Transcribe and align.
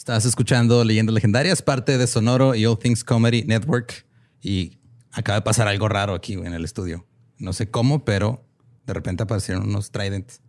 Estás 0.00 0.24
escuchando 0.24 0.82
Leyendas 0.82 1.12
Legendarias, 1.12 1.60
parte 1.60 1.98
de 1.98 2.06
Sonoro 2.06 2.54
y 2.54 2.64
All 2.64 2.78
Things 2.78 3.04
Comedy 3.04 3.42
Network. 3.44 4.06
Y 4.40 4.78
acaba 5.12 5.36
de 5.40 5.42
pasar 5.42 5.68
algo 5.68 5.90
raro 5.90 6.14
aquí 6.14 6.32
en 6.32 6.54
el 6.54 6.64
estudio. 6.64 7.06
No 7.36 7.52
sé 7.52 7.70
cómo, 7.70 8.02
pero 8.02 8.42
de 8.86 8.94
repente 8.94 9.24
aparecieron 9.24 9.68
unos 9.68 9.90
tridents. 9.90 10.40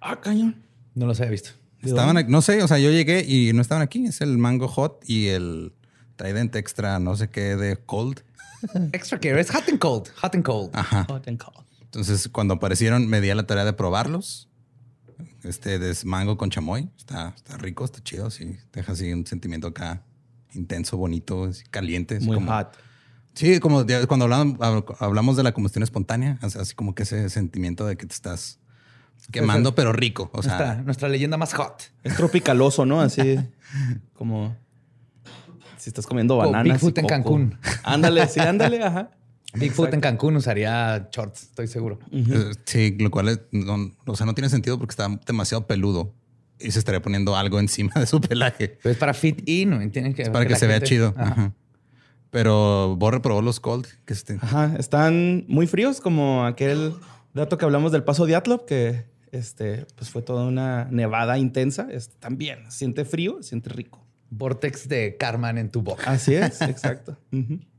Ah, 0.00 0.20
cañón. 0.20 0.60
No 0.96 1.06
los 1.06 1.20
había 1.20 1.30
visto. 1.30 1.50
Estaban, 1.82 2.16
aquí- 2.16 2.32
no 2.32 2.42
sé, 2.42 2.64
o 2.64 2.66
sea, 2.66 2.80
yo 2.80 2.90
llegué 2.90 3.24
y 3.24 3.52
no 3.52 3.62
estaban 3.62 3.84
aquí. 3.84 4.04
Es 4.06 4.20
el 4.22 4.38
Mango 4.38 4.66
Hot 4.66 5.04
y 5.06 5.28
el 5.28 5.72
Trident 6.16 6.56
Extra, 6.56 6.98
no 6.98 7.16
sé 7.16 7.30
qué, 7.30 7.54
de 7.54 7.76
Cold. 7.76 8.24
Extra 8.92 9.20
care. 9.20 9.40
Es 9.40 9.52
hot 9.52 9.68
and 9.68 9.78
cold. 9.78 10.08
Hot 10.16 10.34
and 10.34 10.44
cold. 10.44 10.70
Ajá. 10.74 11.06
Hot 11.08 11.28
and 11.28 11.38
cold. 11.40 11.64
Entonces, 11.80 12.28
cuando 12.28 12.54
aparecieron, 12.54 13.06
me 13.06 13.20
di 13.20 13.30
a 13.30 13.36
la 13.36 13.46
tarea 13.46 13.64
de 13.64 13.72
probarlos. 13.72 14.48
Este 15.42 15.78
de 15.78 15.94
mango 16.04 16.36
con 16.36 16.50
chamoy. 16.50 16.88
Está, 16.96 17.32
está 17.36 17.56
rico, 17.56 17.84
está 17.84 18.02
chido. 18.02 18.30
Sí, 18.30 18.56
deja 18.72 18.92
así 18.92 19.12
un 19.12 19.26
sentimiento 19.26 19.68
acá 19.68 20.02
intenso, 20.54 20.96
bonito, 20.96 21.44
así, 21.44 21.64
caliente. 21.70 22.18
Muy 22.20 22.36
como- 22.36 22.50
hot. 22.52 22.68
Sí, 23.34 23.60
como 23.60 23.84
cuando 24.08 24.24
hablamos, 24.24 24.58
hab- 24.60 24.96
hablamos 24.98 25.36
de 25.36 25.42
la 25.42 25.52
combustión 25.52 25.82
espontánea, 25.82 26.38
así 26.40 26.74
como 26.74 26.94
que 26.94 27.02
ese 27.02 27.28
sentimiento 27.28 27.84
de 27.86 27.96
que 27.98 28.06
te 28.06 28.14
estás 28.14 28.58
quemando, 29.30 29.74
pero 29.74 29.92
rico. 29.92 30.30
O 30.32 30.42
sea, 30.42 30.56
nuestra, 30.56 30.82
nuestra 30.82 31.08
leyenda 31.10 31.36
más 31.36 31.52
hot. 31.52 31.82
Es 32.02 32.16
tropicaloso, 32.16 32.86
¿no? 32.86 33.00
Así 33.02 33.38
como 34.14 34.56
si 35.76 35.90
estás 35.90 36.06
comiendo 36.06 36.36
bananas. 36.38 36.66
y 36.66 36.70
Bigfoot 36.72 36.98
en. 36.98 37.06
Cancún. 37.06 37.58
Ándale, 37.84 38.26
sí, 38.28 38.40
ándale, 38.40 38.82
ajá. 38.82 39.10
Bigfoot 39.58 39.92
en 39.94 40.00
Cancún 40.00 40.36
usaría 40.36 41.08
shorts, 41.12 41.42
estoy 41.44 41.66
seguro. 41.68 41.98
eh, 42.12 42.52
sí, 42.64 42.96
lo 42.98 43.10
cual 43.10 43.28
es- 43.28 43.40
no, 43.52 43.92
o 44.06 44.16
sea, 44.16 44.26
no 44.26 44.34
tiene 44.34 44.48
sentido 44.48 44.78
porque 44.78 44.92
está 44.92 45.08
demasiado 45.26 45.66
peludo 45.66 46.14
y 46.58 46.70
se 46.70 46.78
estaría 46.78 47.02
poniendo 47.02 47.36
algo 47.36 47.58
encima 47.60 47.92
de 47.96 48.06
su 48.06 48.20
pelaje. 48.20 48.78
Pero 48.82 48.92
es 48.92 48.98
para 48.98 49.14
fit 49.14 49.48
in, 49.48 49.70
¿no? 49.70 49.90
Tienen 49.90 50.14
que, 50.14 50.24
para 50.30 50.46
que, 50.46 50.56
se 50.56 50.66
vea 50.66 50.80
chido. 50.80 51.14
Ajá. 51.16 51.32
Ajá. 51.32 51.52
Pero 52.30 52.96
Borre 52.96 53.20
probó 53.20 53.40
los 53.42 53.60
cold. 53.60 53.86
Que 54.04 54.12
este, 54.12 54.38
Ajá, 54.40 54.74
están 54.78 55.44
muy 55.48 55.66
fríos, 55.66 56.00
como 56.00 56.44
aquel 56.44 56.92
dato 57.34 57.56
que 57.58 57.64
hablamos 57.64 57.92
del 57.92 58.02
paso 58.04 58.26
Diatlov, 58.26 58.66
que 58.66 59.04
este, 59.32 59.86
pues 59.96 60.10
fue 60.10 60.22
toda 60.22 60.44
una 60.46 60.86
nevada 60.90 61.38
intensa. 61.38 61.88
Este, 61.90 62.14
también 62.18 62.70
siente 62.70 63.04
frío, 63.04 63.42
siente 63.42 63.70
rico. 63.70 64.04
Vortex 64.30 64.88
de 64.88 65.16
Carman 65.18 65.56
en 65.56 65.70
tu 65.70 65.82
boca. 65.82 66.10
Así 66.10 66.34
es, 66.34 66.60
exacto. 66.62 67.16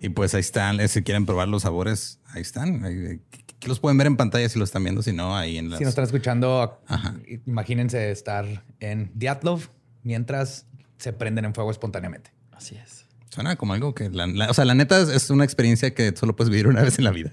Y 0.00 0.08
pues 0.10 0.34
ahí 0.34 0.40
están. 0.40 0.80
eh, 0.80 0.88
Si 0.88 1.02
quieren 1.02 1.26
probar 1.26 1.48
los 1.48 1.62
sabores, 1.62 2.20
ahí 2.32 2.42
están. 2.42 2.84
Eh, 2.84 3.20
que 3.58 3.68
los 3.68 3.80
pueden 3.80 3.98
ver 3.98 4.06
en 4.06 4.16
pantalla 4.16 4.48
si 4.48 4.58
lo 4.58 4.64
están 4.64 4.84
viendo, 4.84 5.02
si 5.02 5.12
no, 5.12 5.36
ahí 5.36 5.58
en 5.58 5.70
las. 5.70 5.78
Si 5.78 5.84
nos 5.84 5.90
están 5.90 6.04
escuchando, 6.04 6.80
Ajá. 6.86 7.16
imagínense 7.46 8.10
estar 8.10 8.64
en 8.80 9.10
Diatlov 9.14 9.62
mientras 10.02 10.66
se 10.98 11.12
prenden 11.12 11.44
en 11.44 11.54
fuego 11.54 11.70
espontáneamente. 11.70 12.30
Así 12.52 12.76
es. 12.76 13.06
Suena 13.30 13.56
como 13.56 13.74
algo 13.74 13.94
que. 13.94 14.10
La, 14.10 14.26
la- 14.26 14.50
o 14.50 14.54
sea, 14.54 14.64
la 14.64 14.74
neta 14.74 15.00
es, 15.00 15.08
es 15.08 15.30
una 15.30 15.44
experiencia 15.44 15.92
que 15.94 16.14
solo 16.16 16.36
puedes 16.36 16.50
vivir 16.50 16.68
una 16.68 16.82
vez 16.82 16.98
en 16.98 17.04
la 17.04 17.10
vida. 17.10 17.32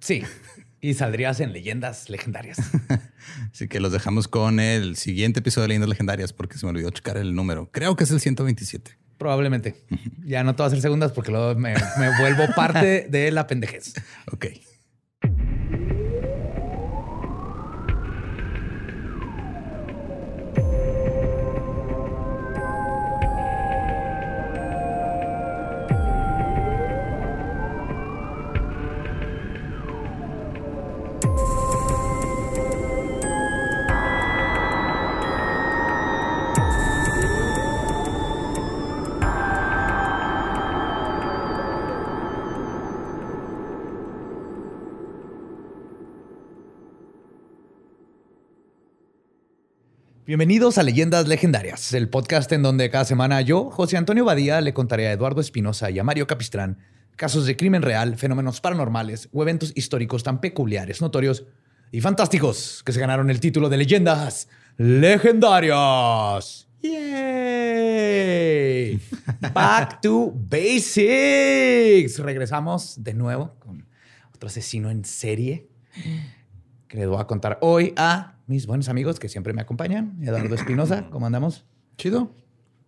Sí. 0.00 0.22
Y 0.80 0.94
saldrías 0.94 1.40
en 1.40 1.52
leyendas 1.52 2.08
legendarias. 2.08 2.58
Así 3.52 3.66
que 3.68 3.80
los 3.80 3.90
dejamos 3.92 4.28
con 4.28 4.60
el 4.60 4.96
siguiente 4.96 5.40
episodio 5.40 5.62
de 5.62 5.68
Leyendas 5.68 5.88
Legendarias 5.88 6.32
porque 6.32 6.56
se 6.56 6.66
me 6.66 6.70
olvidó 6.70 6.90
checar 6.90 7.16
el 7.16 7.34
número. 7.34 7.68
Creo 7.72 7.96
que 7.96 8.04
es 8.04 8.10
el 8.12 8.20
127. 8.20 8.96
Probablemente. 9.18 9.74
Ya 10.24 10.44
no 10.44 10.54
te 10.54 10.62
voy 10.62 10.64
a 10.64 10.68
hacer 10.68 10.80
segundas 10.80 11.12
porque 11.12 11.32
luego 11.32 11.54
me, 11.56 11.74
me 11.98 12.18
vuelvo 12.20 12.46
parte 12.54 13.06
de 13.10 13.30
la 13.32 13.46
pendejez. 13.46 13.94
Ok. 14.32 14.46
Bienvenidos 50.28 50.76
a 50.76 50.82
Leyendas 50.82 51.26
Legendarias, 51.26 51.94
el 51.94 52.10
podcast 52.10 52.52
en 52.52 52.62
donde 52.62 52.90
cada 52.90 53.06
semana 53.06 53.40
yo, 53.40 53.70
José 53.70 53.96
Antonio 53.96 54.26
Badía, 54.26 54.60
le 54.60 54.74
contaré 54.74 55.08
a 55.08 55.12
Eduardo 55.12 55.40
Espinosa 55.40 55.90
y 55.90 55.98
a 55.98 56.04
Mario 56.04 56.26
Capistrán 56.26 56.76
casos 57.16 57.46
de 57.46 57.56
crimen 57.56 57.80
real, 57.80 58.18
fenómenos 58.18 58.60
paranormales 58.60 59.30
o 59.32 59.40
eventos 59.40 59.72
históricos 59.74 60.22
tan 60.22 60.42
peculiares, 60.42 61.00
notorios 61.00 61.46
y 61.92 62.02
fantásticos 62.02 62.82
que 62.84 62.92
se 62.92 63.00
ganaron 63.00 63.30
el 63.30 63.40
título 63.40 63.70
de 63.70 63.78
Leyendas 63.78 64.50
Legendarias. 64.76 66.68
¡Yay! 66.82 67.00
Back 69.54 70.02
to 70.02 70.30
Basics. 70.34 72.18
Regresamos 72.18 73.02
de 73.02 73.14
nuevo 73.14 73.54
con 73.60 73.86
otro 74.34 74.48
asesino 74.48 74.90
en 74.90 75.06
serie 75.06 75.70
que 76.88 76.96
les 76.98 77.08
voy 77.08 77.20
a 77.20 77.26
contar 77.26 77.58
hoy 77.60 77.92
a 77.96 78.36
mis 78.46 78.66
buenos 78.66 78.88
amigos 78.88 79.18
que 79.20 79.28
siempre 79.28 79.52
me 79.52 79.60
acompañan. 79.62 80.18
Eduardo 80.22 80.54
Espinosa, 80.54 81.06
¿cómo 81.10 81.26
andamos? 81.26 81.64
Chido. 81.96 82.30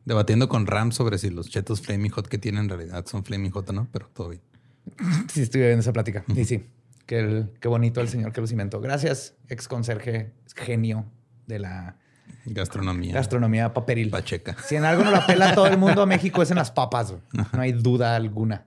Debatiendo 0.04 0.48
con 0.48 0.66
Ram 0.66 0.92
sobre 0.92 1.18
si 1.18 1.28
los 1.30 1.50
chetos 1.50 1.82
Flaming 1.82 2.10
Hot 2.12 2.26
que 2.26 2.38
tienen 2.38 2.64
en 2.64 2.68
realidad 2.70 3.04
son 3.06 3.22
Flaming 3.24 3.50
Hot 3.52 3.68
o 3.68 3.72
no, 3.72 3.88
pero 3.92 4.08
todo 4.12 4.30
bien. 4.30 4.42
Sí, 5.30 5.42
estuve 5.42 5.66
viendo 5.66 5.80
esa 5.80 5.92
plática. 5.92 6.24
Y 6.34 6.44
sí, 6.44 6.64
qué, 7.06 7.20
el- 7.20 7.50
qué 7.60 7.68
bonito 7.68 8.00
el 8.00 8.08
señor 8.08 8.32
que 8.32 8.40
los 8.40 8.50
inventó. 8.50 8.80
Gracias, 8.80 9.34
ex 9.48 9.68
conserje, 9.68 10.32
genio 10.56 11.04
de 11.46 11.58
la 11.58 11.96
Gastronomía. 12.46 13.12
gastronomía 13.14 13.74
paperil. 13.74 14.08
Pacheca. 14.10 14.56
Si 14.66 14.76
en 14.76 14.84
algo 14.84 15.04
no 15.04 15.10
la 15.10 15.26
pela 15.26 15.54
todo 15.54 15.66
el 15.66 15.76
mundo 15.76 16.02
a 16.02 16.06
México 16.06 16.40
es 16.42 16.50
en 16.50 16.56
las 16.56 16.70
papas. 16.70 17.12
No 17.52 17.60
hay 17.60 17.72
duda 17.72 18.16
alguna. 18.16 18.64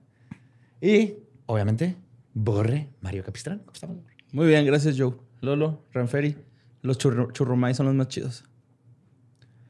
Y, 0.79 1.15
obviamente, 1.47 1.95
Borre, 2.33 2.89
Mario 3.01 3.23
Capistrán. 3.23 3.59
¿Cómo 3.59 3.71
estamos? 3.73 3.97
Muy 4.33 4.47
bien, 4.47 4.65
gracias, 4.65 4.95
Joe. 4.97 5.13
Lolo, 5.41 5.85
Ranferi. 5.93 6.35
Los 6.81 6.99
churru- 6.99 7.31
churrumais 7.31 7.77
son 7.77 7.85
los 7.85 7.95
más 7.95 8.09
chidos. 8.09 8.43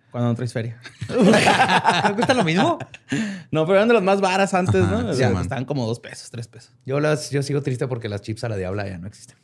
Cuando 0.10 0.30
no 0.30 0.36
traes 0.36 0.54
feria. 0.54 0.80
¿Te 1.08 2.14
gusta 2.14 2.34
lo 2.36 2.44
mismo? 2.44 2.78
No, 3.52 3.66
pero 3.66 3.76
eran 3.78 3.88
de 3.88 3.94
los 3.96 4.04
más 4.04 4.22
varas 4.22 4.54
antes, 4.54 4.84
Ajá, 4.84 5.02
¿no? 5.02 5.10
O 5.10 5.14
sí, 5.14 5.20
sea, 5.20 5.30
man. 5.32 5.42
estaban 5.44 5.66
como 5.66 5.86
dos 5.88 6.00
pesos, 6.00 6.30
tres 6.32 6.48
pesos. 6.48 6.72
Yo, 6.86 7.00
las, 7.00 7.30
yo 7.32 7.42
sigo 7.44 7.62
triste 7.62 7.88
porque 7.88 8.10
las 8.10 8.22
chips 8.22 8.44
a 8.44 8.50
la 8.50 8.56
diabla 8.58 8.88
ya 8.88 8.98
no 9.00 9.08
existen. 9.08 9.38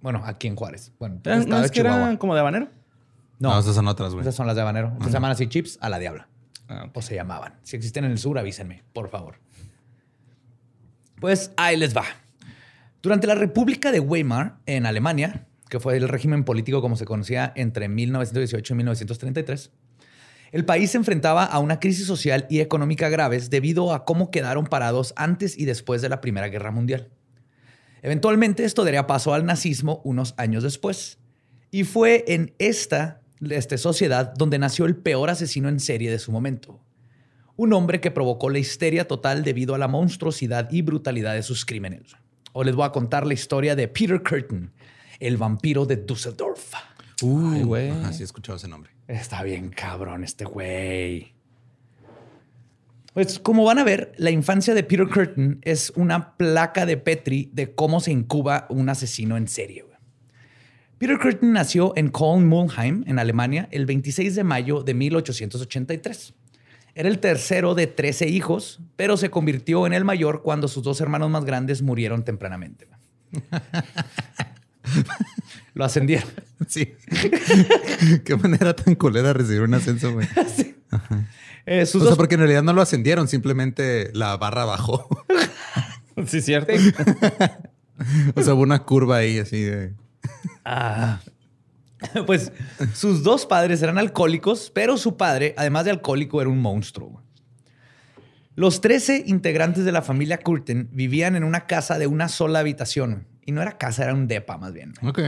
Bueno, 0.00 0.22
aquí 0.24 0.46
en 0.48 0.56
Juárez. 0.56 0.92
Bueno, 0.98 1.20
Eran- 1.24 1.48
¿No 1.48 1.62
es 1.64 1.70
que 1.70 1.80
eran 1.80 2.16
como 2.16 2.34
de 2.34 2.40
habanero? 2.40 2.68
No, 3.38 3.50
No, 3.50 3.58
esas 3.60 3.74
son 3.74 3.86
otras, 3.88 4.12
güey. 4.12 4.22
esas 4.22 4.34
son 4.34 4.46
las 4.48 4.56
de 4.56 4.62
habanero. 4.62 4.88
Entonces 4.88 5.08
se 5.12 5.14
llaman 5.14 5.30
así 5.32 5.46
chips 5.48 5.78
a 5.80 5.88
la 5.88 5.98
diabla. 5.98 6.28
Ah. 6.68 6.90
O 6.92 7.00
se 7.02 7.14
llamaban. 7.14 7.54
Si 7.62 7.76
existen 7.76 8.04
en 8.04 8.10
el 8.12 8.18
sur, 8.18 8.36
avísenme, 8.38 8.82
por 8.92 9.08
favor. 9.08 9.36
Pues 11.20 11.52
ahí 11.56 11.76
les 11.76 11.96
va. 11.96 12.02
Durante 13.06 13.28
la 13.28 13.36
República 13.36 13.92
de 13.92 14.00
Weimar, 14.00 14.58
en 14.66 14.84
Alemania, 14.84 15.46
que 15.68 15.78
fue 15.78 15.96
el 15.96 16.08
régimen 16.08 16.42
político 16.42 16.82
como 16.82 16.96
se 16.96 17.04
conocía 17.04 17.52
entre 17.54 17.88
1918 17.88 18.74
y 18.74 18.76
1933, 18.78 19.70
el 20.50 20.64
país 20.64 20.90
se 20.90 20.96
enfrentaba 20.96 21.44
a 21.44 21.60
una 21.60 21.78
crisis 21.78 22.04
social 22.04 22.48
y 22.50 22.58
económica 22.58 23.08
graves 23.08 23.48
debido 23.48 23.94
a 23.94 24.04
cómo 24.04 24.32
quedaron 24.32 24.66
parados 24.66 25.14
antes 25.14 25.56
y 25.56 25.66
después 25.66 26.02
de 26.02 26.08
la 26.08 26.20
Primera 26.20 26.48
Guerra 26.48 26.72
Mundial. 26.72 27.08
Eventualmente 28.02 28.64
esto 28.64 28.82
daría 28.84 29.06
paso 29.06 29.34
al 29.34 29.46
nazismo 29.46 30.00
unos 30.02 30.34
años 30.36 30.64
después. 30.64 31.20
Y 31.70 31.84
fue 31.84 32.24
en 32.26 32.54
esta 32.58 33.20
este, 33.48 33.78
sociedad 33.78 34.34
donde 34.34 34.58
nació 34.58 34.84
el 34.84 34.96
peor 34.96 35.30
asesino 35.30 35.68
en 35.68 35.78
serie 35.78 36.10
de 36.10 36.18
su 36.18 36.32
momento. 36.32 36.80
Un 37.54 37.72
hombre 37.72 38.00
que 38.00 38.10
provocó 38.10 38.50
la 38.50 38.58
histeria 38.58 39.06
total 39.06 39.44
debido 39.44 39.76
a 39.76 39.78
la 39.78 39.86
monstruosidad 39.86 40.72
y 40.72 40.82
brutalidad 40.82 41.34
de 41.34 41.44
sus 41.44 41.64
crímenes. 41.64 42.16
Hoy 42.58 42.64
les 42.64 42.74
voy 42.74 42.86
a 42.86 42.90
contar 42.90 43.26
la 43.26 43.34
historia 43.34 43.76
de 43.76 43.86
Peter 43.86 44.22
Curtin, 44.22 44.70
el 45.20 45.36
vampiro 45.36 45.84
de 45.84 45.96
Düsseldorf. 45.96 46.72
Uy, 47.20 47.58
Ay, 47.58 47.62
güey. 47.64 47.90
Ajá, 47.90 48.14
sí 48.14 48.22
he 48.22 48.24
escuchado 48.24 48.56
ese 48.56 48.66
nombre. 48.66 48.92
Está 49.06 49.42
bien 49.42 49.68
cabrón 49.68 50.24
este 50.24 50.46
güey. 50.46 51.34
Pues 53.12 53.38
como 53.40 53.62
van 53.64 53.78
a 53.78 53.84
ver, 53.84 54.12
la 54.16 54.30
infancia 54.30 54.72
de 54.72 54.82
Peter 54.84 55.06
Curtin 55.06 55.58
es 55.64 55.92
una 55.96 56.34
placa 56.38 56.86
de 56.86 56.96
Petri 56.96 57.50
de 57.52 57.74
cómo 57.74 58.00
se 58.00 58.10
incuba 58.10 58.64
un 58.70 58.88
asesino 58.88 59.36
en 59.36 59.48
serie. 59.48 59.82
güey. 59.82 59.98
Peter 60.96 61.18
Curtin 61.18 61.52
nació 61.52 61.92
en 61.94 62.08
Koln-Mulheim, 62.08 63.04
en 63.06 63.18
Alemania, 63.18 63.68
el 63.70 63.84
26 63.84 64.34
de 64.34 64.44
mayo 64.44 64.82
de 64.82 64.94
1883. 64.94 66.32
Era 66.98 67.08
el 67.10 67.18
tercero 67.18 67.74
de 67.74 67.86
13 67.86 68.26
hijos, 68.28 68.80
pero 68.96 69.18
se 69.18 69.28
convirtió 69.30 69.86
en 69.86 69.92
el 69.92 70.04
mayor 70.06 70.40
cuando 70.42 70.66
sus 70.66 70.82
dos 70.82 70.98
hermanos 71.02 71.28
más 71.30 71.44
grandes 71.44 71.82
murieron 71.82 72.24
tempranamente. 72.24 72.88
Lo 75.74 75.84
ascendieron. 75.84 76.28
Sí. 76.68 76.94
Qué 78.24 78.34
manera 78.36 78.74
tan 78.74 78.94
culera 78.94 79.32
recibir 79.34 79.60
un 79.60 79.74
ascenso, 79.74 80.10
güey. 80.14 80.26
Eh, 81.66 81.84
sus 81.84 81.96
O 82.00 82.04
sea, 82.04 82.08
dos- 82.10 82.16
porque 82.16 82.34
en 82.36 82.40
realidad 82.40 82.62
no 82.62 82.72
lo 82.72 82.80
ascendieron, 82.80 83.28
simplemente 83.28 84.10
la 84.14 84.36
barra 84.38 84.64
bajó. 84.64 85.06
Sí, 86.26 86.40
cierto. 86.40 86.72
O 88.34 88.42
sea, 88.42 88.54
hubo 88.54 88.62
una 88.62 88.84
curva 88.84 89.18
ahí 89.18 89.38
así 89.38 89.60
de. 89.62 89.92
Ah. 90.64 91.20
Pues 92.26 92.52
sus 92.94 93.22
dos 93.22 93.46
padres 93.46 93.82
eran 93.82 93.98
alcohólicos, 93.98 94.70
pero 94.74 94.96
su 94.96 95.16
padre, 95.16 95.54
además 95.56 95.84
de 95.84 95.92
alcohólico, 95.92 96.40
era 96.40 96.50
un 96.50 96.60
monstruo. 96.60 97.22
Los 98.54 98.80
13 98.80 99.24
integrantes 99.26 99.84
de 99.84 99.92
la 99.92 100.02
familia 100.02 100.38
Curtin 100.38 100.88
vivían 100.92 101.36
en 101.36 101.44
una 101.44 101.66
casa 101.66 101.98
de 101.98 102.06
una 102.06 102.28
sola 102.28 102.60
habitación. 102.60 103.26
Y 103.44 103.52
no 103.52 103.62
era 103.62 103.78
casa, 103.78 104.04
era 104.04 104.14
un 104.14 104.26
depa 104.26 104.56
más 104.56 104.72
bien. 104.72 104.94
Ok. 105.02 105.20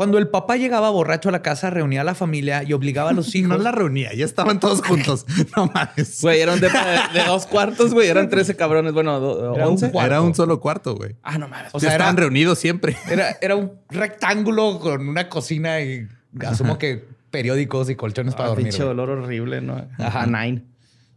Cuando 0.00 0.16
el 0.16 0.28
papá 0.28 0.56
llegaba 0.56 0.88
borracho 0.88 1.28
a 1.28 1.32
la 1.32 1.42
casa, 1.42 1.68
reunía 1.68 2.00
a 2.00 2.04
la 2.04 2.14
familia 2.14 2.62
y 2.62 2.72
obligaba 2.72 3.10
a 3.10 3.12
los 3.12 3.34
hijos. 3.34 3.50
No 3.50 3.58
la 3.58 3.70
reunía, 3.70 4.14
ya 4.14 4.24
estaban 4.24 4.58
todos 4.58 4.80
juntos. 4.80 5.26
No 5.54 5.66
mames. 5.66 6.22
Güey, 6.22 6.40
era 6.40 6.54
un 6.54 6.60
depa 6.60 6.86
de, 7.12 7.18
de 7.20 7.24
dos 7.26 7.44
cuartos, 7.46 7.92
güey. 7.92 8.08
Eran 8.08 8.30
13 8.30 8.56
cabrones. 8.56 8.94
Bueno, 8.94 9.20
do- 9.20 9.54
Era 9.54 9.66
un 9.66 9.72
11. 9.74 9.90
cuarto. 9.90 10.06
Era 10.06 10.22
un 10.22 10.34
solo 10.34 10.58
cuarto, 10.58 10.94
güey. 10.94 11.16
Ah, 11.22 11.36
no 11.36 11.48
mames. 11.48 11.68
O 11.74 11.78
sea, 11.80 11.90
sea, 11.90 11.96
era- 11.96 12.04
estaban 12.04 12.16
reunidos 12.16 12.58
siempre. 12.58 12.96
Era, 13.10 13.36
era 13.42 13.56
un 13.56 13.72
rectángulo 13.90 14.80
con 14.80 15.06
una 15.06 15.28
cocina 15.28 15.82
y 15.82 16.08
asumo 16.46 16.78
que 16.78 17.04
periódicos 17.30 17.90
y 17.90 17.94
colchones 17.94 18.32
para 18.34 18.46
Ah, 18.46 18.48
dormir. 18.48 18.68
pinche 18.68 18.82
güey. 18.82 18.96
dolor 18.96 19.10
horrible, 19.10 19.60
¿no? 19.60 19.86
Ajá. 19.98 20.24
Nine. 20.24 20.62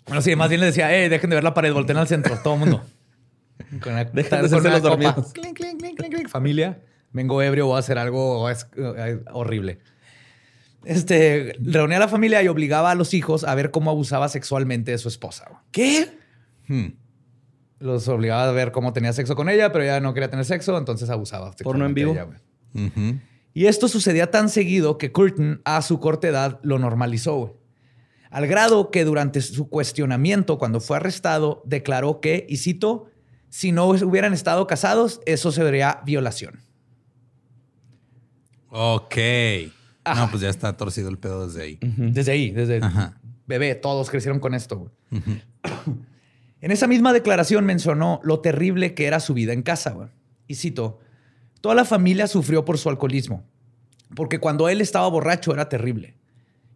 Bueno, 0.08 0.22
sí, 0.22 0.36
más 0.36 0.50
bien 0.50 0.60
le 0.60 0.68
decía, 0.68 0.94
eh, 0.94 1.08
dejen 1.08 1.30
de 1.30 1.38
ver 1.38 1.44
la 1.46 1.54
pared, 1.54 1.72
volteen 1.72 1.96
al 2.00 2.10
centro, 2.10 2.38
todo 2.44 2.56
el 2.56 2.60
mundo. 2.60 2.84
Con 3.82 3.94
una, 3.94 4.04
Dejen 4.04 4.42
de 4.42 4.46
hacerse 4.48 4.70
los 4.70 4.82
dormidos. 4.82 5.32
Clink, 5.32 5.56
clink, 5.56 5.80
clink, 5.80 5.98
clink, 5.98 6.14
clink. 6.16 6.28
Familia, 6.28 6.80
vengo 7.14 7.42
ebrio, 7.42 7.68
voy 7.68 7.78
a 7.78 7.80
hacer 7.80 7.98
algo 7.98 8.50
es- 8.50 8.68
eh, 8.76 9.22
horrible. 9.32 9.80
Este, 10.86 11.56
reunía 11.62 11.98
a 11.98 12.02
la 12.02 12.08
familia 12.10 12.44
y 12.44 12.48
obligaba 12.50 12.92
a 12.92 12.96
los 12.96 13.14
hijos 13.14 13.44
a 13.46 13.56
ver 13.56 13.72
cómo 13.72 13.90
abusaba 13.90 14.28
sexualmente 14.28 14.92
de 14.92 14.98
su 14.98 15.08
esposa. 15.08 15.46
¿Qué? 15.72 16.18
Hmm. 16.68 16.88
Los 17.80 18.08
obligaba 18.10 18.50
a 18.50 18.52
ver 18.52 18.72
cómo 18.72 18.92
tenía 18.92 19.14
sexo 19.14 19.36
con 19.36 19.50
ella, 19.50 19.72
pero 19.72 19.84
ella 19.86 20.00
no 20.02 20.14
quería 20.14 20.30
tener 20.30 20.46
sexo, 20.46 20.78
entonces 20.78 21.10
abusaba. 21.10 21.52
Porno 21.64 21.86
en 21.86 21.94
vivo. 21.94 22.12
ella. 22.12 22.28
Y 23.54 23.68
esto 23.68 23.88
sucedía 23.88 24.32
tan 24.32 24.50
seguido 24.50 24.98
que 24.98 25.12
Curtin, 25.12 25.62
a 25.64 25.82
su 25.82 26.00
corta 26.00 26.28
edad, 26.28 26.60
lo 26.64 26.80
normalizó. 26.80 27.60
Al 28.32 28.48
grado 28.48 28.90
que 28.90 29.06
durante 29.06 29.42
su 29.42 29.70
cuestionamiento, 29.70 30.58
cuando 30.58 30.80
fue 30.82 30.98
arrestado, 30.98 31.62
declaró 31.66 32.20
que, 32.20 32.46
y 32.50 32.58
cito, 32.58 33.12
si 33.50 33.72
no 33.72 33.86
hubieran 33.90 34.34
estado 34.34 34.66
casados, 34.66 35.22
eso 35.28 35.52
se 35.52 35.64
vería 35.64 36.02
violación. 36.04 36.62
Ok. 38.76 39.16
Ajá. 40.04 40.26
No, 40.26 40.32
pues 40.32 40.42
ya 40.42 40.50
está 40.50 40.76
torcido 40.76 41.10
el 41.10 41.20
pedo 41.20 41.46
desde 41.48 41.62
ahí. 41.62 41.80
Desde 41.82 42.32
ahí, 42.32 42.50
desde 42.50 42.78
Ajá. 42.84 43.20
bebé, 43.46 43.76
todos 43.76 44.10
crecieron 44.10 44.40
con 44.40 44.56
esto. 44.56 44.92
En 45.12 46.72
esa 46.72 46.88
misma 46.88 47.14
declaración 47.14 47.66
mencionó 47.66 48.20
lo 48.24 48.40
terrible 48.40 48.96
que 48.96 49.06
era 49.06 49.20
su 49.20 49.34
vida 49.36 49.54
en 49.54 49.62
casa. 49.62 49.92
güey. 49.92 50.08
Y 50.48 50.56
cito, 50.56 51.00
toda 51.62 51.76
la 51.76 51.86
familia 51.86 52.26
sufrió 52.28 52.66
por 52.66 52.78
su 52.80 52.90
alcoholismo, 52.90 53.44
porque 54.16 54.40
cuando 54.40 54.68
él 54.70 54.82
estaba 54.82 55.08
borracho 55.08 55.54
era 55.54 55.70
terrible. 55.70 56.16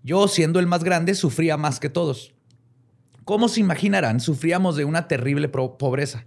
Yo, 0.03 0.27
siendo 0.27 0.59
el 0.59 0.67
más 0.67 0.83
grande, 0.83 1.15
sufría 1.15 1.57
más 1.57 1.79
que 1.79 1.89
todos. 1.89 2.33
Como 3.25 3.49
se 3.49 3.59
imaginarán, 3.59 4.19
sufríamos 4.19 4.75
de 4.77 4.85
una 4.85 5.07
terrible 5.07 5.49
pobreza. 5.49 6.25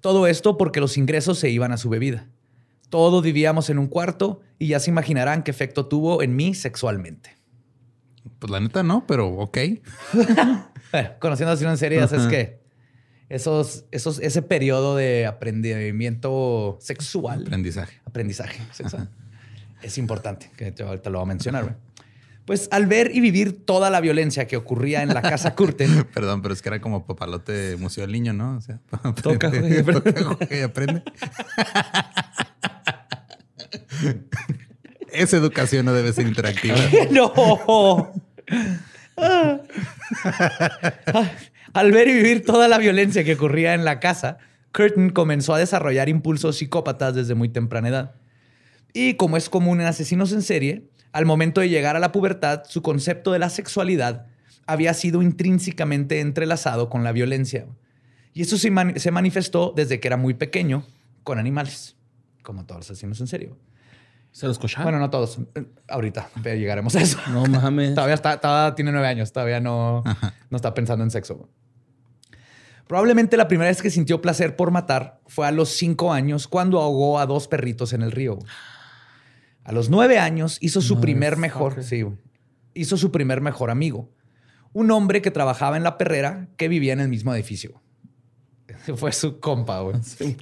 Todo 0.00 0.28
esto 0.28 0.56
porque 0.56 0.80
los 0.80 0.96
ingresos 0.96 1.38
se 1.40 1.50
iban 1.50 1.72
a 1.72 1.76
su 1.76 1.88
bebida. 1.88 2.28
Todos 2.92 3.22
vivíamos 3.22 3.70
en 3.70 3.78
un 3.78 3.86
cuarto 3.86 4.42
y 4.58 4.66
ya 4.66 4.78
se 4.78 4.90
imaginarán 4.90 5.42
qué 5.44 5.50
efecto 5.50 5.86
tuvo 5.86 6.22
en 6.22 6.36
mí 6.36 6.52
sexualmente. 6.52 7.38
Pues 8.38 8.50
la 8.50 8.60
neta 8.60 8.82
no, 8.82 9.06
pero 9.06 9.28
ok. 9.28 9.58
Bueno, 10.92 11.08
conociendo 11.18 11.52
así 11.52 11.64
en 11.64 11.78
serie, 11.78 12.04
es 12.04 12.10
que 12.26 12.60
esos, 13.30 13.86
esos, 13.92 14.18
ese 14.18 14.42
periodo 14.42 14.94
de 14.94 15.24
aprendimiento 15.24 16.76
sexual, 16.82 17.44
Aprendizaje. 17.46 18.02
aprendizaje 18.04 18.60
sexual, 18.72 19.08
es 19.80 19.96
importante, 19.96 20.50
que 20.54 20.74
ahorita 20.84 21.08
lo 21.08 21.20
voy 21.20 21.24
a 21.24 21.28
mencionar. 21.28 21.62
güey. 21.62 21.74
Pues 22.44 22.68
al 22.72 22.86
ver 22.88 23.10
y 23.14 23.20
vivir 23.20 23.64
toda 23.64 23.88
la 23.88 24.00
violencia 24.00 24.46
que 24.46 24.56
ocurría 24.58 25.02
en 25.02 25.14
la 25.14 25.22
casa 25.22 25.54
Curtin, 25.56 26.04
Perdón, 26.12 26.42
pero 26.42 26.52
es 26.52 26.60
que 26.60 26.68
era 26.68 26.80
como 26.82 27.06
papalote 27.06 27.76
museo 27.78 28.02
del 28.02 28.12
niño, 28.12 28.34
¿no? 28.34 28.56
O 28.56 28.60
sea, 28.60 28.80
Toca, 29.22 29.46
aprende, 29.46 29.82
toca, 29.82 30.12
juega 30.24 30.56
y 30.56 30.60
aprende. 30.60 31.02
Esa 35.12 35.36
educación 35.36 35.84
no 35.86 35.92
debe 35.92 36.12
ser 36.12 36.26
interactiva. 36.26 36.76
no. 37.10 38.12
Al 41.74 41.92
ver 41.92 42.08
y 42.08 42.14
vivir 42.14 42.44
toda 42.44 42.68
la 42.68 42.78
violencia 42.78 43.24
que 43.24 43.34
ocurría 43.34 43.74
en 43.74 43.84
la 43.84 44.00
casa, 44.00 44.38
Curtin 44.72 45.10
comenzó 45.10 45.54
a 45.54 45.58
desarrollar 45.58 46.08
impulsos 46.08 46.56
psicópatas 46.56 47.14
desde 47.14 47.34
muy 47.34 47.48
temprana 47.48 47.88
edad. 47.88 48.14
Y 48.92 49.14
como 49.14 49.36
es 49.36 49.48
común 49.48 49.80
en 49.80 49.86
asesinos 49.86 50.32
en 50.32 50.42
serie, 50.42 50.88
al 51.12 51.24
momento 51.26 51.60
de 51.60 51.68
llegar 51.68 51.96
a 51.96 52.00
la 52.00 52.12
pubertad, 52.12 52.62
su 52.68 52.82
concepto 52.82 53.32
de 53.32 53.38
la 53.38 53.50
sexualidad 53.50 54.26
había 54.66 54.94
sido 54.94 55.22
intrínsecamente 55.22 56.20
entrelazado 56.20 56.88
con 56.88 57.04
la 57.04 57.12
violencia. 57.12 57.66
Y 58.34 58.42
eso 58.42 58.56
se, 58.58 58.70
se 58.96 59.10
manifestó 59.10 59.72
desde 59.74 60.00
que 60.00 60.08
era 60.08 60.16
muy 60.16 60.34
pequeño 60.34 60.86
con 61.22 61.38
animales, 61.38 61.96
como 62.42 62.64
todos 62.64 62.80
los 62.80 62.90
asesinos 62.90 63.20
en 63.20 63.26
serie. 63.26 63.50
¿Se 64.32 64.46
los 64.46 64.58
cocharon? 64.58 64.84
Bueno, 64.84 64.98
no 64.98 65.10
todos. 65.10 65.38
Ahorita 65.88 66.30
llegaremos 66.42 66.96
a 66.96 67.02
eso. 67.02 67.18
no 67.28 67.44
mames. 67.44 67.90
Todavía 67.94 68.14
está, 68.14 68.74
tiene 68.74 68.90
nueve 68.90 69.06
años, 69.06 69.32
todavía 69.32 69.60
no, 69.60 70.02
no 70.50 70.56
está 70.56 70.72
pensando 70.74 71.04
en 71.04 71.10
sexo. 71.10 71.48
Probablemente 72.86 73.36
la 73.36 73.46
primera 73.46 73.68
vez 73.70 73.80
que 73.80 73.90
sintió 73.90 74.20
placer 74.20 74.56
por 74.56 74.70
matar 74.70 75.20
fue 75.26 75.46
a 75.46 75.50
los 75.50 75.68
cinco 75.70 76.12
años 76.12 76.48
cuando 76.48 76.80
ahogó 76.80 77.18
a 77.18 77.26
dos 77.26 77.46
perritos 77.46 77.92
en 77.92 78.02
el 78.02 78.10
río. 78.10 78.38
A 79.64 79.72
los 79.72 79.90
nueve 79.90 80.18
años 80.18 80.58
hizo 80.60 80.80
su 80.80 81.00
primer 81.00 81.36
mejor, 81.36 81.84
sí, 81.84 82.04
hizo 82.74 82.96
su 82.96 83.12
primer 83.12 83.40
mejor 83.40 83.70
amigo, 83.70 84.10
un 84.72 84.90
hombre 84.90 85.22
que 85.22 85.30
trabajaba 85.30 85.76
en 85.76 85.84
la 85.84 85.98
perrera 85.98 86.48
que 86.56 86.68
vivía 86.68 86.92
en 86.92 87.00
el 87.00 87.08
mismo 87.08 87.34
edificio. 87.34 87.80
Fue 88.96 89.12
su 89.12 89.40
compa, 89.40 89.80
güey. 89.80 89.96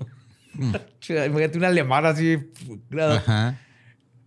Imagínate 0.55 1.59
un 1.59 1.65
alemán 1.65 2.07
así. 2.07 2.39
Ajá. 2.99 3.59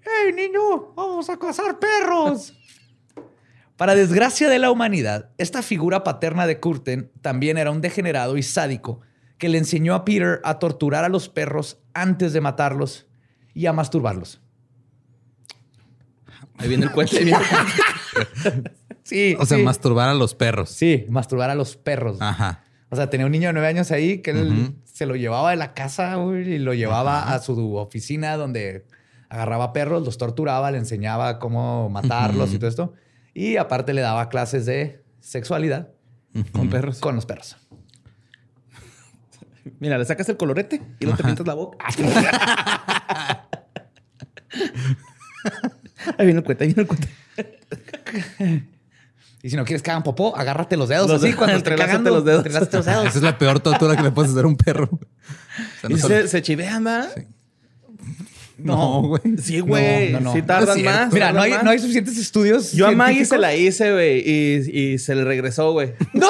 ¡Hey, 0.06 0.34
niño! 0.36 0.94
¡Vamos 0.96 1.30
a 1.30 1.38
cazar 1.38 1.80
perros! 1.80 2.54
Para 3.78 3.96
desgracia 3.96 4.50
de 4.50 4.60
la 4.60 4.70
humanidad, 4.72 5.32
esta 5.38 5.62
figura 5.62 6.04
paterna 6.04 6.46
de 6.46 6.60
Curtin 6.60 7.10
también 7.22 7.58
era 7.58 7.72
un 7.72 7.82
degenerado 7.82 8.38
y 8.38 8.44
sádico 8.44 9.02
que 9.38 9.50
le 9.50 9.58
enseñó 9.58 9.96
a 9.96 10.06
Peter 10.06 10.40
a 10.44 10.60
torturar 10.60 11.04
a 11.04 11.10
los 11.10 11.28
perros 11.28 11.80
antes 11.94 12.34
de 12.34 12.42
matarlos 12.42 13.08
y 13.54 13.66
a 13.66 13.74
masturbarlos. 13.74 14.42
Ahí 16.58 16.70
viene 16.70 16.86
el 16.86 16.92
cuento. 16.92 17.16
Sí. 17.16 17.32
O 19.38 19.46
sea, 19.46 19.58
sí. 19.58 19.64
masturbar 19.64 20.08
a 20.08 20.14
los 20.14 20.34
perros. 20.34 20.70
Sí, 20.70 21.06
masturbar 21.10 21.50
a 21.50 21.56
los 21.56 21.76
perros. 21.76 22.22
Ajá. 22.22 22.64
O 22.90 22.96
sea, 22.96 23.10
tenía 23.10 23.26
un 23.26 23.34
niño 23.34 23.50
de 23.50 23.54
nueve 23.54 23.68
años 23.68 23.92
ahí 23.92 24.20
que 24.20 24.32
él 24.32 24.76
se 24.86 25.06
lo 25.06 25.18
llevaba 25.18 25.50
de 25.50 25.58
la 25.58 25.74
casa 25.74 26.16
y 26.18 26.58
lo 26.58 26.74
llevaba 26.74 27.34
a 27.34 27.40
su 27.40 27.76
oficina 27.76 28.38
donde 28.38 28.86
agarraba 29.34 29.74
perros, 29.74 30.04
los 30.06 30.18
torturaba, 30.18 30.70
le 30.72 30.78
enseñaba 30.78 31.40
cómo 31.40 31.90
matarlos 31.90 32.54
y 32.54 32.58
todo 32.60 32.70
esto. 32.70 32.94
Y 33.34 33.58
aparte 33.58 33.94
le 33.94 34.02
daba 34.02 34.30
clases 34.30 34.66
de 34.68 35.04
sexualidad 35.20 35.90
Con 36.52 36.70
perros. 36.70 37.00
con 37.00 37.16
los 37.16 37.26
perros. 37.26 37.58
Mira, 39.80 39.98
le 39.98 40.06
sacas 40.06 40.30
el 40.30 40.38
colorete 40.38 40.82
y 41.00 41.06
luego 41.06 41.18
te 41.18 41.24
pintas 41.24 41.48
la 41.48 41.54
boca. 41.56 41.78
ahí 46.18 46.26
viene 46.26 46.40
el 46.40 46.44
cuento, 46.46 46.64
ahí 46.64 46.74
viene 46.74 46.82
el 46.84 46.88
cuento. 46.88 47.08
Y 49.42 49.50
si 49.50 49.56
no 49.58 49.66
quieres 49.66 49.82
que 49.82 49.92
hagan 49.92 50.04
popó, 50.04 50.36
agárrate 50.38 50.78
los 50.78 50.88
dedos 50.90 51.10
Los 51.10 51.22
así 51.24 51.34
cuando 51.34 51.58
esté 51.58 51.72
entrelázate 51.72 51.92
cagando. 52.04 52.12
los 52.12 52.24
dedos. 52.26 52.46
los 52.72 52.86
dedos. 52.86 53.06
Esa 53.08 53.18
es 53.18 53.22
la 53.24 53.38
peor 53.38 53.60
tortura 53.60 53.96
que 53.98 54.04
le 54.04 54.12
puedes 54.12 54.32
hacer 54.32 54.46
a 54.46 54.48
un 54.48 54.56
perro. 54.56 54.90
O 54.94 55.00
sea, 55.82 55.90
no 55.90 55.96
Y 55.96 56.00
solo- 56.00 56.16
se, 56.16 56.28
se 56.30 56.42
chivean, 56.42 56.84
¿verdad? 56.84 57.10
No, 58.64 59.02
güey. 59.02 59.22
Sí, 59.42 59.60
güey. 59.60 60.12
No, 60.14 60.20
no, 60.20 60.26
no. 60.26 60.34
Sí 60.34 60.42
tardan 60.42 60.78
es 60.78 60.84
más. 60.86 61.14
Mira, 61.14 61.32
no 61.32 61.42
hay, 61.42 61.54
no 61.64 61.72
suficientes 61.78 62.18
estudios. 62.18 62.72
Yo 62.74 62.88
a 62.88 62.92
Maggie 62.92 63.26
se 63.26 63.38
la 63.38 63.56
hice, 63.56 63.92
güey, 63.92 64.20
y, 64.26 64.80
y 64.94 64.98
se 65.00 65.16
le 65.16 65.24
regresó, 65.24 65.72
güey. 65.72 65.94
No. 66.14 66.28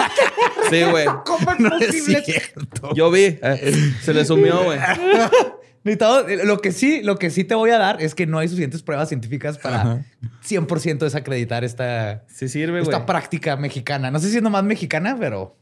Sí, 0.70 0.82
güey. 0.90 1.06
¿Cómo 1.25 1.52
es 1.52 1.60
No 1.60 1.78
es 1.78 1.86
posible? 1.88 2.24
cierto. 2.24 2.94
Yo 2.96 3.12
vi. 3.12 3.22
eh, 3.42 3.92
se 4.02 4.13
le 4.13 4.25
sumió, 4.25 4.63
güey. 4.63 4.80
Necesitamos- 5.84 6.24
lo 6.46 6.60
que 6.60 6.72
sí, 6.72 7.02
lo 7.04 7.18
que 7.20 7.30
sí 7.30 7.44
te 7.44 7.56
voy 7.56 7.72
a 7.72 7.78
dar 7.78 8.02
es 8.02 8.16
que 8.16 8.25
no 8.25 8.40
hay 8.40 8.48
suficientes 8.48 8.82
pruebas 8.82 9.10
científicas 9.10 9.58
para 9.58 9.82
Ajá. 9.82 10.06
100% 10.48 11.00
desacreditar 11.00 11.66
esta, 11.66 12.24
Sí 12.34 12.48
sirve, 12.48 12.80
güey. 12.80 12.84
esta 12.84 13.06
práctica 13.06 13.58
mexicana. 13.58 14.10
No 14.10 14.20
sé 14.20 14.30
si 14.30 14.38
es 14.38 14.44
nomás 14.44 14.63
mexicana, 14.63 15.18
pero 15.20 15.58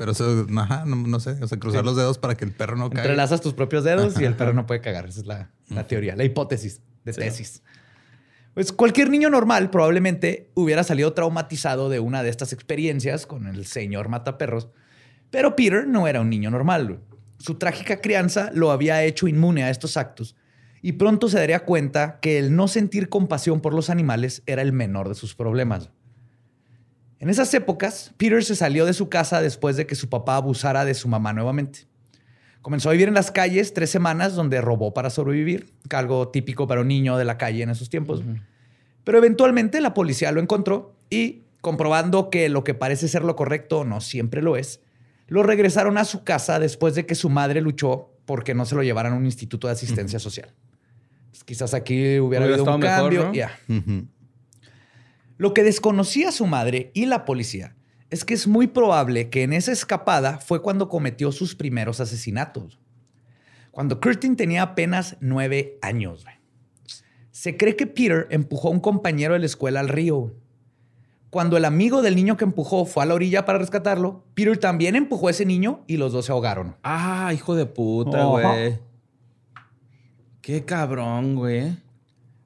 Pero 0.00 0.12
eso, 0.12 0.46
ajá, 0.56 0.84
no, 0.86 0.96
no 0.96 1.20
sé. 1.20 1.32
O 1.42 1.46
sea, 1.46 1.58
cruzar 1.58 1.84
los 1.84 1.94
dedos 1.94 2.16
para 2.16 2.34
que 2.34 2.46
el 2.46 2.52
perro 2.52 2.74
no 2.74 2.88
caiga. 2.88 3.02
entrelazas 3.02 3.42
tus 3.42 3.52
propios 3.52 3.84
dedos 3.84 4.18
y 4.18 4.24
el 4.24 4.34
perro 4.34 4.54
no 4.54 4.64
puede 4.64 4.80
cagar. 4.80 5.04
Esa 5.04 5.20
es 5.20 5.26
la, 5.26 5.50
la 5.68 5.86
teoría, 5.86 6.16
la 6.16 6.24
hipótesis 6.24 6.80
de 7.04 7.12
tesis. 7.12 7.62
Pues 8.54 8.72
cualquier 8.72 9.10
niño 9.10 9.28
normal 9.28 9.68
probablemente 9.68 10.52
hubiera 10.54 10.84
salido 10.84 11.12
traumatizado 11.12 11.90
de 11.90 12.00
una 12.00 12.22
de 12.22 12.30
estas 12.30 12.54
experiencias 12.54 13.26
con 13.26 13.46
el 13.46 13.66
señor 13.66 14.08
mataperros, 14.08 14.68
pero 15.28 15.54
Peter 15.54 15.86
no 15.86 16.08
era 16.08 16.22
un 16.22 16.30
niño 16.30 16.50
normal. 16.50 17.00
Su 17.38 17.56
trágica 17.56 18.00
crianza 18.00 18.50
lo 18.54 18.70
había 18.70 19.04
hecho 19.04 19.28
inmune 19.28 19.64
a 19.64 19.70
estos 19.70 19.98
actos 19.98 20.34
y 20.80 20.92
pronto 20.92 21.28
se 21.28 21.38
daría 21.38 21.66
cuenta 21.66 22.20
que 22.22 22.38
el 22.38 22.56
no 22.56 22.68
sentir 22.68 23.10
compasión 23.10 23.60
por 23.60 23.74
los 23.74 23.90
animales 23.90 24.42
era 24.46 24.62
el 24.62 24.72
menor 24.72 25.10
de 25.10 25.14
sus 25.14 25.34
problemas. 25.34 25.90
En 27.20 27.28
esas 27.28 27.52
épocas, 27.52 28.12
Peter 28.16 28.42
se 28.42 28.56
salió 28.56 28.86
de 28.86 28.94
su 28.94 29.10
casa 29.10 29.42
después 29.42 29.76
de 29.76 29.86
que 29.86 29.94
su 29.94 30.08
papá 30.08 30.36
abusara 30.36 30.86
de 30.86 30.94
su 30.94 31.06
mamá 31.06 31.34
nuevamente. 31.34 31.80
Comenzó 32.62 32.88
a 32.88 32.92
vivir 32.92 33.08
en 33.08 33.14
las 33.14 33.30
calles 33.30 33.74
tres 33.74 33.90
semanas 33.90 34.34
donde 34.34 34.62
robó 34.62 34.94
para 34.94 35.10
sobrevivir, 35.10 35.74
algo 35.90 36.28
típico 36.28 36.66
para 36.66 36.80
un 36.80 36.88
niño 36.88 37.18
de 37.18 37.26
la 37.26 37.36
calle 37.36 37.62
en 37.62 37.68
esos 37.68 37.90
tiempos. 37.90 38.22
Pero 39.04 39.18
eventualmente 39.18 39.82
la 39.82 39.92
policía 39.92 40.32
lo 40.32 40.40
encontró 40.40 40.96
y, 41.10 41.42
comprobando 41.60 42.30
que 42.30 42.48
lo 42.48 42.64
que 42.64 42.72
parece 42.72 43.06
ser 43.06 43.22
lo 43.22 43.36
correcto 43.36 43.84
no 43.84 44.00
siempre 44.00 44.40
lo 44.40 44.56
es, 44.56 44.80
lo 45.26 45.42
regresaron 45.42 45.98
a 45.98 46.06
su 46.06 46.24
casa 46.24 46.58
después 46.58 46.94
de 46.94 47.04
que 47.04 47.14
su 47.14 47.28
madre 47.28 47.60
luchó 47.60 48.14
porque 48.24 48.54
no 48.54 48.64
se 48.64 48.74
lo 48.74 48.82
llevaran 48.82 49.12
a 49.12 49.16
un 49.16 49.26
instituto 49.26 49.66
de 49.66 49.74
asistencia 49.74 50.18
social. 50.18 50.54
Pues 51.30 51.44
quizás 51.44 51.74
aquí 51.74 52.18
hubiera, 52.18 52.46
Hubiera 52.46 52.46
habido 52.46 52.74
un 52.74 52.80
mejor, 52.80 53.14
cambio. 53.14 53.32
¿no? 53.68 54.08
Lo 55.40 55.54
que 55.54 55.62
desconocía 55.64 56.32
su 56.32 56.46
madre 56.46 56.90
y 56.92 57.06
la 57.06 57.24
policía 57.24 57.74
es 58.10 58.26
que 58.26 58.34
es 58.34 58.46
muy 58.46 58.66
probable 58.66 59.30
que 59.30 59.42
en 59.42 59.54
esa 59.54 59.72
escapada 59.72 60.36
fue 60.36 60.60
cuando 60.60 60.90
cometió 60.90 61.32
sus 61.32 61.54
primeros 61.54 61.98
asesinatos. 61.98 62.78
Cuando 63.70 64.00
Curtin 64.02 64.36
tenía 64.36 64.60
apenas 64.60 65.16
nueve 65.20 65.78
años. 65.80 66.26
Se 67.30 67.56
cree 67.56 67.74
que 67.74 67.86
Peter 67.86 68.26
empujó 68.28 68.68
a 68.68 68.72
un 68.72 68.80
compañero 68.80 69.32
de 69.32 69.38
la 69.38 69.46
escuela 69.46 69.80
al 69.80 69.88
río. 69.88 70.34
Cuando 71.30 71.56
el 71.56 71.64
amigo 71.64 72.02
del 72.02 72.16
niño 72.16 72.36
que 72.36 72.44
empujó 72.44 72.84
fue 72.84 73.02
a 73.02 73.06
la 73.06 73.14
orilla 73.14 73.46
para 73.46 73.60
rescatarlo, 73.60 74.26
Peter 74.34 74.58
también 74.58 74.94
empujó 74.94 75.28
a 75.28 75.30
ese 75.30 75.46
niño 75.46 75.84
y 75.86 75.96
los 75.96 76.12
dos 76.12 76.26
se 76.26 76.32
ahogaron. 76.32 76.76
Ah, 76.82 77.32
hijo 77.32 77.54
de 77.54 77.64
puta, 77.64 78.24
güey. 78.24 78.78
Qué 80.42 80.66
cabrón, 80.66 81.34
güey. 81.36 81.78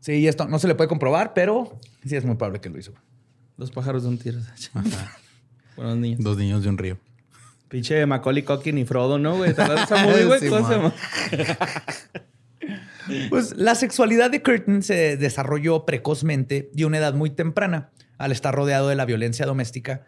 Sí, 0.04 0.28
esto 0.28 0.46
no 0.46 0.58
se 0.58 0.68
le 0.68 0.75
puede 0.75 0.87
comprobar, 0.87 1.32
pero 1.32 1.80
sí 2.04 2.14
es 2.14 2.26
muy 2.26 2.37
probable 2.37 2.61
que 2.61 2.68
lo 2.68 2.78
hizo. 2.78 2.92
Los 3.56 3.70
pájaros 3.70 4.02
de 4.02 4.11
un 4.11 4.18
tiro. 4.18 4.38
Buenos 5.76 5.96
niños. 5.96 6.20
Dos 6.23 6.37
niños 6.37 6.62
de 6.62 6.68
un 6.68 6.76
río. 6.76 6.99
Pinche 7.68 8.04
Macaulay 8.04 8.42
Culkin 8.42 8.76
y 8.76 8.84
Frodo, 8.84 9.18
¿no, 9.18 9.38
güey? 9.38 9.54
¿Te 9.54 9.62
acuerdas 9.62 9.90
esa 9.90 10.02
movie, 10.04 10.26
güey? 10.26 10.40
Pues 13.30 13.56
la 13.56 13.75
sexualidad 13.75 14.30
de 14.30 14.42
Curtin 14.42 14.82
se 14.82 15.16
desarrolló 15.16 15.87
precozmente 15.87 16.70
y 16.75 16.82
a 16.82 16.87
una 16.87 16.99
edad 16.99 17.14
muy 17.14 17.30
temprana, 17.30 17.90
al 18.18 18.32
estar 18.32 18.54
rodeado 18.54 18.88
de 18.88 18.96
la 18.96 19.06
violencia 19.06 19.46
doméstica 19.46 20.06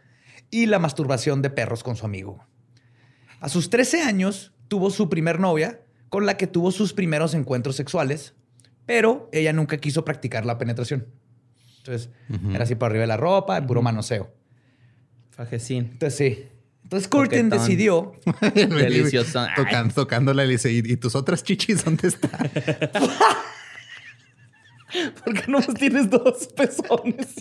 y 0.51 0.67
la 0.67 0.79
masturbación 0.79 1.41
de 1.41 1.51
perros 1.51 1.83
con 1.83 1.97
su 1.97 2.05
amigo. 2.05 2.45
A 3.41 3.49
sus 3.49 3.71
13 3.71 4.03
años 4.03 4.53
tuvo 4.69 4.91
su 4.91 5.09
primer 5.09 5.41
novia, 5.41 5.81
con 6.09 6.27
la 6.27 6.37
que 6.37 6.47
tuvo 6.47 6.71
sus 6.71 6.93
primeros 6.95 7.35
encuentros 7.35 7.77
sexuales, 7.77 8.35
pero 8.87 9.29
ella 9.33 9.53
nunca 9.53 9.77
quiso 9.79 10.05
practicar 10.05 10.47
la 10.47 10.59
penetración. 10.59 11.07
Entonces, 11.79 12.11
era 12.53 12.65
así 12.65 12.75
por 12.75 12.91
arriba 12.91 13.03
de 13.03 13.09
la 13.09 13.17
ropa, 13.17 13.65
puro 13.65 13.83
manoseo. 13.83 14.33
Fajecín. 15.31 15.91
Entonces, 15.93 16.17
sí. 16.17 16.49
Entonces, 16.83 17.09
Curtin 17.09 17.51
decidió 17.51 18.13
Delicioso. 18.55 19.41
Ay. 19.41 19.49
Tocan, 19.57 19.91
tocándola 19.91 20.45
y 20.45 20.47
le 20.47 20.53
dice, 20.53 20.73
¿y, 20.73 20.79
y 20.79 20.97
tus 20.97 21.15
otras 21.15 21.43
chichis 21.43 21.85
dónde 21.85 22.09
están? 22.09 22.31
¿Por 25.25 25.35
qué 25.35 25.51
no 25.51 25.61
tienes 25.61 26.09
dos 26.09 26.49
pezones? 26.57 27.35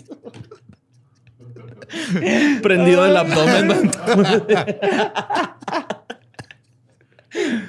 Prendido 2.62 3.04
del 3.04 3.16
abdomen. 3.16 3.90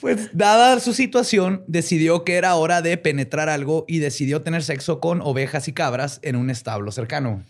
Pues, 0.00 0.30
dada 0.32 0.78
su 0.80 0.92
situación, 0.92 1.64
decidió 1.66 2.24
que 2.24 2.34
era 2.34 2.54
hora 2.54 2.82
de 2.82 2.96
penetrar 2.96 3.48
algo 3.48 3.84
y 3.88 3.98
decidió 3.98 4.42
tener 4.42 4.62
sexo 4.62 5.00
con 5.00 5.20
ovejas 5.20 5.68
y 5.68 5.72
cabras 5.72 6.20
en 6.22 6.36
un 6.36 6.50
establo 6.50 6.92
cercano. 6.92 7.42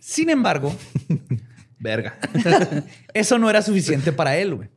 Sin 0.00 0.30
embargo, 0.30 0.74
Verga. 1.78 2.18
eso 3.14 3.38
no 3.38 3.48
era 3.48 3.62
suficiente 3.62 4.12
para 4.12 4.36
él. 4.36 4.68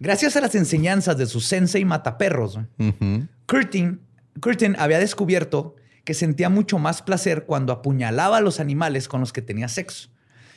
Gracias 0.00 0.36
a 0.36 0.40
las 0.40 0.54
enseñanzas 0.54 1.18
de 1.18 1.26
su 1.26 1.40
sensei 1.40 1.84
mataperros, 1.84 2.58
Ujú. 2.78 3.26
Curtin, 3.46 4.00
Curtin 4.40 4.76
había 4.78 4.98
descubierto 4.98 5.74
que 6.04 6.14
sentía 6.14 6.48
mucho 6.48 6.78
más 6.78 7.02
placer 7.02 7.44
cuando 7.44 7.72
apuñalaba 7.72 8.38
a 8.38 8.40
los 8.40 8.60
animales 8.60 9.08
con 9.08 9.20
los 9.20 9.32
que 9.32 9.42
tenía 9.42 9.68
sexo. 9.68 10.08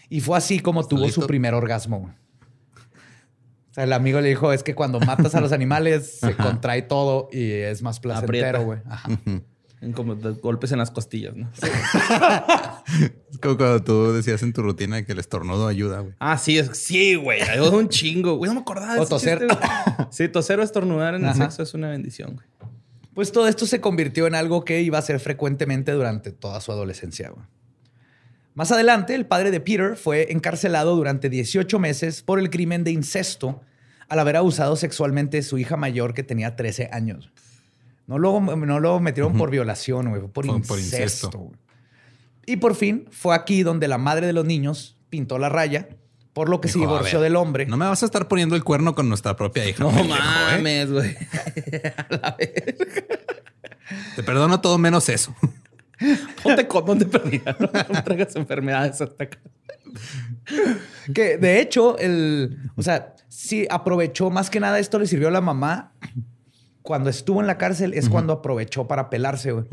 Y 0.09 0.21
fue 0.21 0.38
así 0.38 0.59
como 0.59 0.88
tuvo 0.88 1.05
listo? 1.05 1.21
su 1.21 1.27
primer 1.27 1.53
orgasmo. 1.53 2.13
Güey. 3.71 3.71
O 3.71 3.73
sea, 3.73 3.83
el 3.85 3.93
amigo 3.93 4.19
le 4.21 4.29
dijo, 4.29 4.51
es 4.53 4.63
que 4.63 4.75
cuando 4.75 4.99
matas 4.99 5.33
a 5.35 5.41
los 5.41 5.51
animales 5.53 6.19
se 6.19 6.35
contrae 6.35 6.81
todo 6.81 7.29
y 7.31 7.51
es 7.51 7.81
más 7.81 7.99
placentero, 7.99 8.63
güey. 8.65 8.79
Como 9.95 10.13
de 10.15 10.33
golpes 10.33 10.71
en 10.73 10.77
las 10.77 10.91
costillas, 10.91 11.35
¿no? 11.35 11.49
Es 13.31 13.37
como 13.41 13.57
cuando 13.57 13.81
tú 13.83 14.13
decías 14.13 14.43
en 14.43 14.53
tu 14.53 14.61
rutina 14.61 15.03
que 15.03 15.13
el 15.13 15.19
estornudo 15.19 15.67
ayuda, 15.67 16.01
güey. 16.01 16.13
Ah, 16.19 16.37
sí, 16.37 16.57
es, 16.59 16.77
sí, 16.77 17.15
güey. 17.15 17.41
Ayuda 17.41 17.71
un 17.71 17.89
chingo, 17.89 18.35
güey. 18.35 18.47
No 18.49 18.55
me 18.55 18.61
acordaba 18.61 18.93
de 18.95 18.99
O 18.99 19.05
toser. 19.07 19.39
chiste. 19.47 19.57
Sí, 20.11 20.27
toser 20.27 20.59
o 20.59 20.63
estornudar 20.63 21.15
en 21.15 21.25
el 21.25 21.33
sexo 21.33 21.63
es 21.63 21.73
una 21.73 21.89
bendición, 21.89 22.33
güey. 22.35 22.45
Pues 23.15 23.31
todo 23.31 23.47
esto 23.47 23.65
se 23.65 23.81
convirtió 23.81 24.27
en 24.27 24.35
algo 24.35 24.63
que 24.65 24.81
iba 24.81 24.97
a 24.97 24.99
hacer 24.99 25.19
frecuentemente 25.19 25.91
durante 25.93 26.31
toda 26.31 26.61
su 26.61 26.71
adolescencia. 26.71 27.29
güey. 27.29 27.45
Más 28.53 28.72
adelante, 28.72 29.15
el 29.15 29.25
padre 29.25 29.50
de 29.51 29.60
Peter 29.62 29.96
fue 29.96 30.31
encarcelado 30.31 30.96
durante 30.96 31.29
18 31.29 31.79
meses 31.79 32.22
por 32.22 32.39
el 32.39 32.50
crimen 32.50 32.84
de 32.84 32.91
incesto 32.91 33.62
al 34.10 34.20
haber 34.20 34.36
abusado 34.36 34.75
sexualmente 34.75 35.38
de 35.38 35.43
su 35.43 35.58
hija 35.58 35.77
mayor 35.77 36.13
que 36.13 36.24
tenía 36.24 36.55
13 36.58 36.89
años. 36.91 37.31
No 38.08 38.17
lo, 38.20 38.41
no 38.41 38.79
lo 38.81 39.00
metieron 39.00 39.38
por 39.38 39.50
violación, 39.51 40.10
güey, 40.10 40.20
fue 40.22 40.29
por, 40.31 40.46
Fue 40.46 40.62
por 40.62 40.79
incesto. 40.79 41.27
incesto. 41.27 41.51
Y 42.46 42.58
por 42.58 42.75
fin 42.75 43.05
fue 43.12 43.34
aquí 43.36 43.63
donde 43.63 43.88
la 43.88 43.98
madre 43.98 44.27
de 44.27 44.34
los 44.34 44.43
niños 44.43 44.98
pintó 45.10 45.38
la 45.38 45.48
raya, 45.48 45.88
por 46.34 46.50
lo 46.50 46.60
que 46.60 46.67
se 46.67 46.79
Dijo, 46.79 46.89
"A 46.91 46.93
divorció 46.96 47.22
del 47.22 47.36
hombre. 47.38 47.65
No 47.67 47.77
me 47.77 47.86
vas 47.86 48.03
a 48.03 48.05
estar 48.05 48.27
poniendo 48.27 48.55
el 48.55 48.63
cuerno 48.65 48.96
con 48.96 49.08
nuestra 49.08 49.36
propia 49.38 49.65
hija. 49.70 49.81
No 49.84 49.91
¿eh? 49.98 50.03
mames, 50.03 50.91
güey. 50.91 51.15
Te 54.15 54.24
perdono 54.24 54.60
todo 54.62 54.77
menos 54.77 55.08
eso. 55.10 55.36
Ponte 56.43 56.67
condón 56.67 57.00
de 57.00 57.05
perdida. 57.05 57.55
No 57.93 58.03
traigas 58.03 58.36
enfermedades 58.36 59.01
hasta 59.01 59.24
acá. 59.24 59.39
Que 61.13 61.38
de 61.38 61.60
hecho, 61.60 61.98
el, 61.98 62.58
o 62.75 62.81
sea, 62.81 63.15
sí 63.27 63.67
aprovechó 63.70 64.29
más 64.29 64.50
que 64.50 64.60
nada 64.60 64.79
esto 64.79 65.00
le 65.00 65.08
sirvió 65.08 65.27
a 65.27 65.31
la 65.31 65.41
mamá 65.41 65.93
cuando 66.81 67.10
estuvo 67.10 67.41
en 67.41 67.48
la 67.48 67.58
cárcel 67.58 67.93
es 67.93 68.10
cuando 68.10 68.34
aprovechó 68.34 68.88
para 68.88 69.10
pelarse, 69.10 69.51
güey. 69.51 69.65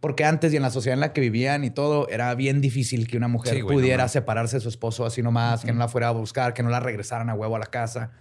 Porque 0.00 0.24
antes 0.24 0.52
y 0.52 0.56
en 0.56 0.62
la 0.62 0.70
sociedad 0.70 0.94
en 0.94 1.00
la 1.00 1.12
que 1.12 1.20
vivían 1.20 1.62
y 1.64 1.70
todo, 1.70 2.08
era 2.08 2.34
bien 2.34 2.60
difícil 2.60 3.06
que 3.06 3.16
una 3.16 3.28
mujer 3.28 3.54
Sí, 3.54 3.60
güey, 3.60 3.76
no 3.76 3.80
pudiera 3.82 4.08
separarse 4.08 4.56
de 4.56 4.60
su 4.60 4.70
esposo 4.70 5.04
así 5.04 5.22
nomás, 5.22 5.64
que 5.64 5.72
no 5.72 5.78
la 5.78 5.88
fuera 5.88 6.08
a 6.08 6.12
buscar, 6.12 6.54
que 6.54 6.62
no 6.62 6.70
la 6.70 6.80
regresaran 6.80 7.28
a 7.28 7.34
huevo 7.34 7.56
a 7.56 7.58
la 7.58 7.66
casa. 7.66 8.12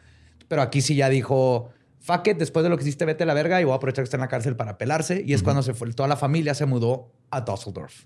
Pero 0.50 0.62
aquí 0.62 0.82
sí 0.82 0.96
ya 0.96 1.08
dijo, 1.08 1.70
fuck 2.04 2.28
it, 2.28 2.38
después 2.38 2.64
de 2.64 2.70
lo 2.70 2.78
que 2.78 2.84
hiciste, 2.84 3.06
vete 3.06 3.24
a 3.24 3.26
la 3.26 3.34
verga 3.34 3.62
y 3.62 3.64
voy 3.64 3.74
a 3.74 3.78
aprovechar 3.78 4.04
que 4.04 4.08
está 4.08 4.18
en 4.18 4.22
la 4.22 4.28
cárcel 4.28 4.56
para 4.56 4.78
pelarse. 4.78 5.24
Y 5.26 5.34
es 5.34 5.42
cuando 5.42 5.64
se 5.64 5.74
fue, 5.74 5.92
toda 5.94 6.10
la 6.10 6.18
familia 6.18 6.54
se 6.54 6.66
mudó 6.66 7.12
a 7.32 7.42
Düsseldorf. 7.42 8.04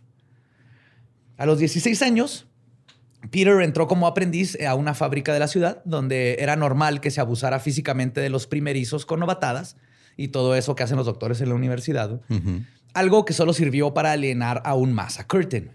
A 1.38 1.46
los 1.46 1.58
16 1.58 2.02
años, 2.04 2.48
Peter 3.32 3.60
entró 3.62 3.88
como 3.88 4.08
aprendiz 4.08 4.58
a 4.62 4.76
una 4.76 4.94
fábrica 4.94 5.34
de 5.34 5.40
la 5.40 5.48
ciudad 5.48 5.82
donde 5.84 6.38
era 6.40 6.56
normal 6.56 7.02
que 7.02 7.10
se 7.10 7.20
abusara 7.20 7.60
físicamente 7.60 8.22
de 8.22 8.30
los 8.30 8.46
primerizos 8.46 9.06
con 9.06 9.20
novatadas 9.20 9.78
y 10.16 10.30
todo 10.30 10.56
eso 10.56 10.76
que 10.76 10.84
hacen 10.84 10.98
los 10.98 11.08
doctores 11.08 11.42
en 11.42 11.50
la 11.50 11.56
universidad. 11.56 12.22
Algo 12.94 13.26
que 13.26 13.34
solo 13.34 13.54
sirvió 13.54 13.94
para 13.94 14.12
alienar 14.12 14.62
aún 14.64 14.94
más 14.94 15.20
a 15.20 15.28
Curtin. 15.28 15.72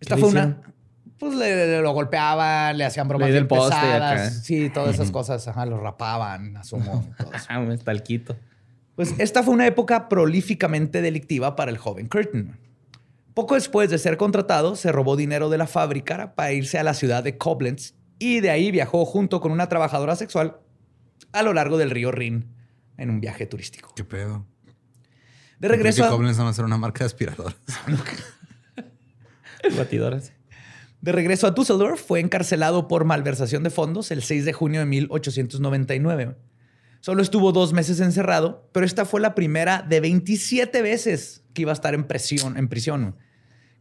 Esta 0.00 0.16
¿Qué 0.16 0.20
fue 0.20 0.30
una... 0.30 0.60
Pues 1.22 1.34
le, 1.36 1.54
le- 1.68 1.80
lo 1.82 1.92
golpeaban, 1.92 2.76
le 2.76 2.84
hacían 2.84 3.06
bromas 3.06 3.30
bien 3.30 3.46
poste 3.46 3.76
pesadas. 3.76 4.12
acá. 4.12 4.30
Sí, 4.30 4.70
todas 4.70 4.94
esas 4.96 5.12
cosas. 5.12 5.46
Ajá, 5.46 5.64
lo 5.66 5.78
rapaban, 5.78 6.56
asumo. 6.56 7.08
Ah, 7.48 7.60
me 7.60 7.74
está 7.74 7.92
el 7.92 8.02
quito. 8.02 8.36
Pues 8.96 9.14
esta 9.18 9.44
fue 9.44 9.54
una 9.54 9.68
época 9.68 10.08
prolíficamente 10.08 11.00
delictiva 11.00 11.54
para 11.54 11.70
el 11.70 11.78
joven 11.78 12.08
Curtin. 12.08 12.56
Poco 13.34 13.54
después 13.54 13.88
de 13.88 13.98
ser 13.98 14.16
contratado, 14.16 14.74
se 14.74 14.90
robó 14.90 15.14
dinero 15.14 15.48
de 15.48 15.58
la 15.58 15.68
fábrica 15.68 16.34
para 16.34 16.50
irse 16.52 16.80
a 16.80 16.82
la 16.82 16.92
ciudad 16.92 17.22
de 17.22 17.38
Koblenz 17.38 17.94
y 18.18 18.40
de 18.40 18.50
ahí 18.50 18.72
viajó 18.72 19.04
junto 19.04 19.40
con 19.40 19.52
una 19.52 19.68
trabajadora 19.68 20.16
sexual 20.16 20.56
a 21.32 21.44
lo 21.44 21.52
largo 21.54 21.78
del 21.78 21.90
río 21.90 22.10
Rin 22.10 22.52
en 22.98 23.10
un 23.10 23.20
viaje 23.20 23.46
turístico. 23.46 23.92
¿Qué 23.94 24.02
pedo? 24.02 24.44
De 25.60 25.68
regreso, 25.68 26.02
que 26.02 26.08
a, 26.08 26.10
Koblenz 26.10 26.40
va 26.40 26.48
a 26.48 26.52
ser 26.52 26.64
una 26.64 26.78
marca 26.78 27.04
de 27.04 27.06
aspiradoras. 27.06 27.54
Batidoras. 29.76 30.32
De 31.02 31.12
regreso 31.12 31.48
a 31.48 31.50
Düsseldorf, 31.50 32.00
fue 32.00 32.20
encarcelado 32.20 32.88
por 32.88 33.04
malversación 33.04 33.64
de 33.64 33.70
fondos 33.70 34.10
el 34.12 34.22
6 34.22 34.44
de 34.44 34.52
junio 34.52 34.80
de 34.80 34.86
1899. 34.86 36.36
Solo 37.00 37.22
estuvo 37.22 37.50
dos 37.50 37.72
meses 37.72 37.98
encerrado, 37.98 38.68
pero 38.72 38.86
esta 38.86 39.04
fue 39.04 39.20
la 39.20 39.34
primera 39.34 39.82
de 39.82 40.00
27 40.00 40.80
veces 40.80 41.42
que 41.52 41.62
iba 41.62 41.72
a 41.72 41.74
estar 41.74 41.94
en, 41.94 42.04
prisión, 42.04 42.56
en 42.56 42.68
prisión, 42.68 43.16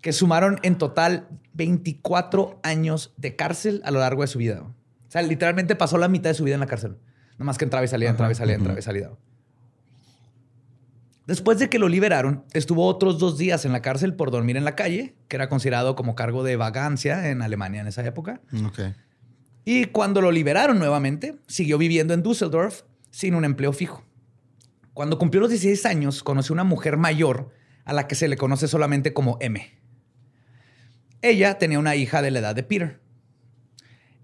que 0.01 0.13
sumaron 0.13 0.59
en 0.63 0.79
total 0.79 1.27
24 1.53 2.59
años 2.63 3.13
de 3.17 3.35
cárcel 3.35 3.81
a 3.85 3.91
lo 3.91 3.99
largo 3.99 4.23
de 4.23 4.27
su 4.27 4.39
vida. 4.39 4.63
O 4.63 4.73
sea, 5.11 5.21
literalmente 5.21 5.75
pasó 5.75 5.99
la 5.99 6.07
mitad 6.07 6.31
de 6.31 6.33
su 6.33 6.43
vida 6.43 6.55
en 6.55 6.61
la 6.61 6.65
cárcel. 6.65 6.97
Nada 7.33 7.45
más 7.45 7.59
que 7.59 7.65
entraba 7.65 7.85
y 7.85 7.87
salía, 7.87 8.09
entraba 8.09 8.31
y 8.31 8.35
salía, 8.35 8.55
entraba 8.55 8.79
y 8.79 8.81
salía. 8.81 9.11
Después 11.31 11.59
de 11.59 11.69
que 11.69 11.79
lo 11.79 11.87
liberaron, 11.87 12.43
estuvo 12.51 12.85
otros 12.85 13.17
dos 13.17 13.37
días 13.37 13.63
en 13.63 13.71
la 13.71 13.81
cárcel 13.81 14.15
por 14.15 14.31
dormir 14.31 14.57
en 14.57 14.65
la 14.65 14.75
calle, 14.75 15.15
que 15.29 15.37
era 15.37 15.47
considerado 15.47 15.95
como 15.95 16.13
cargo 16.13 16.43
de 16.43 16.57
vagancia 16.57 17.29
en 17.29 17.41
Alemania 17.41 17.79
en 17.79 17.87
esa 17.87 18.05
época. 18.05 18.41
Y 19.63 19.85
cuando 19.85 20.19
lo 20.19 20.29
liberaron 20.29 20.77
nuevamente, 20.77 21.37
siguió 21.47 21.77
viviendo 21.77 22.13
en 22.13 22.21
Düsseldorf 22.21 22.81
sin 23.11 23.33
un 23.33 23.45
empleo 23.45 23.71
fijo. 23.71 24.03
Cuando 24.93 25.17
cumplió 25.17 25.39
los 25.39 25.51
16 25.51 25.85
años, 25.85 26.21
conoció 26.21 26.51
una 26.51 26.65
mujer 26.65 26.97
mayor 26.97 27.53
a 27.85 27.93
la 27.93 28.09
que 28.09 28.15
se 28.15 28.27
le 28.27 28.35
conoce 28.35 28.67
solamente 28.67 29.13
como 29.13 29.37
M. 29.39 29.79
Ella 31.21 31.57
tenía 31.57 31.79
una 31.79 31.95
hija 31.95 32.21
de 32.21 32.31
la 32.31 32.39
edad 32.39 32.55
de 32.55 32.63
Peter. 32.63 32.99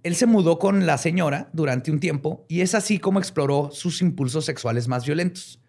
Él 0.04 0.16
se 0.16 0.26
mudó 0.26 0.60
con 0.60 0.86
la 0.86 0.98
señora 0.98 1.50
durante 1.54 1.90
un 1.90 2.02
tiempo 2.02 2.46
y 2.50 2.60
es 2.60 2.76
así 2.76 3.00
como 3.00 3.20
exploró 3.20 3.70
sus 3.72 4.02
impulsos 4.02 4.44
sexuales 4.44 4.90
más 4.90 5.06
violentos, 5.06 5.62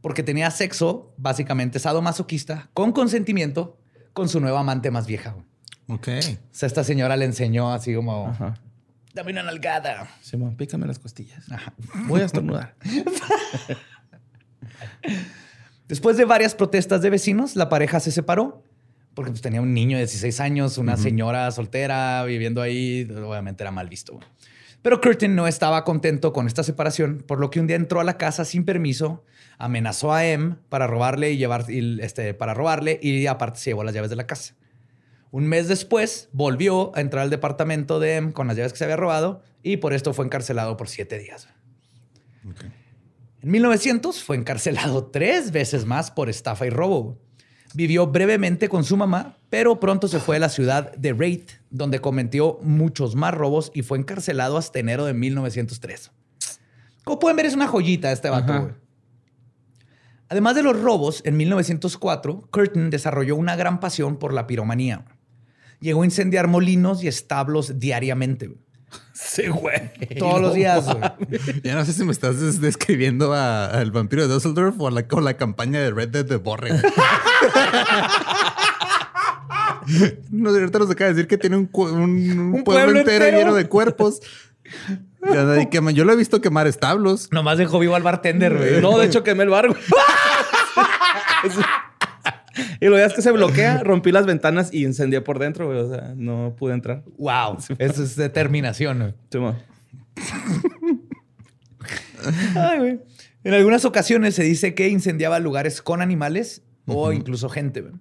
porque 0.00 0.22
tenía 0.22 0.50
sexo, 0.50 1.12
básicamente 1.16 1.78
sadomasoquista, 1.78 2.70
con 2.74 2.92
consentimiento, 2.92 3.78
con 4.12 4.28
su 4.28 4.40
nueva 4.40 4.60
amante 4.60 4.90
más 4.90 5.06
vieja. 5.06 5.36
O 5.88 5.94
Ok. 5.94 6.08
sea, 6.50 6.66
esta 6.66 6.84
señora 6.84 7.16
le 7.16 7.24
enseñó 7.24 7.72
así 7.72 7.94
como, 7.94 8.28
Ajá. 8.28 8.54
dame 9.14 9.32
una 9.32 9.42
nalgada. 9.42 10.08
Simón, 10.22 10.56
pícame 10.56 10.86
las 10.86 10.98
costillas. 10.98 11.44
Voy 12.06 12.20
a 12.20 12.24
estornudar. 12.26 12.74
Después 15.88 16.16
de 16.16 16.24
varias 16.24 16.54
protestas 16.54 17.02
de 17.02 17.10
vecinos, 17.10 17.56
la 17.56 17.68
pareja 17.68 17.98
se 18.00 18.12
separó 18.12 18.62
porque 19.14 19.32
pues, 19.32 19.42
tenía 19.42 19.60
un 19.60 19.74
niño 19.74 19.96
de 19.96 20.04
16 20.04 20.38
años, 20.40 20.78
una 20.78 20.96
señora 20.96 21.50
soltera 21.50 22.24
viviendo 22.24 22.62
ahí. 22.62 23.08
Obviamente 23.10 23.64
era 23.64 23.72
mal 23.72 23.88
visto. 23.88 24.20
Pero 24.82 25.00
Curtin 25.00 25.34
no 25.34 25.46
estaba 25.46 25.84
contento 25.84 26.32
con 26.32 26.46
esta 26.46 26.62
separación, 26.62 27.22
por 27.26 27.38
lo 27.38 27.50
que 27.50 27.60
un 27.60 27.66
día 27.66 27.76
entró 27.76 28.00
a 28.00 28.04
la 28.04 28.16
casa 28.16 28.44
sin 28.44 28.64
permiso, 28.64 29.24
amenazó 29.58 30.12
a 30.12 30.24
M 30.26 30.56
para 30.70 30.86
robarle 30.86 31.32
y 31.32 31.36
llevar 31.36 31.70
y, 31.70 32.00
este, 32.00 32.32
para 32.32 32.54
robarle 32.54 32.98
y 33.02 33.26
aparte 33.26 33.58
se 33.58 33.70
llevó 33.70 33.84
las 33.84 33.94
llaves 33.94 34.10
de 34.10 34.16
la 34.16 34.26
casa. 34.26 34.54
Un 35.32 35.46
mes 35.46 35.68
después 35.68 36.28
volvió 36.32 36.96
a 36.96 37.00
entrar 37.02 37.22
al 37.22 37.30
departamento 37.30 38.00
de 38.00 38.16
M 38.16 38.32
con 38.32 38.48
las 38.48 38.56
llaves 38.56 38.72
que 38.72 38.78
se 38.78 38.84
había 38.84 38.96
robado 38.96 39.42
y 39.62 39.76
por 39.76 39.92
esto 39.92 40.14
fue 40.14 40.24
encarcelado 40.24 40.76
por 40.76 40.88
siete 40.88 41.18
días. 41.18 41.48
En 43.42 43.50
1900 43.50 44.22
fue 44.22 44.36
encarcelado 44.36 45.06
tres 45.06 45.52
veces 45.52 45.84
más 45.84 46.10
por 46.10 46.30
estafa 46.30 46.66
y 46.66 46.70
robo. 46.70 47.18
Vivió 47.74 48.06
brevemente 48.08 48.68
con 48.68 48.84
su 48.84 48.96
mamá, 48.96 49.36
pero 49.48 49.78
pronto 49.78 50.08
se 50.08 50.18
fue 50.18 50.36
a 50.36 50.40
la 50.40 50.48
ciudad 50.48 50.92
de 50.96 51.12
Wraith, 51.12 51.50
donde 51.70 52.00
cometió 52.00 52.58
muchos 52.62 53.14
más 53.14 53.32
robos 53.32 53.70
y 53.74 53.82
fue 53.82 53.98
encarcelado 53.98 54.56
hasta 54.56 54.78
enero 54.78 55.04
de 55.04 55.14
1903. 55.14 56.10
Como 57.04 57.18
pueden 57.18 57.36
ver, 57.36 57.46
es 57.46 57.54
una 57.54 57.68
joyita 57.68 58.12
este 58.12 58.28
vato. 58.28 58.60
Güey. 58.60 58.74
Además 60.28 60.54
de 60.54 60.62
los 60.62 60.80
robos, 60.80 61.22
en 61.24 61.36
1904, 61.36 62.48
Curtin 62.52 62.90
desarrolló 62.90 63.34
una 63.34 63.56
gran 63.56 63.80
pasión 63.80 64.16
por 64.16 64.32
la 64.32 64.46
piromanía. 64.46 65.04
Llegó 65.80 66.02
a 66.02 66.04
incendiar 66.04 66.46
molinos 66.46 67.02
y 67.02 67.08
establos 67.08 67.80
diariamente. 67.80 68.54
Sí, 69.12 69.46
güey. 69.48 69.90
Todos 70.18 70.40
los 70.40 70.54
días. 70.54 70.84
güey. 70.86 71.60
Ya 71.62 71.74
no 71.74 71.84
sé 71.84 71.92
si 71.92 72.04
me 72.04 72.12
estás 72.12 72.40
des- 72.40 72.60
describiendo 72.60 73.34
a- 73.34 73.66
al 73.66 73.90
vampiro 73.92 74.22
de 74.26 74.32
Dusseldorf 74.32 74.74
o 74.80 74.88
a 74.88 74.90
la, 74.90 75.04
o 75.10 75.20
la 75.20 75.34
campaña 75.36 75.78
de 75.80 75.90
Red 75.90 76.08
Dead 76.08 76.24
de 76.24 76.36
Borre. 76.36 76.70
no, 80.30 80.50
ahorita 80.50 80.78
nos 80.78 80.90
acaba 80.90 81.08
de 81.08 81.14
decir 81.14 81.28
que 81.28 81.38
tiene 81.38 81.56
un, 81.56 81.66
cu- 81.66 81.84
un- 81.88 82.52
un 82.54 82.64
pueblo, 82.64 82.82
pueblo 82.84 83.00
entero, 83.00 83.24
entero. 83.24 83.38
lleno 83.38 83.54
de 83.54 83.68
cuerpos. 83.68 84.20
Yo 85.92 86.04
lo 86.04 86.12
he 86.12 86.16
visto 86.16 86.40
quemar 86.40 86.66
establos. 86.66 87.28
Nomás 87.32 87.58
dejó 87.58 87.78
vivo 87.78 87.94
al 87.96 88.02
bartender, 88.02 88.56
güey. 88.56 88.80
No, 88.80 88.98
de 88.98 89.06
hecho 89.06 89.22
quemé 89.22 89.44
el 89.44 89.50
bar, 89.50 89.68
güey. 89.68 89.80
y 92.80 92.86
lo 92.86 92.98
es 92.98 93.12
que 93.12 93.22
se 93.22 93.30
bloquea, 93.32 93.78
rompí 93.82 94.12
las 94.12 94.26
ventanas 94.26 94.72
y 94.72 94.84
incendié 94.84 95.20
por 95.20 95.38
dentro, 95.38 95.66
güey. 95.66 95.78
O 95.78 95.88
sea, 95.88 96.14
no 96.16 96.54
pude 96.58 96.74
entrar. 96.74 97.02
Wow. 97.18 97.58
Eso 97.78 98.02
es 98.02 98.16
determinación. 98.16 99.14
güey. 99.32 99.54
Ay, 102.56 102.78
güey. 102.78 103.00
En 103.44 103.54
algunas 103.54 103.84
ocasiones 103.84 104.34
se 104.34 104.42
dice 104.42 104.74
que 104.74 104.88
incendiaba 104.88 105.38
lugares 105.38 105.80
con 105.82 106.02
animales 106.02 106.62
o 106.86 107.12
incluso 107.12 107.48
gente. 107.48 107.80
güey. 107.80 107.94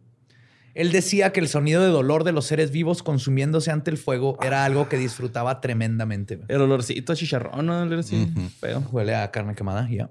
Él 0.75 0.91
decía 0.91 1.31
que 1.31 1.39
el 1.39 1.47
sonido 1.47 1.81
de 1.81 1.89
dolor 1.89 2.23
de 2.23 2.31
los 2.31 2.45
seres 2.45 2.71
vivos 2.71 3.03
consumiéndose 3.03 3.71
ante 3.71 3.91
el 3.91 3.97
fuego 3.97 4.37
era 4.41 4.65
algo 4.65 4.87
que 4.87 4.97
disfrutaba 4.97 5.61
tremendamente. 5.61 6.35
güey. 6.35 6.47
El 6.49 6.61
olorcito 6.61 7.13
a 7.13 7.15
chicharrón, 7.15 7.65
¿no? 7.65 7.81
Olor 7.81 7.99
así 7.99 8.31
feo. 8.59 8.83
Huele 8.91 9.15
a 9.15 9.31
carne 9.31 9.55
quemada, 9.55 9.89
ya. 9.89 10.09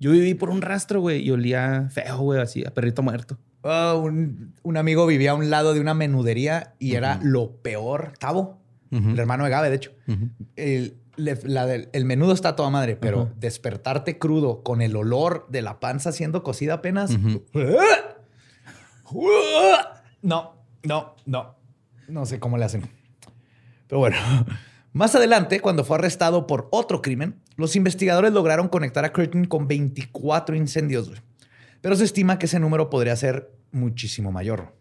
Yo 0.00 0.10
viví 0.10 0.34
por 0.34 0.50
un 0.50 0.60
rastro, 0.60 1.00
güey, 1.00 1.22
y 1.22 1.30
olía 1.30 1.88
feo, 1.90 2.18
güey, 2.18 2.40
así, 2.40 2.64
a 2.66 2.70
perrito 2.74 3.02
muerto. 3.02 3.38
Ah, 3.64 3.94
un, 3.94 4.54
un 4.62 4.76
amigo 4.76 5.06
vivía 5.06 5.30
a 5.30 5.34
un 5.34 5.48
lado 5.50 5.72
de 5.74 5.80
una 5.80 5.94
menudería 5.94 6.74
y 6.78 6.94
era 6.94 7.18
lo 7.22 7.56
peor. 7.62 8.12
Tavo, 8.18 8.60
el 8.90 9.18
hermano 9.18 9.44
de 9.44 9.50
Gabe, 9.50 9.70
de 9.70 9.76
hecho. 9.76 9.92
el, 10.56 10.98
la 11.16 11.64
del- 11.66 11.88
el 11.92 12.04
menudo 12.04 12.32
está 12.32 12.54
toda 12.56 12.70
madre, 12.70 12.96
pero 12.96 13.30
despertarte 13.36 14.18
crudo 14.18 14.62
con 14.62 14.82
el 14.82 14.94
olor 14.96 15.46
de 15.48 15.62
la 15.62 15.80
panza 15.80 16.12
siendo 16.12 16.42
cocida 16.42 16.74
apenas. 16.74 17.10
No, 20.22 20.64
no, 20.82 21.16
no. 21.26 21.56
No 22.08 22.26
sé 22.26 22.38
cómo 22.38 22.58
le 22.58 22.64
hacen. 22.64 22.82
Pero 23.86 23.98
bueno, 23.98 24.16
más 24.92 25.14
adelante, 25.14 25.60
cuando 25.60 25.84
fue 25.84 25.96
arrestado 25.96 26.46
por 26.46 26.68
otro 26.70 27.00
crimen, 27.02 27.40
los 27.56 27.76
investigadores 27.76 28.32
lograron 28.32 28.68
conectar 28.68 29.04
a 29.04 29.12
Curtin 29.12 29.44
con 29.46 29.68
24 29.68 30.54
incendios. 30.56 31.10
Pero 31.80 31.96
se 31.96 32.04
estima 32.04 32.38
que 32.38 32.46
ese 32.46 32.58
número 32.60 32.88
podría 32.90 33.14
ser 33.16 33.53
muchísimo 33.74 34.32
mayor. 34.32 34.74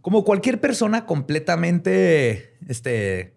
Como 0.00 0.24
cualquier 0.24 0.60
persona 0.60 1.06
completamente 1.06 2.56
este, 2.68 3.34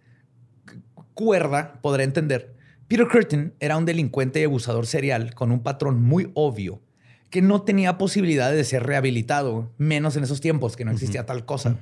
cuerda 1.14 1.80
podrá 1.82 2.04
entender, 2.04 2.56
Peter 2.88 3.08
Curtin 3.08 3.54
era 3.60 3.78
un 3.78 3.86
delincuente 3.86 4.42
y 4.42 4.44
abusador 4.44 4.86
serial 4.86 5.34
con 5.34 5.52
un 5.52 5.62
patrón 5.62 6.02
muy 6.02 6.32
obvio 6.34 6.82
que 7.30 7.42
no 7.42 7.64
tenía 7.64 7.98
posibilidad 7.98 8.52
de 8.52 8.64
ser 8.64 8.84
rehabilitado, 8.84 9.74
menos 9.78 10.16
en 10.16 10.24
esos 10.24 10.42
tiempos 10.42 10.76
que 10.76 10.86
no 10.86 10.92
existía 10.92 11.26
tal 11.26 11.46
cosa. 11.46 11.78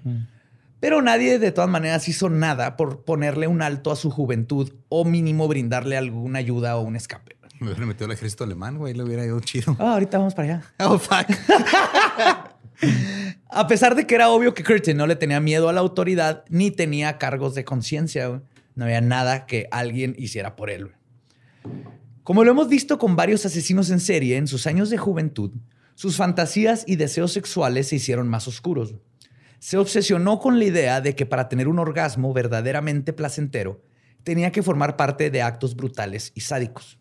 Pero 0.79 1.01
nadie 1.01 1.39
de 1.39 1.51
todas 1.51 1.69
maneras 1.69 2.07
hizo 2.07 2.29
nada 2.29 2.75
por 2.75 3.03
ponerle 3.05 3.47
un 3.47 3.61
alto 3.61 3.91
a 3.91 3.95
su 3.95 4.09
juventud 4.09 4.73
o 4.89 5.05
mínimo 5.05 5.47
brindarle 5.47 5.95
alguna 5.95 6.39
ayuda 6.39 6.75
o 6.77 6.81
un 6.81 6.95
escape. 6.95 7.37
Me 7.63 7.71
hubiera 7.71 7.85
metido 7.85 8.05
al 8.05 8.11
ejército 8.11 8.43
alemán, 8.43 8.77
güey. 8.77 8.93
Le 8.93 9.03
hubiera 9.03 9.25
ido 9.25 9.39
chido. 9.39 9.75
Ah, 9.79 9.93
ahorita 9.93 10.17
vamos 10.17 10.33
para 10.35 10.55
allá. 10.55 10.63
Oh, 10.79 10.97
fuck. 10.99 11.27
A 13.49 13.67
pesar 13.67 13.95
de 13.95 14.05
que 14.05 14.15
era 14.15 14.29
obvio 14.29 14.53
que 14.53 14.63
Curtin 14.63 14.97
no 14.97 15.07
le 15.07 15.15
tenía 15.15 15.39
miedo 15.39 15.69
a 15.69 15.73
la 15.73 15.79
autoridad 15.79 16.43
ni 16.49 16.71
tenía 16.71 17.17
cargos 17.17 17.55
de 17.55 17.63
conciencia, 17.63 18.27
güey, 18.27 18.41
no 18.75 18.85
había 18.85 18.99
nada 18.99 19.45
que 19.45 19.67
alguien 19.71 20.15
hiciera 20.17 20.55
por 20.55 20.69
él. 20.69 20.85
güey. 20.85 20.95
Como 22.23 22.43
lo 22.43 22.51
hemos 22.51 22.67
visto 22.67 22.97
con 22.97 23.15
varios 23.15 23.45
asesinos 23.45 23.89
en 23.89 23.99
serie 23.99 24.37
en 24.37 24.47
sus 24.47 24.65
años 24.67 24.89
de 24.89 24.97
juventud, 24.97 25.51
sus 25.95 26.17
fantasías 26.17 26.83
y 26.87 26.95
deseos 26.95 27.31
sexuales 27.31 27.87
se 27.89 27.97
hicieron 27.97 28.27
más 28.27 28.47
oscuros. 28.47 28.95
Se 29.59 29.77
obsesionó 29.77 30.39
con 30.39 30.57
la 30.59 30.65
idea 30.65 30.99
de 30.99 31.15
que 31.15 31.25
para 31.25 31.47
tener 31.47 31.67
un 31.67 31.79
orgasmo 31.79 32.33
verdaderamente 32.33 33.13
placentero, 33.13 33.81
tenía 34.23 34.51
que 34.51 34.63
formar 34.63 34.97
parte 34.97 35.29
de 35.29 35.41
actos 35.41 35.75
brutales 35.75 36.31
y 36.33 36.41
sádicos. 36.41 36.97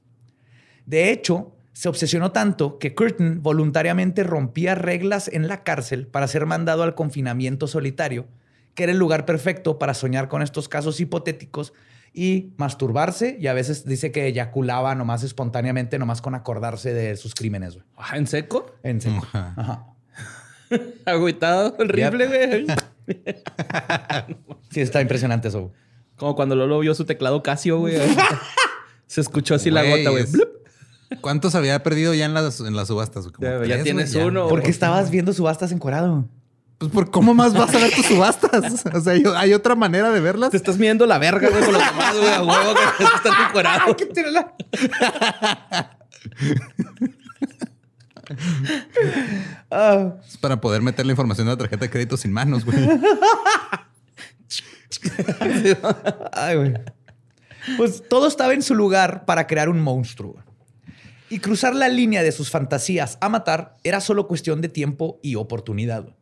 De 0.87 1.11
hecho, 1.11 1.53
se 1.73 1.89
obsesionó 1.89 2.33
tanto 2.33 2.79
que 2.79 2.95
Curtin 2.95 3.43
voluntariamente 3.43 4.25
rompía 4.25 4.75
reglas 4.75 5.29
en 5.29 5.49
la 5.49 5.63
cárcel 5.63 6.07
para 6.07 6.29
ser 6.29 6.47
mandado 6.47 6.83
al 6.83 6.95
confinamiento 6.95 7.67
solitario, 7.67 8.27
que 8.75 8.85
era 8.85 8.93
el 8.93 8.99
lugar 8.99 9.25
perfecto 9.25 9.79
para 9.79 9.95
soñar 9.95 10.29
con 10.29 10.43
estos 10.43 10.69
casos 10.69 11.01
hipotéticos 11.01 11.73
y 12.15 12.53
masturbarse, 12.59 13.39
y 13.41 13.47
a 13.47 13.55
veces 13.55 13.87
dice 13.87 14.13
que 14.13 14.27
eyaculaba 14.27 14.95
nomás 14.95 15.23
espontáneamente, 15.23 15.99
nomás 15.99 16.21
con 16.21 16.35
acordarse 16.35 16.93
de 16.93 17.17
sus 17.17 17.35
crímenes. 17.35 17.75
güey. 17.75 17.87
Ah, 17.97 18.19
¿En 18.19 18.27
seco? 18.27 18.75
En 18.83 19.01
serio. 19.01 19.23
Ajá. 19.33 19.55
Ajá. 19.57 19.87
Agüitado 21.07 21.75
el 21.79 21.89
rifle, 21.89 22.27
güey. 22.27 22.67
Sí, 24.71 24.81
está 24.81 25.01
impresionante 25.01 25.49
eso. 25.49 25.73
Como 26.17 26.35
cuando 26.35 26.55
Lolo 26.55 26.79
vio 26.81 26.95
su 26.95 27.05
teclado 27.05 27.43
Casio, 27.43 27.79
güey. 27.79 27.97
Se 29.07 29.21
escuchó 29.21 29.55
así 29.55 29.71
la 29.71 29.83
gota, 29.83 30.11
güey. 30.11 30.25
es-. 30.25 30.33
¿Cuántos 31.21 31.55
había 31.55 31.83
perdido 31.83 32.15
ya 32.15 32.25
en 32.25 32.35
las, 32.35 32.61
en 32.61 32.75
las 32.77 32.89
subastas? 32.89 33.29
Como 33.29 33.65
Ya- 33.65 33.83
tienes 33.83 34.15
uno. 34.15 34.49
¿Por 34.49 34.63
qué 34.63 34.71
estabas 34.71 35.11
viendo 35.11 35.33
subastas 35.33 35.73
encuerado? 35.73 36.27
Pues 36.79 36.91
por 36.91 37.11
cómo 37.13 37.33
más 37.33 37.53
vas 37.55 37.73
a 37.75 37.79
ver 37.79 37.93
tus 37.95 38.07
subastas. 38.07 38.85
O 38.95 39.01
sea, 39.01 39.17
yo- 39.17 39.37
hay 39.37 39.55
otra 39.55 39.75
manera 39.77 40.11
de 40.11 40.21
verlas. 40.21 40.51
Te 40.51 40.57
estás 40.57 40.79
midiendo 40.79 41.07
la 41.07 41.19
verga, 41.19 41.49
güey, 41.49 41.63
con 41.63 41.73
los 41.75 41.83
demás, 41.87 42.17
güey. 42.19 42.29
A 42.33 42.43
huevo 42.43 42.75
que 42.99 43.05
estás 43.05 43.35
encuerado. 43.49 43.97
Ah, 49.71 50.15
Es 50.29 50.37
para 50.39 50.61
poder 50.61 50.83
meter 50.83 51.07
la 51.07 51.13
información 51.13 51.47
de 51.47 51.53
la 51.53 51.57
tarjeta 51.59 51.85
de 51.85 51.91
crédito 51.91 52.17
sin 52.17 52.33
manos, 52.33 52.65
güey. 52.65 52.79
Ay, 56.33 56.57
güey. 56.57 56.75
Pues 57.77 58.03
todo 58.09 58.27
estaba 58.27 58.55
en 58.55 58.63
su 58.63 58.75
lugar 58.75 59.25
para 59.25 59.47
crear 59.47 59.69
un 59.69 59.81
monstruo. 59.81 60.37
Y 61.33 61.39
cruzar 61.39 61.75
la 61.75 61.89
línea 61.89 62.23
de 62.23 62.31
sus 62.31 62.51
fantasías 62.51 63.17
a 63.23 63.31
matar 63.31 63.79
era 63.85 64.03
solo 64.03 64.29
cuestión 64.29 64.61
de 64.61 64.69
tiempo 64.69 65.19
y 65.23 65.37
oportunidad. 65.37 66.15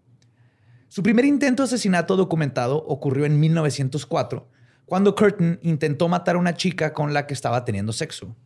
Su 0.87 1.03
primer 1.03 1.25
intento 1.25 1.65
de 1.65 1.67
asesinato 1.67 2.17
documentado 2.17 2.77
ocurrió 2.77 3.25
en 3.25 3.41
1904, 3.41 4.49
cuando 4.87 5.17
Curtin 5.17 5.59
intentó 5.63 6.07
matar 6.07 6.37
a 6.37 6.39
una 6.39 6.55
chica 6.55 6.93
con 6.93 7.13
la 7.13 7.27
que 7.27 7.35
estaba 7.35 7.65
teniendo 7.65 7.93
sexo. 7.93 8.37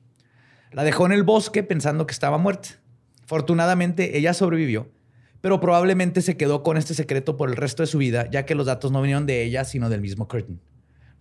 La 0.72 0.84
dejó 0.84 1.04
en 1.04 1.12
el 1.12 1.22
bosque 1.22 1.62
pensando 1.64 2.06
que 2.06 2.12
estaba 2.12 2.38
muerta. 2.38 2.80
Fortunadamente, 3.26 4.16
ella 4.16 4.32
sobrevivió, 4.32 4.90
pero 5.42 5.60
probablemente 5.60 6.22
se 6.22 6.38
quedó 6.38 6.62
con 6.62 6.78
este 6.78 6.94
secreto 6.94 7.36
por 7.36 7.50
el 7.50 7.56
resto 7.56 7.82
de 7.82 7.88
su 7.88 7.98
vida, 7.98 8.30
ya 8.30 8.46
que 8.46 8.54
los 8.54 8.64
datos 8.64 8.90
no 8.90 9.02
vinieron 9.02 9.26
de 9.26 9.42
ella, 9.42 9.66
sino 9.66 9.90
del 9.90 10.00
mismo 10.00 10.28
Curtin. 10.28 10.62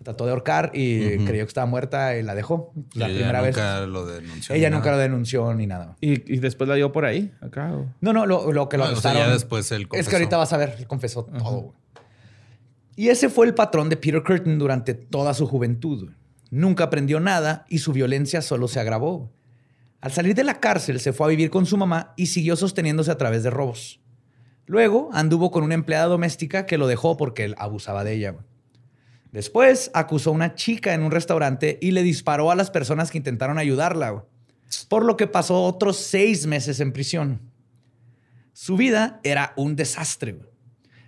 La 0.04 0.12
trató 0.12 0.26
de 0.26 0.32
ahorcar 0.32 0.72
y 0.74 1.18
creyó 1.26 1.46
que 1.46 1.48
estaba 1.48 1.66
muerta 1.66 2.18
y 2.18 2.24
la 2.24 2.36
dejó. 2.36 2.74
La 2.94 3.08
Y 3.08 3.12
ella 3.12 3.20
primera 3.20 3.42
vez. 3.42 3.56
nunca 3.56 3.80
lo 3.86 4.06
denunció. 4.06 4.54
Ella 4.54 4.70
ni 4.70 4.76
nunca 4.76 4.88
nada. 4.88 4.98
lo 4.98 5.02
denunció 5.04 5.54
ni 5.54 5.66
nada. 5.66 5.96
Y, 6.02 6.34
y 6.34 6.40
después 6.40 6.68
la 6.68 6.76
dio 6.76 6.92
por 6.92 7.06
ahí, 7.06 7.32
acá. 7.40 7.74
o- 7.74 7.86
No, 8.02 8.12
no, 8.12 8.26
lo, 8.26 8.52
lo 8.52 8.68
que 8.68 8.76
lo 8.78 8.84
o 8.84 8.88
sea, 8.88 8.92
arrestaron. 8.92 9.22
ya 9.22 9.30
después 9.32 9.72
él 9.72 9.88
Es 9.94 10.10
que 10.10 10.16
ahorita 10.16 10.36
vas 10.36 10.52
a 10.52 10.58
ver, 10.58 10.76
él 10.78 10.88
confesó 10.88 11.24
todo. 11.24 11.44
güey. 11.62 11.74
Y 12.96 13.10
ese 13.10 13.30
fue 13.30 13.46
el 13.48 13.54
patrón 13.56 13.90
de 13.90 13.98
Peter 13.98 14.22
Curtin 14.22 14.60
durante 14.60 14.94
toda 14.94 15.34
su 15.34 15.48
juventud. 15.48 16.12
Nunca 16.52 16.84
aprendió 16.84 17.20
nada 17.20 17.66
y 17.70 17.80
su 17.80 17.94
violencia 17.94 18.42
solo 18.42 18.68
se 18.68 18.80
agravó. 18.80 19.32
Al 20.02 20.12
salir 20.12 20.36
de 20.36 20.44
la 20.44 20.60
cárcel 20.60 21.00
se 21.00 21.14
fue 21.14 21.28
a 21.28 21.30
vivir 21.30 21.50
con 21.50 21.66
su 21.66 21.78
mamá 21.78 22.14
y 22.18 22.26
siguió 22.28 22.56
sosteniéndose 22.56 23.10
a 23.10 23.18
través 23.18 23.42
de 23.44 23.50
robos. 23.50 24.02
Luego 24.66 25.10
anduvo 25.14 25.50
con 25.50 25.64
una 25.64 25.74
empleada 25.76 26.06
doméstica 26.08 26.66
que 26.66 26.78
lo 26.78 26.88
dejó 26.88 27.16
porque 27.18 27.46
él 27.46 27.56
abusaba 27.58 28.04
de 28.04 28.14
ella. 28.14 28.36
Después 29.34 29.92
acusó 29.94 30.30
a 30.30 30.34
una 30.34 30.56
chica 30.56 30.94
en 30.94 31.04
un 31.04 31.12
restaurante 31.12 31.80
y 31.82 31.92
le 31.92 32.04
disparó 32.04 32.52
a 32.52 32.56
las 32.56 32.72
personas 32.72 33.12
que 33.12 33.18
intentaron 33.18 33.58
ayudarla, 33.58 34.12
güey. 34.12 34.24
por 34.88 35.04
lo 35.04 35.18
que 35.18 35.28
pasó 35.28 35.64
otros 35.64 35.98
seis 35.98 36.46
meses 36.46 36.80
en 36.80 36.94
prisión. 36.94 37.42
Su 38.54 38.78
vida 38.78 39.20
era 39.24 39.54
un 39.58 39.76
desastre. 39.76 40.34
güey. 40.34 40.48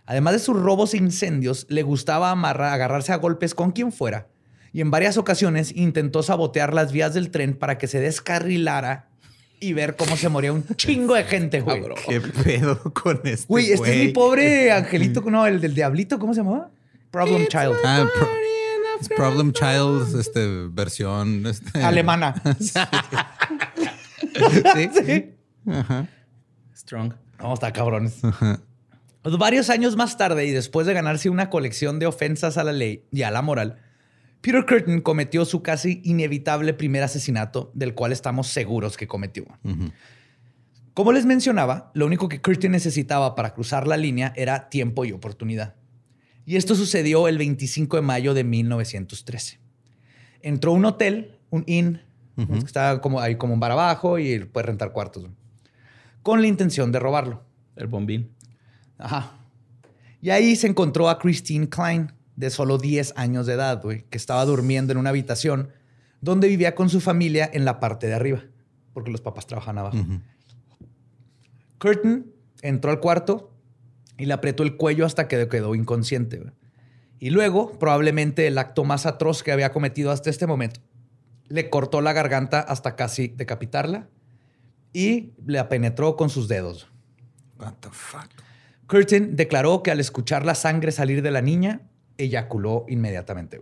Además 0.07 0.33
de 0.33 0.39
sus 0.39 0.59
robos 0.59 0.93
e 0.93 0.97
incendios, 0.97 1.65
le 1.69 1.83
gustaba 1.83 2.31
amarrar, 2.31 2.73
agarrarse 2.73 3.13
a 3.13 3.17
golpes 3.17 3.55
con 3.55 3.71
quien 3.71 3.91
fuera 3.91 4.27
y 4.75 4.81
en 4.81 4.91
varias 4.91 5.15
ocasiones 5.17 5.71
intentó 5.73 6.21
sabotear 6.21 6.73
las 6.73 6.91
vías 6.91 7.13
del 7.13 7.31
tren 7.31 7.53
para 7.53 7.77
que 7.77 7.87
se 7.87 8.01
descarrilara 8.01 9.07
y 9.61 9.71
ver 9.71 9.95
cómo 9.95 10.17
se 10.17 10.27
moría 10.27 10.51
un 10.51 10.65
chingo 10.75 11.15
de 11.15 11.23
gente, 11.23 11.61
güey. 11.61 11.81
¿Qué 12.09 12.19
pedo 12.19 12.81
con 12.91 13.21
este 13.23 13.45
Güey, 13.47 13.71
este 13.71 14.01
es 14.01 14.07
mi 14.07 14.11
pobre 14.11 14.71
angelito, 14.73 15.21
no, 15.21 15.47
el 15.47 15.61
del 15.61 15.73
diablito, 15.73 16.19
¿cómo 16.19 16.33
se 16.33 16.41
llamaba? 16.41 16.71
Problem 17.15 17.47
Child. 17.47 17.75
Ah, 17.85 18.05
pro- 18.13 18.27
es 18.99 19.07
Problem 19.07 19.53
Child, 19.53 20.19
este, 20.19 20.67
versión 20.69 21.45
este, 21.45 21.81
Alemana. 21.81 22.35
¿Sí? 25.05 25.33
Ajá. 25.65 26.09
Strong. 26.75 27.13
No, 27.39 27.53
está 27.53 27.71
cabrones. 27.71 28.19
Pues 29.21 29.37
Varios 29.37 29.69
años 29.69 29.95
más 29.95 30.17
tarde 30.17 30.45
y 30.45 30.51
después 30.51 30.87
de 30.87 30.93
ganarse 30.93 31.29
una 31.29 31.49
colección 31.49 31.99
de 31.99 32.05
ofensas 32.05 32.57
a 32.57 32.65
la 32.65 32.73
ley 32.73 33.05
y 33.13 33.21
a 33.21 33.31
la 33.31 33.41
moral, 33.41 33.77
Peter 34.41 34.65
Curtin 34.65 34.99
cometió 34.99 35.45
su 35.45 35.63
casi 35.63 36.01
inevitable 36.03 36.73
primer 36.73 37.01
asesinato, 37.03 37.71
del 37.73 37.93
cual 37.95 38.11
estamos 38.11 38.47
seguros 38.47 38.97
que 38.97 39.07
cometió. 39.07 39.45
Como 40.93 41.13
les 41.13 41.25
mencionaba, 41.25 41.91
lo 41.93 42.05
único 42.07 42.27
que 42.27 42.41
Curtin 42.41 42.73
necesitaba 42.73 43.35
para 43.35 43.53
cruzar 43.53 43.87
la 43.87 43.95
línea 43.95 44.33
era 44.35 44.67
tiempo 44.67 45.05
y 45.05 45.13
oportunidad. 45.13 45.75
Y 46.45 46.57
esto 46.57 46.75
sucedió 46.75 47.27
el 47.27 47.37
25 47.37 47.95
de 47.97 48.01
mayo 48.01 48.33
de 48.33 48.43
1913. 48.43 49.59
Entró 50.41 50.73
un 50.73 50.85
hotel, 50.85 51.39
un 51.49 51.63
inn, 51.65 52.01
que 52.35 52.57
está 52.59 53.01
como, 53.01 53.19
ahí 53.19 53.35
como 53.35 53.53
un 53.53 53.59
bar 53.59 53.71
abajo 53.71 54.19
y 54.19 54.39
puede 54.39 54.67
rentar 54.67 54.91
cuartos, 54.91 55.27
con 56.21 56.41
la 56.41 56.47
intención 56.47 56.91
de 56.91 56.99
robarlo. 56.99 57.43
El 57.75 57.87
bombín. 57.87 58.31
Ajá. 58.97 59.33
Y 60.21 60.29
ahí 60.29 60.55
se 60.55 60.67
encontró 60.67 61.09
a 61.09 61.19
Christine 61.19 61.67
Klein, 61.67 62.11
de 62.35 62.49
solo 62.49 62.77
10 62.77 63.13
años 63.15 63.45
de 63.45 63.53
edad, 63.53 63.81
güey, 63.81 64.03
que 64.09 64.17
estaba 64.17 64.43
durmiendo 64.45 64.91
en 64.91 64.97
una 64.97 65.09
habitación 65.09 65.69
donde 66.21 66.47
vivía 66.47 66.75
con 66.75 66.89
su 66.89 66.99
familia 66.99 67.49
en 67.53 67.65
la 67.65 67.79
parte 67.79 68.07
de 68.07 68.13
arriba, 68.13 68.43
porque 68.93 69.11
los 69.11 69.21
papás 69.21 69.47
trabajan 69.47 69.77
abajo. 69.77 69.97
Curtin 71.77 72.31
entró 72.61 72.91
al 72.91 72.99
cuarto 72.99 73.54
y 74.17 74.25
le 74.25 74.33
apretó 74.33 74.63
el 74.63 74.77
cuello 74.77 75.05
hasta 75.05 75.27
que 75.27 75.47
quedó 75.47 75.75
inconsciente. 75.75 76.43
Y 77.19 77.29
luego, 77.29 77.77
probablemente 77.79 78.47
el 78.47 78.57
acto 78.57 78.83
más 78.83 79.05
atroz 79.05 79.43
que 79.43 79.51
había 79.51 79.71
cometido 79.71 80.11
hasta 80.11 80.29
este 80.29 80.47
momento, 80.47 80.81
le 81.47 81.69
cortó 81.69 82.01
la 82.01 82.13
garganta 82.13 82.59
hasta 82.59 82.95
casi 82.95 83.27
decapitarla 83.27 84.09
y 84.93 85.33
la 85.45 85.69
penetró 85.69 86.15
con 86.15 86.29
sus 86.29 86.47
dedos. 86.47 86.89
What 87.59 87.73
the 87.79 87.89
fuck? 87.91 88.29
Curtin 88.87 89.35
declaró 89.35 89.81
que 89.83 89.91
al 89.91 89.99
escuchar 89.99 90.45
la 90.45 90.55
sangre 90.55 90.91
salir 90.91 91.21
de 91.21 91.31
la 91.31 91.41
niña, 91.41 91.81
eyaculó 92.17 92.85
inmediatamente. 92.87 93.61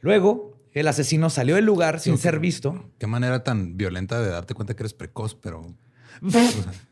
Luego, 0.00 0.58
el 0.72 0.88
asesino 0.88 1.30
salió 1.30 1.56
del 1.56 1.66
lugar 1.66 2.00
sin 2.00 2.16
ser 2.16 2.38
visto, 2.38 2.90
Qué 2.98 3.06
manera 3.06 3.44
tan 3.44 3.76
violenta 3.76 4.20
de 4.20 4.30
darte 4.30 4.54
cuenta 4.54 4.74
que 4.74 4.82
eres 4.82 4.94
precoz, 4.94 5.34
pero 5.34 5.74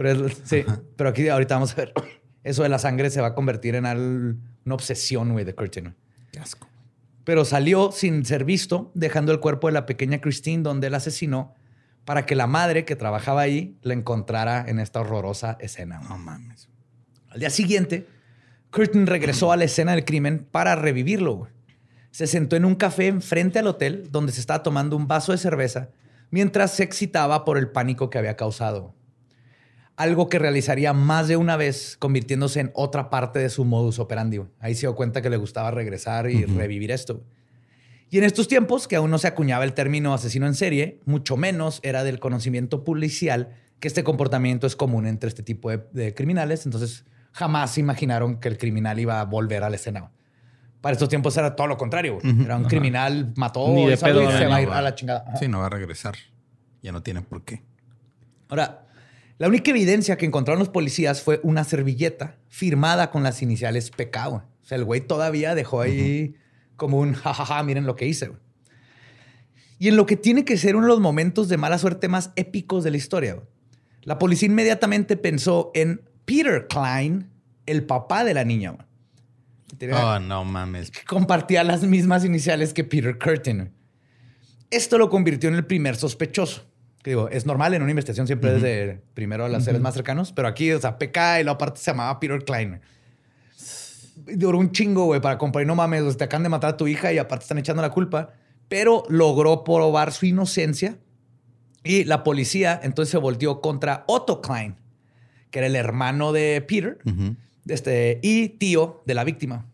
pero, 0.00 0.26
es- 0.26 0.40
sí, 0.44 0.64
pero 0.96 1.10
aquí 1.10 1.28
ahorita 1.28 1.54
vamos 1.56 1.72
a 1.72 1.76
ver. 1.76 1.92
Eso 2.42 2.62
de 2.62 2.68
la 2.70 2.78
sangre 2.78 3.10
se 3.10 3.20
va 3.20 3.28
a 3.28 3.34
convertir 3.34 3.74
en 3.74 3.84
al- 3.86 4.36
una 4.64 4.74
obsesión, 4.74 5.32
güey, 5.32 5.44
de 5.44 5.54
Curtin. 5.54 5.94
qué 6.32 6.38
asco. 6.40 6.66
Pero 7.24 7.44
salió 7.44 7.92
sin 7.92 8.24
ser 8.24 8.44
visto, 8.44 8.90
dejando 8.94 9.30
el 9.32 9.40
cuerpo 9.40 9.66
de 9.68 9.74
la 9.74 9.84
pequeña 9.86 10.20
Christine 10.20 10.62
donde 10.62 10.86
él 10.86 10.94
asesinó 10.94 11.54
para 12.06 12.24
que 12.24 12.34
la 12.34 12.46
madre 12.46 12.84
que 12.86 12.96
trabajaba 12.96 13.42
ahí 13.42 13.76
la 13.82 13.92
encontrara 13.94 14.64
en 14.66 14.80
esta 14.80 15.00
horrorosa 15.00 15.56
escena. 15.60 16.00
No 16.08 16.16
mames. 16.18 16.68
Al 17.28 17.40
día 17.40 17.50
siguiente, 17.50 18.06
Curtin 18.70 19.06
regresó 19.06 19.52
a 19.52 19.56
la 19.56 19.64
escena 19.64 19.92
del 19.92 20.04
crimen 20.04 20.46
para 20.50 20.76
revivirlo. 20.76 21.48
Se 22.10 22.26
sentó 22.26 22.56
en 22.56 22.64
un 22.64 22.74
café 22.74 23.06
enfrente 23.08 23.58
al 23.58 23.66
hotel 23.66 24.08
donde 24.10 24.32
se 24.32 24.40
estaba 24.40 24.62
tomando 24.62 24.96
un 24.96 25.06
vaso 25.06 25.32
de 25.32 25.38
cerveza 25.38 25.90
mientras 26.30 26.72
se 26.72 26.82
excitaba 26.84 27.44
por 27.44 27.58
el 27.58 27.68
pánico 27.68 28.08
que 28.10 28.18
había 28.18 28.36
causado. 28.36 28.94
Algo 30.00 30.28
que 30.28 30.38
realizaría 30.38 30.92
más 30.92 31.28
de 31.28 31.36
una 31.36 31.56
vez, 31.56 31.96
convirtiéndose 31.98 32.60
en 32.60 32.70
otra 32.74 33.10
parte 33.10 33.38
de 33.38 33.50
su 33.50 33.64
modus 33.64 33.98
operandi. 33.98 34.40
Ahí 34.58 34.74
se 34.74 34.82
dio 34.82 34.94
cuenta 34.94 35.20
que 35.20 35.28
le 35.28 35.36
gustaba 35.36 35.70
regresar 35.70 36.30
y 36.30 36.44
revivir 36.46 36.90
esto. 36.90 37.22
Y 38.08 38.18
en 38.18 38.24
estos 38.24 38.48
tiempos, 38.48 38.88
que 38.88 38.96
aún 38.96 39.10
no 39.10 39.18
se 39.18 39.28
acuñaba 39.28 39.64
el 39.64 39.74
término 39.74 40.14
asesino 40.14 40.46
en 40.46 40.54
serie, 40.54 41.00
mucho 41.04 41.36
menos 41.36 41.80
era 41.82 42.02
del 42.02 42.18
conocimiento 42.18 42.82
policial 42.82 43.50
que 43.78 43.88
este 43.88 44.02
comportamiento 44.02 44.66
es 44.66 44.74
común 44.74 45.06
entre 45.06 45.28
este 45.28 45.42
tipo 45.42 45.70
de, 45.70 45.84
de 45.92 46.14
criminales. 46.14 46.64
Entonces, 46.64 47.04
jamás 47.32 47.72
se 47.72 47.80
imaginaron 47.80 48.40
que 48.40 48.48
el 48.48 48.58
criminal 48.58 48.98
iba 48.98 49.20
a 49.20 49.24
volver 49.24 49.62
a 49.64 49.70
la 49.70 49.76
escena. 49.76 50.10
Para 50.80 50.94
estos 50.94 51.08
tiempos 51.08 51.36
era 51.36 51.54
todo 51.54 51.66
lo 51.66 51.76
contrario. 51.76 52.18
Era 52.22 52.56
un 52.56 52.64
criminal, 52.64 53.32
mató 53.36 53.68
Ni 53.68 53.86
de 53.86 53.94
y 53.94 53.96
se 53.96 54.12
no, 54.12 54.50
va 54.50 54.56
a 54.56 54.62
ir 54.62 54.70
a 54.70 54.80
la 54.80 54.94
chingada. 54.94 55.24
Ajá. 55.28 55.36
Sí, 55.36 55.46
no 55.46 55.58
va 55.58 55.66
a 55.66 55.70
regresar. 55.70 56.14
Ya 56.82 56.90
no 56.90 57.02
tiene 57.02 57.20
por 57.20 57.44
qué. 57.44 57.62
Ahora, 58.48 58.86
la 59.40 59.48
única 59.48 59.70
evidencia 59.70 60.16
que 60.18 60.26
encontraron 60.26 60.58
los 60.58 60.68
policías 60.68 61.22
fue 61.22 61.40
una 61.42 61.64
servilleta 61.64 62.36
firmada 62.48 63.10
con 63.10 63.22
las 63.22 63.40
iniciales 63.40 63.90
PK. 63.90 64.26
güey. 64.28 64.42
O 64.42 64.64
sea, 64.64 64.76
el 64.76 64.84
güey 64.84 65.00
todavía 65.00 65.54
dejó 65.54 65.80
ahí 65.80 66.34
como 66.76 66.98
un 66.98 67.14
jajaja, 67.14 67.62
miren 67.62 67.86
lo 67.86 67.96
que 67.96 68.06
hice. 68.06 68.28
güey. 68.28 68.38
Y 69.78 69.88
en 69.88 69.96
lo 69.96 70.04
que 70.04 70.16
tiene 70.16 70.44
que 70.44 70.58
ser 70.58 70.76
uno 70.76 70.84
de 70.86 70.92
los 70.92 71.00
momentos 71.00 71.48
de 71.48 71.56
mala 71.56 71.78
suerte 71.78 72.06
más 72.06 72.32
épicos 72.36 72.84
de 72.84 72.90
la 72.90 72.98
historia, 72.98 73.34
güey, 73.34 73.46
la 74.02 74.18
policía 74.18 74.46
inmediatamente 74.46 75.16
pensó 75.16 75.70
en 75.74 76.02
Peter 76.26 76.66
Klein, 76.68 77.30
el 77.66 77.84
papá 77.84 78.24
de 78.24 78.34
la 78.34 78.44
niña. 78.44 78.72
güey. 78.72 78.86
Tenía- 79.78 80.16
Oh, 80.16 80.20
no 80.20 80.44
mames. 80.44 80.90
que 80.90 81.02
compartía 81.04 81.64
las 81.64 81.82
mismas 81.82 82.24
iniciales 82.26 82.74
que 82.74 82.84
Peter 82.84 83.18
Curtin. 83.18 83.72
Esto 84.70 84.98
lo 84.98 85.08
convirtió 85.08 85.48
en 85.48 85.54
el 85.56 85.64
primer 85.66 85.96
sospechoso. 85.96 86.69
Que 87.02 87.10
digo, 87.10 87.28
es 87.28 87.46
normal 87.46 87.72
en 87.74 87.82
una 87.82 87.90
investigación 87.90 88.26
siempre 88.26 88.56
es 88.56 88.62
de 88.62 89.00
primero 89.14 89.44
a 89.44 89.48
los 89.48 89.64
seres 89.64 89.80
más 89.80 89.94
cercanos, 89.94 90.32
pero 90.32 90.48
aquí, 90.48 90.70
o 90.72 90.80
sea, 90.80 90.98
PK 90.98 91.40
y 91.40 91.44
la 91.44 91.52
aparte 91.52 91.80
se 91.80 91.90
llamaba 91.90 92.20
Peter 92.20 92.44
Klein. 92.44 92.80
Duró 94.34 94.58
un 94.58 94.70
chingo, 94.70 95.06
güey, 95.06 95.20
para 95.20 95.38
comprar. 95.38 95.64
y 95.64 95.66
No 95.66 95.74
mames, 95.74 96.02
o 96.02 96.10
sea, 96.10 96.18
te 96.18 96.24
acaban 96.24 96.42
de 96.42 96.50
matar 96.50 96.74
a 96.74 96.76
tu 96.76 96.86
hija 96.86 97.12
y 97.12 97.18
aparte 97.18 97.44
están 97.44 97.58
echando 97.58 97.80
la 97.80 97.90
culpa. 97.90 98.34
Pero 98.68 99.04
logró 99.08 99.64
probar 99.64 100.12
su 100.12 100.26
inocencia 100.26 100.98
y 101.82 102.04
la 102.04 102.22
policía 102.22 102.78
entonces 102.82 103.10
se 103.10 103.18
volteó 103.18 103.60
contra 103.60 104.04
Otto 104.06 104.42
Klein, 104.42 104.76
que 105.50 105.60
era 105.60 105.66
el 105.66 105.76
hermano 105.76 106.32
de 106.32 106.60
Peter 106.66 106.98
este, 107.66 108.20
y 108.22 108.50
tío 108.50 109.02
de 109.06 109.14
la 109.14 109.24
víctima. 109.24 109.66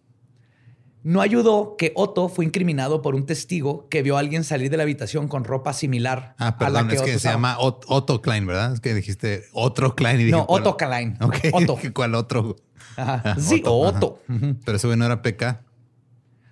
No 1.08 1.20
ayudó 1.20 1.76
que 1.78 1.92
Otto 1.94 2.28
fue 2.28 2.44
incriminado 2.44 3.00
por 3.00 3.14
un 3.14 3.26
testigo 3.26 3.88
que 3.88 4.02
vio 4.02 4.16
a 4.16 4.20
alguien 4.20 4.42
salir 4.42 4.70
de 4.70 4.76
la 4.76 4.82
habitación 4.82 5.28
con 5.28 5.44
ropa 5.44 5.72
similar 5.72 6.34
Ah, 6.38 6.48
a 6.48 6.50
la 6.50 6.58
perdón, 6.58 6.88
que 6.88 6.94
es 6.96 7.00
que 7.02 7.10
Otto 7.10 7.10
se 7.12 7.16
usaba. 7.28 7.34
llama 7.34 7.58
Ot- 7.58 7.84
Otto 7.86 8.20
Klein, 8.22 8.44
¿verdad? 8.44 8.72
Es 8.72 8.80
que 8.80 8.92
dijiste 8.92 9.44
otro 9.52 9.94
Klein 9.94 10.16
y 10.20 10.24
dije. 10.24 10.36
No, 10.36 10.46
¿cuál? 10.46 10.62
Otto 10.62 10.76
Klein. 10.76 11.16
Ok, 11.22 11.36
Otto. 11.52 11.78
¿cuál 11.94 12.14
otro? 12.16 12.56
Ajá. 12.96 13.22
Ah, 13.24 13.36
Sí, 13.38 13.60
Otto, 13.60 13.72
o. 13.74 13.86
Otto. 13.86 14.18
Pero 14.64 14.76
ese 14.76 14.86
güey 14.88 14.98
no 14.98 15.06
era 15.06 15.22
PK. 15.22 15.60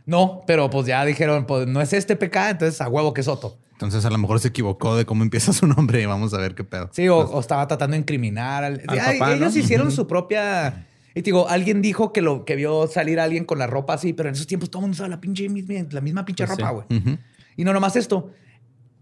No, 0.07 0.43
pero 0.47 0.71
pues 0.71 0.87
ya 0.87 1.05
dijeron, 1.05 1.47
pues 1.47 1.67
no 1.67 1.81
es 1.81 1.93
este 1.93 2.15
PK, 2.15 2.51
entonces 2.51 2.81
a 2.81 2.89
huevo 2.89 3.13
que 3.13 3.23
es 3.23 3.29
Otto. 3.29 3.59
Entonces 3.73 4.05
a 4.05 4.11
lo 4.11 4.19
mejor 4.19 4.39
se 4.39 4.49
equivocó 4.49 4.95
de 4.97 5.05
cómo 5.05 5.25
empieza 5.25 5.53
su 5.53 5.67
nombre 5.67 6.01
y 6.01 6.07
vamos 6.07 6.33
a 6.33 6.39
ver 6.39 6.55
qué 6.55 6.63
pedo. 6.63 6.91
Sí, 6.93 7.09
o, 7.09 7.19
o 7.19 7.41
estaba 7.41 7.67
tratando 7.67 7.95
de 7.95 7.99
incriminar 8.01 8.63
al. 8.63 8.81
Papá, 8.81 9.35
ellos 9.35 9.53
¿no? 9.55 9.61
hicieron 9.61 9.91
su 9.91 10.07
propia. 10.07 10.87
Y 11.15 11.21
te 11.23 11.27
digo, 11.27 11.49
alguien 11.49 11.81
dijo 11.81 12.13
que 12.13 12.21
lo 12.23 12.45
que 12.45 12.57
vio 12.57 12.87
salir 12.89 13.21
a 13.21 13.25
alguien 13.25 13.45
con 13.45 13.59
la 13.59 13.67
ropa 13.69 13.95
así, 13.95 14.13
pero 14.13 14.29
en 14.29 14.35
esos 14.35 14.47
tiempos 14.49 14.69
todo 14.71 14.81
el 14.81 14.83
mundo 14.85 14.95
usaba 14.97 15.09
la 15.09 15.21
pinche 15.21 15.49
la 15.91 16.01
misma 16.01 16.25
pinche 16.25 16.45
Pues 16.47 16.59
ropa, 16.59 16.85
sí. 16.89 16.99
güey. 17.01 17.19
Y 17.57 17.65
no 17.65 17.73
nomás 17.73 17.95
esto. 17.97 18.31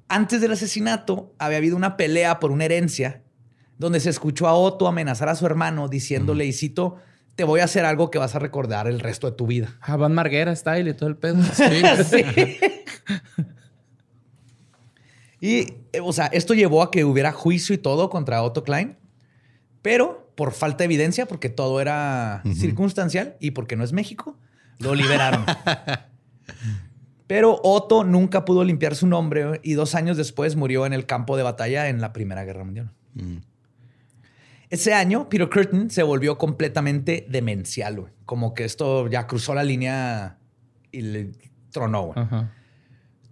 Antes 0.08 0.42
del 0.42 0.52
asesinato 0.52 1.32
había 1.38 1.56
habido 1.56 1.74
una 1.76 1.96
pelea 1.96 2.38
por 2.38 2.50
una 2.50 2.66
herencia 2.66 3.22
donde 3.78 3.98
se 3.98 4.10
escuchó 4.10 4.46
a 4.46 4.52
Otto 4.54 4.86
amenazar 4.86 5.30
a 5.30 5.34
su 5.34 5.46
hermano 5.46 5.88
diciéndole, 5.88 6.44
y 6.44 6.52
cito, 6.52 6.96
te 7.34 7.44
voy 7.44 7.60
a 7.60 7.64
hacer 7.64 7.86
algo 7.86 8.10
que 8.10 8.18
vas 8.18 8.34
a 8.34 8.38
recordar 8.38 8.86
el 8.88 9.00
resto 9.00 9.30
de 9.30 9.36
tu 9.36 9.46
vida. 9.46 9.78
Ah, 9.80 9.96
Van 9.96 10.12
Marguera 10.12 10.54
style 10.54 10.88
y 10.90 10.94
todo 10.94 11.08
el 11.08 11.16
pedo. 11.16 11.38
Sí. 12.04 12.22
Y, 15.40 15.74
eh, 15.92 16.00
o 16.00 16.12
sea, 16.12 16.26
esto 16.26 16.54
llevó 16.54 16.82
a 16.82 16.90
que 16.90 17.04
hubiera 17.04 17.32
juicio 17.32 17.74
y 17.74 17.78
todo 17.78 18.08
contra 18.10 18.42
Otto 18.42 18.62
Klein, 18.62 18.96
pero 19.82 20.21
por 20.34 20.52
falta 20.52 20.78
de 20.78 20.84
evidencia, 20.86 21.26
porque 21.26 21.48
todo 21.48 21.80
era 21.80 22.42
circunstancial 22.54 23.36
y 23.40 23.52
porque 23.52 23.76
no 23.76 23.84
es 23.84 23.92
México, 23.92 24.38
lo 24.78 24.94
liberaron. 24.94 25.44
pero 27.26 27.60
Otto 27.62 28.04
nunca 28.04 28.44
pudo 28.44 28.64
limpiar 28.64 28.94
su 28.94 29.06
nombre 29.06 29.60
y 29.62 29.74
dos 29.74 29.94
años 29.94 30.16
después 30.16 30.56
murió 30.56 30.86
en 30.86 30.92
el 30.92 31.06
campo 31.06 31.36
de 31.36 31.42
batalla 31.42 31.88
en 31.88 32.00
la 32.00 32.12
Primera 32.12 32.44
Guerra 32.44 32.64
Mundial. 32.64 32.92
Ese 34.70 34.94
año, 34.94 35.28
Peter 35.28 35.50
Curtin 35.50 35.90
se 35.90 36.02
volvió 36.02 36.38
completamente 36.38 37.26
demencial, 37.28 38.00
güey. 38.00 38.12
Como 38.24 38.54
que 38.54 38.64
esto 38.64 39.06
ya 39.08 39.26
cruzó 39.26 39.54
la 39.54 39.64
línea 39.64 40.38
y 40.90 41.02
le 41.02 41.32
tronó, 41.70 42.04
güey. 42.04 42.26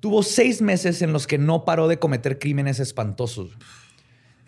Tuvo 0.01 0.23
seis 0.23 0.61
meses 0.61 1.01
en 1.03 1.13
los 1.13 1.27
que 1.27 1.39
no 1.39 1.65
paró 1.65 1.89
de 1.89 1.99
cometer 1.99 2.39
crímenes 2.39 2.79
espantosos. 2.79 3.57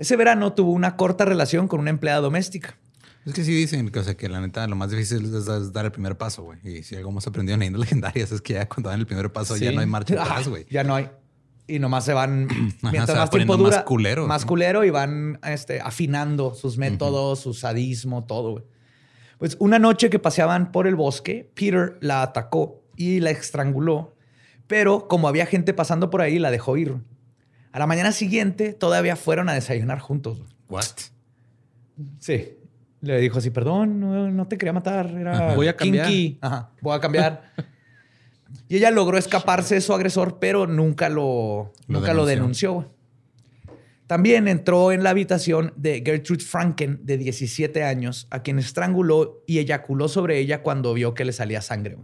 Ese 0.02 0.16
verano 0.16 0.52
tuvo 0.52 0.72
una 0.72 0.96
corta 0.96 1.24
relación 1.24 1.68
con 1.68 1.78
una 1.78 1.90
empleada 1.90 2.20
doméstica. 2.20 2.76
Es 3.24 3.34
que 3.34 3.44
sí 3.44 3.54
dicen 3.54 3.88
que, 3.90 4.00
o 4.00 4.02
sea, 4.02 4.16
que 4.16 4.28
la 4.28 4.40
neta 4.40 4.66
lo 4.66 4.74
más 4.74 4.90
difícil 4.90 5.24
es, 5.32 5.46
es 5.46 5.72
dar 5.72 5.84
el 5.84 5.92
primer 5.92 6.18
paso, 6.18 6.42
güey. 6.42 6.58
Y 6.64 6.82
si 6.82 6.96
algo 6.96 7.10
hemos 7.10 7.24
aprendido 7.28 7.54
en 7.54 7.60
leyendas 7.60 7.80
legendarias 7.82 8.32
es 8.32 8.40
que 8.40 8.54
ya 8.54 8.68
cuando 8.68 8.90
dan 8.90 8.98
el 8.98 9.06
primer 9.06 9.30
paso 9.32 9.56
ya 9.56 9.70
no 9.70 9.80
hay 9.80 9.86
marcha 9.86 10.14
atrás, 10.20 10.42
Ah, 10.44 10.50
güey. 10.50 10.66
Ya 10.68 10.82
no 10.82 10.96
hay. 10.96 11.08
Y 11.68 11.78
nomás 11.78 12.04
se 12.04 12.14
van, 12.14 12.48
mientras 12.82 13.06
se 13.06 13.12
va 13.12 13.20
más 13.20 13.30
tiempo 13.30 13.56
dura, 13.56 13.76
más 13.76 13.84
culero, 13.84 14.26
más 14.26 14.44
culero 14.44 14.84
y 14.84 14.90
van 14.90 15.38
este, 15.44 15.80
afinando 15.80 16.52
sus 16.56 16.78
métodos, 16.78 17.38
su 17.38 17.54
sadismo, 17.54 18.24
todo. 18.24 18.50
güey. 18.54 18.64
Pues 19.38 19.56
una 19.60 19.78
noche 19.78 20.10
que 20.10 20.18
paseaban 20.18 20.72
por 20.72 20.88
el 20.88 20.96
bosque, 20.96 21.48
Peter 21.54 21.96
la 22.00 22.22
atacó 22.22 22.82
y 22.96 23.20
la 23.20 23.30
estranguló, 23.30 24.16
pero 24.66 25.06
como 25.06 25.28
había 25.28 25.46
gente 25.46 25.72
pasando 25.74 26.10
por 26.10 26.22
ahí, 26.22 26.40
la 26.40 26.50
dejó 26.50 26.76
ir. 26.76 26.96
A 27.72 27.78
la 27.78 27.86
mañana 27.86 28.12
siguiente 28.12 28.72
todavía 28.74 29.16
fueron 29.16 29.48
a 29.48 29.54
desayunar 29.54 29.98
juntos. 29.98 30.42
What? 30.68 30.84
Sí. 32.18 32.56
Le 33.00 33.18
dijo 33.20 33.38
así, 33.38 33.50
perdón, 33.50 33.98
no, 33.98 34.30
no 34.30 34.46
te 34.46 34.56
quería 34.58 34.72
matar, 34.72 35.06
era 35.10 35.32
Ajá. 35.32 35.54
Voy 35.56 35.66
a 35.68 35.76
cambiar. 35.76 36.06
kinky. 36.06 36.38
Ajá, 36.40 36.70
voy 36.80 36.94
a 36.96 37.00
cambiar. 37.00 37.42
y 38.68 38.76
ella 38.76 38.90
logró 38.90 39.18
escaparse 39.18 39.74
de 39.76 39.80
su 39.80 39.92
agresor, 39.92 40.38
pero 40.38 40.66
nunca 40.66 41.08
lo, 41.08 41.72
Lo 41.88 41.98
nunca 42.00 42.14
lo 42.14 42.26
denunció. 42.26 42.70
denunció. 42.70 42.72
güey. 42.74 43.02
También 44.06 44.46
entró 44.46 44.92
en 44.92 45.02
la 45.02 45.10
habitación 45.10 45.72
de 45.76 46.02
Gertrude 46.04 46.44
Franken, 46.44 47.00
de 47.02 47.16
17 47.16 47.82
años, 47.82 48.26
a 48.30 48.42
quien 48.42 48.58
estranguló 48.58 49.42
y 49.46 49.58
eyaculó 49.58 50.06
sobre 50.08 50.38
ella 50.38 50.62
cuando 50.62 50.92
vio 50.92 51.14
que 51.14 51.24
le 51.24 51.32
salía 51.32 51.62
sangre. 51.62 51.96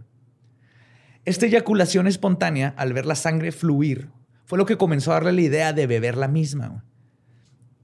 Esta 1.25 1.45
eyaculación 1.45 2.07
espontánea, 2.07 2.73
al 2.77 2.93
ver 2.93 3.05
la 3.05 3.15
sangre 3.15 3.51
fluir, 3.51 4.09
fue 4.49 4.57
lo 4.57 4.65
que 4.65 4.77
comenzó 4.77 5.11
a 5.11 5.13
darle 5.13 5.33
la 5.33 5.41
idea 5.41 5.73
de 5.73 5.85
beber 5.85 6.17
la 6.17 6.27
misma. 6.27 6.69
güey. 6.69 6.81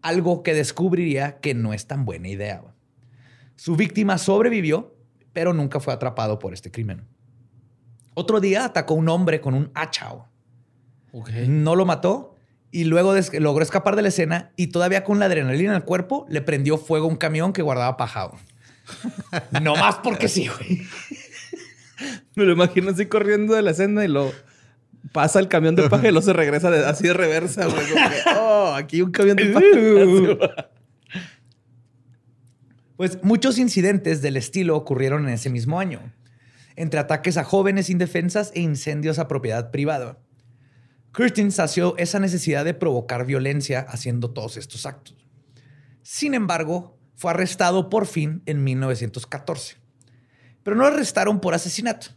Algo 0.01 0.41
que 0.41 0.55
descubriría 0.55 1.39
que 1.39 1.53
no 1.53 1.75
es 1.75 1.85
tan 1.85 2.05
buena 2.05 2.27
idea. 2.27 2.57
güey. 2.57 2.73
Su 3.55 3.75
víctima 3.75 4.17
sobrevivió, 4.17 4.97
pero 5.31 5.53
nunca 5.53 5.79
fue 5.79 5.93
atrapado 5.93 6.39
por 6.39 6.55
este 6.55 6.71
crimen. 6.71 7.05
Otro 8.15 8.39
día 8.39 8.65
atacó 8.65 8.95
a 8.95 8.97
un 8.97 9.09
hombre 9.09 9.41
con 9.41 9.53
un 9.53 9.69
hacha. 9.75 10.09
No 11.47 11.75
lo 11.75 11.85
mató 11.85 12.33
y 12.71 12.85
luego 12.85 13.13
logró 13.33 13.61
escapar 13.61 13.95
de 13.95 14.01
la 14.01 14.07
escena 14.07 14.51
y 14.55 14.67
todavía 14.67 15.03
con 15.03 15.19
la 15.19 15.27
adrenalina 15.27 15.69
en 15.69 15.75
el 15.75 15.83
cuerpo 15.83 16.25
le 16.29 16.41
prendió 16.41 16.79
fuego 16.79 17.05
a 17.05 17.09
un 17.09 17.15
camión 17.15 17.53
que 17.53 17.61
guardaba 17.61 17.95
paja. 17.95 18.23
güey. 18.23 18.41
no 19.61 19.75
más 19.75 19.97
porque 19.97 20.27
sí, 20.27 20.47
güey. 20.47 20.81
Me 22.35 22.43
lo 22.43 22.53
imagino 22.53 22.89
así 22.89 23.05
corriendo 23.05 23.53
de 23.53 23.61
la 23.61 23.69
escena 23.69 24.03
y 24.03 24.07
lo 24.07 24.31
pasa 25.11 25.39
el 25.39 25.47
camión 25.47 25.75
de 25.75 25.89
paja 25.89 26.07
y 26.07 26.11
luego 26.11 26.25
se 26.25 26.33
regresa 26.33 26.69
de- 26.71 26.85
así 26.85 27.07
de 27.07 27.13
reversa, 27.13 27.65
güey. 27.65 27.87
Como 27.89 28.09
que, 28.09 28.15
oh, 28.39 28.73
aquí 28.75 29.01
un 29.01 29.11
camión 29.11 29.37
de 29.37 29.45
paja. 29.47 30.69
Pues 32.97 33.21
muchos 33.23 33.57
incidentes 33.57 34.21
del 34.21 34.37
estilo 34.37 34.75
ocurrieron 34.77 35.27
en 35.27 35.33
ese 35.33 35.49
mismo 35.49 35.79
año, 35.79 35.99
entre 36.77 36.99
ataques 36.99 37.37
a 37.37 37.43
jóvenes 37.43 37.89
indefensas 37.89 38.51
e 38.55 38.61
incendios 38.61 39.19
a 39.19 39.27
propiedad 39.27 39.69
privada. 39.71 40.19
Curtin 41.13 41.51
sació 41.51 41.95
esa 41.97 42.19
necesidad 42.19 42.63
de 42.65 42.73
provocar 42.73 43.25
violencia 43.25 43.81
haciendo 43.81 44.31
todos 44.31 44.57
estos 44.57 44.85
actos. 44.85 45.15
Sin 46.03 46.33
embargo, 46.33 46.97
fue 47.15 47.31
arrestado 47.31 47.89
por 47.89 48.05
fin 48.05 48.41
en 48.45 48.63
1914. 48.63 49.77
Pero 50.63 50.75
no 50.75 50.83
lo 50.83 50.89
arrestaron 50.95 51.39
por 51.39 51.53
asesinato, 51.53 52.07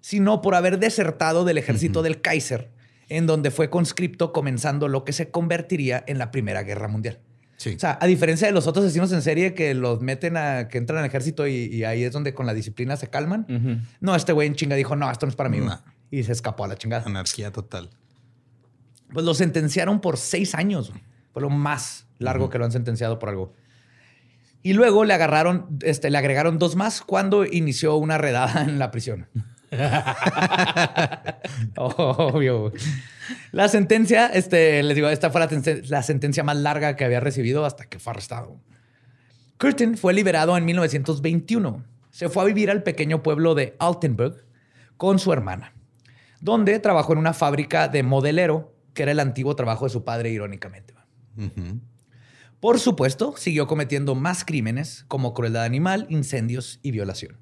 sino 0.00 0.40
por 0.40 0.54
haber 0.54 0.78
desertado 0.78 1.44
del 1.44 1.58
ejército 1.58 2.02
del 2.02 2.20
Kaiser, 2.20 2.70
en 3.08 3.26
donde 3.26 3.50
fue 3.50 3.70
conscripto 3.70 4.32
comenzando 4.32 4.88
lo 4.88 5.04
que 5.04 5.12
se 5.12 5.30
convertiría 5.30 6.02
en 6.06 6.18
la 6.18 6.30
Primera 6.30 6.62
Guerra 6.62 6.88
Mundial. 6.88 7.20
Sí. 7.56 7.74
O 7.76 7.78
sea, 7.78 7.98
a 8.00 8.06
diferencia 8.06 8.46
de 8.46 8.54
los 8.54 8.66
otros 8.66 8.86
asesinos 8.86 9.12
en 9.12 9.20
serie 9.20 9.52
que 9.52 9.74
los 9.74 10.00
meten 10.00 10.38
a 10.38 10.68
que 10.68 10.78
entran 10.78 11.00
al 11.00 11.04
ejército 11.04 11.46
y, 11.46 11.66
y 11.66 11.84
ahí 11.84 12.04
es 12.04 12.12
donde 12.12 12.32
con 12.32 12.46
la 12.46 12.54
disciplina 12.54 12.96
se 12.96 13.08
calman. 13.08 13.84
No, 14.00 14.16
este 14.16 14.32
güey 14.32 14.48
en 14.48 14.54
chinga 14.54 14.76
dijo, 14.76 14.96
no, 14.96 15.10
esto 15.10 15.26
no 15.26 15.30
es 15.30 15.36
para 15.36 15.50
mí. 15.50 15.58
güey". 15.58 15.68
No. 15.68 15.82
Y 16.10 16.22
se 16.22 16.32
escapó 16.32 16.64
a 16.64 16.68
la 16.68 16.76
chingada. 16.76 17.04
Anarquía 17.06 17.52
total. 17.52 17.90
Pues 19.12 19.26
lo 19.26 19.34
sentenciaron 19.34 20.00
por 20.00 20.16
seis 20.16 20.54
años. 20.54 20.92
Fue 21.32 21.42
lo 21.42 21.50
más 21.50 22.06
largo 22.18 22.48
que 22.48 22.58
lo 22.58 22.64
han 22.64 22.72
sentenciado 22.72 23.18
por 23.18 23.28
algo. 23.28 23.52
Y 24.62 24.72
luego 24.74 25.04
le 25.04 25.14
agarraron, 25.14 25.78
este, 25.82 26.10
le 26.10 26.18
agregaron 26.18 26.58
dos 26.58 26.76
más 26.76 27.00
cuando 27.02 27.44
inició 27.44 27.96
una 27.96 28.18
redada 28.18 28.62
en 28.64 28.78
la 28.78 28.90
prisión. 28.90 29.28
Obvio. 31.76 32.72
La 33.52 33.68
sentencia, 33.68 34.26
este, 34.26 34.82
les 34.82 34.94
digo, 34.94 35.08
esta 35.08 35.30
fue 35.30 35.40
la, 35.40 35.48
ten- 35.48 35.82
la 35.88 36.02
sentencia 36.02 36.42
más 36.42 36.56
larga 36.56 36.96
que 36.96 37.04
había 37.04 37.20
recibido 37.20 37.64
hasta 37.64 37.86
que 37.86 37.98
fue 37.98 38.12
arrestado. 38.12 38.60
Curtin 39.58 39.96
fue 39.96 40.14
liberado 40.14 40.56
en 40.56 40.64
1921. 40.64 41.84
Se 42.10 42.28
fue 42.28 42.42
a 42.42 42.46
vivir 42.46 42.70
al 42.70 42.82
pequeño 42.82 43.22
pueblo 43.22 43.54
de 43.54 43.76
Altenburg 43.78 44.44
con 44.96 45.18
su 45.18 45.32
hermana, 45.32 45.74
donde 46.40 46.78
trabajó 46.80 47.12
en 47.12 47.18
una 47.18 47.32
fábrica 47.34 47.88
de 47.88 48.02
modelero, 48.02 48.74
que 48.94 49.02
era 49.04 49.12
el 49.12 49.20
antiguo 49.20 49.54
trabajo 49.56 49.84
de 49.86 49.90
su 49.90 50.04
padre, 50.04 50.30
irónicamente. 50.30 50.94
Por 52.58 52.78
supuesto, 52.80 53.34
siguió 53.36 53.66
cometiendo 53.66 54.14
más 54.14 54.44
crímenes 54.44 55.04
como 55.08 55.32
crueldad 55.32 55.64
animal, 55.64 56.06
incendios 56.10 56.80
y 56.82 56.90
violación. 56.90 57.38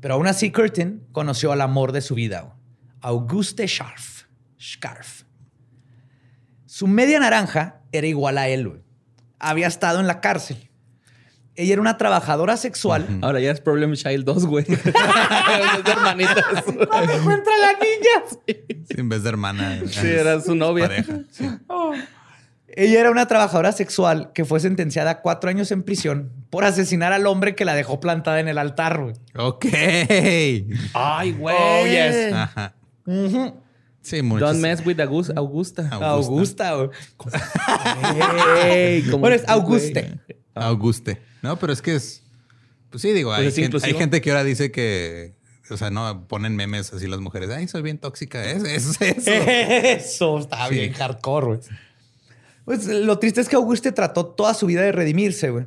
Pero 0.00 0.14
aún 0.14 0.26
así, 0.26 0.50
Curtin 0.52 1.04
conoció 1.12 1.52
al 1.52 1.60
amor 1.60 1.92
de 1.92 2.00
su 2.00 2.14
vida, 2.14 2.54
Auguste 3.00 3.66
Scharf. 3.66 4.24
Scarf. 4.60 5.22
Su 6.66 6.86
media 6.86 7.18
naranja 7.20 7.80
era 7.92 8.06
igual 8.06 8.38
a 8.38 8.48
él. 8.48 8.68
güey. 8.68 8.82
Había 9.38 9.66
estado 9.66 10.00
en 10.00 10.06
la 10.06 10.20
cárcel. 10.20 10.68
Ella 11.54 11.72
era 11.72 11.80
una 11.82 11.96
trabajadora 11.96 12.56
sexual. 12.56 13.18
Ahora 13.20 13.40
ya 13.40 13.50
es 13.50 13.60
Problem 13.60 13.94
Child 13.94 14.24
2, 14.24 14.46
güey. 14.46 14.64
Los 14.68 15.86
hermanitas. 15.86 16.64
¿Dónde 16.66 17.14
encuentra 17.16 17.52
la 17.58 17.72
niña? 17.72 18.64
Sí, 18.86 18.94
en 18.96 19.08
vez 19.08 19.24
de 19.24 19.28
hermana. 19.28 19.80
Sí, 19.88 20.06
era 20.06 20.40
su 20.40 20.54
novia. 20.54 20.86
Pareja. 20.86 21.18
Sí. 21.30 21.48
Ella 22.76 23.00
era 23.00 23.10
una 23.10 23.26
trabajadora 23.26 23.72
sexual 23.72 24.30
que 24.34 24.44
fue 24.44 24.60
sentenciada 24.60 25.10
a 25.10 25.20
cuatro 25.22 25.50
años 25.50 25.70
en 25.72 25.82
prisión 25.82 26.32
por 26.50 26.64
asesinar 26.64 27.12
al 27.12 27.26
hombre 27.26 27.54
que 27.54 27.64
la 27.64 27.74
dejó 27.74 27.98
plantada 27.98 28.40
en 28.40 28.48
el 28.48 28.58
altar. 28.58 29.00
güey. 29.02 29.14
Ok. 29.36 29.64
Ay, 30.94 31.32
güey. 31.32 31.56
Oh, 31.58 31.86
yes. 31.86 32.32
Ajá. 32.34 32.74
Sí, 34.02 34.22
muchos. 34.22 34.48
Don't 34.48 34.60
mess 34.60 34.84
with 34.86 34.98
Agus- 35.00 35.32
Augusta. 35.34 35.88
Augusta, 35.90 36.74
güey. 36.74 36.90
Ey, 38.64 39.02
como- 39.02 39.18
Bueno, 39.18 39.36
es 39.36 39.48
Auguste. 39.48 40.18
Auguste. 40.54 41.20
No, 41.42 41.58
pero 41.58 41.72
es 41.72 41.82
que 41.82 41.94
es. 41.94 42.22
Pues 42.90 43.02
sí, 43.02 43.12
digo, 43.12 43.32
hay, 43.32 43.46
es 43.46 43.54
gente, 43.54 43.66
inclusivo. 43.66 43.92
hay 43.94 43.98
gente 43.98 44.20
que 44.20 44.30
ahora 44.30 44.44
dice 44.44 44.70
que. 44.70 45.34
O 45.70 45.76
sea, 45.76 45.90
no 45.90 46.26
ponen 46.26 46.56
memes 46.56 46.92
así 46.94 47.06
las 47.06 47.20
mujeres. 47.20 47.50
Ay, 47.50 47.68
soy 47.68 47.82
bien 47.82 47.98
tóxica. 47.98 48.42
Es, 48.44 48.62
es 48.64 49.00
eso. 49.02 49.30
Eso 49.32 50.38
está 50.38 50.66
Sí. 50.68 50.74
bien 50.76 50.92
hardcore, 50.94 51.46
güey. 51.46 51.60
Pues 52.68 52.86
lo 52.86 53.18
triste 53.18 53.40
es 53.40 53.48
que 53.48 53.56
Auguste 53.56 53.92
trató 53.92 54.26
toda 54.26 54.52
su 54.52 54.66
vida 54.66 54.82
de 54.82 54.92
redimirse, 54.92 55.48
güey. 55.48 55.64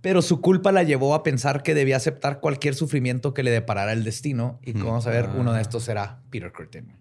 Pero 0.00 0.22
su 0.22 0.40
culpa 0.40 0.72
la 0.72 0.82
llevó 0.82 1.14
a 1.14 1.22
pensar 1.22 1.62
que 1.62 1.72
debía 1.72 1.96
aceptar 1.96 2.40
cualquier 2.40 2.74
sufrimiento 2.74 3.32
que 3.32 3.44
le 3.44 3.52
deparara 3.52 3.92
el 3.92 4.02
destino. 4.02 4.58
Y 4.64 4.72
como 4.72 4.86
vamos 4.86 5.06
a 5.06 5.10
ver, 5.10 5.30
uno 5.36 5.52
de 5.52 5.62
estos 5.62 5.84
será 5.84 6.20
Peter 6.30 6.52
Curtin. 6.52 6.92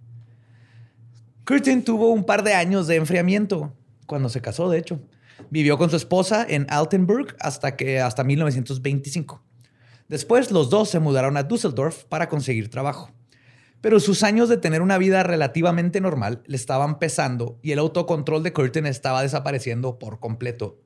Curtin 1.43 1.83
tuvo 1.83 2.11
un 2.11 2.23
par 2.23 2.43
de 2.43 2.53
años 2.53 2.85
de 2.85 2.97
enfriamiento 2.97 3.73
cuando 4.05 4.29
se 4.29 4.41
casó, 4.41 4.69
de 4.69 4.77
hecho. 4.77 4.99
Vivió 5.49 5.79
con 5.79 5.89
su 5.89 5.95
esposa 5.95 6.45
en 6.47 6.67
Altenburg 6.69 7.35
hasta, 7.39 7.75
que, 7.75 7.99
hasta 7.99 8.23
1925. 8.23 9.41
Después, 10.07 10.51
los 10.51 10.69
dos 10.69 10.87
se 10.87 10.99
mudaron 10.99 11.35
a 11.35 11.41
Düsseldorf 11.41 12.03
para 12.03 12.29
conseguir 12.29 12.69
trabajo. 12.69 13.11
Pero 13.81 13.99
sus 13.99 14.21
años 14.23 14.47
de 14.47 14.57
tener 14.57 14.81
una 14.83 14.97
vida 14.99 15.23
relativamente 15.23 15.99
normal 16.01 16.43
le 16.45 16.55
estaban 16.55 16.99
pesando 16.99 17.57
y 17.63 17.71
el 17.71 17.79
autocontrol 17.79 18.43
de 18.43 18.53
Curtin 18.53 18.85
estaba 18.85 19.23
desapareciendo 19.23 19.97
por 19.97 20.19
completo. 20.19 20.79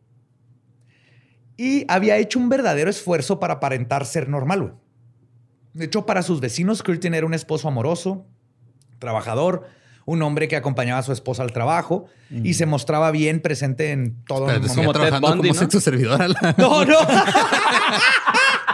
Y 1.57 1.85
había 1.91 2.17
hecho 2.17 2.39
un 2.39 2.49
verdadero 2.49 2.89
esfuerzo 2.89 3.39
para 3.39 3.55
aparentar 3.55 4.05
ser 4.05 4.29
normal. 4.29 4.61
güey. 4.61 4.73
De 5.73 5.85
hecho, 5.85 6.05
para 6.05 6.21
sus 6.23 6.39
vecinos, 6.39 6.83
Curtin 6.83 7.13
era 7.13 7.25
un 7.25 7.33
esposo 7.33 7.67
amoroso, 7.67 8.25
trabajador, 8.99 9.63
un 10.05 10.21
hombre 10.21 10.47
que 10.47 10.55
acompañaba 10.55 10.99
a 10.99 11.03
su 11.03 11.11
esposa 11.11 11.43
al 11.43 11.51
trabajo 11.51 12.05
y 12.29 12.53
se 12.53 12.65
mostraba 12.65 13.11
bien 13.11 13.41
presente 13.41 13.91
en 13.91 14.23
todo 14.25 14.49
el 14.49 14.63
Espérate, 14.63 14.69
sigue 14.69 14.81
Como 14.85 14.93
Ted 14.93 14.99
trabajando 15.01 15.27
Bundy, 15.29 15.47
como 15.49 15.53
¿no? 15.55 15.59
sexo 15.59 15.79
servidor 15.81 16.21
a 16.21 16.27
la- 16.29 16.55
No, 16.57 16.85
no. 16.85 16.97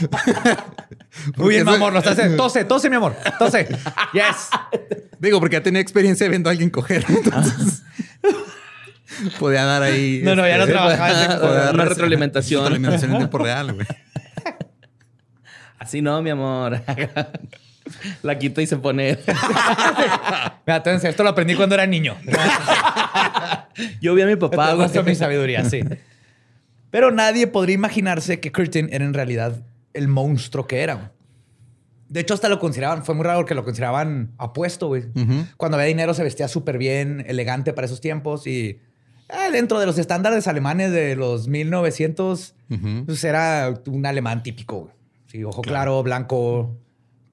Muy 1.36 1.54
bien, 1.54 1.66
mi 1.66 1.74
amor, 1.74 1.92
lo 1.92 1.98
estás 1.98 2.18
haciendo. 2.18 2.36
Tose, 2.42 2.64
tose, 2.64 2.88
mi 2.90 2.96
amor. 2.96 3.16
Tose. 3.38 3.68
Yes. 4.12 4.48
Digo, 5.18 5.40
porque 5.40 5.56
ya 5.56 5.62
tenía 5.62 5.80
experiencia 5.80 6.28
viendo 6.28 6.48
a 6.48 6.52
alguien 6.52 6.70
coger. 6.70 7.04
Entonces, 7.08 7.82
podía 9.38 9.64
dar 9.64 9.82
ahí. 9.82 10.20
No, 10.24 10.34
no, 10.34 10.46
ya 10.46 10.56
no 10.56 10.64
este, 10.64 10.72
trabajaba 10.74 11.70
Una 11.72 11.84
rec- 11.84 11.88
retroalimentación. 11.88 12.60
Retroalimentación 12.62 13.10
en 13.12 13.16
tiempo 13.18 13.38
real, 13.38 13.72
güey. 13.74 13.86
Así 15.78 16.02
no, 16.02 16.22
mi 16.22 16.30
amor. 16.30 16.80
La 18.22 18.38
quita 18.38 18.62
y 18.62 18.66
se 18.66 18.76
pone. 18.76 19.18
Mira, 20.66 20.82
te 20.82 21.08
esto 21.08 21.22
lo 21.22 21.30
aprendí 21.30 21.54
cuando 21.54 21.74
era 21.74 21.86
niño. 21.86 22.16
Yo 24.00 24.14
vi 24.14 24.22
a 24.22 24.26
mi 24.26 24.36
papá, 24.36 24.74
muestro 24.76 25.02
mi 25.02 25.14
sabiduría, 25.14 25.64
sí. 25.64 25.82
Pero 26.90 27.10
nadie 27.10 27.46
podría 27.46 27.74
imaginarse 27.74 28.40
que 28.40 28.52
Curtin 28.52 28.88
era 28.92 29.04
en 29.04 29.14
realidad 29.14 29.62
el 29.92 30.08
monstruo 30.08 30.66
que 30.66 30.80
era. 30.82 30.94
güey. 30.94 31.08
De 32.08 32.20
hecho, 32.20 32.34
hasta 32.34 32.48
lo 32.48 32.58
consideraban, 32.58 33.04
fue 33.04 33.14
muy 33.14 33.24
raro 33.24 33.38
porque 33.40 33.54
lo 33.54 33.64
consideraban 33.64 34.32
apuesto, 34.36 34.88
güey. 34.88 35.04
Cuando 35.56 35.76
había 35.76 35.86
dinero 35.86 36.12
se 36.12 36.24
vestía 36.24 36.48
súper 36.48 36.76
bien, 36.76 37.24
elegante 37.28 37.72
para 37.72 37.84
esos 37.86 38.00
tiempos 38.00 38.48
y 38.48 38.80
eh, 39.28 39.50
dentro 39.52 39.78
de 39.78 39.86
los 39.86 39.96
estándares 39.96 40.48
alemanes 40.48 40.90
de 40.90 41.14
los 41.14 41.46
1900, 41.46 42.54
pues 43.06 43.22
era 43.24 43.72
un 43.86 44.04
alemán 44.06 44.42
típico. 44.42 44.80
güey. 44.80 44.94
Sí, 45.28 45.44
ojo 45.44 45.62
claro, 45.62 46.02
blanco, 46.02 46.76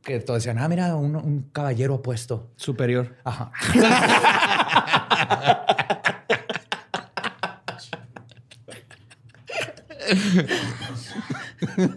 que 0.03 0.19
todos 0.19 0.43
decían, 0.43 0.59
ah, 0.59 0.69
mira, 0.69 0.95
un, 0.95 1.15
un 1.15 1.49
caballero 1.51 1.95
apuesto. 1.95 2.51
Superior. 2.55 3.15
Ajá. 3.23 3.51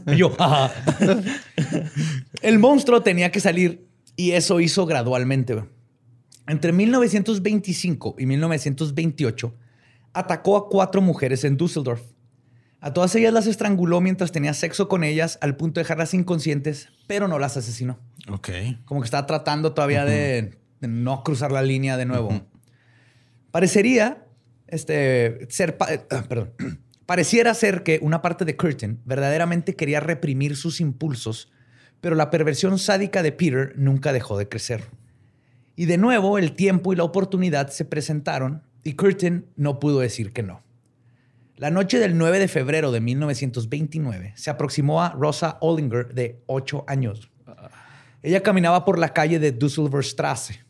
Y 0.07 0.16
yo, 0.16 0.35
ajá. 0.38 0.73
El 2.42 2.59
monstruo 2.59 3.03
tenía 3.03 3.31
que 3.31 3.40
salir 3.40 3.87
y 4.16 4.33
eso 4.33 4.61
hizo 4.61 4.87
gradualmente. 4.87 5.62
Entre 6.46 6.73
1925 6.73 8.16
y 8.18 8.27
1928 8.27 9.55
atacó 10.12 10.57
a 10.57 10.68
cuatro 10.68 11.01
mujeres 11.01 11.44
en 11.44 11.57
Düsseldorf. 11.57 12.03
A 12.81 12.92
todas 12.94 13.14
ellas 13.14 13.33
las 13.33 13.46
estranguló 13.46 14.01
mientras 14.01 14.33
tenía 14.33 14.55
sexo 14.55 14.88
con 14.88 15.05
ellas 15.05 15.38
al 15.42 15.57
punto 15.57 15.79
de 15.81 15.85
dejarlas 15.85 16.14
inconscientes, 16.14 16.88
pero 17.07 17.29
no 17.29 17.38
las 17.38 17.57
asesinó. 17.57 17.99
Ok. 18.29 18.49
Como 18.87 19.03
que 19.03 19.05
estaba 19.05 19.27
tratando 19.27 19.75
todavía 19.75 20.05
de, 20.07 20.59
de 20.81 20.88
no 20.88 21.23
cruzar 21.23 21.53
la 21.53 21.62
línea 21.62 21.96
de 21.99 22.07
nuevo. 22.07 22.46
Parecería 23.51 24.25
este, 24.66 25.46
ser. 25.51 25.77
pa- 25.77 25.92
eh, 25.92 26.01
ah, 26.11 26.25
perdón. 26.29 26.53
Pareciera 27.11 27.55
ser 27.55 27.83
que 27.83 27.99
una 28.03 28.23
parte 28.23 28.44
de 28.44 28.57
Curtin 28.57 29.01
verdaderamente 29.05 29.75
quería 29.75 29.99
reprimir 29.99 30.55
sus 30.55 30.81
impulsos, 30.81 31.51
pero 32.01 32.14
la 32.14 32.31
perversión 32.31 32.79
sádica 32.79 33.25
de 33.25 33.33
Peter 33.33 33.73
nunca 33.75 34.12
dejó 34.12 34.38
de 34.38 34.49
crecer. 34.49 34.85
Y 35.75 35.87
de 35.87 35.99
nuevo, 35.99 36.38
el 36.38 36.55
tiempo 36.55 36.92
y 36.92 36.96
la 36.96 37.03
oportunidad 37.03 37.70
se 37.70 37.85
presentaron 37.85 38.62
y 38.85 38.92
Curtin 38.92 39.44
no 39.57 39.81
pudo 39.81 39.99
decir 39.99 40.33
que 40.33 40.44
no. 40.44 40.62
La 41.57 41.73
noche 41.73 41.99
del 41.99 42.16
9 42.16 42.38
de 42.38 42.46
febrero 42.46 42.92
de 42.92 43.01
1929 43.01 44.35
se 44.37 44.51
aproximó 44.51 45.03
a 45.03 45.11
Rosa 45.11 45.59
Ollinger, 45.62 46.14
de 46.14 46.40
8 46.46 46.85
años. 46.87 47.29
Ella 48.23 48.44
caminaba 48.44 48.85
por 48.85 49.01
la 49.01 49.12
calle 49.12 49.40
de 49.40 49.51
Düsseldorfstrasse. 49.51 50.61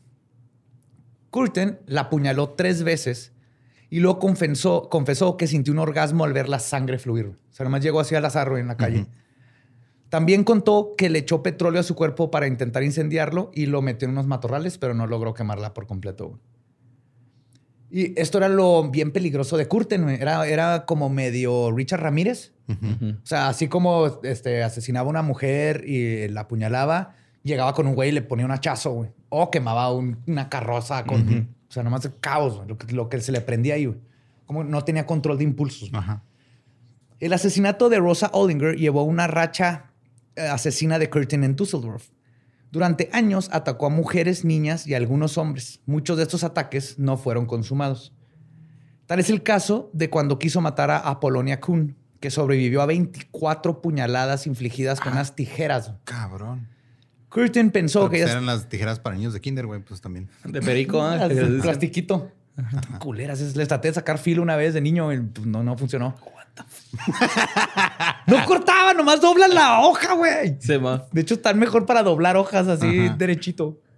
Curtin 1.28 1.80
la 1.84 2.00
apuñaló 2.00 2.54
tres 2.54 2.82
veces 2.82 3.34
y 3.90 4.00
luego 4.00 4.18
confesó, 4.20 4.88
confesó 4.88 5.36
que 5.36 5.46
sintió 5.46 5.72
un 5.72 5.80
orgasmo 5.80 6.24
al 6.24 6.32
ver 6.32 6.48
la 6.48 6.58
sangre 6.60 6.98
fluir. 6.98 7.26
O 7.26 7.52
sea, 7.52 7.64
nomás 7.64 7.82
llegó 7.82 8.00
así 8.00 8.14
al 8.14 8.24
azar 8.24 8.48
güey, 8.48 8.62
en 8.62 8.68
la 8.68 8.76
calle. 8.76 9.06
También 10.08 10.42
contó 10.44 10.94
que 10.96 11.08
le 11.10 11.20
echó 11.20 11.42
petróleo 11.42 11.80
a 11.80 11.84
su 11.84 11.94
cuerpo 11.94 12.30
para 12.30 12.46
intentar 12.46 12.82
incendiarlo 12.82 13.50
y 13.54 13.66
lo 13.66 13.82
metió 13.82 14.06
en 14.06 14.12
unos 14.12 14.26
matorrales, 14.26 14.78
pero 14.78 14.94
no 14.94 15.06
logró 15.06 15.34
quemarla 15.34 15.72
por 15.74 15.86
completo. 15.86 16.28
güey. 16.28 16.40
Y 17.92 18.20
esto 18.20 18.38
era 18.38 18.48
lo 18.48 18.88
bien 18.90 19.10
peligroso 19.12 19.56
de 19.56 19.66
Curtin. 19.66 20.02
güey. 20.04 20.16
Era, 20.20 20.46
era 20.46 20.84
como 20.86 21.08
medio 21.08 21.72
Richard 21.72 22.00
Ramírez. 22.00 22.52
O 22.68 23.26
sea, 23.26 23.48
así 23.48 23.66
como 23.66 24.20
este, 24.22 24.62
asesinaba 24.62 25.08
a 25.08 25.10
una 25.10 25.22
mujer 25.22 25.82
y 25.88 26.28
la 26.28 26.42
apuñalaba, 26.42 27.14
llegaba 27.42 27.74
con 27.74 27.88
un 27.88 27.96
güey 27.96 28.10
y 28.10 28.12
le 28.12 28.22
ponía 28.22 28.44
un 28.46 28.52
hachazo, 28.52 28.92
güey. 28.92 29.10
O 29.28 29.50
quemaba 29.50 29.92
un- 29.92 30.18
una 30.28 30.48
carroza 30.48 31.04
con... 31.04 31.54
O 31.70 31.72
sea, 31.72 31.84
nomás 31.84 32.04
el 32.04 32.18
caos, 32.18 32.56
güey, 32.56 32.68
lo 32.68 32.76
que, 32.76 32.92
lo 32.92 33.08
que 33.08 33.20
se 33.20 33.30
le 33.30 33.40
prendía 33.40 33.74
ahí, 33.74 33.86
güey. 33.86 33.98
Como 34.44 34.64
no 34.64 34.82
tenía 34.82 35.06
control 35.06 35.38
de 35.38 35.44
impulsos. 35.44 35.90
güey. 35.92 36.02
Ajá. 36.02 36.24
El 37.20 37.32
asesinato 37.32 37.88
de 37.88 38.00
Rosa 38.00 38.28
Ollinger 38.32 38.76
llevó 38.76 39.00
a 39.00 39.04
una 39.04 39.28
racha 39.28 39.92
eh, 40.34 40.48
asesina 40.48 40.98
de 40.98 41.08
Curtin 41.08 41.44
en 41.44 41.54
Düsseldorf. 41.54 42.08
Durante 42.72 43.08
años 43.12 43.50
atacó 43.52 43.86
a 43.86 43.90
mujeres, 43.90 44.44
niñas 44.44 44.86
y 44.88 44.94
algunos 44.94 45.38
hombres. 45.38 45.80
Muchos 45.86 46.16
de 46.16 46.24
estos 46.24 46.42
ataques 46.42 46.98
no 46.98 47.16
fueron 47.16 47.46
consumados. 47.46 48.12
Tal 49.06 49.20
es 49.20 49.30
el 49.30 49.44
caso 49.44 49.90
de 49.92 50.10
cuando 50.10 50.38
quiso 50.38 50.60
matar 50.60 50.90
a 50.90 50.98
Apolonia 50.98 51.60
Kuhn, 51.60 51.96
que 52.18 52.30
sobrevivió 52.30 52.82
a 52.82 52.86
24 52.86 53.80
puñaladas 53.80 54.46
infligidas 54.46 55.00
con 55.00 55.12
unas 55.12 55.36
tijeras. 55.36 55.92
Cabrón. 56.04 56.68
Curtin 57.30 57.70
pensó 57.70 58.00
Pero 58.00 58.10
que 58.10 58.16
ellas... 58.18 58.30
eran 58.32 58.44
las 58.46 58.68
tijeras 58.68 58.98
para 59.00 59.16
niños 59.16 59.32
de 59.32 59.40
kinder, 59.40 59.64
güey, 59.66 59.80
pues 59.80 60.00
también. 60.00 60.28
De 60.44 60.60
perico, 60.60 61.00
¿ah? 61.02 61.16
Las 61.16 61.28
de 61.30 61.44
plastiquito. 61.62 62.30
Culeras. 62.98 63.40
es- 63.40 63.56
Les 63.56 63.68
traté 63.68 63.88
de 63.88 63.94
sacar 63.94 64.18
filo 64.18 64.42
una 64.42 64.56
vez 64.56 64.74
de 64.74 64.80
niño 64.82 65.12
y 65.12 65.20
pues, 65.20 65.46
no, 65.46 65.62
no 65.62 65.78
funcionó. 65.78 66.14
no 68.26 68.44
cortaba, 68.44 68.92
nomás 68.92 69.20
doblan 69.20 69.54
la 69.54 69.80
hoja, 69.80 70.14
güey. 70.14 70.56
Se 70.60 70.76
va. 70.76 71.06
De 71.12 71.20
hecho, 71.22 71.34
están 71.34 71.58
mejor 71.58 71.86
para 71.86 72.02
doblar 72.02 72.36
hojas 72.36 72.66
así 72.68 73.06
Ajá. 73.06 73.16
derechito. 73.16 73.78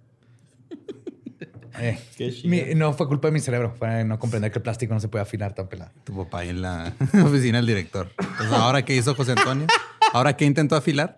Eh, 1.79 1.99
Qué 2.15 2.31
chido. 2.31 2.49
mi- 2.49 2.75
no 2.75 2.93
fue 2.93 3.07
culpa 3.07 3.29
de 3.29 3.31
mi 3.31 3.39
cerebro. 3.39 3.73
Fue 3.79 4.03
no 4.05 4.19
comprender 4.19 4.51
que 4.51 4.59
el 4.59 4.61
plástico 4.63 4.93
no 4.93 4.99
se 4.99 5.07
puede 5.07 5.23
afinar 5.23 5.53
tan 5.55 5.67
pelado. 5.67 5.89
Tu 6.03 6.15
papá 6.15 6.39
ahí 6.41 6.49
en 6.49 6.61
la 6.61 6.93
oficina 7.25 7.57
del 7.57 7.65
director. 7.65 8.11
¿Ahora 8.51 8.85
qué 8.85 8.95
hizo 8.95 9.15
José 9.15 9.31
Antonio? 9.31 9.65
¿Ahora 10.13 10.37
qué 10.37 10.45
intentó 10.45 10.75
afilar? 10.75 11.17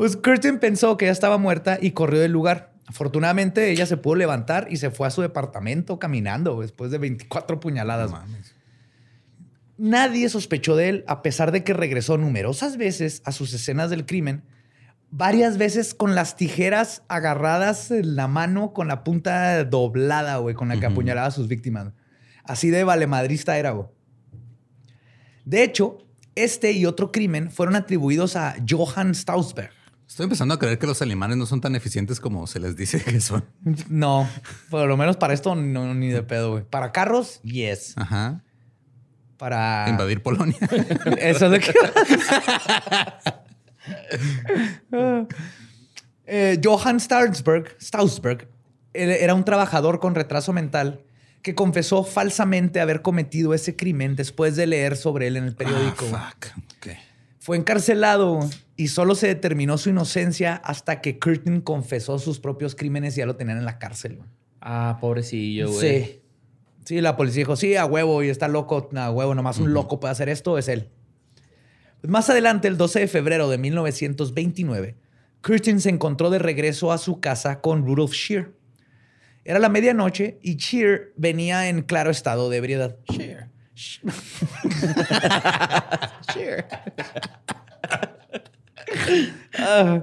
Pues 0.00 0.16
Curtin 0.16 0.60
pensó 0.60 0.96
que 0.96 1.04
ella 1.04 1.12
estaba 1.12 1.36
muerta 1.36 1.76
y 1.78 1.90
corrió 1.90 2.22
del 2.22 2.32
lugar. 2.32 2.72
Afortunadamente, 2.86 3.70
ella 3.70 3.84
se 3.84 3.98
pudo 3.98 4.14
levantar 4.14 4.68
y 4.70 4.78
se 4.78 4.90
fue 4.90 5.06
a 5.06 5.10
su 5.10 5.20
departamento 5.20 5.98
caminando 5.98 6.58
después 6.62 6.90
de 6.90 6.96
24 6.96 7.60
puñaladas. 7.60 8.10
No 8.10 8.16
mames. 8.16 8.54
Nadie 9.76 10.30
sospechó 10.30 10.74
de 10.74 10.88
él, 10.88 11.04
a 11.06 11.20
pesar 11.20 11.52
de 11.52 11.64
que 11.64 11.74
regresó 11.74 12.16
numerosas 12.16 12.78
veces 12.78 13.20
a 13.26 13.32
sus 13.32 13.52
escenas 13.52 13.90
del 13.90 14.06
crimen 14.06 14.42
varias 15.10 15.58
veces 15.58 15.92
con 15.92 16.14
las 16.14 16.34
tijeras 16.34 17.02
agarradas 17.08 17.90
en 17.90 18.16
la 18.16 18.26
mano 18.26 18.72
con 18.72 18.88
la 18.88 19.04
punta 19.04 19.62
doblada, 19.64 20.38
güey, 20.38 20.54
con 20.54 20.68
la 20.68 20.80
que 20.80 20.86
apuñalaba 20.86 21.26
a 21.26 21.30
sus 21.30 21.46
víctimas. 21.46 21.88
Así 22.44 22.70
de 22.70 22.84
valemadrista 22.84 23.58
era, 23.58 23.72
güey. 23.72 23.88
De 25.44 25.62
hecho, 25.62 25.98
este 26.36 26.72
y 26.72 26.86
otro 26.86 27.12
crimen 27.12 27.50
fueron 27.50 27.76
atribuidos 27.76 28.34
a 28.34 28.56
Johann 28.66 29.14
Stausberg. 29.14 29.78
Estoy 30.10 30.24
empezando 30.24 30.52
a 30.54 30.58
creer 30.58 30.76
que 30.76 30.88
los 30.88 31.00
alemanes 31.02 31.36
no 31.36 31.46
son 31.46 31.60
tan 31.60 31.76
eficientes 31.76 32.18
como 32.18 32.48
se 32.48 32.58
les 32.58 32.74
dice 32.74 33.00
que 33.00 33.20
son. 33.20 33.44
No, 33.88 34.28
por 34.68 34.88
lo 34.88 34.96
menos 34.96 35.16
para 35.16 35.32
esto 35.32 35.54
no, 35.54 35.94
ni 35.94 36.08
de 36.08 36.24
pedo, 36.24 36.50
güey. 36.50 36.64
Para 36.64 36.90
carros, 36.90 37.40
yes. 37.42 37.94
Ajá. 37.96 38.42
Para 39.36 39.86
Invadir 39.88 40.20
Polonia. 40.20 40.58
Eso 41.16 41.46
es 41.46 41.52
lo 41.52 41.60
que. 41.60 41.72
Eh, 46.32 46.60
Johann 46.62 47.00
Stausberg, 47.00 47.74
Stausberg 47.80 48.46
era 48.92 49.34
un 49.34 49.44
trabajador 49.44 49.98
con 49.98 50.14
retraso 50.14 50.52
mental 50.52 51.00
que 51.42 51.56
confesó 51.56 52.04
falsamente 52.04 52.80
haber 52.80 53.02
cometido 53.02 53.52
ese 53.52 53.74
crimen 53.74 54.14
después 54.14 54.54
de 54.54 54.68
leer 54.68 54.96
sobre 54.96 55.26
él 55.26 55.36
en 55.36 55.42
el 55.44 55.56
periódico. 55.56 56.06
Ah, 56.14 56.32
fuck. 56.32 56.52
Ok. 56.76 57.09
Fue 57.40 57.56
encarcelado 57.56 58.40
y 58.76 58.88
solo 58.88 59.14
se 59.14 59.26
determinó 59.26 59.78
su 59.78 59.90
inocencia 59.90 60.54
hasta 60.56 61.00
que 61.00 61.18
Curtin 61.18 61.62
confesó 61.62 62.18
sus 62.18 62.38
propios 62.38 62.74
crímenes 62.74 63.16
y 63.16 63.20
ya 63.20 63.26
lo 63.26 63.36
tenían 63.36 63.58
en 63.58 63.64
la 63.64 63.78
cárcel. 63.78 64.16
güey. 64.16 64.28
Ah, 64.60 64.98
pobrecillo, 65.00 65.72
güey. 65.72 66.04
Sí. 66.04 66.20
Sí, 66.84 67.00
la 67.00 67.16
policía 67.16 67.40
dijo, 67.40 67.56
sí, 67.56 67.76
a 67.76 67.84
huevo, 67.84 68.22
y 68.22 68.28
está 68.28 68.48
loco, 68.48 68.88
a 68.94 69.10
huevo, 69.10 69.34
nomás 69.34 69.58
un 69.58 69.72
loco 69.72 70.00
puede 70.00 70.12
hacer 70.12 70.28
esto, 70.28 70.58
es 70.58 70.68
él. 70.68 70.88
Pues 72.00 72.10
más 72.10 72.28
adelante, 72.30 72.68
el 72.68 72.76
12 72.76 73.00
de 73.00 73.08
febrero 73.08 73.48
de 73.48 73.58
1929, 73.58 74.96
Curtin 75.42 75.80
se 75.80 75.90
encontró 75.90 76.30
de 76.30 76.38
regreso 76.38 76.92
a 76.92 76.98
su 76.98 77.20
casa 77.20 77.60
con 77.60 77.86
Rudolf 77.86 78.12
Shear. 78.12 78.50
Era 79.44 79.58
la 79.58 79.68
medianoche 79.68 80.38
y 80.42 80.56
Shear 80.56 81.12
venía 81.16 81.68
en 81.68 81.82
claro 81.82 82.10
estado 82.10 82.50
de 82.50 82.56
ebriedad. 82.56 82.96
Shear. 83.08 83.29
Shear. 86.34 86.66
Ah, 89.58 90.02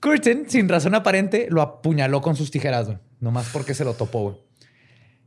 Curtin, 0.00 0.48
sin 0.48 0.68
razón 0.68 0.94
aparente, 0.94 1.46
lo 1.50 1.62
apuñaló 1.62 2.20
con 2.20 2.36
sus 2.36 2.50
tijeras, 2.50 2.86
güey. 2.86 2.98
Nomás 3.20 3.48
porque 3.52 3.74
se 3.74 3.84
lo 3.84 3.94
topó, 3.94 4.22
güey. 4.22 4.36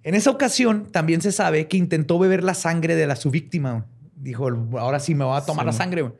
En 0.03 0.15
esa 0.15 0.31
ocasión, 0.31 0.91
también 0.91 1.21
se 1.21 1.31
sabe 1.31 1.67
que 1.67 1.77
intentó 1.77 2.19
beber 2.19 2.43
la 2.43 2.53
sangre 2.53 2.95
de 2.95 3.07
la, 3.07 3.15
su 3.15 3.31
víctima. 3.31 3.71
güey. 3.71 3.83
Dijo, 4.15 4.47
ahora 4.77 4.99
sí 4.99 5.15
me 5.15 5.25
voy 5.25 5.37
a 5.37 5.45
tomar 5.45 5.65
la 5.65 5.73
sangre, 5.73 6.01
güey. 6.01 6.13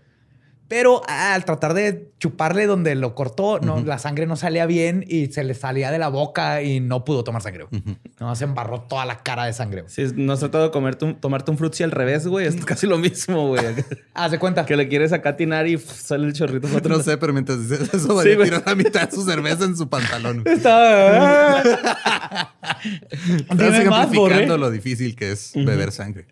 Pero 0.70 1.02
ah, 1.08 1.36
al 1.36 1.46
tratar 1.46 1.74
de 1.74 2.10
chuparle 2.20 2.66
donde 2.66 2.96
lo 2.96 3.14
cortó, 3.16 3.60
no, 3.60 3.82
la 3.84 4.00
sangre 4.00 4.26
no 4.26 4.36
salía 4.36 4.66
bien 4.66 5.06
y 5.08 5.28
se 5.28 5.44
le 5.44 5.54
salía 5.54 5.92
de 5.92 6.00
la 6.00 6.08
boca 6.08 6.64
y 6.64 6.80
no 6.80 7.04
pudo 7.04 7.24
tomar 7.24 7.42
sangre. 7.42 7.66
güey. 7.70 7.84
No, 8.20 8.34
se 8.36 8.46
embarró 8.46 8.82
toda 8.82 9.06
la 9.06 9.20
cara 9.20 9.46
de 9.46 9.54
sangre. 9.54 9.84
no 10.16 10.34
has 10.34 10.40
tratado 10.40 10.64
de 10.64 10.72
comerte 10.72 11.06
un, 11.06 11.16
tomarte 11.20 11.52
un 11.52 11.58
frutzi 11.58 11.84
al 11.84 11.92
revés, 11.92 12.26
güey, 12.28 12.48
es 12.48 12.56
casi 12.66 12.88
lo 12.88 12.98
mismo, 12.98 13.50
güey. 13.50 13.64
Haz 14.14 14.32
de 14.32 14.40
cuenta. 14.40 14.66
que 14.66 14.76
le 14.78 14.88
quieres 14.88 15.12
acá 15.14 15.30
atinar 15.30 15.68
y 15.68 15.78
sale 15.78 16.26
el 16.28 16.34
chorrito. 16.34 16.68
para 16.70 16.88
No 16.90 17.04
sé, 17.04 17.18
pero 17.18 17.34
mientras 17.34 17.60
dices 17.70 17.94
eso, 17.94 18.22
Sí, 18.24 18.34
güey. 18.36 18.50
tiró 18.50 18.64
la 18.66 18.74
mitad 18.76 19.10
de 19.10 19.16
su 19.16 19.24
cerveza 19.26 19.66
en 19.66 19.76
su 19.78 19.90
pantalón. 19.90 20.44
Está- 20.46 21.60
Estás 21.62 23.48
Dime 23.50 23.86
más, 23.86 24.08
ejemplificando 24.10 24.58
lo 24.58 24.72
difícil 24.72 25.16
que 25.16 25.32
es 25.34 25.52
beber 25.56 25.92
sangre. 25.92 26.26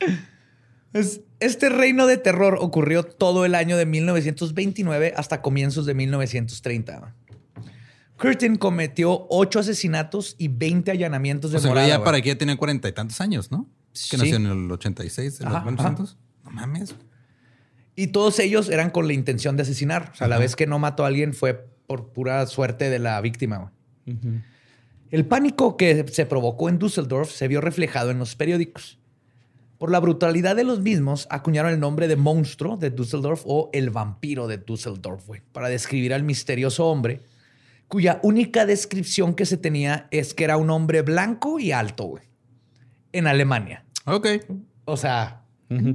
Es- 0.94 1.22
Este 1.39 1.70
reino 1.70 2.06
de 2.06 2.18
terror 2.18 2.58
ocurrió 2.62 3.04
todo 3.04 3.46
el 3.46 3.56
año 3.56 3.76
de 3.78 3.86
1929 3.88 5.14
hasta 5.16 5.42
comienzos 5.42 5.86
de 5.88 5.94
1930. 5.96 7.16
Curtin 8.18 8.58
cometió 8.58 9.26
ocho 9.30 9.60
asesinatos 9.60 10.36
y 10.38 10.50
20 10.50 10.92
allanamientos 10.92 11.52
de 11.52 11.58
O 11.58 11.60
sea, 11.62 11.70
morada. 11.72 11.88
ya 11.88 12.04
para 12.04 12.18
aquí 12.18 12.28
ya 12.30 12.38
tiene 12.38 12.56
cuarenta 12.58 12.88
y 12.88 12.92
tantos 12.92 13.20
años, 13.22 13.50
¿no? 13.52 13.68
Que 13.94 14.00
Sí. 14.00 14.18
nació 14.18 14.36
en 14.36 14.46
el 14.46 14.72
86, 14.72 15.42
en 15.42 15.48
Ajá, 15.48 15.56
los 15.58 15.66
1900. 15.66 16.18
No 16.44 16.52
mames. 16.52 16.96
Y 17.96 18.08
todos 18.08 18.38
ellos 18.39 18.70
eran 18.70 18.92
con 18.92 19.08
la 19.08 19.14
intención 19.14 19.58
de 19.58 19.64
asesinar. 19.64 20.12
O 20.14 20.16
sea, 20.16 20.28
la 20.28 20.38
vez 20.38 20.56
que 20.56 20.68
no 20.68 20.78
mató 20.78 21.04
a 21.04 21.08
alguien 21.08 21.34
fue 21.34 21.56
por 21.88 22.14
pura 22.14 22.46
suerte 22.46 22.89
de 22.92 23.00
la 23.00 23.20
víctima. 23.22 23.72
El 25.10 25.26
pánico 25.26 25.76
que 25.76 26.06
se 26.08 26.26
provocó 26.28 26.70
en 26.70 26.78
Düsseldorf 26.78 27.32
se 27.32 27.48
vio 27.48 27.60
reflejado 27.62 28.12
en 28.12 28.20
los 28.20 28.36
periódicos. 28.36 29.00
Por 29.82 29.90
la 29.90 30.00
brutalidad 30.00 30.56
de 30.56 30.64
los 30.64 30.80
mismos, 30.82 31.26
acuñaron 31.32 31.72
el 31.72 31.80
nombre 31.80 32.08
de 32.08 32.16
monstruo 32.16 32.78
de 32.78 32.92
Düsseldorf 32.92 33.42
o 33.48 33.72
el 33.74 33.90
vampiro 33.90 34.48
de 34.48 34.60
Düsseldorf, 34.60 35.26
güey, 35.26 35.42
para 35.52 35.70
describir 35.70 36.14
al 36.14 36.22
misterioso 36.22 36.86
hombre, 36.86 37.24
cuya 37.88 38.20
única 38.22 38.68
descripción 38.68 39.34
que 39.34 39.48
se 39.48 39.58
tenía 39.58 40.08
es 40.12 40.36
que 40.36 40.44
era 40.44 40.58
un 40.58 40.70
hombre 40.70 41.02
blanco 41.02 41.60
y 41.60 41.72
alto, 41.72 42.04
güey, 42.04 42.24
en 43.12 43.26
Alemania. 43.26 43.84
Ok. 44.06 44.28
O 44.86 44.98
sea, 44.98 45.46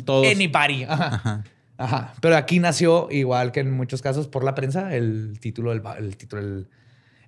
Todos. 0.04 0.26
anybody. 0.26 0.82
Ajá. 0.82 1.14
Ajá. 1.14 1.44
Ajá. 1.76 2.14
Pero 2.20 2.36
aquí 2.36 2.58
nació, 2.58 3.06
igual 3.12 3.52
que 3.52 3.60
en 3.60 3.70
muchos 3.70 4.02
casos 4.02 4.26
por 4.26 4.42
la 4.42 4.56
prensa, 4.56 4.96
el 4.96 5.38
título, 5.38 5.70
el, 5.70 6.16
título, 6.16 6.42
el, 6.42 6.66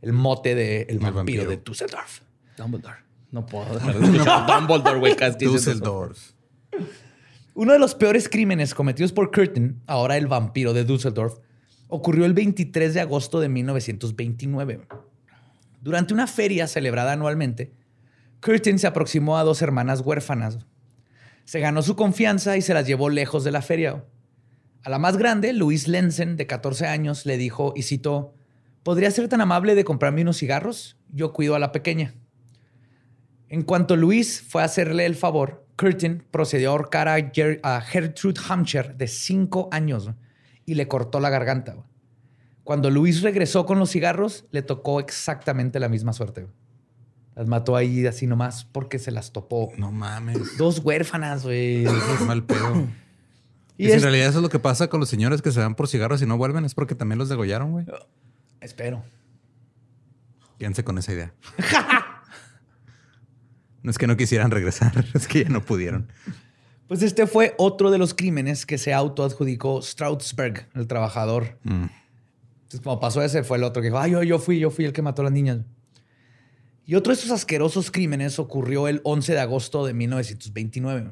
el 0.02 0.12
mote 0.12 0.56
de 0.56 0.86
El 0.88 0.98
vampiro, 0.98 1.14
vampiro. 1.18 1.48
de 1.50 1.58
Düsseldorf. 1.58 2.22
Dumbledore. 2.56 2.96
No 3.30 3.46
puedo 3.46 3.74
dejar 3.74 3.96
de 3.96 4.04
escuchar 4.06 4.46
Dumbledore, 4.48 4.98
güey. 4.98 5.16
Dusseldorf. 5.38 6.37
Uno 7.54 7.72
de 7.72 7.78
los 7.78 7.94
peores 7.94 8.28
crímenes 8.28 8.74
cometidos 8.74 9.12
por 9.12 9.30
Curtin, 9.30 9.82
ahora 9.86 10.16
el 10.16 10.28
vampiro 10.28 10.72
de 10.72 10.84
Düsseldorf, 10.84 11.38
ocurrió 11.88 12.24
el 12.24 12.34
23 12.34 12.94
de 12.94 13.00
agosto 13.00 13.40
de 13.40 13.48
1929. 13.48 14.86
Durante 15.80 16.14
una 16.14 16.26
feria 16.26 16.66
celebrada 16.66 17.12
anualmente, 17.12 17.72
Curtin 18.40 18.78
se 18.78 18.86
aproximó 18.86 19.38
a 19.38 19.44
dos 19.44 19.62
hermanas 19.62 20.02
huérfanas. 20.02 20.58
Se 21.44 21.60
ganó 21.60 21.82
su 21.82 21.96
confianza 21.96 22.56
y 22.56 22.62
se 22.62 22.74
las 22.74 22.86
llevó 22.86 23.08
lejos 23.08 23.42
de 23.42 23.50
la 23.50 23.62
feria. 23.62 24.04
A 24.84 24.90
la 24.90 24.98
más 24.98 25.16
grande, 25.16 25.52
Louise 25.52 25.90
Lenzen, 25.90 26.36
de 26.36 26.46
14 26.46 26.86
años, 26.86 27.26
le 27.26 27.36
dijo, 27.36 27.72
y 27.74 27.82
citó, 27.82 28.34
¿podría 28.82 29.10
ser 29.10 29.28
tan 29.28 29.40
amable 29.40 29.74
de 29.74 29.84
comprarme 29.84 30.22
unos 30.22 30.38
cigarros? 30.38 30.96
Yo 31.10 31.32
cuido 31.32 31.54
a 31.54 31.58
la 31.58 31.72
pequeña. 31.72 32.14
En 33.48 33.62
cuanto 33.62 33.96
Luis 33.96 34.42
fue 34.46 34.62
a 34.62 34.66
hacerle 34.66 35.06
el 35.06 35.16
favor, 35.16 35.66
Curtin 35.78 36.24
procedió 36.30 36.68
a 36.68 36.72
ahorcar 36.72 37.08
a, 37.08 37.18
Ger- 37.18 37.60
a 37.62 37.80
Gertrude 37.80 38.40
Hampshire 38.48 38.92
de 38.94 39.06
cinco 39.08 39.68
años 39.72 40.10
y 40.66 40.74
le 40.74 40.88
cortó 40.88 41.20
la 41.20 41.30
garganta. 41.30 41.76
Cuando 42.64 42.90
Luis 42.90 43.22
regresó 43.22 43.64
con 43.64 43.78
los 43.78 43.90
cigarros, 43.90 44.44
le 44.50 44.60
tocó 44.62 45.00
exactamente 45.00 45.78
la 45.80 45.88
misma 45.88 46.12
suerte. 46.12 46.46
Las 47.34 47.46
mató 47.46 47.76
ahí 47.76 48.04
así 48.06 48.26
nomás 48.26 48.64
porque 48.64 48.98
se 48.98 49.12
las 49.12 49.32
topó. 49.32 49.70
No 49.78 49.92
mames. 49.92 50.58
Dos 50.58 50.80
huérfanas, 50.80 51.44
güey. 51.44 51.86
Mal 52.26 52.44
pedo. 52.44 52.86
Y 53.78 53.84
Y 53.84 53.86
es- 53.86 53.94
en 53.94 54.02
realidad 54.02 54.26
eso 54.28 54.38
es 54.38 54.42
lo 54.42 54.48
que 54.50 54.58
pasa 54.58 54.88
con 54.88 54.98
los 55.00 55.08
señores 55.08 55.40
que 55.40 55.52
se 55.52 55.60
van 55.60 55.76
por 55.76 55.86
cigarros 55.88 56.20
y 56.20 56.26
no 56.26 56.36
vuelven, 56.36 56.64
es 56.64 56.74
porque 56.74 56.96
también 56.96 57.18
los 57.20 57.28
degollaron, 57.28 57.70
güey. 57.70 57.86
Espero. 58.60 59.04
Quédense 60.58 60.82
con 60.82 60.98
esa 60.98 61.12
idea. 61.12 61.32
no 63.82 63.90
es 63.90 63.98
que 63.98 64.06
no 64.06 64.16
quisieran 64.16 64.50
regresar, 64.50 65.04
es 65.14 65.26
que 65.28 65.44
ya 65.44 65.50
no 65.50 65.64
pudieron. 65.64 66.08
Pues 66.88 67.02
este 67.02 67.26
fue 67.26 67.54
otro 67.58 67.90
de 67.90 67.98
los 67.98 68.14
crímenes 68.14 68.64
que 68.64 68.78
se 68.78 68.94
autoadjudicó 68.94 69.82
Straussberg, 69.82 70.68
el 70.74 70.86
trabajador. 70.86 71.58
Mm. 71.64 71.84
Entonces, 72.62 72.80
como 72.82 72.98
pasó 73.00 73.22
ese, 73.22 73.44
fue 73.44 73.58
el 73.58 73.64
otro 73.64 73.82
que 73.82 73.88
dijo, 73.88 73.98
ay, 73.98 74.12
yo, 74.12 74.22
yo 74.22 74.38
fui, 74.38 74.58
yo 74.58 74.70
fui 74.70 74.84
el 74.84 74.92
que 74.92 75.02
mató 75.02 75.22
a 75.22 75.26
las 75.26 75.32
niñas. 75.32 75.58
Y 76.86 76.94
otro 76.94 77.12
de 77.12 77.18
esos 77.20 77.30
asquerosos 77.30 77.90
crímenes 77.90 78.38
ocurrió 78.38 78.88
el 78.88 79.02
11 79.04 79.34
de 79.34 79.40
agosto 79.40 79.84
de 79.84 79.92
1929. 79.92 81.10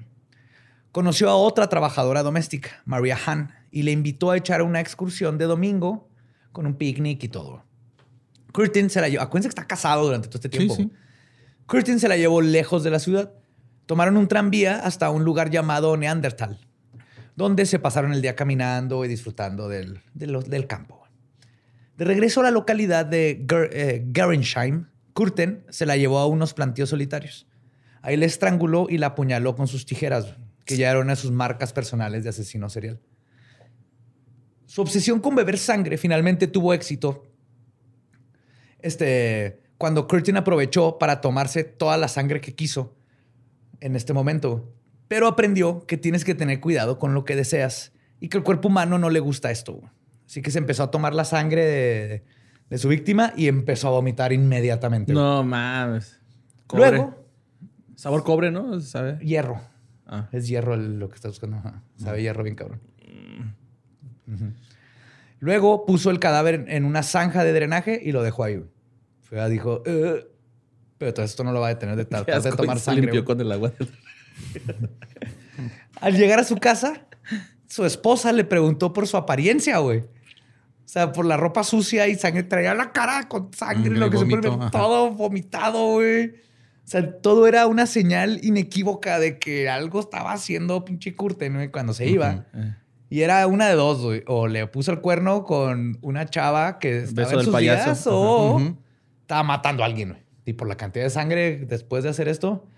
Conoció 0.93 1.29
a 1.29 1.37
otra 1.37 1.69
trabajadora 1.69 2.23
doméstica, 2.23 2.83
Maria 2.87 3.19
Hahn, 3.27 3.53
y 3.71 3.83
le 3.83 3.93
invitó 3.93 4.31
a 4.31 4.39
echar 4.39 4.63
una 4.63 4.81
excursión 4.81 5.37
de 5.37 5.45
domingo 5.45 6.09
con 6.53 6.67
un 6.67 6.75
picnic 6.77 7.23
y 7.25 7.29
todo. 7.29 7.63
Curtin 8.53 8.89
se 8.89 9.03
la 9.03 9.11
llevó. 9.11 9.23
Acuérdense 9.23 9.49
que 9.49 9.61
está 9.61 9.67
casado 9.67 10.07
durante 10.07 10.29
todo 10.29 10.39
este 10.39 10.49
Sí, 10.49 10.57
tiempo. 10.57 10.75
sí. 10.77 10.91
Curtin 11.67 11.99
se 11.99 12.09
la 12.09 12.17
llevó 12.17 12.41
lejos 12.41 12.85
de 12.85 12.91
la 12.91 12.99
ciudad. 12.99 13.33
Tomaron 13.87 14.17
un 14.17 14.29
tranvía 14.29 14.79
hasta 14.79 15.11
un 15.11 15.25
lugar 15.25 15.51
llamado 15.51 15.97
Neandertal, 15.97 16.61
donde 17.37 17.67
se 17.67 17.79
pasaron 17.79 18.13
el 18.13 18.23
día 18.23 18.35
caminando 18.35 19.05
y 19.05 19.09
disfrutando 19.09 19.69
del, 19.69 20.01
campo. 20.67 21.07
De 21.97 22.05
regreso 22.05 22.41
a 22.41 22.45
la 22.45 22.51
localidad 22.51 23.07
de 23.07 23.47
Ger- 23.47 23.71
eh, 23.73 24.07
Gerensheim, 24.13 24.87
se 25.71 25.87
la 25.87 25.97
llevó 25.97 26.19
a 26.19 26.27
unos 26.27 26.53
plantíos 26.53 26.91
solitarios. 26.91 27.47
Ahí 28.03 28.17
le 28.17 28.27
estranguló 28.27 28.87
y 28.89 28.99
la 28.99 29.09
apuñaló 29.09 29.57
con 29.57 29.67
sus 29.67 29.87
tijeras, 29.87 30.37
que 30.65 30.77
ya 30.77 30.91
eran 30.91 31.15
sus 31.17 31.31
marcas 31.31 31.73
personales 31.73 32.23
de 32.23 32.31
asesino 32.31 32.69
serial. 32.69 33.01
Su 34.67 34.83
obsesión 34.83 35.21
con 35.21 35.35
beber 35.35 35.59
sangre 35.59 35.97
finalmente 35.97 36.49
tuvo 36.49 36.75
éxito 36.75 37.25
este, 38.81 39.63
cuando 39.79 40.07
Curtin 40.09 40.37
aprovechó 40.37 40.99
para 40.99 41.21
tomarse 41.21 41.65
toda 41.65 41.97
la 41.97 42.09
sangre 42.09 42.41
que 42.41 42.55
quiso 42.55 42.95
en 43.81 43.97
este 43.97 44.13
momento. 44.13 44.73
Pero 45.09 45.29
aprendió 45.29 45.87
que 45.87 45.97
tienes 45.97 46.25
que 46.25 46.35
tener 46.35 46.61
cuidado 46.61 46.99
con 46.99 47.15
lo 47.15 47.25
que 47.25 47.37
deseas 47.37 47.93
y 48.21 48.29
que 48.29 48.39
el 48.39 48.43
cuerpo 48.45 48.69
humano 48.69 48.99
no 48.99 49.11
le 49.11 49.21
gusta 49.21 49.51
esto. 49.51 49.81
Así 50.27 50.43
que 50.43 50.51
se 50.51 50.59
empezó 50.59 50.83
a 50.83 50.91
tomar 50.91 51.15
la 51.15 51.25
sangre 51.25 51.65
de, 51.65 52.25
de 52.71 52.79
su 52.79 52.89
víctima 52.89 53.33
y 53.37 53.47
empezó 53.49 53.89
a 53.89 53.91
vomitar 53.93 54.33
inmediatamente. 54.33 55.13
No 55.13 55.45
mames. 55.45 56.21
Cobre. 56.67 56.91
Luego, 56.91 57.25
Sabor 57.95 58.25
cobre, 58.25 58.51
¿no? 58.51 58.81
¿Sabe? 58.81 59.19
hierro. 59.25 59.61
Ah. 60.07 60.29
Es 60.33 60.49
hierro 60.49 60.75
el- 60.75 60.99
lo 60.99 61.09
que 61.09 61.15
está 61.15 61.29
buscando. 61.29 61.63
Sabe 61.97 62.23
hierro 62.23 62.43
bien 62.43 62.57
cabrón. 62.57 62.81
Ujú. 64.27 64.53
Luego 65.39 65.87
puso 65.87 66.11
el 66.11 66.19
cadáver 66.19 66.55
en- 66.55 66.69
en 66.71 66.85
una 66.85 67.03
zanja 67.03 67.45
de 67.45 67.53
drenaje 67.53 68.01
y 68.03 68.13
lo 68.13 68.23
dejó 68.23 68.45
ahí. 68.45 68.65
Fue, 69.29 69.49
dijo, 69.51 69.83
"Ugh". 69.87 70.25
pero 70.99 71.13
todo 71.15 71.25
esto 71.27 71.45
no 71.45 71.53
lo 71.53 71.61
va 71.61 71.67
a 71.67 71.75
detener 71.75 71.97
de 71.97 72.05
tratar 72.07 72.43
de 72.43 72.53
tomar 72.53 72.77
y 72.77 72.81
se 72.81 72.85
sangre. 72.87 73.03
limpió 73.03 73.25
con 73.25 73.41
el 73.41 73.53
agua. 73.53 73.73
Al 76.01 76.17
llegar 76.17 76.39
a 76.39 76.45
su 76.45 76.57
casa, 76.57 77.07
su 77.69 77.85
esposa 77.85 78.33
le 78.33 78.45
preguntó 78.45 78.93
por 78.93 79.07
su 79.07 79.17
apariencia, 79.17 79.79
güey. 79.79 80.01
O 80.01 80.89
sea, 80.89 81.11
por 81.13 81.25
la 81.27 81.37
ropa 81.37 81.65
sucia 81.65 82.07
y 82.07 82.15
sangre. 82.15 82.45
Traía 82.45 82.75
la 82.75 82.93
cara 82.93 83.29
con 83.29 83.53
sangre, 83.53 83.85
Sangre, 83.85 83.99
lo 83.99 84.11
que 84.11 84.19
se 84.19 84.27
pone 84.27 84.71
todo 84.71 85.11
vomitado, 85.11 85.95
güey. 85.95 86.29
O 86.29 86.89
sea, 86.89 87.19
todo 87.21 87.49
era 87.49 87.67
una 87.67 87.87
señal 87.87 88.39
inequívoca 88.45 89.19
de 89.19 89.39
que 89.41 89.69
algo 89.69 89.99
estaba 89.99 90.33
haciendo 90.33 90.85
pinche 90.85 91.17
Curten, 91.17 91.55
güey, 91.55 91.71
cuando 91.73 91.93
se 91.93 92.07
iba. 92.09 92.47
Y 93.11 93.23
era 93.23 93.45
una 93.49 93.69
de 93.69 93.75
dos, 93.75 94.01
güey. 94.03 94.23
O 94.29 94.47
le 94.47 94.67
puso 94.69 94.93
el 94.93 95.01
cuerno 95.01 95.43
con 95.45 95.99
una 96.03 96.27
chava 96.27 96.79
que 96.79 96.99
estaba 97.03 97.27
Beso 97.27 97.31
en 97.33 97.37
del 97.39 97.45
sus 97.47 97.53
payaso. 97.55 97.85
días, 97.87 98.07
o 98.07 98.55
Ujú. 98.57 98.77
Estaba 99.27 99.43
matando 99.43 99.83
a 99.83 99.87
alguien, 99.87 100.11
güey. 100.11 100.23
Y 100.45 100.53
por 100.53 100.69
la 100.69 100.77
cantidad 100.77 101.05
de 101.05 101.11
sangre 101.11 101.57
después 101.67 102.05
de 102.05 102.11
hacer 102.11 102.29
esto. 102.29 102.69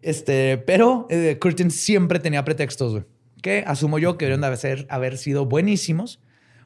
Este, 0.00 0.56
pero 0.58 1.06
eh, 1.10 1.36
Curtin 1.40 1.70
siempre 1.70 2.18
tenía 2.18 2.44
pretextos, 2.44 2.92
güey. 2.92 3.04
Que 3.42 3.62
asumo 3.66 3.98
yo 3.98 4.16
que 4.16 4.24
deberían 4.26 4.40
de 4.40 4.46
haber, 4.58 4.86
haber 4.88 5.18
sido 5.18 5.44
buenísimos. 5.46 6.20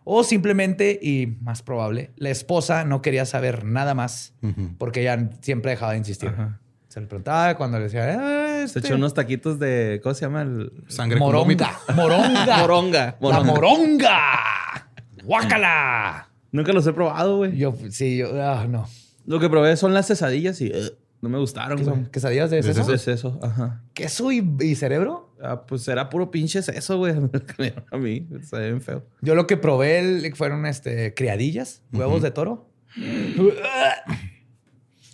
O 0.05 0.23
simplemente, 0.25 0.99
y 1.03 1.39
más 1.43 1.63
probable, 1.63 2.11
la 2.17 2.31
esposa 2.31 2.85
no 2.85 3.03
quería 3.03 3.25
saber 3.27 3.65
nada 3.65 3.95
más 3.95 4.35
porque 4.79 5.01
ella 5.03 5.31
siempre 5.43 5.71
dejaba 5.73 5.93
de 5.93 5.99
insistir. 5.99 6.29
Ajá. 6.31 6.61
Se 6.89 7.01
le 7.01 7.07
preguntaba 7.07 7.57
cuando 7.57 7.79
le 7.79 7.85
decía, 7.85 8.19
"Ah, 8.21 8.59
Se 8.59 8.65
este, 8.65 8.79
echó 8.81 8.97
unos 8.97 9.15
taquitos 9.15 9.59
de. 9.61 10.01
¿Cómo 10.03 10.15
se 10.15 10.23
llama? 10.27 10.43
El... 10.43 10.73
Sangre 10.89 11.19
con 11.21 11.33
vómito. 11.33 11.65
moronga, 11.95 12.59
moronga, 12.59 13.17
Moronga. 13.21 13.39
la 13.39 13.45
moronga, 13.45 14.91
guácala. 15.25 16.29
Nunca 16.53 16.73
los 16.73 16.87
he 16.87 16.93
probado, 16.93 17.39
güey. 17.39 17.57
Yo, 17.57 17.75
sí, 17.91 18.19
yo, 18.19 18.41
ah, 18.43 18.67
no. 18.69 18.87
Lo 19.27 19.41
que 19.41 19.49
probé 19.49 19.77
son 19.77 19.95
las 19.95 20.07
quesadillas 20.07 20.61
y 20.61 20.67
eh, 20.67 20.91
no 21.21 21.29
me 21.29 21.39
gustaron, 21.39 21.79
¿Qué 21.79 21.85
güey. 21.85 21.97
son? 21.97 22.07
¿Quesadillas 22.07 22.51
de 22.51 22.57
¿De 22.59 22.63
seso? 22.63 22.81
Eso 22.83 22.93
es 22.95 23.09
eso, 23.09 23.41
ajá. 23.43 23.83
¿Queso 23.95 24.31
y, 24.33 24.57
y 24.61 24.75
cerebro? 24.75 25.35
Ah, 25.43 25.63
pues 25.67 25.87
era 25.89 26.09
puro 26.11 26.31
pinche 26.31 26.63
seso, 26.63 26.99
güey. 26.99 27.15
a 27.91 27.97
mí. 27.97 28.29
Está 28.41 28.59
bien 28.59 28.81
feo. 28.83 29.05
Yo 29.23 29.35
lo 29.35 29.47
que 29.47 29.57
probé 29.57 29.99
el- 30.01 30.37
fueron 30.37 30.67
este, 30.67 31.15
criadillas, 31.15 31.83
huevos 31.93 32.23
de 32.23 32.31
toro. 32.31 32.69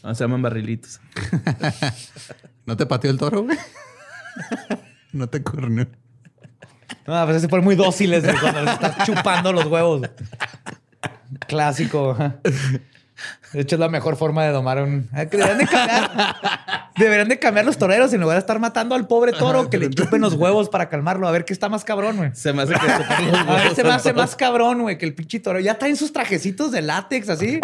Ah, 0.03 0.15
se 0.15 0.25
llaman 0.25 0.43
barrilitos. 0.43 1.01
¿No 2.67 2.77
te 2.77 2.87
pateó 2.87 3.11
el 3.11 3.19
toro, 3.19 3.43
güey? 3.45 3.59
no 5.13 5.29
te 5.29 5.43
corneó. 5.43 5.87
No, 7.07 7.27
pues 7.27 7.41
se 7.43 7.49
ponen 7.49 7.65
muy 7.65 7.75
dóciles 7.75 8.23
güey, 8.23 8.37
cuando 8.39 8.63
les 8.63 8.75
estás 8.75 9.07
chupando 9.07 9.53
los 9.53 9.67
huevos. 9.67 10.03
Clásico. 11.49 12.13
ajá. 12.13 12.37
De 13.53 13.63
hecho, 13.63 13.75
es 13.75 13.81
la 13.81 13.89
mejor 13.89 14.15
forma 14.17 14.45
de 14.45 14.53
domar 14.53 14.81
un. 14.81 15.09
Que 15.29 15.37
Deberían 15.37 15.59
de 15.59 15.67
cambiar. 15.67 16.91
Deberían 16.97 17.29
de 17.29 17.39
cambiar 17.41 17.67
los 17.67 17.77
toreros 17.77 18.13
en 18.13 18.21
lugar 18.21 18.37
de 18.37 18.41
estar 18.41 18.61
matando 18.61 18.95
al 18.95 19.09
pobre 19.09 19.33
toro 19.33 19.69
que 19.71 19.77
le 19.79 19.91
chupen 19.91 20.21
los 20.21 20.35
huevos 20.35 20.69
para 20.69 20.89
calmarlo. 20.89 21.27
A 21.27 21.33
ver 21.33 21.45
qué 21.45 21.53
está 21.53 21.69
más 21.69 21.85
cabrón, 21.85 22.17
güey. 22.19 22.31
Se 22.35 22.53
me 22.53 22.63
hace 22.63 22.75
que 22.75 22.81
se 22.81 22.93
A 22.93 23.55
ver, 23.75 23.85
me 23.87 23.93
hace 23.93 24.13
más 24.13 24.37
cabrón, 24.37 24.83
güey, 24.83 24.99
que 24.99 25.07
el 25.07 25.15
pinche 25.15 25.41
toro. 25.41 25.59
Ya 25.59 25.73
está 25.73 25.89
en 25.89 25.97
sus 25.97 26.13
trajecitos 26.13 26.71
de 26.71 26.83
látex, 26.83 27.29
así. 27.29 27.61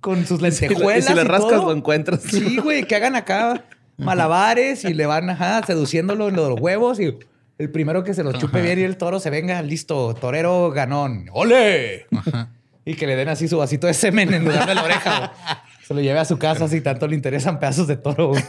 Con 0.00 0.26
sus 0.26 0.38
Y 0.40 0.42
le- 0.42 0.50
lentejuelas. 0.50 1.04
y 1.04 1.08
si 1.08 1.14
le 1.14 1.20
y 1.22 1.24
rascas, 1.24 1.50
todo. 1.52 1.66
lo 1.66 1.72
encuentras. 1.72 2.20
Sí, 2.22 2.58
güey, 2.58 2.84
que 2.84 2.94
hagan 2.96 3.16
acá 3.16 3.64
malabares 3.96 4.84
y 4.84 4.92
le 4.92 5.06
van 5.06 5.30
ajá, 5.30 5.62
seduciéndolo 5.66 6.28
en 6.28 6.36
los 6.36 6.60
huevos 6.60 7.00
y 7.00 7.18
el 7.58 7.70
primero 7.70 8.04
que 8.04 8.12
se 8.12 8.22
los 8.22 8.34
chupe 8.38 8.60
bien 8.60 8.78
y 8.78 8.82
el 8.82 8.98
toro 8.98 9.18
se 9.18 9.30
venga, 9.30 9.62
listo, 9.62 10.12
torero 10.14 10.70
ganón. 10.72 11.26
¡Ole! 11.32 12.06
Y 12.86 12.94
que 12.94 13.06
le 13.06 13.16
den 13.16 13.28
así 13.28 13.48
su 13.48 13.58
vasito 13.58 13.86
de 13.86 13.92
semen 13.94 14.32
en 14.32 14.44
lugar 14.44 14.66
de 14.66 14.74
la 14.74 14.82
oreja. 14.84 15.18
güey. 15.18 15.30
Se 15.86 15.92
lo 15.92 16.00
lleve 16.00 16.18
a 16.20 16.24
su 16.24 16.38
casa 16.38 16.68
si 16.68 16.80
tanto 16.80 17.06
le 17.06 17.16
interesan 17.16 17.58
pedazos 17.58 17.86
de 17.88 17.96
toro. 17.96 18.28
Güey, 18.28 18.42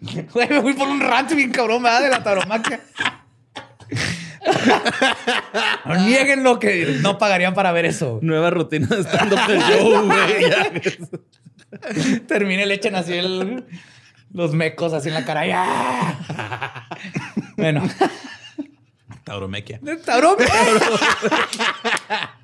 Güey, 0.32 0.48
me 0.48 0.60
fui 0.62 0.74
por 0.74 0.86
un 0.88 1.00
rancho 1.00 1.34
bien 1.34 1.50
cabrón, 1.50 1.82
¿verdad? 1.82 2.02
De 2.02 2.08
la 2.10 2.22
tauromaquia. 2.22 2.80
No 5.84 5.96
nieguen 5.96 6.42
lo 6.44 6.58
que 6.58 6.98
no 7.02 7.18
pagarían 7.18 7.54
para 7.54 7.72
ver 7.72 7.84
eso. 7.86 8.18
Nueva 8.22 8.50
rutina 8.50 8.86
de 8.88 9.02
stand-up 9.02 9.46
del 9.46 9.60
show, 9.62 10.04
güey. 10.06 12.20
Termine, 12.26 12.66
le 12.66 12.74
echen 12.74 12.94
así 12.94 13.14
el- 13.14 13.64
los 14.32 14.52
mecos 14.54 14.92
así 14.92 15.08
en 15.08 15.14
la 15.14 15.24
cara. 15.24 15.46
¡Ya! 15.46 16.86
Bueno, 17.56 17.88
Tauromequia. 19.24 19.80
tauromaquia. 20.04 20.52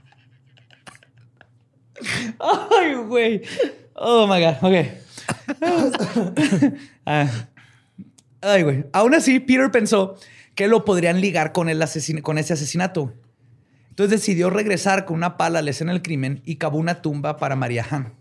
Ay, 2.70 2.94
güey. 3.06 3.42
Oh 3.94 4.26
my 4.26 4.40
God. 4.40 4.56
Ok. 4.62 4.86
Ah. 7.06 7.28
Ay, 8.40 8.62
güey. 8.62 8.84
Aún 8.92 9.14
así, 9.14 9.40
Peter 9.40 9.70
pensó 9.70 10.16
que 10.54 10.68
lo 10.68 10.84
podrían 10.84 11.20
ligar 11.20 11.52
con, 11.52 11.68
el 11.68 11.80
asesin- 11.82 12.22
con 12.22 12.38
ese 12.38 12.52
asesinato. 12.52 13.12
Entonces 13.90 14.20
decidió 14.20 14.50
regresar 14.50 15.04
con 15.04 15.16
una 15.16 15.36
pala 15.36 15.60
a 15.60 15.62
la 15.62 15.70
escena 15.70 15.92
del 15.92 16.02
crimen 16.02 16.42
y 16.44 16.56
cavó 16.56 16.78
una 16.78 17.00
tumba 17.02 17.36
para 17.36 17.56
María 17.56 17.86
Han. 17.90 18.14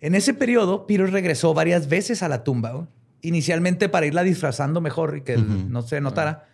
En 0.00 0.14
ese 0.14 0.34
periodo, 0.34 0.86
Peter 0.86 1.10
regresó 1.10 1.54
varias 1.54 1.88
veces 1.88 2.22
a 2.22 2.28
la 2.28 2.42
tumba, 2.42 2.88
inicialmente 3.20 3.88
para 3.88 4.06
irla 4.06 4.22
disfrazando 4.24 4.80
mejor 4.80 5.18
y 5.18 5.20
que 5.22 5.36
Ujú. 5.36 5.66
no 5.68 5.82
se 5.82 6.00
notara. 6.00 6.48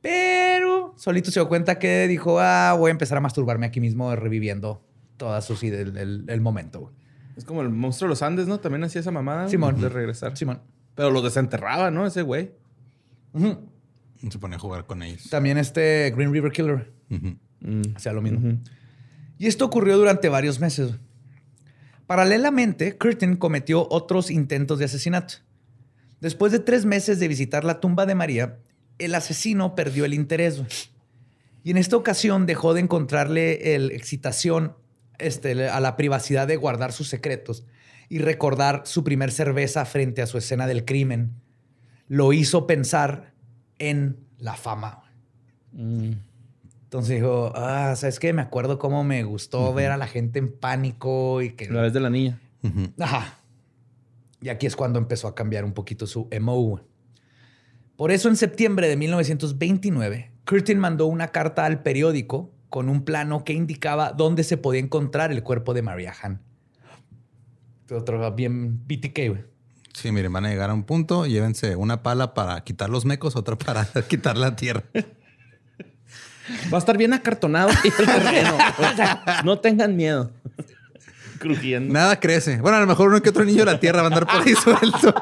Pero 0.00 0.94
solito 0.96 1.30
se 1.30 1.40
dio 1.40 1.48
cuenta 1.48 1.78
que 1.78 2.06
dijo, 2.08 2.38
ah, 2.40 2.74
voy 2.78 2.90
a 2.90 2.92
empezar 2.92 3.18
a 3.18 3.20
masturbarme 3.20 3.66
aquí 3.66 3.80
mismo 3.80 4.14
reviviendo 4.14 4.84
todas 5.22 5.44
sus 5.44 5.62
ideas, 5.62 5.88
el, 5.94 6.40
momento. 6.40 6.92
Es 7.36 7.44
como 7.44 7.62
el 7.62 7.68
monstruo 7.68 8.08
de 8.08 8.10
los 8.10 8.22
Andes, 8.22 8.48
¿no? 8.48 8.58
También 8.58 8.82
hacía 8.82 9.02
esa 9.02 9.12
mamada. 9.12 9.48
Simón. 9.48 9.80
De 9.80 9.88
regresar. 9.88 10.36
Simón. 10.36 10.62
Pero 10.96 11.12
lo 11.12 11.22
desenterraba, 11.22 11.92
¿no? 11.92 12.04
Ese 12.04 12.22
güey. 12.22 12.50
Se 14.28 14.38
pone 14.40 14.56
a 14.56 14.58
jugar 14.58 14.84
con 14.84 15.00
ellos. 15.00 15.30
También 15.30 15.58
este 15.58 16.12
Green 16.16 16.32
River 16.32 16.50
Killer. 16.50 16.92
Ujú. 17.08 17.36
Mm. 17.60 17.94
Hacía 17.94 18.12
lo 18.12 18.20
mismo. 18.20 18.58
Y 19.38 19.46
esto 19.46 19.64
ocurrió 19.64 19.96
durante 19.96 20.28
varios 20.28 20.58
meses. 20.58 20.90
Paralelamente, 22.08 22.98
Curtin 22.98 23.36
cometió 23.36 23.86
otros 23.90 24.28
intentos 24.28 24.80
de 24.80 24.86
asesinato. 24.86 25.34
Después 26.20 26.50
de 26.50 26.58
tres 26.58 26.84
meses 26.84 27.20
de 27.20 27.28
visitar 27.28 27.62
la 27.62 27.78
tumba 27.78 28.06
de 28.06 28.16
María, 28.16 28.58
el 28.98 29.14
asesino 29.14 29.76
perdió 29.76 30.04
el 30.04 30.14
interés. 30.14 30.90
Y 31.62 31.70
en 31.70 31.76
esta 31.76 31.96
ocasión 31.96 32.44
dejó 32.44 32.74
de 32.74 32.80
encontrarle 32.80 33.76
el 33.76 33.92
excitación 33.92 34.81
este, 35.18 35.68
a 35.68 35.80
la 35.80 35.96
privacidad 35.96 36.46
de 36.46 36.56
guardar 36.56 36.92
sus 36.92 37.08
secretos 37.08 37.66
y 38.08 38.18
recordar 38.18 38.82
su 38.84 39.04
primer 39.04 39.30
cerveza 39.30 39.84
frente 39.84 40.22
a 40.22 40.26
su 40.26 40.38
escena 40.38 40.66
del 40.66 40.84
crimen. 40.84 41.40
Lo 42.08 42.32
hizo 42.32 42.66
pensar 42.66 43.32
en 43.78 44.18
la 44.38 44.54
fama. 44.54 45.04
Mm. 45.72 46.12
Entonces 46.84 47.16
dijo, 47.16 47.52
ah, 47.54 47.94
¿sabes 47.96 48.18
qué? 48.18 48.34
Me 48.34 48.42
acuerdo 48.42 48.78
cómo 48.78 49.02
me 49.02 49.24
gustó 49.24 49.72
ver 49.72 49.90
a 49.92 49.96
la 49.96 50.06
gente 50.06 50.38
en 50.38 50.52
pánico 50.52 51.40
y 51.40 51.54
que... 51.54 51.70
La 51.70 51.80
vez 51.80 51.94
de 51.94 52.00
la 52.00 52.10
niña. 52.10 52.38
Ajá. 52.98 53.38
Y 54.42 54.50
aquí 54.50 54.66
es 54.66 54.76
cuando 54.76 54.98
empezó 54.98 55.26
a 55.26 55.34
cambiar 55.34 55.64
un 55.64 55.72
poquito 55.72 56.06
su 56.06 56.28
MO. 56.40 56.82
Por 57.96 58.10
eso 58.10 58.28
en 58.28 58.36
septiembre 58.36 58.88
de 58.88 58.96
1929, 58.96 60.32
Curtin 60.44 60.78
mandó 60.78 61.06
una 61.06 61.28
carta 61.28 61.64
al 61.64 61.82
periódico 61.82 62.50
con 62.72 62.88
un 62.88 63.04
plano 63.04 63.44
que 63.44 63.52
indicaba 63.52 64.12
dónde 64.12 64.44
se 64.44 64.56
podía 64.56 64.80
encontrar 64.80 65.30
el 65.30 65.42
cuerpo 65.42 65.74
de 65.74 65.82
Maria 65.82 66.14
Han. 66.22 66.40
Otro 67.90 68.32
bien 68.32 68.80
BTK, 68.88 69.18
güey. 69.28 69.44
Sí, 69.92 70.10
miren, 70.10 70.32
van 70.32 70.46
a 70.46 70.48
llegar 70.48 70.70
a 70.70 70.74
un 70.74 70.84
punto, 70.84 71.26
llévense 71.26 71.76
una 71.76 72.02
pala 72.02 72.32
para 72.32 72.64
quitar 72.64 72.88
los 72.88 73.04
mecos, 73.04 73.36
otra 73.36 73.58
para 73.58 73.84
quitar 74.08 74.38
la 74.38 74.56
tierra. 74.56 74.84
Va 76.72 76.76
a 76.76 76.78
estar 76.78 76.96
bien 76.96 77.12
acartonado 77.12 77.68
el 77.68 78.06
terreno. 78.06 78.56
no 79.44 79.58
tengan 79.58 79.94
miedo. 79.94 80.32
Crujiendo. 81.38 81.92
Nada 81.92 82.18
crece. 82.20 82.58
Bueno, 82.62 82.78
a 82.78 82.80
lo 82.80 82.86
mejor 82.86 83.10
uno 83.10 83.20
que 83.20 83.28
otro 83.28 83.44
niño 83.44 83.66
de 83.66 83.72
la 83.72 83.80
tierra 83.80 84.00
va 84.00 84.08
a 84.08 84.12
andar 84.12 84.26
por 84.26 84.48
ahí 84.48 84.54
suelto. 84.64 85.14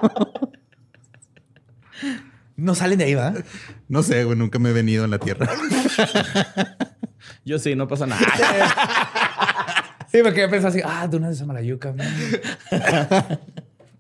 No 2.54 2.76
salen 2.76 2.98
de 2.98 3.06
ahí, 3.06 3.16
¿verdad? 3.16 3.44
No 3.88 4.04
sé, 4.04 4.22
güey, 4.22 4.38
nunca 4.38 4.60
me 4.60 4.70
he 4.70 4.72
venido 4.72 5.04
en 5.04 5.10
la 5.10 5.18
tierra. 5.18 5.50
Yo 7.44 7.58
sí, 7.58 7.74
no 7.74 7.86
pasa 7.88 8.06
nada. 8.06 8.20
Sí, 10.12 10.24
me 10.24 10.32
quedé 10.34 10.48
pensando 10.48 10.76
así, 10.76 10.80
ah, 10.84 11.06
de 11.06 11.16
una 11.18 11.28
de 11.28 11.36
Samalayuca. 11.36 11.94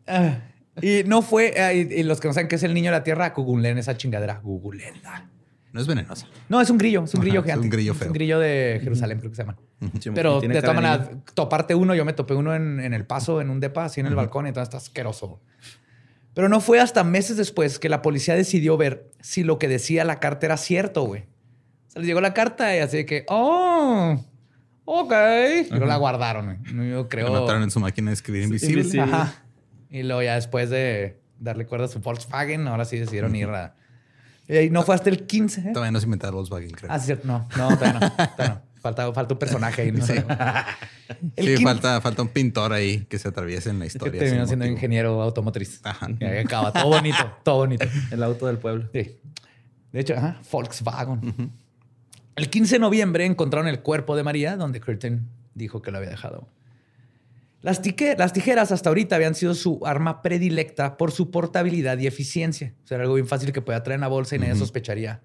Ah, 0.06 0.38
y 0.82 1.04
no 1.04 1.22
fue, 1.22 1.54
ah, 1.60 1.72
y, 1.72 1.80
y 1.82 2.02
los 2.02 2.20
que 2.20 2.26
no 2.26 2.34
saben 2.34 2.48
qué 2.48 2.56
es 2.56 2.62
el 2.64 2.74
niño 2.74 2.90
de 2.90 2.98
la 2.98 3.04
tierra, 3.04 3.30
googleen 3.30 3.78
esa 3.78 3.96
chingadera, 3.96 4.40
googlenla. 4.42 5.28
No 5.72 5.80
es 5.80 5.86
venenosa. 5.86 6.26
No, 6.48 6.60
es 6.60 6.68
un 6.68 6.78
grillo, 6.78 7.04
es 7.04 7.14
un 7.14 7.20
Ajá, 7.20 7.26
grillo 7.26 7.38
es 7.40 7.44
gigante. 7.44 7.64
un 7.64 7.70
grillo 7.70 7.92
Es 7.92 7.98
feo. 7.98 8.08
un 8.08 8.12
grillo 8.14 8.38
de 8.40 8.80
Jerusalén, 8.82 9.18
creo 9.20 9.30
que 9.30 9.36
se 9.36 9.42
llama. 9.44 9.56
Sí, 10.00 10.10
Pero 10.12 10.40
de 10.40 10.60
todas 10.60 10.74
maneras, 10.74 11.10
toparte 11.34 11.76
uno, 11.76 11.94
yo 11.94 12.04
me 12.04 12.12
topé 12.12 12.34
uno 12.34 12.56
en, 12.56 12.80
en 12.80 12.92
el 12.92 13.06
paso, 13.06 13.40
en 13.40 13.50
un 13.50 13.60
depa, 13.60 13.84
así 13.84 14.00
en 14.00 14.06
el 14.06 14.16
balcón, 14.16 14.46
y 14.46 14.48
entonces 14.48 14.66
está 14.66 14.78
asqueroso. 14.78 15.40
Pero 16.34 16.48
no 16.48 16.60
fue 16.60 16.80
hasta 16.80 17.04
meses 17.04 17.36
después 17.36 17.78
que 17.78 17.88
la 17.88 18.02
policía 18.02 18.34
decidió 18.34 18.76
ver 18.76 19.08
si 19.20 19.44
lo 19.44 19.60
que 19.60 19.68
decía 19.68 20.04
la 20.04 20.18
carta 20.18 20.46
era 20.46 20.56
cierto, 20.56 21.04
güey. 21.04 21.26
Se 21.92 21.98
les 21.98 22.06
llegó 22.08 22.20
la 22.20 22.32
carta 22.32 22.74
y 22.76 22.78
así 22.78 22.98
de 22.98 23.06
que, 23.06 23.24
oh, 23.28 24.16
ok. 24.84 25.12
Y 25.66 25.70
luego 25.70 25.86
la 25.86 25.96
guardaron, 25.96 26.46
güey. 26.62 26.90
Yo 26.90 27.08
creo. 27.08 27.28
Lo 27.28 27.36
anotaron 27.38 27.62
en 27.64 27.70
su 27.70 27.80
máquina 27.80 28.10
de 28.10 28.14
escribir 28.14 28.44
invisible. 28.44 28.80
invisible. 28.82 29.02
Ajá. 29.12 29.34
Y 29.90 30.04
luego 30.04 30.22
ya 30.22 30.36
después 30.36 30.70
de 30.70 31.20
darle 31.40 31.66
cuerda 31.66 31.86
a 31.86 31.88
su 31.88 31.98
Volkswagen, 32.00 32.68
ahora 32.68 32.84
sí 32.84 32.98
decidieron 32.98 33.34
ir 33.34 33.48
a... 33.48 33.74
Y 34.48 34.70
no 34.70 34.82
fue 34.82 34.94
hasta 34.94 35.10
el 35.10 35.26
15. 35.26 35.60
¿eh? 35.60 35.64
Todavía 35.72 35.90
no 35.90 35.98
se 36.00 36.04
inventaron 36.06 36.36
Volkswagen, 36.36 36.70
creo. 36.70 36.92
Ah, 36.92 36.98
sí, 36.98 37.06
cierto. 37.06 37.26
No, 37.26 37.48
no, 37.56 37.76
todavía 37.76 38.00
no. 38.00 38.10
todavía 38.12 38.48
no. 38.54 38.70
Falta, 38.80 39.12
falta 39.12 39.34
un 39.34 39.38
personaje 39.38 39.82
ahí. 39.82 39.92
¿no? 39.92 40.06
Sí. 40.06 40.14
El 41.36 41.58
sí, 41.58 41.62
falta, 41.62 42.00
falta 42.00 42.22
un 42.22 42.28
pintor 42.28 42.72
ahí 42.72 43.04
que 43.06 43.18
se 43.18 43.28
atraviese 43.28 43.68
en 43.70 43.78
la 43.78 43.84
Es 43.84 43.92
que 43.92 43.98
historia. 43.98 44.20
terminó 44.20 44.46
siendo 44.46 44.64
motivo. 44.64 44.76
ingeniero 44.76 45.22
automotriz. 45.22 45.80
Ajá. 45.84 46.08
Y 46.18 46.24
ahí 46.24 46.38
acaba. 46.38 46.72
Todo 46.72 46.86
bonito, 46.86 47.36
todo 47.42 47.56
bonito. 47.58 47.86
El 48.10 48.22
auto 48.22 48.46
del 48.46 48.56
pueblo. 48.58 48.88
Sí. 48.92 49.18
De 49.92 50.00
hecho, 50.00 50.14
ajá, 50.16 50.40
Volkswagen. 50.50 51.52
El 52.40 52.48
15 52.48 52.76
de 52.76 52.78
noviembre 52.78 53.26
encontraron 53.26 53.68
el 53.68 53.80
cuerpo 53.80 54.16
de 54.16 54.22
María, 54.22 54.56
donde 54.56 54.80
Curtin 54.80 55.28
dijo 55.54 55.82
que 55.82 55.90
lo 55.90 55.98
había 55.98 56.08
dejado. 56.08 56.48
Las, 57.60 57.82
tijeras 57.82 58.72
hasta 58.72 58.88
ahorita 58.88 59.16
habían 59.16 59.34
sido 59.34 59.52
su 59.52 59.82
arma 59.84 60.22
predilecta 60.22 60.96
por 60.96 61.12
su 61.12 61.30
portabilidad 61.30 61.98
y 61.98 62.06
eficiencia. 62.06 62.72
O 62.82 62.86
sea, 62.86 62.94
era 62.94 63.02
algo 63.04 63.16
bien 63.16 63.26
fácil 63.26 63.52
que 63.52 63.60
podía 63.60 63.82
traer 63.82 63.96
en 63.96 64.00
la 64.00 64.08
bolsa 64.08 64.36
y 64.36 64.38
nadie 64.38 64.54
sospecharía. 64.56 65.20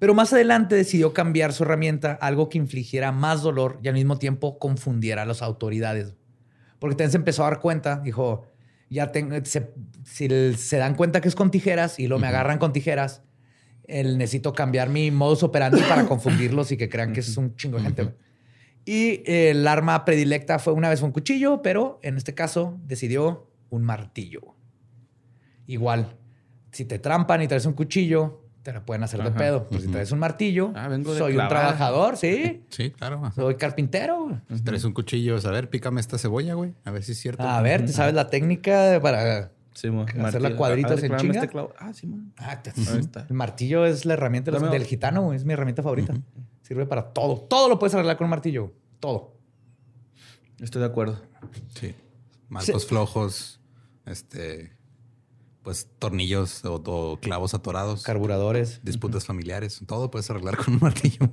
Pero 0.00 0.12
más 0.12 0.32
adelante 0.32 0.74
decidió 0.74 1.12
cambiar 1.14 1.52
su 1.52 1.62
herramienta 1.62 2.18
a 2.20 2.26
algo 2.26 2.48
que 2.48 2.58
infligiera 2.58 3.12
más 3.12 3.42
dolor 3.42 3.78
y 3.84 3.86
al 3.86 3.94
mismo 3.94 4.18
tiempo 4.18 4.58
confundiera 4.58 5.22
a 5.22 5.26
las 5.26 5.40
autoridades. 5.40 6.14
Porque 6.80 6.96
también 6.96 7.12
se 7.12 7.16
empezó 7.18 7.44
a 7.44 7.50
dar 7.50 7.60
cuenta, 7.60 8.00
dijo, 8.00 8.44
ya 8.90 9.12
tengo, 9.12 9.36
se- 9.44 9.72
se 10.56 10.76
dan 10.78 10.96
cuenta 10.96 11.20
que 11.20 11.28
es 11.28 11.36
con 11.36 11.52
tijeras 11.52 12.00
y 12.00 12.08
luego 12.08 12.20
me 12.22 12.26
agarran 12.26 12.58
con 12.58 12.72
tijeras, 12.72 13.22
el, 13.86 14.18
necesito 14.18 14.52
cambiar 14.52 14.88
mi 14.88 15.10
modus 15.10 15.42
operandi 15.42 15.80
para 15.82 16.04
confundirlos 16.08 16.72
y 16.72 16.76
que 16.76 16.88
crean 16.88 17.12
que 17.12 17.20
es 17.20 17.36
un 17.36 17.54
chingo 17.56 17.78
de 17.78 17.84
gente. 17.84 18.14
Y 18.86 19.22
eh, 19.24 19.50
el 19.50 19.66
arma 19.66 20.04
predilecta 20.04 20.58
fue 20.58 20.72
una 20.74 20.88
vez 20.90 21.00
un 21.02 21.10
cuchillo, 21.12 21.62
pero 21.62 21.98
en 22.02 22.16
este 22.16 22.34
caso 22.34 22.78
decidió 22.84 23.50
un 23.70 23.82
martillo. 23.82 24.54
Igual, 25.66 26.16
si 26.72 26.84
te 26.84 26.98
trampan 26.98 27.40
y 27.42 27.48
traes 27.48 27.64
un 27.66 27.72
cuchillo, 27.72 28.42
te 28.62 28.72
la 28.72 28.84
pueden 28.84 29.02
hacer 29.02 29.22
de 29.22 29.28
Ajá. 29.28 29.38
pedo. 29.38 29.66
Pero 29.68 29.80
si 29.82 29.88
traes 29.88 30.12
un 30.12 30.18
martillo, 30.18 30.72
Ah, 30.74 30.88
vengo 30.88 31.12
de 31.12 31.18
soy 31.18 31.32
un 31.32 31.36
clavar. 31.36 31.50
trabajador, 31.50 32.16
sí. 32.16 32.62
Sí, 32.70 32.90
claro. 32.90 33.20
ajá. 33.24 33.32
Soy 33.34 33.54
carpintero. 33.56 34.40
Si 34.54 34.62
traes 34.62 34.84
un 34.84 34.92
cuchillo, 34.92 35.36
a 35.42 35.50
ver, 35.50 35.70
pícame 35.70 36.00
esta 36.00 36.18
cebolla, 36.18 36.54
güey. 36.54 36.74
A 36.84 36.90
ver 36.90 37.02
si 37.02 37.12
es 37.12 37.18
cierto. 37.18 37.42
A 37.42 37.62
ver, 37.62 37.86
¿te 37.86 37.92
sabes 37.92 38.12
la 38.14 38.28
técnica 38.28 38.98
para 39.02 39.52
Sí, 39.74 39.90
mo. 39.90 40.02
Hacerla 40.02 40.22
Martillo. 40.22 40.56
cuadritos 40.56 40.92
A 40.92 40.94
ver, 40.94 41.04
en 41.12 41.16
chinga. 41.18 41.34
este 41.34 41.48
clavo. 41.48 41.72
Ah, 41.78 41.92
sí, 41.92 42.06
man. 42.06 42.32
Ah, 42.38 42.62
te- 42.62 42.70
Ahí 42.70 42.98
está. 43.00 43.26
El 43.28 43.34
martillo 43.34 43.84
es 43.86 44.04
la 44.04 44.14
herramienta 44.14 44.50
Dame- 44.52 44.70
del 44.70 44.84
gitano, 44.84 45.32
es 45.32 45.44
mi 45.44 45.52
herramienta 45.52 45.82
favorita. 45.82 46.14
Sirve 46.62 46.86
para 46.86 47.12
todo. 47.12 47.40
Todo 47.40 47.68
lo 47.68 47.78
puedes 47.78 47.94
arreglar 47.94 48.16
con 48.16 48.26
un 48.26 48.30
martillo. 48.30 48.72
Todo. 49.00 49.34
Estoy 50.60 50.80
de 50.80 50.86
acuerdo. 50.86 51.20
Sí. 51.78 51.94
Marcos 52.48 52.86
flojos, 52.86 53.60
este, 54.06 54.72
pues 55.62 55.88
tornillos 55.98 56.64
o, 56.64 56.74
o 56.76 57.18
clavos 57.20 57.52
atorados, 57.54 58.02
Carburadores. 58.04 58.80
disputas 58.84 59.26
familiares, 59.26 59.80
todo 59.86 60.10
puedes 60.10 60.30
arreglar 60.30 60.56
con 60.56 60.74
un 60.74 60.80
martillo. 60.80 61.28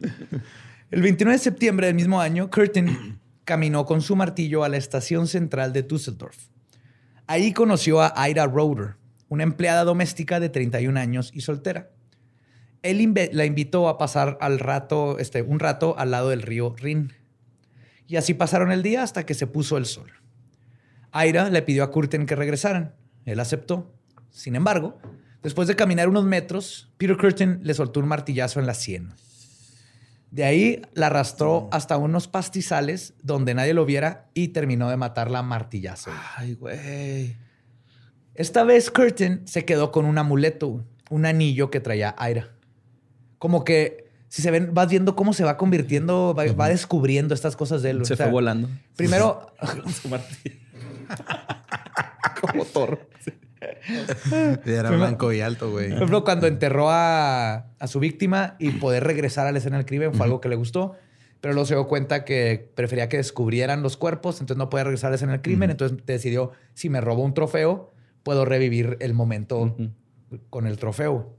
El 0.90 1.02
29 1.02 1.38
de 1.38 1.42
septiembre 1.42 1.86
del 1.86 1.94
mismo 1.96 2.20
año, 2.20 2.50
Curtin 2.50 3.20
caminó 3.44 3.84
con 3.86 4.00
su 4.02 4.16
martillo 4.16 4.64
a 4.64 4.68
la 4.68 4.76
estación 4.76 5.26
central 5.28 5.72
de 5.72 5.82
Düsseldorf. 5.82 6.36
Ahí 7.26 7.52
conoció 7.52 8.02
a 8.02 8.28
Ida 8.28 8.46
Roder, 8.46 8.96
una 9.28 9.44
empleada 9.44 9.84
doméstica 9.84 10.40
de 10.40 10.50
31 10.50 10.98
años 11.00 11.30
y 11.32 11.40
soltera. 11.40 11.90
Él 12.82 13.14
la 13.32 13.46
invitó 13.46 13.88
a 13.88 13.96
pasar 13.96 14.36
al 14.42 14.58
rato, 14.58 15.18
este, 15.18 15.40
un 15.40 15.58
rato 15.58 15.94
al 15.98 16.10
lado 16.10 16.28
del 16.28 16.42
río 16.42 16.74
Rin. 16.76 17.14
Y 18.06 18.16
así 18.16 18.34
pasaron 18.34 18.70
el 18.72 18.82
día 18.82 19.02
hasta 19.02 19.24
que 19.24 19.32
se 19.32 19.46
puso 19.46 19.78
el 19.78 19.86
sol. 19.86 20.12
Ida 21.14 21.48
le 21.48 21.62
pidió 21.62 21.82
a 21.82 21.90
Curtin 21.90 22.26
que 22.26 22.36
regresaran. 22.36 22.94
Él 23.24 23.40
aceptó. 23.40 23.94
Sin 24.30 24.54
embargo, 24.54 24.98
después 25.42 25.66
de 25.66 25.76
caminar 25.76 26.10
unos 26.10 26.26
metros, 26.26 26.92
Peter 26.98 27.16
Curtin 27.16 27.60
le 27.62 27.72
soltó 27.72 28.00
un 28.00 28.08
martillazo 28.08 28.60
en 28.60 28.66
la 28.66 28.74
sien. 28.74 29.14
De 30.34 30.42
ahí 30.42 30.82
la 30.94 31.06
arrastró 31.06 31.68
hasta 31.70 31.96
unos 31.96 32.26
pastizales 32.26 33.14
donde 33.22 33.54
nadie 33.54 33.72
lo 33.72 33.86
viera 33.86 34.26
y 34.34 34.48
terminó 34.48 34.90
de 34.90 34.96
matarla 34.96 35.38
a 35.38 35.42
martillazo. 35.44 36.10
Ay, 36.36 36.54
güey. 36.54 37.36
Esta 38.34 38.64
vez 38.64 38.90
Curtin 38.90 39.46
se 39.46 39.64
quedó 39.64 39.92
con 39.92 40.06
un 40.06 40.18
amuleto, 40.18 40.84
un 41.08 41.24
anillo 41.24 41.70
que 41.70 41.78
traía 41.78 42.16
Aira. 42.18 42.50
Como 43.38 43.62
que 43.62 44.10
si 44.26 44.42
se 44.42 44.50
ven, 44.50 44.74
vas 44.74 44.88
viendo 44.88 45.14
cómo 45.14 45.34
se 45.34 45.44
va 45.44 45.56
convirtiendo, 45.56 46.34
va, 46.36 46.44
va 46.52 46.68
descubriendo 46.68 47.32
estas 47.32 47.54
cosas 47.54 47.82
de 47.82 47.90
él. 47.90 48.04
Se 48.04 48.14
O 48.14 48.16
sea, 48.16 48.26
fue 48.26 48.32
volando. 48.32 48.68
Primero. 48.96 49.54
Como 52.40 52.64
toro. 52.64 52.98
Era 54.66 54.90
blanco 54.90 55.32
y 55.32 55.40
alto, 55.40 55.70
güey. 55.70 55.88
Por 55.88 55.96
ejemplo, 55.96 56.24
cuando 56.24 56.46
enterró 56.46 56.90
a, 56.90 57.66
a 57.78 57.86
su 57.86 58.00
víctima 58.00 58.56
y 58.58 58.70
poder 58.72 59.04
regresar 59.04 59.46
a 59.46 59.52
la 59.52 59.58
escena 59.58 59.76
del 59.76 59.86
crimen 59.86 60.14
fue 60.14 60.24
algo 60.26 60.40
que 60.40 60.48
le 60.48 60.56
gustó. 60.56 60.96
Pero 61.40 61.52
luego 61.52 61.66
se 61.66 61.74
dio 61.74 61.86
cuenta 61.86 62.24
que 62.24 62.70
prefería 62.74 63.10
que 63.10 63.18
descubrieran 63.18 63.82
los 63.82 63.98
cuerpos, 63.98 64.40
entonces 64.40 64.56
no 64.56 64.70
podía 64.70 64.84
regresar 64.84 65.08
a 65.08 65.10
la 65.10 65.16
escena 65.16 65.32
del 65.32 65.42
crimen. 65.42 65.70
Entonces 65.70 65.98
decidió, 66.06 66.52
si 66.72 66.88
me 66.88 67.02
robo 67.02 67.22
un 67.22 67.34
trofeo, 67.34 67.92
puedo 68.22 68.44
revivir 68.46 68.96
el 69.00 69.12
momento 69.12 69.76
con 70.50 70.66
el 70.66 70.78
trofeo. 70.78 71.36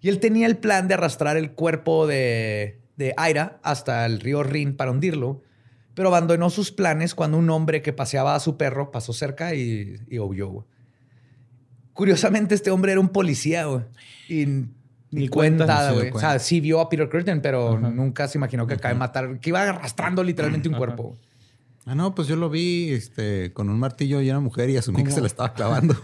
Y 0.00 0.08
él 0.08 0.18
tenía 0.18 0.46
el 0.46 0.56
plan 0.56 0.88
de 0.88 0.94
arrastrar 0.94 1.36
el 1.36 1.52
cuerpo 1.52 2.06
de, 2.06 2.80
de 2.96 3.14
Aira 3.16 3.60
hasta 3.62 4.06
el 4.06 4.18
río 4.20 4.42
Rin 4.42 4.76
para 4.76 4.90
hundirlo, 4.90 5.42
pero 5.94 6.08
abandonó 6.08 6.48
sus 6.48 6.72
planes 6.72 7.14
cuando 7.14 7.36
un 7.36 7.50
hombre 7.50 7.82
que 7.82 7.92
paseaba 7.92 8.34
a 8.34 8.40
su 8.40 8.56
perro 8.56 8.90
pasó 8.90 9.12
cerca 9.12 9.54
y, 9.54 9.96
y 10.08 10.18
huyó. 10.18 10.66
Curiosamente, 12.00 12.54
este 12.54 12.70
hombre 12.70 12.92
era 12.92 13.00
un 13.02 13.10
policía, 13.10 13.66
güey. 13.66 13.82
Y 14.26 14.46
ni, 14.46 14.68
Ni 15.10 15.28
cuenta. 15.28 15.90
No 15.90 15.96
güey. 15.96 16.10
O 16.12 16.18
sea, 16.18 16.38
sí 16.38 16.58
vio 16.58 16.80
a 16.80 16.88
Peter 16.88 17.10
Curtin, 17.10 17.42
pero 17.42 17.78
nunca 17.78 18.26
se 18.26 18.38
imaginó 18.38 18.66
que 18.66 18.72
acaba 18.72 18.94
de 18.94 18.98
matar, 18.98 19.38
que 19.38 19.50
iba 19.50 19.60
arrastrando 19.60 20.24
literalmente 20.24 20.70
un 20.70 20.76
cuerpo. 20.76 21.02
güey. 21.02 21.18
Ah, 21.84 21.94
no, 21.94 22.14
pues 22.14 22.26
yo 22.26 22.36
lo 22.36 22.48
vi 22.48 22.90
este, 22.90 23.52
con 23.52 23.68
un 23.68 23.78
martillo 23.78 24.22
y 24.22 24.30
una 24.30 24.40
mujer 24.40 24.70
y 24.70 24.78
asumí 24.78 25.04
que 25.04 25.10
se 25.10 25.20
la 25.20 25.26
estaba 25.26 25.52
clavando. 25.52 25.94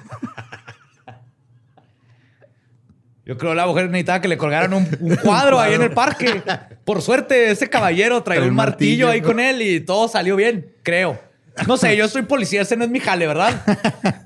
Yo 3.24 3.38
creo 3.38 3.52
que 3.52 3.56
la 3.56 3.66
mujer 3.66 3.86
necesitaba 3.86 4.20
que 4.20 4.28
le 4.28 4.36
colgaran 4.36 4.74
un, 4.74 4.86
un 5.00 5.16
cuadro 5.16 5.58
ahí 5.58 5.72
en 5.72 5.82
el 5.82 5.92
parque. 5.92 6.42
Por 6.84 7.00
suerte, 7.00 7.52
ese 7.52 7.70
caballero 7.70 8.22
traía 8.22 8.40
Trae 8.40 8.48
un 8.48 8.52
un 8.52 8.56
martillo, 8.56 9.06
martillo, 9.06 9.08
ahí 9.08 9.22
¿no? 9.22 9.26
con 9.26 9.40
él 9.40 9.62
y 9.62 9.80
todo 9.80 10.08
salió 10.08 10.36
bien, 10.36 10.74
creo. 10.82 11.18
No 11.66 11.78
sé, 11.78 11.96
yo 11.96 12.06
soy 12.06 12.22
policía, 12.22 12.60
ese 12.60 12.76
no 12.76 12.84
es 12.84 12.90
mi 12.90 13.00
jale, 13.00 13.26
¿verdad? 13.26 14.25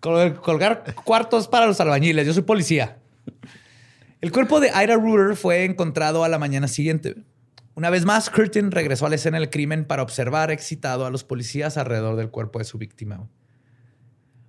Col- 0.00 0.40
colgar 0.40 0.94
cuartos 1.04 1.48
para 1.48 1.66
los 1.66 1.80
albañiles, 1.80 2.26
yo 2.26 2.32
soy 2.32 2.42
policía. 2.42 2.98
El 4.20 4.32
cuerpo 4.32 4.60
de 4.60 4.68
Ida 4.68 4.96
Ruder 4.96 5.36
fue 5.36 5.64
encontrado 5.64 6.24
a 6.24 6.28
la 6.28 6.38
mañana 6.38 6.68
siguiente. 6.68 7.16
Una 7.74 7.90
vez 7.90 8.04
más, 8.04 8.30
Curtin 8.30 8.72
regresó 8.72 9.06
a 9.06 9.08
la 9.08 9.14
escena 9.14 9.38
del 9.38 9.50
crimen 9.50 9.84
para 9.84 10.02
observar 10.02 10.50
excitado 10.50 11.06
a 11.06 11.10
los 11.10 11.22
policías 11.22 11.76
alrededor 11.76 12.16
del 12.16 12.28
cuerpo 12.30 12.58
de 12.58 12.64
su 12.64 12.78
víctima. 12.78 13.28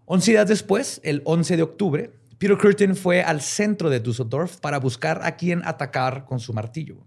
Once 0.06 0.32
días 0.32 0.48
después, 0.48 1.00
el 1.04 1.22
11 1.26 1.58
de 1.58 1.62
octubre, 1.64 2.12
Peter 2.40 2.58
Curtin 2.58 2.96
fue 2.96 3.22
al 3.22 3.42
centro 3.42 3.92
de 3.92 4.00
Düsseldorf 4.00 4.58
para 4.58 4.80
buscar 4.80 5.22
a 5.24 5.36
quién 5.36 5.62
atacar 5.66 6.26
con 6.26 6.40
su 6.40 6.54
martillo. 6.54 6.98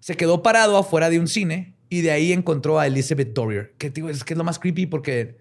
Se 0.00 0.16
quedó 0.16 0.42
parado 0.42 0.78
afuera 0.78 1.10
de 1.10 1.18
un 1.18 1.28
cine 1.28 1.74
y 1.90 2.00
de 2.00 2.10
ahí 2.12 2.32
encontró 2.32 2.78
a 2.78 2.86
Elizabeth 2.86 3.34
Dorier, 3.34 3.74
que 3.76 3.88
es 4.08 4.24
que 4.24 4.32
es 4.34 4.38
lo 4.38 4.44
más 4.44 4.58
creepy 4.58 4.86
porque 4.86 5.36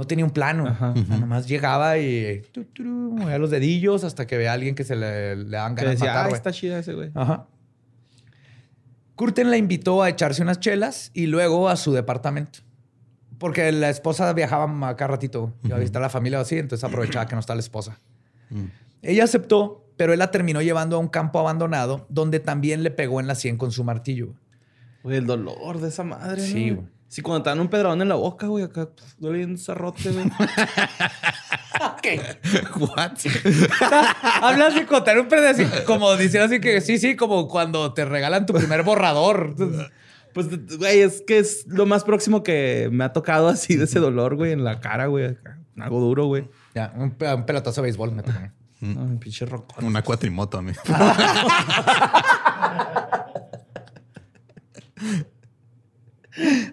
no 0.00 0.06
tenía 0.06 0.24
un 0.24 0.30
plano. 0.30 0.66
Ajá. 0.66 0.94
O 0.96 1.04
sea, 1.04 1.18
nomás 1.18 1.46
llegaba 1.46 1.98
y 1.98 2.40
tu, 2.52 2.64
tu, 2.64 2.72
tu, 2.72 2.84
movía 2.84 3.36
los 3.36 3.50
dedillos 3.50 4.02
hasta 4.02 4.26
que 4.26 4.38
veía 4.38 4.50
a 4.50 4.54
alguien 4.54 4.74
que 4.74 4.82
se 4.82 4.96
le, 4.96 5.36
le 5.36 5.50
dan 5.50 5.74
ganas 5.74 6.00
de 6.00 6.06
matar. 6.06 6.16
ah, 6.16 6.22
güey. 6.28 6.34
está 6.36 6.52
chida 6.52 6.78
ese 6.78 6.94
güey. 6.94 7.10
Ajá. 7.14 7.46
Curtin 9.14 9.50
la 9.50 9.58
invitó 9.58 10.02
a 10.02 10.08
echarse 10.08 10.40
unas 10.40 10.58
chelas 10.58 11.10
y 11.12 11.26
luego 11.26 11.68
a 11.68 11.76
su 11.76 11.92
departamento. 11.92 12.60
Porque 13.36 13.70
la 13.72 13.90
esposa 13.90 14.32
viajaba 14.32 14.88
acá 14.88 15.06
ratito. 15.06 15.52
Iba 15.64 15.76
a 15.76 15.78
visitar 15.78 16.00
a 16.00 16.06
la 16.06 16.10
familia 16.10 16.38
o 16.38 16.42
así, 16.42 16.56
entonces 16.56 16.82
aprovechaba 16.82 17.26
que 17.26 17.34
no 17.34 17.40
está 17.40 17.54
la 17.54 17.60
esposa. 17.60 17.98
Ella 19.02 19.24
aceptó, 19.24 19.86
pero 19.98 20.14
él 20.14 20.18
la 20.18 20.30
terminó 20.30 20.62
llevando 20.62 20.96
a 20.96 20.98
un 20.98 21.08
campo 21.08 21.38
abandonado 21.38 22.06
donde 22.08 22.40
también 22.40 22.82
le 22.82 22.90
pegó 22.90 23.20
en 23.20 23.26
la 23.26 23.34
sien 23.34 23.58
con 23.58 23.70
su 23.70 23.84
martillo. 23.84 24.32
Güey, 25.02 25.18
el 25.18 25.26
dolor 25.26 25.78
de 25.78 25.88
esa 25.88 26.04
madre, 26.04 26.40
Sí, 26.40 26.70
¿no? 26.70 26.88
Sí, 27.10 27.22
cuando 27.22 27.42
te 27.42 27.50
dan 27.50 27.58
un 27.58 27.66
pedradón 27.66 28.00
en 28.02 28.08
la 28.08 28.14
boca, 28.14 28.46
güey, 28.46 28.62
acá 28.64 28.86
pues, 28.94 29.16
duele 29.18 29.44
un 29.44 29.58
zarrote, 29.58 30.12
güey. 30.12 30.30
¿Qué? 32.02 32.20
What? 32.78 33.12
Hablas 34.42 34.76
de 34.76 34.86
contar 34.86 35.18
un 35.18 35.26
pedacito, 35.26 35.84
como 35.86 36.14
diciendo 36.16 36.46
así 36.46 36.60
que 36.60 36.80
sí, 36.80 36.98
sí, 36.98 37.16
como 37.16 37.48
cuando 37.48 37.92
te 37.94 38.04
regalan 38.04 38.46
tu 38.46 38.52
primer 38.54 38.84
borrador. 38.84 39.56
Pues, 40.32 40.46
güey, 40.78 41.00
es 41.00 41.22
que 41.26 41.38
es 41.40 41.66
lo 41.66 41.84
más 41.84 42.04
próximo 42.04 42.44
que 42.44 42.88
me 42.92 43.02
ha 43.02 43.12
tocado 43.12 43.48
así 43.48 43.74
de 43.74 43.86
ese 43.86 43.98
dolor, 43.98 44.36
güey, 44.36 44.52
en 44.52 44.62
la 44.62 44.78
cara, 44.78 45.06
güey. 45.06 45.36
Algo 45.80 45.98
duro, 45.98 46.26
güey. 46.26 46.48
Ya, 46.76 46.92
un, 46.96 47.10
pe- 47.10 47.34
un 47.34 47.44
pelotazo 47.44 47.80
de 47.80 47.86
béisbol. 47.86 48.12
me 48.12 48.22
tocó. 48.22 48.38
Ay, 48.82 49.16
pinche 49.18 49.44
rocón. 49.46 49.84
Una 49.84 50.02
cuatrimoto 50.02 50.58
a 50.58 50.62
mí. 50.62 50.72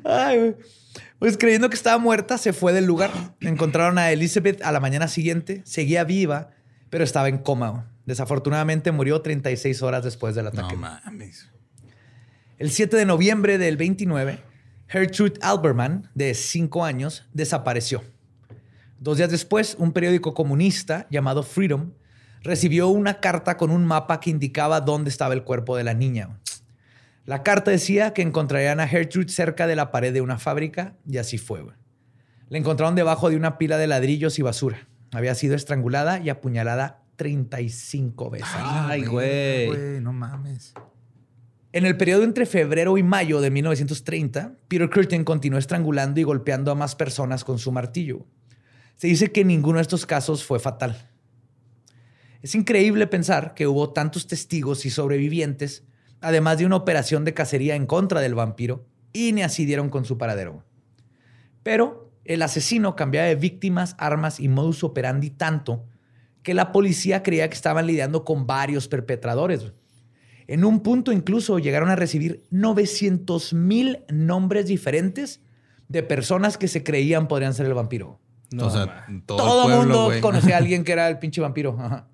Ay, 0.03 0.37
güey. 0.37 0.55
Pues 1.19 1.37
creyendo 1.37 1.69
que 1.69 1.75
estaba 1.75 1.97
muerta, 1.97 2.37
se 2.37 2.53
fue 2.53 2.73
del 2.73 2.85
lugar. 2.85 3.11
Encontraron 3.41 3.97
a 3.97 4.11
Elizabeth 4.11 4.61
a 4.63 4.71
la 4.71 4.79
mañana 4.79 5.07
siguiente. 5.07 5.61
Seguía 5.65 6.03
viva, 6.03 6.51
pero 6.89 7.03
estaba 7.03 7.27
en 7.27 7.39
coma. 7.39 7.91
Desafortunadamente 8.05 8.91
murió 8.91 9.21
36 9.21 9.81
horas 9.81 10.03
después 10.03 10.35
del 10.35 10.47
ataque. 10.47 10.75
No 10.75 10.81
mames. 10.81 11.49
El 12.59 12.71
7 12.71 12.97
de 12.97 13.05
noviembre 13.05 13.57
del 13.57 13.77
29, 13.77 14.39
Gertrude 14.87 15.39
Alberman, 15.41 16.09
de 16.15 16.33
5 16.33 16.85
años, 16.85 17.27
desapareció. 17.33 18.03
Dos 18.99 19.17
días 19.17 19.29
después, 19.29 19.75
un 19.77 19.91
periódico 19.91 20.33
comunista 20.33 21.05
llamado 21.11 21.43
Freedom 21.43 21.91
recibió 22.41 22.87
una 22.87 23.19
carta 23.19 23.57
con 23.57 23.69
un 23.69 23.85
mapa 23.85 24.19
que 24.19 24.29
indicaba 24.29 24.81
dónde 24.81 25.09
estaba 25.09 25.33
el 25.33 25.43
cuerpo 25.43 25.75
de 25.75 25.83
la 25.83 25.93
niña. 25.93 26.39
La 27.27 27.43
carta 27.43 27.71
decía 27.71 28.13
que 28.13 28.21
encontrarían 28.21 28.79
a 28.79 28.87
Gertrude 28.87 29.27
cerca 29.27 29.67
de 29.67 29.75
la 29.75 29.91
pared 29.91 30.13
de 30.13 30.21
una 30.21 30.39
fábrica 30.39 30.95
y 31.05 31.17
así 31.17 31.37
fue. 31.37 31.61
güey. 31.61 31.75
La 32.47 32.57
encontraron 32.57 32.95
debajo 32.95 33.29
de 33.29 33.35
una 33.35 33.57
pila 33.57 33.77
de 33.77 33.85
ladrillos 33.85 34.39
y 34.39 34.43
basura. 34.43 34.87
Había 35.11 35.35
sido 35.35 35.53
estrangulada 35.53 36.19
y 36.19 36.29
apuñalada 36.29 37.03
35 37.17 38.29
veces. 38.29 38.47
Ay, 38.55 39.03
güey. 39.03 39.99
No 39.99 40.13
mames. 40.13 40.73
En 41.73 41.85
el 41.85 41.97
periodo 41.97 42.23
entre 42.23 42.45
febrero 42.45 42.97
y 42.97 43.03
mayo 43.03 43.41
de 43.41 43.51
1930, 43.51 44.55
Peter 44.69 44.89
Curtin 44.89 45.25
continuó 45.25 45.59
estrangulando 45.59 46.21
y 46.21 46.23
golpeando 46.23 46.71
a 46.71 46.75
más 46.75 46.95
personas 46.95 47.43
con 47.43 47.59
su 47.59 47.73
martillo. 47.73 48.25
Se 48.95 49.07
dice 49.07 49.33
que 49.33 49.43
ninguno 49.43 49.79
de 49.79 49.81
estos 49.81 50.05
casos 50.05 50.45
fue 50.45 50.59
fatal. 50.59 51.09
Es 52.41 52.55
increíble 52.55 53.05
pensar 53.05 53.53
que 53.53 53.67
hubo 53.67 53.91
tantos 53.91 54.27
testigos 54.27 54.85
y 54.85 54.91
sobrevivientes, 54.91 55.83
además 56.21 56.57
de 56.57 56.65
una 56.65 56.75
operación 56.75 57.25
de 57.25 57.33
cacería 57.33 57.75
en 57.75 57.85
contra 57.85 58.21
del 58.21 58.35
vampiro, 58.35 58.85
y 59.13 59.33
ni 59.33 59.41
así 59.41 59.65
dieron 59.65 59.89
con 59.89 60.05
su 60.05 60.17
paradero. 60.17 60.63
Pero 61.63 62.11
el 62.25 62.41
asesino 62.41 62.95
cambiaba 62.95 63.27
de 63.27 63.35
víctimas, 63.35 63.95
armas 63.97 64.39
y 64.39 64.47
modus 64.47 64.83
operandi 64.83 65.29
tanto 65.29 65.85
que 66.43 66.53
la 66.53 66.71
policía 66.71 67.23
creía 67.23 67.49
que 67.49 67.55
estaban 67.55 67.87
lidiando 67.87 68.23
con 68.23 68.47
varios 68.47 68.87
perpetradores. 68.87 69.73
En 70.47 70.63
un 70.63 70.79
punto 70.81 71.11
incluso 71.11 71.59
llegaron 71.59 71.89
a 71.89 71.95
recibir 71.97 72.43
900 72.51 73.53
mil 73.53 73.99
nombres 74.09 74.67
diferentes 74.67 75.41
de 75.89 76.03
personas 76.03 76.57
que 76.57 76.67
se 76.69 76.83
creían 76.83 77.27
podrían 77.27 77.53
ser 77.53 77.65
el 77.65 77.73
vampiro. 77.73 78.19
o 78.57 78.69
sea, 78.69 79.05
todo, 79.25 79.37
Todo 79.37 79.61
el 79.63 79.73
pueblo, 79.75 79.83
mundo 79.93 80.05
güey. 80.05 80.21
conocía 80.21 80.55
a 80.55 80.57
alguien 80.59 80.83
que 80.85 80.93
era 80.93 81.09
el 81.09 81.19
pinche 81.19 81.41
vampiro. 81.41 81.75
Ajá. 81.79 82.07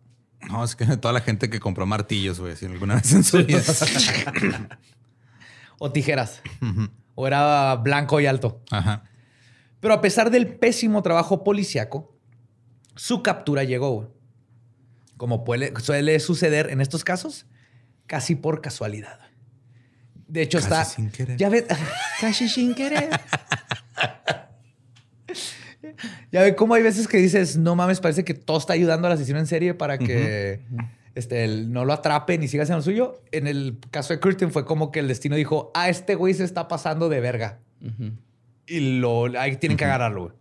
No, 0.50 0.64
es 0.64 0.76
que 0.76 0.86
toda 0.98 1.14
la 1.14 1.22
gente 1.22 1.50
que 1.50 1.60
compró 1.60 1.86
martillos, 1.86 2.40
güey, 2.40 2.56
si 2.56 2.66
alguna 2.66 2.96
vez 2.96 3.12
en 3.14 3.24
su 3.24 3.44
vida. 3.44 3.62
O 5.80 5.92
tijeras. 5.92 6.42
O 7.16 7.28
era 7.28 7.76
blanco 7.76 8.20
y 8.20 8.26
alto. 8.26 8.62
Ajá. 8.72 9.04
Pero 9.80 9.94
a 9.94 10.02
pesar 10.02 10.32
del 10.32 10.48
pésimo 10.48 11.02
trabajo 11.04 11.44
policiaco, 11.44 12.16
su 12.96 13.22
captura 13.24 13.64
llegó. 13.64 13.92
güey. 13.92 14.08
Como 15.18 15.44
puede- 15.44 15.74
suele 15.82 16.20
suceder 16.20 16.70
en 16.72 16.82
estos 16.82 17.04
casos, 17.04 17.46
casi 18.08 18.36
por 18.36 18.62
casualidad. 18.62 19.20
De 20.28 20.42
hecho, 20.42 20.58
Casi 20.58 20.68
está. 20.68 20.86
sin 20.86 21.12
querer. 21.12 21.38
Ya 21.38 21.50
ves, 21.50 21.66
casi 22.22 22.50
sin 22.50 22.74
querer. 22.74 23.10
Ya 26.34 26.42
ve 26.42 26.54
cómo 26.56 26.74
hay 26.74 26.84
veces 26.84 27.08
que 27.08 27.18
dices, 27.18 27.56
no 27.58 27.76
mames, 27.76 28.02
parece 28.02 28.26
que 28.26 28.34
todo 28.34 28.58
está 28.58 28.74
ayudando 28.74 29.08
al 29.08 29.14
asesino 29.14 29.40
en 29.40 29.48
serie 29.48 29.74
para 29.74 29.98
que 30.00 30.60
este, 31.16 31.46
el- 31.46 31.72
no 31.72 31.86
lo 31.86 31.94
atrapen 31.94 32.42
y 32.44 32.48
siga 32.50 32.64
haciendo 32.64 32.80
lo 32.80 32.84
suyo. 32.84 33.22
En 33.32 33.48
el 33.48 33.78
caso 33.92 34.14
de 34.14 34.20
Curtin 34.20 34.52
fue 34.52 34.66
como 34.66 34.92
que 34.92 35.00
el 35.00 35.08
destino 35.08 35.36
dijo, 35.38 35.72
ah, 35.76 35.88
este 35.90 36.16
güey 36.16 36.34
se 36.34 36.44
está 36.44 36.68
pasando 36.68 37.08
de 37.08 37.20
verga 37.22 37.60
y 38.66 39.00
lo, 39.00 39.26
ahí 39.40 39.56
tienen 39.58 39.78
que 39.78 39.86
agarrarlo. 39.86 40.22
güey. 40.24 40.34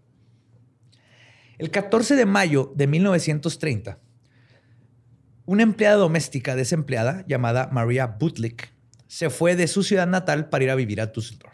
El 1.59 1.71
14 1.71 2.17
de 2.17 2.25
mayo 2.27 2.73
de 2.75 2.87
1930, 2.87 3.99
una 5.45 5.63
empleada 5.63 5.97
doméstica 5.97 6.57
desempleada 6.57 7.25
llamada 7.29 7.69
Maria 7.73 8.07
Butlick 8.07 8.73
se 9.07 9.29
fue 9.29 9.57
de 9.57 9.69
su 9.69 9.83
ciudad 9.83 10.07
natal 10.07 10.49
para 10.49 10.65
ir 10.65 10.71
a 10.71 10.75
vivir 10.75 11.01
a 11.01 11.07
Düsseldorf. 11.07 11.53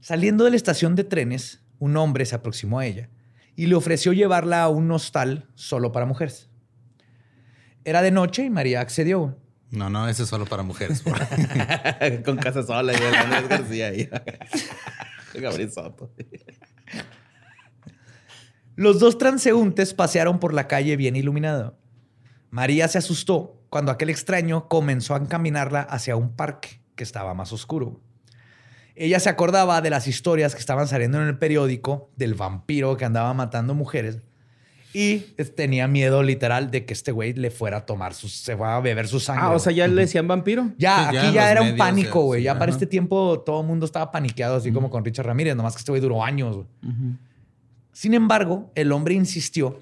Saliendo 0.00 0.44
de 0.44 0.50
la 0.50 0.56
estación 0.56 0.94
de 0.96 1.04
trenes, 1.04 1.60
un 1.80 1.96
hombre 1.96 2.24
se 2.26 2.36
aproximó 2.36 2.78
a 2.78 2.86
ella 2.86 3.08
y 3.56 3.66
le 3.66 3.74
ofreció 3.74 4.12
llevarla 4.12 4.62
a 4.62 4.68
un 4.68 4.88
hostal 4.92 5.48
solo 5.56 5.90
para 5.90 6.06
mujeres. 6.06 6.48
Era 7.84 8.00
de 8.02 8.12
noche 8.12 8.44
y 8.44 8.50
María 8.50 8.80
accedió. 8.80 9.36
No, 9.70 9.90
no, 9.90 10.08
ese 10.08 10.22
es 10.22 10.28
solo 10.28 10.46
para 10.46 10.62
mujeres. 10.62 11.02
por- 11.02 11.18
Con 12.24 12.36
casa 12.36 12.62
sola 12.62 12.92
y 12.92 12.96
el 12.96 13.14
Andrés 13.14 13.48
García 13.48 13.86
ahí. 13.88 14.08
Gabriel 15.34 15.72
Soto. 15.72 16.12
Los 18.76 18.98
dos 18.98 19.18
transeúntes 19.18 19.94
pasearon 19.94 20.38
por 20.38 20.54
la 20.54 20.66
calle 20.68 20.96
bien 20.96 21.16
iluminada. 21.16 21.74
María 22.50 22.88
se 22.88 22.98
asustó 22.98 23.62
cuando 23.68 23.92
aquel 23.92 24.10
extraño 24.10 24.68
comenzó 24.68 25.14
a 25.14 25.18
encaminarla 25.18 25.80
hacia 25.82 26.16
un 26.16 26.34
parque 26.34 26.80
que 26.96 27.04
estaba 27.04 27.34
más 27.34 27.52
oscuro. 27.52 28.00
Ella 29.00 29.18
se 29.18 29.30
acordaba 29.30 29.80
de 29.80 29.88
las 29.88 30.06
historias 30.06 30.54
que 30.54 30.60
estaban 30.60 30.86
saliendo 30.86 31.22
en 31.22 31.26
el 31.26 31.38
periódico 31.38 32.10
del 32.16 32.34
vampiro 32.34 32.98
que 32.98 33.06
andaba 33.06 33.32
matando 33.32 33.74
mujeres 33.74 34.18
y 34.92 35.20
tenía 35.56 35.88
miedo 35.88 36.22
literal 36.22 36.70
de 36.70 36.84
que 36.84 36.92
este 36.92 37.10
güey 37.10 37.32
le 37.32 37.50
fuera 37.50 37.78
a 37.78 37.86
tomar 37.86 38.12
su, 38.12 38.28
se 38.28 38.54
va 38.54 38.76
a 38.76 38.80
beber 38.80 39.08
su 39.08 39.18
sangre. 39.18 39.44
Ah, 39.46 39.52
o 39.52 39.58
sea, 39.58 39.72
ya 39.72 39.88
le 39.88 40.02
decían 40.02 40.28
vampiro. 40.28 40.72
Ya, 40.76 41.08
Sí, 41.10 41.16
aquí 41.16 41.32
ya 41.32 41.50
era 41.50 41.62
un 41.62 41.78
pánico, 41.78 42.24
güey. 42.24 42.40
sí, 42.40 42.44
Ya 42.44 42.58
para 42.58 42.70
este 42.70 42.84
tiempo 42.84 43.40
todo 43.40 43.62
el 43.62 43.66
mundo 43.66 43.86
estaba 43.86 44.10
paniqueado, 44.10 44.56
así 44.56 44.70
como 44.70 44.90
con 44.90 45.02
Richard 45.02 45.24
Ramírez, 45.24 45.56
nomás 45.56 45.76
que 45.76 45.78
este 45.78 45.92
güey 45.92 46.02
duró 46.02 46.22
años. 46.22 46.66
Sin 47.92 48.12
embargo, 48.12 48.70
el 48.74 48.92
hombre 48.92 49.14
insistió 49.14 49.80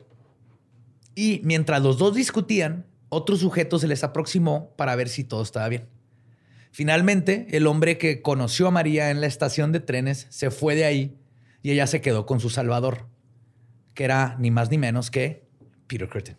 y 1.16 1.40
mientras 1.42 1.82
los 1.82 1.98
dos 1.98 2.14
discutían, 2.14 2.86
otro 3.08 3.34
sujeto 3.34 3.80
se 3.80 3.88
les 3.88 4.04
aproximó 4.04 4.70
para 4.76 4.94
ver 4.94 5.08
si 5.08 5.24
todo 5.24 5.42
estaba 5.42 5.68
bien. 5.68 5.88
Finalmente, 6.70 7.46
el 7.50 7.66
hombre 7.66 7.98
que 7.98 8.22
conoció 8.22 8.68
a 8.68 8.70
María 8.70 9.10
en 9.10 9.20
la 9.20 9.26
estación 9.26 9.72
de 9.72 9.80
trenes 9.80 10.26
se 10.30 10.50
fue 10.50 10.74
de 10.74 10.84
ahí 10.84 11.18
y 11.62 11.70
ella 11.72 11.86
se 11.86 12.00
quedó 12.00 12.26
con 12.26 12.40
su 12.40 12.50
salvador, 12.50 13.06
que 13.94 14.04
era 14.04 14.36
ni 14.38 14.50
más 14.50 14.70
ni 14.70 14.78
menos 14.78 15.10
que 15.10 15.46
Peter 15.86 16.08
Curtin. 16.08 16.36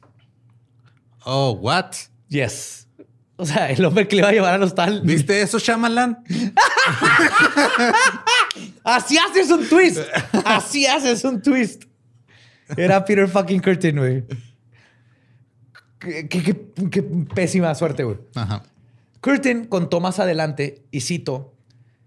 Oh, 1.26 1.52
what? 1.62 1.92
Yes. 2.30 2.88
O 3.36 3.46
sea, 3.46 3.70
el 3.70 3.84
hombre 3.86 4.08
que 4.08 4.16
le 4.16 4.22
iba 4.22 4.30
a 4.30 4.34
llevar 4.34 4.54
al 4.54 4.64
hostal. 4.64 5.02
¿Viste 5.04 5.42
eso, 5.42 5.60
Shyamalan? 5.60 6.24
Así 8.84 9.18
haces 9.18 9.50
un 9.52 9.68
twist. 9.68 10.00
Así 10.46 10.86
haces 10.86 11.24
un 11.24 11.42
twist. 11.42 11.84
Era 12.78 13.04
Peter 13.04 13.28
fucking 13.28 13.60
Curtin, 13.62 13.98
güey. 13.98 14.24
Qué, 16.00 16.28
qué- 16.30 16.44
qué- 16.44 16.90
qué 16.92 17.04
pésima 17.04 17.74
suerte, 17.76 18.04
güey. 18.04 18.18
Ajá. 18.36 18.64
Curtin 19.22 19.66
contó 19.66 20.00
más 20.00 20.20
adelante, 20.20 20.86
y 20.92 21.02
cito, 21.02 21.54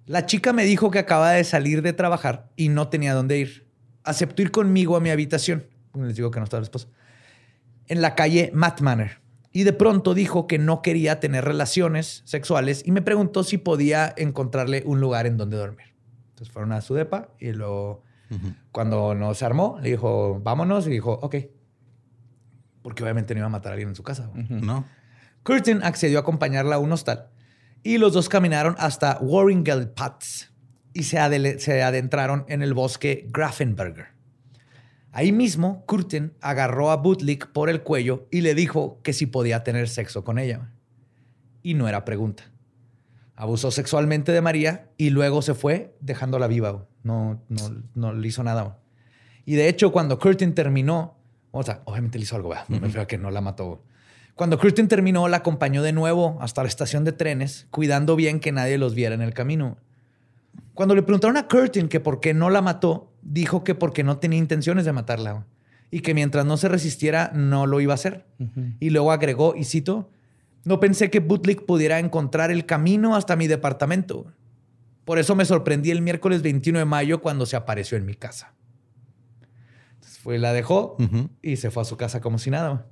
la 0.07 0.27
chica 0.27 0.53
me 0.53 0.65
dijo 0.65 0.91
que 0.91 0.99
acaba 0.99 1.33
de 1.33 1.45
salir 1.45 1.83
de 1.83 1.93
trabajar 1.93 2.51
y 2.57 2.69
no 2.69 2.89
tenía 2.89 3.15
dónde 3.15 3.39
ir. 3.39 3.69
Aceptó 4.05 4.43
ir 4.43 4.51
conmigo 4.51 4.97
a 4.97 5.01
mi 5.01 5.11
habitación. 5.11 5.67
Les 5.95 6.17
digo 6.17 6.31
que 6.31 6.41
no 6.41 6.45
estaba 6.45 6.59
el 6.59 6.65
esposo. 6.65 6.89
En 7.87 8.01
la 8.01 8.15
calle 8.15 8.51
Matt 8.55 8.81
Manor. 8.81 9.23
Y 9.53 9.65
de 9.65 9.73
pronto 9.75 10.15
dijo 10.15 10.47
que 10.47 10.59
no 10.59 10.81
quería 10.81 11.21
tener 11.21 11.45
relaciones 11.45 12.23
sexuales 12.25 12.83
y 12.87 12.91
me 12.91 13.03
preguntó 13.03 13.45
si 13.45 13.59
podía 13.59 14.13
encontrarle 14.17 14.83
un 14.87 15.01
lugar 15.01 15.27
en 15.27 15.37
donde 15.37 15.59
dormir. 15.59 15.95
Entonces 16.31 16.53
fueron 16.53 16.73
a 16.73 16.81
su 16.81 16.95
depa 16.95 17.29
y 17.39 17.53
luego, 17.53 18.03
cuando 18.73 19.15
no 19.15 19.35
se 19.35 19.45
armó, 19.45 19.79
le 19.83 19.91
dijo, 19.91 20.41
vámonos. 20.43 20.87
Y 20.87 20.91
dijo, 20.91 21.13
ok. 21.23 21.37
Porque 22.83 23.03
obviamente 23.03 23.35
no 23.35 23.41
iba 23.41 23.47
a 23.47 23.51
matar 23.51 23.73
a 23.73 23.75
alguien 23.75 23.91
en 23.91 23.95
su 23.95 24.03
casa. 24.03 24.31
No. 24.35 24.87
Curtin 25.43 25.83
accedió 25.83 26.19
a 26.19 26.23
acompañarla 26.23 26.77
a 26.77 26.79
un 26.79 26.93
hostal 26.93 27.29
y 27.83 27.99
los 27.99 28.13
dos 28.13 28.29
caminaron 28.29 28.77
hasta 28.79 29.19
Warringelplatz 29.21 30.53
y 30.95 31.05
se, 31.05 31.59
se 31.59 31.83
adentraron 31.83 32.45
en 32.49 32.63
el 32.63 32.75
bosque 32.75 33.29
Grafenberger. 33.31 34.09
Ahí 35.11 35.33
mismo, 35.33 35.85
Curtin 35.87 36.33
agarró 36.41 36.91
a 36.91 36.97
Butlik 36.97 37.49
por 37.49 37.69
el 37.69 37.83
cuello 37.83 38.29
y 38.31 38.41
le 38.41 38.55
dijo 38.55 39.01
que 39.03 39.13
si 39.13 39.27
podía 39.27 39.63
tener 39.63 39.89
sexo 39.89 40.25
con 40.25 40.39
ella. 40.39 40.71
Y 41.63 41.75
no 41.75 41.87
era 41.87 42.05
pregunta. 42.05 42.45
Abusó 43.37 43.71
sexualmente 43.71 44.33
de 44.33 44.41
María 44.41 44.91
y 44.97 45.11
luego 45.11 45.43
se 45.43 45.55
fue 45.55 45.97
dejándola 46.01 46.47
viva. 46.47 46.87
No, 47.03 47.43
no, 47.49 47.83
no 47.95 48.13
le 48.15 48.29
hizo 48.29 48.43
nada. 48.43 48.79
Y 49.45 49.57
de 49.57 49.69
hecho, 49.69 49.93
cuando 49.93 50.19
Curtin 50.19 50.55
terminó, 50.55 51.19
O 51.51 51.63
sea, 51.63 51.83
obviamente 51.85 52.19
le 52.19 52.25
hizo 52.25 52.37
algo, 52.37 52.51
¿verdad? 52.51 52.69
me 52.69 52.79
refiero 52.79 53.03
a 53.03 53.07
que 53.07 53.19
no 53.19 53.31
la 53.31 53.41
mató. 53.43 53.85
Cuando 54.35 54.59
Curtin 54.59 54.89
terminó, 54.89 55.29
la 55.29 55.39
acompañó 55.39 55.83
de 55.83 55.93
nuevo 55.93 56.39
hasta 56.41 56.63
la 56.63 56.69
estación 56.69 57.05
de 57.05 57.13
trenes, 57.13 57.67
cuidando 57.71 58.17
bien 58.17 58.41
que 58.41 58.53
nadie 58.53 58.79
los 58.79 58.95
viera 58.95 59.15
en 59.15 59.23
el 59.23 59.35
camino. 59.35 59.77
Cuando 60.75 60.95
le 60.95 61.03
preguntaron 61.03 61.37
a 61.37 61.49
Curtin 61.49 61.89
que 61.89 62.01
por 62.01 62.21
qué 62.21 62.33
no 62.33 62.49
la 62.49 62.63
mató, 62.63 63.13
dijo 63.23 63.63
que 63.63 63.75
porque 63.75 64.03
no 64.05 64.19
tenía 64.19 64.39
intenciones 64.39 64.85
de 64.85 64.93
matarla 64.93 65.47
y 65.91 66.01
que 66.01 66.15
mientras 66.15 66.47
no 66.47 66.57
se 66.57 66.69
resistiera 66.69 67.31
no 67.35 67.67
lo 67.67 67.81
iba 67.81 67.93
a 67.93 67.95
hacer. 67.95 68.25
Y 68.81 68.91
luego 68.91 69.13
agregó, 69.13 69.55
y 69.55 69.65
cito, 69.65 70.11
no 70.65 70.81
pensé 70.81 71.11
que 71.11 71.21
Butlick 71.21 71.67
pudiera 71.67 71.99
encontrar 71.99 72.51
el 72.51 72.65
camino 72.65 73.15
hasta 73.15 73.37
mi 73.37 73.47
departamento. 73.47 74.33
Por 75.05 75.19
eso 75.19 75.35
me 75.35 75.45
sorprendí 75.45 75.91
el 75.91 76.01
miércoles 76.01 76.41
21 76.41 76.79
de 76.79 76.85
mayo 76.87 77.21
cuando 77.21 77.45
se 77.45 77.57
apareció 77.57 77.99
en 77.99 78.07
mi 78.07 78.15
casa. 78.15 78.55
Entonces 79.95 80.19
fue, 80.19 80.39
la 80.39 80.55
dejó 80.55 80.97
y 81.43 81.57
se 81.57 81.71
fue 81.71 81.83
a 81.83 81.85
su 81.85 81.99
casa 81.99 82.23
como 82.23 82.39
si 82.39 82.51
nada. 82.51 82.87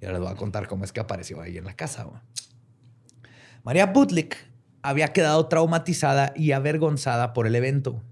Y 0.00 0.06
ahora 0.06 0.18
les 0.18 0.26
voy 0.26 0.34
a 0.34 0.36
contar 0.36 0.66
cómo 0.66 0.84
es 0.84 0.92
que 0.92 1.00
apareció 1.00 1.40
ahí 1.40 1.56
en 1.56 1.64
la 1.64 1.74
casa. 1.74 2.04
güey. 2.04 2.20
María 3.62 3.86
Butlick 3.86 4.36
había 4.82 5.12
quedado 5.12 5.46
traumatizada 5.48 6.32
y 6.36 6.52
avergonzada 6.52 7.32
por 7.32 7.46
el 7.46 7.54
evento. 7.54 8.02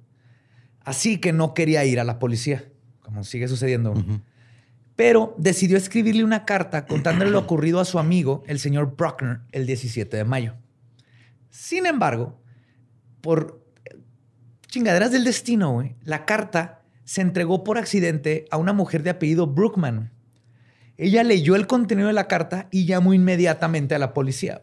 Así 0.80 1.18
que 1.18 1.32
no 1.32 1.54
quería 1.54 1.84
ir 1.84 2.00
a 2.00 2.04
la 2.04 2.18
policía, 2.18 2.64
como 3.02 3.24
sigue 3.24 3.46
sucediendo. 3.46 3.94
Pero 4.96 5.34
decidió 5.38 5.76
escribirle 5.76 6.24
una 6.24 6.44
carta 6.44 6.86
contándole 6.86 7.30
lo 7.30 7.38
ocurrido 7.40 7.78
a 7.80 7.84
su 7.84 7.98
amigo, 7.98 8.42
el 8.46 8.58
señor 8.58 8.96
Bruckner, 8.96 9.40
el 9.52 9.66
17 9.66 10.16
de 10.16 10.24
mayo. 10.24 10.54
Sin 11.50 11.84
embargo, 11.84 12.40
por 13.20 13.62
chingaderas 14.68 15.12
del 15.12 15.24
destino, 15.24 15.84
la 16.02 16.24
carta 16.24 16.80
se 17.04 17.20
entregó 17.20 17.62
por 17.62 17.76
accidente 17.76 18.46
a 18.50 18.56
una 18.56 18.72
mujer 18.72 19.02
de 19.02 19.10
apellido 19.10 19.46
Brookman. 19.46 20.10
Ella 21.02 21.24
leyó 21.24 21.56
el 21.56 21.66
contenido 21.66 22.06
de 22.06 22.14
la 22.14 22.28
carta 22.28 22.68
y 22.70 22.84
llamó 22.86 23.12
inmediatamente 23.12 23.94
a 23.94 23.98
la 23.98 24.14
policía. 24.14 24.60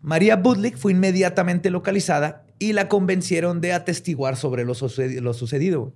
María 0.00 0.36
Budlick 0.36 0.76
fue 0.76 0.92
inmediatamente 0.92 1.70
localizada 1.70 2.44
y 2.58 2.72
la 2.72 2.88
convencieron 2.88 3.60
de 3.60 3.72
atestiguar 3.72 4.36
sobre 4.36 4.64
lo, 4.64 4.74
sucedi- 4.74 5.20
lo 5.20 5.34
sucedido. 5.34 5.92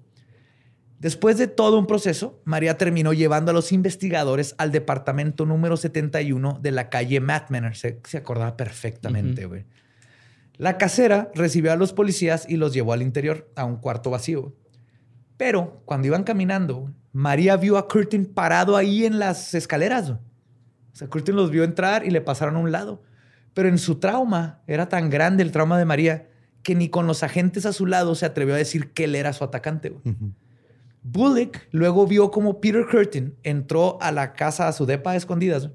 Después 1.01 1.37
de 1.37 1.47
todo 1.49 1.79
un 1.79 1.87
proceso, 1.87 2.41
María 2.45 2.79
terminó 2.79 3.13
llevando 3.13 3.51
a 3.51 3.55
los 3.55 3.73
investigadores 3.73 4.55
al 4.59 4.71
departamento 4.73 5.45
número 5.45 5.77
71 5.77 6.59
de 6.63 6.71
la 6.71 6.89
calle 6.89 7.21
Matt 7.21 7.51
Manor. 7.51 7.77
Se, 7.77 8.01
se 8.05 8.17
acordaba 8.19 8.57
perfectamente, 8.57 9.47
güey. 9.47 9.65
La 10.57 10.79
casera 10.79 11.31
recibió 11.35 11.73
a 11.73 11.77
los 11.77 11.93
policías 11.93 12.47
y 12.49 12.57
los 12.57 12.73
llevó 12.73 12.93
al 12.95 13.03
interior, 13.03 13.51
a 13.57 13.65
un 13.65 13.77
cuarto 13.77 14.11
vacío. 14.11 14.55
Pero 15.37 15.83
cuando 15.85 16.07
iban 16.07 16.25
caminando, 16.25 16.93
María 17.13 17.57
vio 17.57 17.79
a 17.79 17.89
Curtin 17.89 18.27
parado 18.27 18.77
ahí 18.77 19.05
en 19.05 19.19
las 19.19 19.55
escaleras. 19.55 20.11
O 20.11 20.19
sea, 20.93 21.09
Curtin 21.09 21.37
los 21.37 21.51
vio 21.51 21.65
entrar 21.65 22.05
y 22.07 22.11
le 22.11 22.21
pasaron 22.21 22.57
a 22.57 22.61
un 22.61 22.73
lado. 22.73 23.03
Pero 23.55 23.69
en 23.69 23.79
su 23.79 23.97
trauma, 23.97 24.63
era 24.67 24.89
tan 24.89 25.11
grande 25.11 25.43
el 25.43 25.53
trauma 25.53 25.79
de 25.79 25.85
María 25.85 26.29
que 26.63 26.75
ni 26.75 26.89
con 26.89 27.07
los 27.07 27.23
agentes 27.23 27.65
a 27.65 27.73
su 27.73 27.87
lado 27.87 28.15
se 28.15 28.27
atrevió 28.27 28.55
a 28.55 28.59
decir 28.59 28.93
que 28.93 29.05
él 29.05 29.15
era 29.15 29.33
su 29.33 29.45
atacante. 29.45 29.97
Bullock 31.03 31.59
luego 31.71 32.07
vio 32.07 32.31
como 32.31 32.61
Peter 32.61 32.85
Curtin 32.91 33.37
entró 33.45 33.99
a 34.03 34.11
la 34.11 34.33
casa, 34.33 34.67
a 34.67 34.73
su 34.73 34.85
depa 34.85 35.13
a 35.13 35.17
escondidas, 35.17 35.71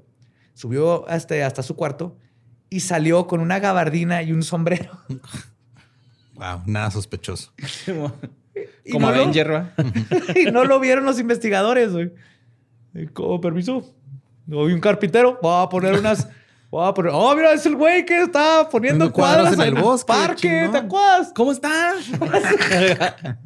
subió 0.54 1.08
hasta, 1.08 1.46
hasta 1.46 1.62
su 1.62 1.74
cuarto 1.74 2.18
y 2.68 2.80
salió 2.80 3.26
con 3.26 3.40
una 3.40 3.58
gabardina 3.58 4.22
y 4.22 4.32
un 4.32 4.42
sombrero. 4.42 4.98
Wow, 6.34 6.62
nada 6.64 6.90
sospechoso. 6.90 7.52
Y 8.84 8.90
Como 8.92 9.06
no 9.10 9.14
lo- 9.16 9.22
Avenger, 9.22 9.52
¿va? 9.52 9.72
y 10.36 10.50
no 10.50 10.64
lo 10.64 10.78
vieron 10.80 11.04
los 11.04 11.18
investigadores, 11.18 11.92
güey. 11.92 12.12
Con 13.12 13.40
permiso. 13.40 13.94
No 14.46 14.64
vi 14.66 14.72
un 14.74 14.80
carpintero. 14.80 15.38
Voy 15.42 15.64
a 15.64 15.68
poner 15.68 15.94
unas. 15.94 16.28
Voy 16.70 16.86
a 16.86 16.92
poner. 16.92 17.12
Oh, 17.14 17.34
mira, 17.34 17.52
es 17.52 17.64
el 17.64 17.76
güey 17.76 18.04
que 18.04 18.22
está 18.22 18.68
poniendo 18.68 19.10
cuadros 19.12 19.48
cuadros 19.48 19.66
en 19.66 19.76
el 19.76 19.82
bosque, 19.82 20.06
parque. 20.12 20.36
chingón. 20.48 20.72
¿Te 20.72 20.78
acuerdas? 20.78 21.32
¿Cómo 21.34 21.52
está? 21.52 21.94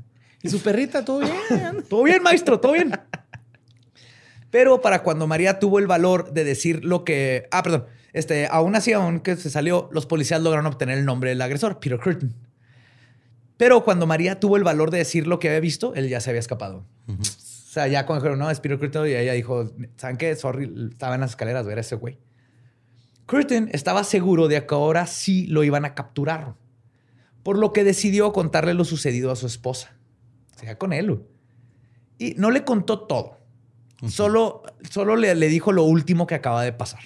¿Y 0.43 0.49
su 0.49 0.61
perrita? 0.61 1.05
¿Todo 1.05 1.21
bien? 1.21 1.35
Todo 1.89 2.03
bien, 2.05 2.23
maestro, 2.23 2.59
todo 2.61 2.73
bien. 2.73 2.93
Pero 4.51 4.81
para 4.81 5.03
cuando 5.03 5.27
María 5.27 5.59
tuvo 5.59 5.79
el 5.79 5.87
valor 5.87 6.33
de 6.33 6.45
decir 6.45 6.85
lo 6.85 7.05
que. 7.05 7.49
Ah, 7.51 7.63
perdón. 7.63 7.87
Este, 8.13 8.47
aún 8.51 8.75
así, 8.75 8.93
aún 8.93 9.21
que 9.21 9.37
se 9.37 9.51
salió, 9.51 9.89
los 9.93 10.07
policías 10.07 10.41
lograron 10.41 10.67
obtener 10.67 10.97
el 10.99 11.05
nombre 11.05 11.31
del 11.31 11.43
agresor, 11.43 11.79
Peter 11.79 11.99
Curtin. 12.01 12.35
Pero 13.57 13.85
cuando 13.85 14.07
María 14.07 14.39
tuvo 14.39 14.57
el 14.57 14.65
valor 14.65 14.91
de 14.91 14.99
decir 14.99 15.27
lo 15.27 15.39
que 15.39 15.49
había 15.49 15.61
visto, 15.61 15.95
él 15.95 16.09
ya 16.09 16.21
se 16.21 16.31
había 16.31 16.41
escapado. 16.41 16.85
O 17.09 17.25
sea, 17.25 17.89
ya 17.89 18.07
cuando 18.07 18.23
dijeron, 18.23 18.39
no, 18.39 18.51
es 18.51 18.61
Peter 18.61 18.79
Curtin, 18.79 19.07
y 19.07 19.15
ella 19.15 19.33
dijo, 19.33 19.71
¿saben 19.97 20.17
qué? 20.17 20.35
Sorry, 20.35 20.91
estaba 20.91 21.15
en 21.15 21.23
las 21.23 21.31
escaleras, 21.31 21.67
era 21.67 21.81
ese 21.81 21.95
güey. 21.97 22.19
Curtin 23.27 23.71
estaba 23.73 24.05
seguro 24.05 24.49
de 24.49 24.65
que 24.67 24.75
ahora 24.75 25.07
sí 25.07 25.47
lo 25.47 25.65
iban 25.65 25.85
a 25.85 25.95
capturar, 25.95 26.55
por 27.43 27.59
lo 27.59 27.73
que 27.73 27.85
decidió 27.85 28.33
contarle 28.33 28.75
lo 28.75 28.85
sucedido 28.85 29.31
a 29.31 29.37
su 29.37 29.47
esposa. 29.47 29.97
O 30.55 30.59
sea, 30.59 30.79
con 30.79 30.93
él. 30.93 31.23
Y 32.19 32.35
no 32.35 32.51
le 32.51 32.65
contó 32.65 33.01
todo. 33.01 33.39
Solo, 34.09 34.63
solo 34.91 35.17
le, 35.17 35.35
le 35.35 35.49
dijo 35.49 35.73
lo 35.73 35.83
último 35.83 36.27
que 36.27 36.35
acaba 36.35 36.63
de 36.63 36.73
pasar. 36.73 37.01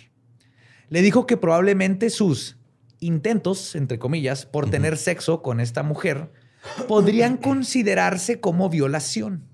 Le 0.89 1.03
dijo 1.03 1.27
que 1.27 1.37
probablemente 1.37 2.11
sus 2.11 2.57
intentos, 2.99 3.75
entre 3.75 3.99
comillas, 3.99 4.45
por 4.45 4.71
tener 4.71 4.97
sexo 4.97 5.43
con 5.43 5.61
esta 5.61 5.83
mujer 5.83 6.31
podrían 6.89 7.37
considerarse 7.37 8.41
como 8.41 8.69
violación 8.69 9.45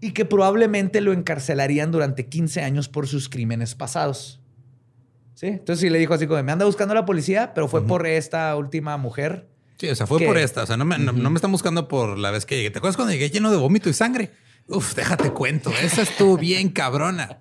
y 0.00 0.12
que 0.12 0.24
probablemente 0.24 1.00
lo 1.00 1.12
encarcelarían 1.12 1.90
durante 1.90 2.26
15 2.26 2.62
años 2.62 2.88
por 2.88 3.06
sus 3.06 3.28
crímenes 3.28 3.74
pasados. 3.74 4.40
¿Sí? 5.34 5.48
Entonces 5.48 5.80
sí 5.80 5.90
le 5.90 5.98
dijo 5.98 6.14
así 6.14 6.26
como, 6.26 6.42
me 6.42 6.52
anda 6.52 6.64
buscando 6.64 6.94
la 6.94 7.04
policía, 7.04 7.52
pero 7.54 7.68
fue 7.68 7.86
por 7.86 8.06
esta 8.06 8.54
última 8.56 8.96
mujer. 8.96 9.48
Sí, 9.78 9.88
o 9.90 9.94
sea, 9.94 10.06
fue 10.06 10.20
por 10.20 10.38
esta. 10.38 10.62
O 10.62 10.66
sea, 10.66 10.78
no 10.78 10.86
me, 10.86 10.98
no- 10.98 11.12
no 11.12 11.28
me 11.30 11.36
están 11.36 11.52
buscando 11.52 11.88
por 11.88 12.16
la 12.16 12.30
vez 12.30 12.46
que 12.46 12.56
llegué. 12.56 12.70
¿Te 12.70 12.78
acuerdas 12.78 12.96
cuando 12.96 13.12
llegué 13.12 13.28
lleno 13.28 13.50
de 13.50 13.58
vómito 13.58 13.90
y 13.90 13.92
sangre? 13.92 14.30
Uf, 14.68 14.94
déjate 14.94 15.30
cuento. 15.32 15.70
Esa 15.82 16.00
estuvo 16.02 16.38
bien 16.38 16.70
cabrona. 16.70 17.40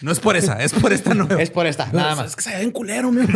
No 0.00 0.10
es 0.12 0.20
por 0.20 0.36
esa, 0.36 0.62
es 0.62 0.72
por 0.72 0.92
esta 0.94 1.12
nueva. 1.14 1.40
Es 1.42 1.50
por 1.50 1.66
esta, 1.66 1.86
nada 1.92 2.12
Es 2.12 2.16
más. 2.16 2.36
que 2.36 2.42
se 2.42 2.72
culero, 2.72 3.12
mi. 3.12 3.26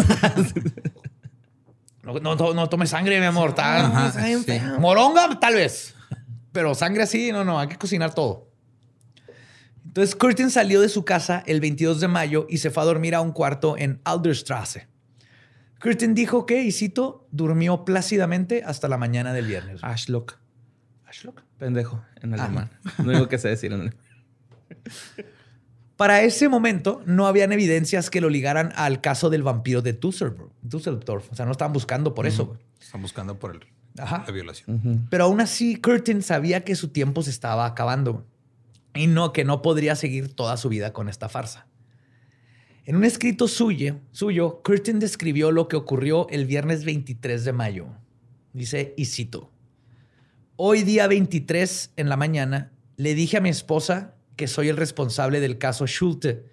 No, 2.14 2.20
no, 2.20 2.34
no, 2.36 2.54
no 2.54 2.68
tome 2.68 2.86
sangre, 2.86 3.18
mi 3.20 3.26
amor. 3.26 3.50
Está- 3.50 3.86
Ajá, 3.86 4.08
está 4.08 4.24
bien 4.26 4.38
sí. 4.40 4.44
feo. 4.46 4.78
Moronga, 4.80 5.38
tal 5.40 5.54
vez. 5.54 5.94
Pero 6.52 6.74
sangre 6.74 7.04
así, 7.04 7.30
no, 7.32 7.44
no, 7.44 7.58
hay 7.60 7.68
que 7.68 7.76
cocinar 7.76 8.14
todo. 8.14 8.48
Entonces, 9.84 10.14
Curtin 10.14 10.50
salió 10.50 10.80
de 10.80 10.88
su 10.88 11.04
casa 11.04 11.42
el 11.46 11.60
22 11.60 12.00
de 12.00 12.08
mayo 12.08 12.46
y 12.48 12.58
se 12.58 12.70
fue 12.70 12.82
a 12.82 12.86
dormir 12.86 13.14
a 13.14 13.20
un 13.20 13.32
cuarto 13.32 13.76
en 13.76 14.00
Alderstrasse. 14.04 14.88
Curtin 15.80 16.14
dijo 16.14 16.46
que, 16.46 16.62
y 16.62 16.72
cito, 16.72 17.26
durmió 17.32 17.84
plácidamente 17.84 18.62
hasta 18.64 18.86
la 18.88 18.98
mañana 18.98 19.32
del 19.32 19.46
viernes. 19.46 19.80
Ashlock. 19.82 20.34
Ashlock. 21.06 21.42
Pendejo 21.58 22.04
en 22.20 22.38
Ah. 22.38 22.44
alemán. 22.44 22.70
Lo 22.98 23.10
único 23.10 23.28
que 23.28 23.38
sé 23.38 23.48
decir 23.48 23.72
en 23.72 23.80
alemán. 23.80 23.96
Para 26.00 26.22
ese 26.22 26.48
momento, 26.48 27.02
no 27.04 27.26
habían 27.26 27.52
evidencias 27.52 28.08
que 28.08 28.22
lo 28.22 28.30
ligaran 28.30 28.72
al 28.74 29.02
caso 29.02 29.28
del 29.28 29.42
vampiro 29.42 29.82
de 29.82 29.92
Düsseldorf. 29.92 31.30
O 31.30 31.34
sea, 31.34 31.44
no 31.44 31.52
estaban 31.52 31.74
buscando 31.74 32.14
por 32.14 32.26
eso. 32.26 32.46
güey. 32.46 32.58
Están 32.80 33.02
buscando 33.02 33.38
por 33.38 33.54
el- 33.56 33.60
Ajá. 34.02 34.24
la 34.26 34.32
violación. 34.32 35.06
Pero 35.10 35.24
aún 35.24 35.42
así, 35.42 35.76
Curtin 35.76 36.22
sabía 36.22 36.64
que 36.64 36.74
su 36.74 36.88
tiempo 36.88 37.20
se 37.20 37.28
estaba 37.28 37.66
acabando 37.66 38.24
y 38.94 39.08
no 39.08 39.34
que 39.34 39.44
no 39.44 39.60
podría 39.60 39.94
seguir 39.94 40.32
toda 40.34 40.56
su 40.56 40.70
vida 40.70 40.94
con 40.94 41.10
esta 41.10 41.28
farsa. 41.28 41.66
En 42.86 42.96
un 42.96 43.04
escrito 43.04 43.46
suyo, 43.46 44.00
suyo, 44.10 44.62
Curtin 44.64 45.00
describió 45.00 45.50
lo 45.52 45.68
que 45.68 45.76
ocurrió 45.76 46.26
el 46.30 46.46
viernes 46.46 46.86
23 46.86 47.44
de 47.44 47.52
mayo. 47.52 47.88
Dice, 48.54 48.94
y 48.96 49.04
cito, 49.04 49.50
hoy 50.56 50.82
día 50.82 51.06
23 51.08 51.92
en 51.96 52.08
la 52.08 52.16
mañana 52.16 52.72
le 52.96 53.14
dije 53.14 53.36
a 53.36 53.42
mi 53.42 53.50
esposa 53.50 54.14
que 54.36 54.46
soy 54.46 54.68
el 54.68 54.76
responsable 54.76 55.40
del 55.40 55.58
caso 55.58 55.86
Schulte 55.86 56.46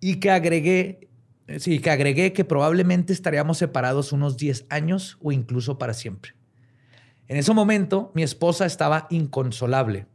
y 0.00 0.16
que 0.20 0.30
agregué, 0.30 1.08
eh, 1.46 1.60
sí, 1.60 1.78
que 1.78 1.90
agregué 1.90 2.32
que 2.32 2.44
probablemente 2.44 3.12
estaríamos 3.12 3.58
separados 3.58 4.12
unos 4.12 4.36
10 4.36 4.66
años 4.68 5.18
o 5.22 5.32
incluso 5.32 5.78
para 5.78 5.94
siempre. 5.94 6.34
En 7.26 7.36
ese 7.36 7.52
momento, 7.54 8.12
mi 8.14 8.22
esposa 8.22 8.66
estaba 8.66 9.06
inconsolable. 9.10 10.06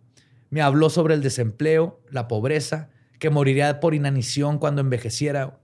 Me 0.50 0.62
habló 0.62 0.90
sobre 0.90 1.16
el 1.16 1.22
desempleo, 1.22 2.02
la 2.10 2.28
pobreza, 2.28 2.90
que 3.20 3.30
moriría 3.30 3.80
por 3.80 3.94
inanición 3.94 4.60
cuando 4.60 4.82
envejeciera. 4.82 5.60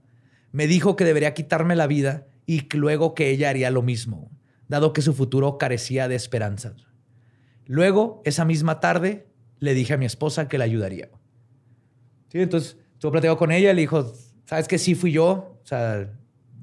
Me 0.52 0.66
dijo 0.66 0.96
que 0.96 1.04
debería 1.04 1.34
quitarme 1.34 1.76
la 1.76 1.86
vida 1.86 2.26
y 2.46 2.68
luego 2.76 3.14
que 3.14 3.30
ella 3.30 3.50
haría 3.50 3.70
lo 3.70 3.82
mismo, 3.82 4.30
dado 4.68 4.92
que 4.92 5.02
su 5.02 5.14
futuro 5.14 5.58
carecía 5.58 6.08
de 6.08 6.16
esperanzas. 6.16 6.86
Luego, 7.64 8.22
esa 8.24 8.44
misma 8.44 8.78
tarde, 8.78 9.26
le 9.58 9.74
dije 9.74 9.94
a 9.94 9.98
mi 9.98 10.06
esposa 10.06 10.48
que 10.48 10.58
la 10.58 10.64
ayudaría. 10.64 11.10
Sí, 12.28 12.40
entonces, 12.40 12.76
estuvo 12.94 13.12
platicando 13.12 13.38
con 13.38 13.52
ella, 13.52 13.72
le 13.72 13.80
dijo, 13.82 14.12
¿sabes 14.44 14.68
que 14.68 14.78
sí 14.78 14.94
fui 14.94 15.12
yo? 15.12 15.58
O 15.62 15.66
sea, 15.66 16.12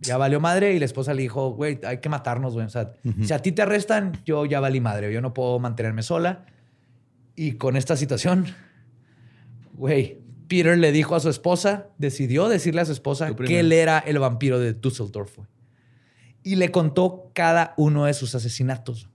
ya 0.01 0.17
valió 0.17 0.39
madre 0.39 0.73
y 0.73 0.79
la 0.79 0.85
esposa 0.85 1.13
le 1.13 1.21
dijo, 1.21 1.51
güey, 1.51 1.79
hay 1.85 1.99
que 1.99 2.09
matarnos, 2.09 2.53
güey. 2.53 2.65
O 2.65 2.69
sea, 2.69 2.93
si 3.21 3.33
a 3.33 3.39
ti 3.39 3.51
te 3.51 3.61
arrestan, 3.61 4.21
yo 4.25 4.45
ya 4.45 4.59
valí 4.59 4.81
madre, 4.81 5.11
yo 5.13 5.21
no 5.21 5.33
puedo 5.33 5.59
mantenerme 5.59 6.03
sola. 6.03 6.45
Y 7.35 7.53
con 7.53 7.75
esta 7.77 7.95
situación, 7.97 8.45
Güey, 9.73 10.21
Peter 10.47 10.77
le 10.77 10.91
dijo 10.91 11.15
a 11.15 11.19
su 11.19 11.29
esposa, 11.29 11.89
decidió 11.97 12.47
decirle 12.47 12.81
a 12.81 12.85
su 12.85 12.91
esposa 12.91 13.35
que 13.35 13.59
él 13.59 13.71
era 13.71 13.99
el 13.99 14.19
vampiro 14.19 14.59
de 14.59 14.73
Dusseldorf. 14.73 15.37
güey. 15.37 15.47
Y 16.43 16.55
le 16.55 16.71
contó 16.71 17.31
cada 17.33 17.73
uno 17.77 18.05
de 18.05 18.13
sus 18.13 18.35
asesinatos. 18.35 19.09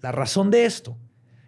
La 0.00 0.12
razón 0.12 0.50
de 0.50 0.64
esto 0.64 0.98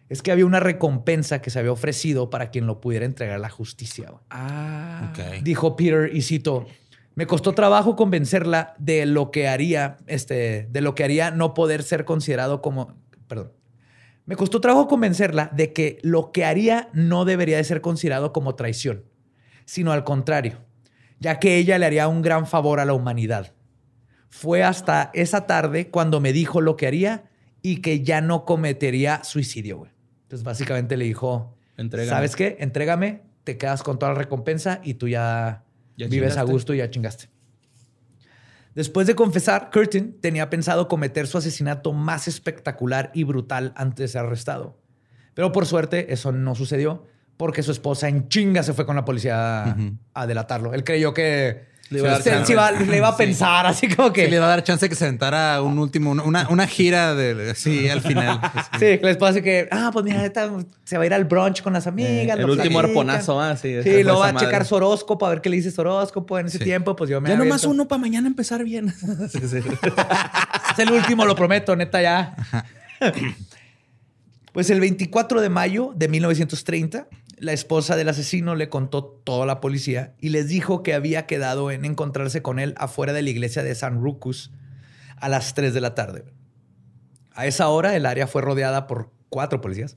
es 0.09 0.23
que 0.23 0.31
había 0.31 0.47
una 0.47 0.61
recompensa 0.61 1.41
que 1.41 1.51
se 1.51 1.59
había 1.59 1.73
ofrecido 1.73 2.31
para 2.31 2.51
quien 2.51 2.67
lo 2.67 2.81
pudiera 2.81 3.05
entregar 3.05 3.37
a 3.37 3.39
la 3.39 3.51
justicia. 3.51 4.13
Ah. 4.31 5.13
Dijo 5.43 5.75
Peter 5.77 6.11
y 6.15 6.23
cito, 6.23 6.67
me 7.15 7.27
costó 7.27 7.55
trabajo 7.55 7.97
convencerla 7.97 8.75
de 8.79 9.07
lo 9.07 9.31
que 9.31 9.49
haría, 9.49 9.97
este, 10.07 10.69
de 10.71 10.81
lo 10.81 10.95
que 10.95 11.03
haría 11.03 11.31
no 11.31 11.55
poder 11.55 11.83
ser 11.83 12.05
considerado 12.05 12.63
como, 12.63 12.95
perdón, 13.27 13.53
me 14.27 14.37
costó 14.37 14.61
trabajo 14.61 14.89
convencerla 14.89 15.51
de 15.55 15.73
que 15.73 15.99
lo 16.03 16.31
que 16.31 16.45
haría 16.45 16.89
no 16.93 17.25
debería 17.25 17.57
de 17.57 17.65
ser 17.65 17.81
considerado 17.81 18.33
como 18.33 18.55
traición, 18.55 19.05
sino 19.65 19.93
al 19.93 20.05
contrario, 20.05 20.65
ya 21.21 21.39
que 21.39 21.57
ella 21.57 21.79
le 21.79 21.87
haría 21.87 22.09
un 22.09 22.23
gran 22.23 22.47
favor 22.47 22.81
a 22.81 22.85
la 22.85 22.93
humanidad. 22.93 23.55
Fue 24.29 24.63
hasta 24.63 25.11
esa 25.15 25.47
tarde 25.47 25.91
cuando 25.91 26.21
me 26.21 26.33
dijo 26.33 26.61
lo 26.61 26.77
que 26.77 26.87
haría 26.87 27.31
y 27.63 27.81
que 27.81 28.03
ya 28.03 28.21
no 28.21 28.45
cometería 28.45 29.25
suicidio. 29.25 29.79
güey. 29.79 29.96
Entonces 30.27 30.45
básicamente 30.45 30.97
le 30.97 31.05
dijo, 31.05 31.57
Entrégame. 31.77 32.11
¿sabes 32.11 32.35
qué? 32.35 32.57
Entrégame, 32.59 33.23
te 33.45 33.57
quedas 33.57 33.85
con 33.85 33.99
toda 33.99 34.13
la 34.13 34.19
recompensa 34.19 34.81
y 34.83 34.95
tú 34.95 35.07
ya, 35.07 35.65
Ya 35.97 36.09
vives 36.09 36.37
a 36.37 36.43
gusto 36.43 36.75
y 36.75 36.79
ya 36.79 36.91
chingaste. 36.91 37.29
Después 38.75 39.07
de 39.07 39.15
confesar, 39.15 39.71
Curtin 39.73 40.21
tenía 40.21 40.51
pensado 40.51 40.89
cometer 40.89 41.27
su 41.29 41.39
asesinato 41.39 41.93
más 41.93 42.29
espectacular 42.29 43.11
y 43.15 43.23
brutal 43.25 43.73
antes 43.77 43.99
de 43.99 44.09
ser 44.09 44.27
arrestado. 44.27 44.79
Pero 45.35 45.53
por 45.53 45.65
suerte 45.65 46.13
eso 46.13 46.33
no 46.33 46.55
sucedió 46.55 47.07
porque 47.37 47.63
su 47.63 47.71
esposa 47.71 48.09
en 48.09 48.29
chinga 48.29 48.63
se 48.63 48.73
fue 48.73 48.85
con 48.85 48.97
la 48.97 49.05
policía 49.05 49.77
a 50.13 50.27
delatarlo. 50.27 50.75
Él 50.75 50.83
creyó 50.83 51.15
que 51.15 51.67
Le 51.91 52.01
iba 52.01 52.09
a 52.09 52.13
dar 52.13 52.23
se- 52.23 52.31
chance. 52.31 52.47
se 52.47 52.53
iba- 52.53 52.71
le 52.73 52.97
iba 52.97 53.09
a 53.09 53.17
pensar 53.17 53.65
así 53.67 53.89
como 53.89 54.13
que... 54.13 54.29
Le 54.29 54.39
va 54.41 54.47
a 54.47 54.49
dar 54.49 54.65
chance 54.65 54.85
de 54.85 54.89
que 54.89 54.97
se 54.97 55.05
sentara 55.07 55.63
un 55.63 55.79
último, 55.79 56.11
una, 56.11 56.49
una 56.49 56.67
gira 56.67 57.15
de 57.15 57.55
sí 57.55 57.89
al 57.89 58.01
final. 58.01 58.41
Sí, 58.79 58.99
que 58.99 59.01
la 59.03 59.11
esposa 59.13 59.31
así 59.31 59.43
que, 59.43 59.69
ah, 59.71 59.91
pues 59.93 60.05
mira, 60.05 60.25
esta 60.25 60.51
se 60.85 60.97
va 60.99 61.05
a 61.05 61.07
ir 61.07 61.15
al 61.15 61.25
brunch 61.27 61.63
con 61.63 61.73
las 61.73 61.87
Eh, 61.87 61.91
amigas. 61.91 62.37
el 62.39 62.47
lo 62.47 62.53
último 62.53 62.81
platican. 62.81 62.85
arponazo, 63.11 63.41
ah, 63.41 63.57
sí. 63.57 63.83
Sí, 63.83 64.03
luego 64.03 64.19
va 64.21 64.29
a 64.29 64.35
checar 64.37 64.65
su 64.65 64.75
horóscopo, 64.75 65.25
a 65.27 65.31
ver 65.31 65.41
qué 65.41 65.49
le 65.49 65.57
dice 65.57 65.71
su 65.71 65.81
horóscopo 65.81 66.39
en 66.39 66.47
ese 66.47 66.59
Sí. 66.59 66.65
tiempo. 66.65 66.97
Pues 66.97 67.09
yo 67.09 67.21
me 67.21 67.29
Ya 67.29 67.37
nomás 67.37 67.65
uno 67.65 67.87
para 67.87 68.01
mañana 68.01 68.27
empezar 68.27 68.65
bien. 68.65 68.93
Sí, 69.31 69.41
sí. 69.49 69.59
Es 70.73 70.79
el 70.79 70.91
último, 70.93 71.25
lo 71.25 71.35
prometo, 71.37 71.75
neta 71.77 72.03
ya. 72.03 72.35
Pues 74.53 74.71
el 74.71 74.81
24 74.81 75.41
de 75.41 75.49
mayo 75.49 75.93
de 75.95 76.09
1930, 76.09 77.07
la 77.39 77.53
esposa 77.53 77.97
del 77.97 78.09
asesino 78.09 78.55
le 78.55 78.69
contó 78.69 79.05
todo 79.05 79.43
a 79.43 79.47
la 79.47 79.61
policía 79.61 80.15
y 80.21 80.31
les 80.31 80.49
dijo 80.49 80.83
que 80.83 80.95
había 80.95 81.27
quedado 81.27 81.71
en 81.71 81.85
encontrarse 81.85 82.43
con 82.43 82.59
él 82.59 82.75
afuera 82.79 83.13
de 83.13 83.23
la 83.23 83.31
iglesia 83.31 83.63
de 83.63 83.75
San 83.75 84.01
Rucus 84.01 84.53
a 85.17 85.29
las 85.29 85.55
3 85.55 85.75
de 85.75 85.81
la 85.81 85.95
tarde. 85.95 86.25
A 87.33 87.47
esa 87.47 87.69
hora, 87.69 87.95
el 87.95 88.07
área 88.07 88.27
fue 88.27 88.43
rodeada 88.43 88.87
por 88.87 89.13
cuatro 89.29 89.61
policías 89.61 89.97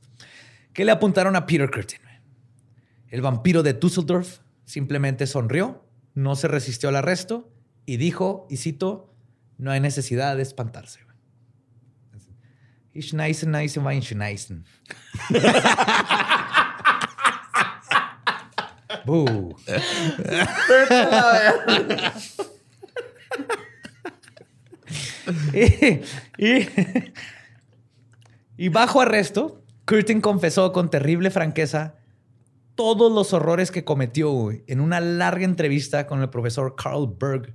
que 0.74 0.86
le 0.86 0.92
apuntaron 0.92 1.36
a 1.36 1.46
Peter 1.46 1.70
Curtin. 1.72 2.00
El 3.08 3.22
vampiro 3.22 3.64
de 3.64 3.74
Dusseldorf 3.74 4.40
simplemente 4.66 5.26
sonrió, 5.26 5.86
no 6.14 6.36
se 6.36 6.48
resistió 6.48 6.90
al 6.90 6.98
arresto 6.98 7.52
y 7.86 7.98
dijo, 7.98 8.46
y 8.50 8.58
cito, 8.58 9.14
no 9.58 9.72
hay 9.72 9.80
necesidad 9.80 10.36
de 10.36 10.44
espantarse. 10.44 11.00
Ich 12.92 13.12
schneisen, 13.12 13.52
neisen, 13.52 14.66
y, 25.54 26.02
y- 26.46 26.68
y 28.58 28.70
bajo 28.70 29.02
arresto, 29.02 29.62
Curtin 29.86 30.22
confesó 30.22 30.72
con 30.74 30.90
terrible 30.90 31.32
franqueza 31.32 31.96
todos 32.76 33.12
los 33.12 33.34
horrores 33.34 33.72
que 33.72 33.84
cometió 33.86 34.50
en 34.68 34.80
una 34.80 35.00
larga 35.00 35.46
entrevista 35.46 36.08
con 36.08 36.22
el 36.22 36.30
profesor 36.30 36.76
Carl 36.76 37.14
Berg, 37.20 37.54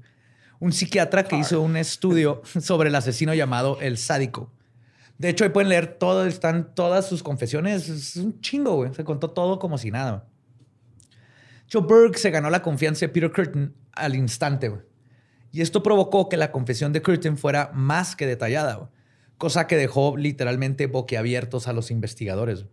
un 0.60 0.72
psiquiatra 0.72 1.24
que 1.24 1.36
hizo 1.36 1.60
un 1.60 1.76
estudio 1.76 2.42
sobre 2.60 2.88
el 2.88 2.94
asesino 2.94 3.34
llamado 3.34 3.78
el 3.80 3.98
sádico. 3.98 4.50
De 5.18 5.28
hecho, 5.28 5.44
ahí 5.44 5.50
pueden 5.50 5.68
leer 5.68 5.96
todo, 5.98 6.26
están 6.26 6.74
todas 6.74 7.06
sus 7.06 7.22
confesiones. 7.22 7.88
Es 7.88 8.16
un 8.16 8.40
chingo, 8.40 8.74
güey. 8.76 8.92
Se 8.94 9.04
contó 9.04 9.30
todo 9.30 9.60
como 9.60 9.78
si 9.78 9.90
nada. 9.92 10.26
Joe 11.72 11.82
Berg 11.88 12.18
se 12.18 12.30
ganó 12.30 12.50
la 12.50 12.62
confianza 12.62 13.06
de 13.06 13.08
Peter 13.10 13.32
Curtin 13.32 13.74
al 13.92 14.14
instante, 14.14 14.68
güey. 14.68 14.82
Y 15.52 15.60
esto 15.60 15.82
provocó 15.82 16.28
que 16.28 16.36
la 16.36 16.50
confesión 16.50 16.92
de 16.92 17.00
Curtin 17.02 17.36
fuera 17.38 17.70
más 17.74 18.16
que 18.16 18.26
detallada, 18.26 18.74
güey. 18.74 18.88
cosa 19.38 19.66
que 19.66 19.76
dejó 19.76 20.16
literalmente 20.16 20.86
boquiabiertos 20.86 21.66
a 21.68 21.72
los 21.72 21.90
investigadores. 21.90 22.66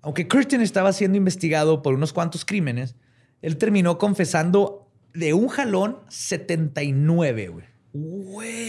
Aunque 0.00 0.26
Curtin 0.28 0.60
estaba 0.60 0.92
siendo 0.92 1.18
investigado 1.18 1.82
por 1.82 1.94
unos 1.94 2.12
cuantos 2.12 2.44
crímenes, 2.44 2.94
él 3.40 3.56
terminó 3.58 3.98
confesando 3.98 4.88
de 5.12 5.34
un 5.34 5.48
jalón 5.48 5.98
79, 6.08 7.48
güey. 7.48 7.66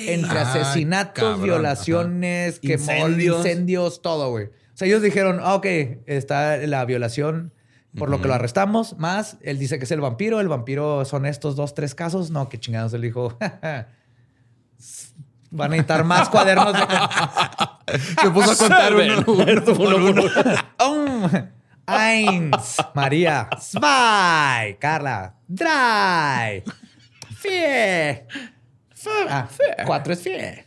Entre 0.10 0.38
Ah, 0.38 0.52
asesinatos, 0.52 1.24
cabrón, 1.24 1.44
violaciones, 1.44 2.62
quemó- 2.62 2.74
Incendios. 3.06 3.38
incendios, 3.38 4.02
todo, 4.02 4.30
güey. 4.32 4.48
O 4.48 4.52
sea, 4.76 4.88
ellos 4.88 5.02
dijeron, 5.02 5.40
ah, 5.42 5.56
ok, 5.56 5.66
está 6.08 6.58
la 6.58 6.84
violación 6.86 7.54
por 7.98 8.10
lo 8.10 8.22
que 8.22 8.28
lo 8.28 8.34
arrestamos, 8.34 8.98
más 8.98 9.38
él 9.42 9.60
dice 9.60 9.78
que 9.78 9.86
es 9.86 9.92
el 9.92 10.02
vampiro, 10.02 10.40
el 10.40 10.48
vampiro 10.48 11.06
son 11.06 11.26
estos 11.26 11.56
dos, 11.56 11.74
tres 11.76 11.94
casos. 11.96 12.32
No, 12.32 12.50
qué 12.50 12.60
chingados. 12.60 12.94
Él 12.94 13.02
dijo, 13.02 13.38
van 15.52 15.68
a 15.68 15.68
necesitar 15.68 16.04
más 16.04 16.30
cuadernos. 16.30 16.74
de- 16.74 16.80
Se 18.22 18.30
puso 18.32 18.52
a 18.52 18.56
contar 18.56 18.94
uno, 18.96 19.24
uno 19.28 19.98
uno. 20.10 20.24
Um, 20.84 21.30
eins, 21.86 22.78
María, 22.96 23.50
zwei, 23.60 24.78
Carla, 24.80 25.36
drei, 25.48 26.64
vier, 27.44 28.26
ah, 29.30 29.48
cuatro 29.86 30.14
es 30.14 30.24
vier, 30.24 30.66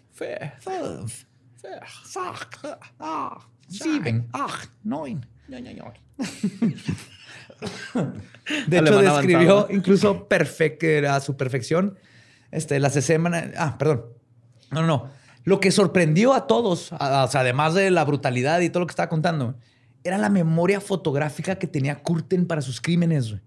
fünf, 0.61 1.24
sechs, 1.57 2.61
ah, 3.01 3.39
sieben, 3.68 4.29
acht, 4.33 4.70
neun. 4.85 5.24
De 8.68 8.78
hecho, 8.78 8.98
describió 9.00 9.38
avanzado. 9.59 9.68
incluso 9.70 10.28
perfecto, 10.28 10.86
a 11.11 11.20
su 11.20 11.36
perfección, 11.36 11.98
este, 12.50 12.78
las 12.80 12.92
semanas. 12.94 13.46
Ah, 13.57 13.76
perdón. 13.78 14.04
No, 14.70 14.80
no, 14.82 14.86
no. 14.86 15.11
Lo 15.44 15.61
que 15.61 15.70
sorprendió 15.70 16.34
a 16.34 16.46
todos, 16.46 16.92
a- 16.92 17.24
o 17.24 17.28
sea, 17.28 17.40
además 17.42 17.74
de 17.74 17.90
la 17.90 18.04
brutalidad 18.04 18.61
y 18.61 18.68
todo 18.70 18.80
lo 18.80 18.86
que 18.86 18.92
estaba 18.92 19.09
contando, 19.09 19.57
era 20.04 20.18
la 20.18 20.28
memoria 20.28 20.80
fotográfica 20.80 21.57
que 21.57 21.66
tenía 21.66 21.96
Curtin 22.02 22.46
para 22.46 22.62
sus 22.62 22.80
crímenes. 22.80 23.30
güey. 23.30 23.40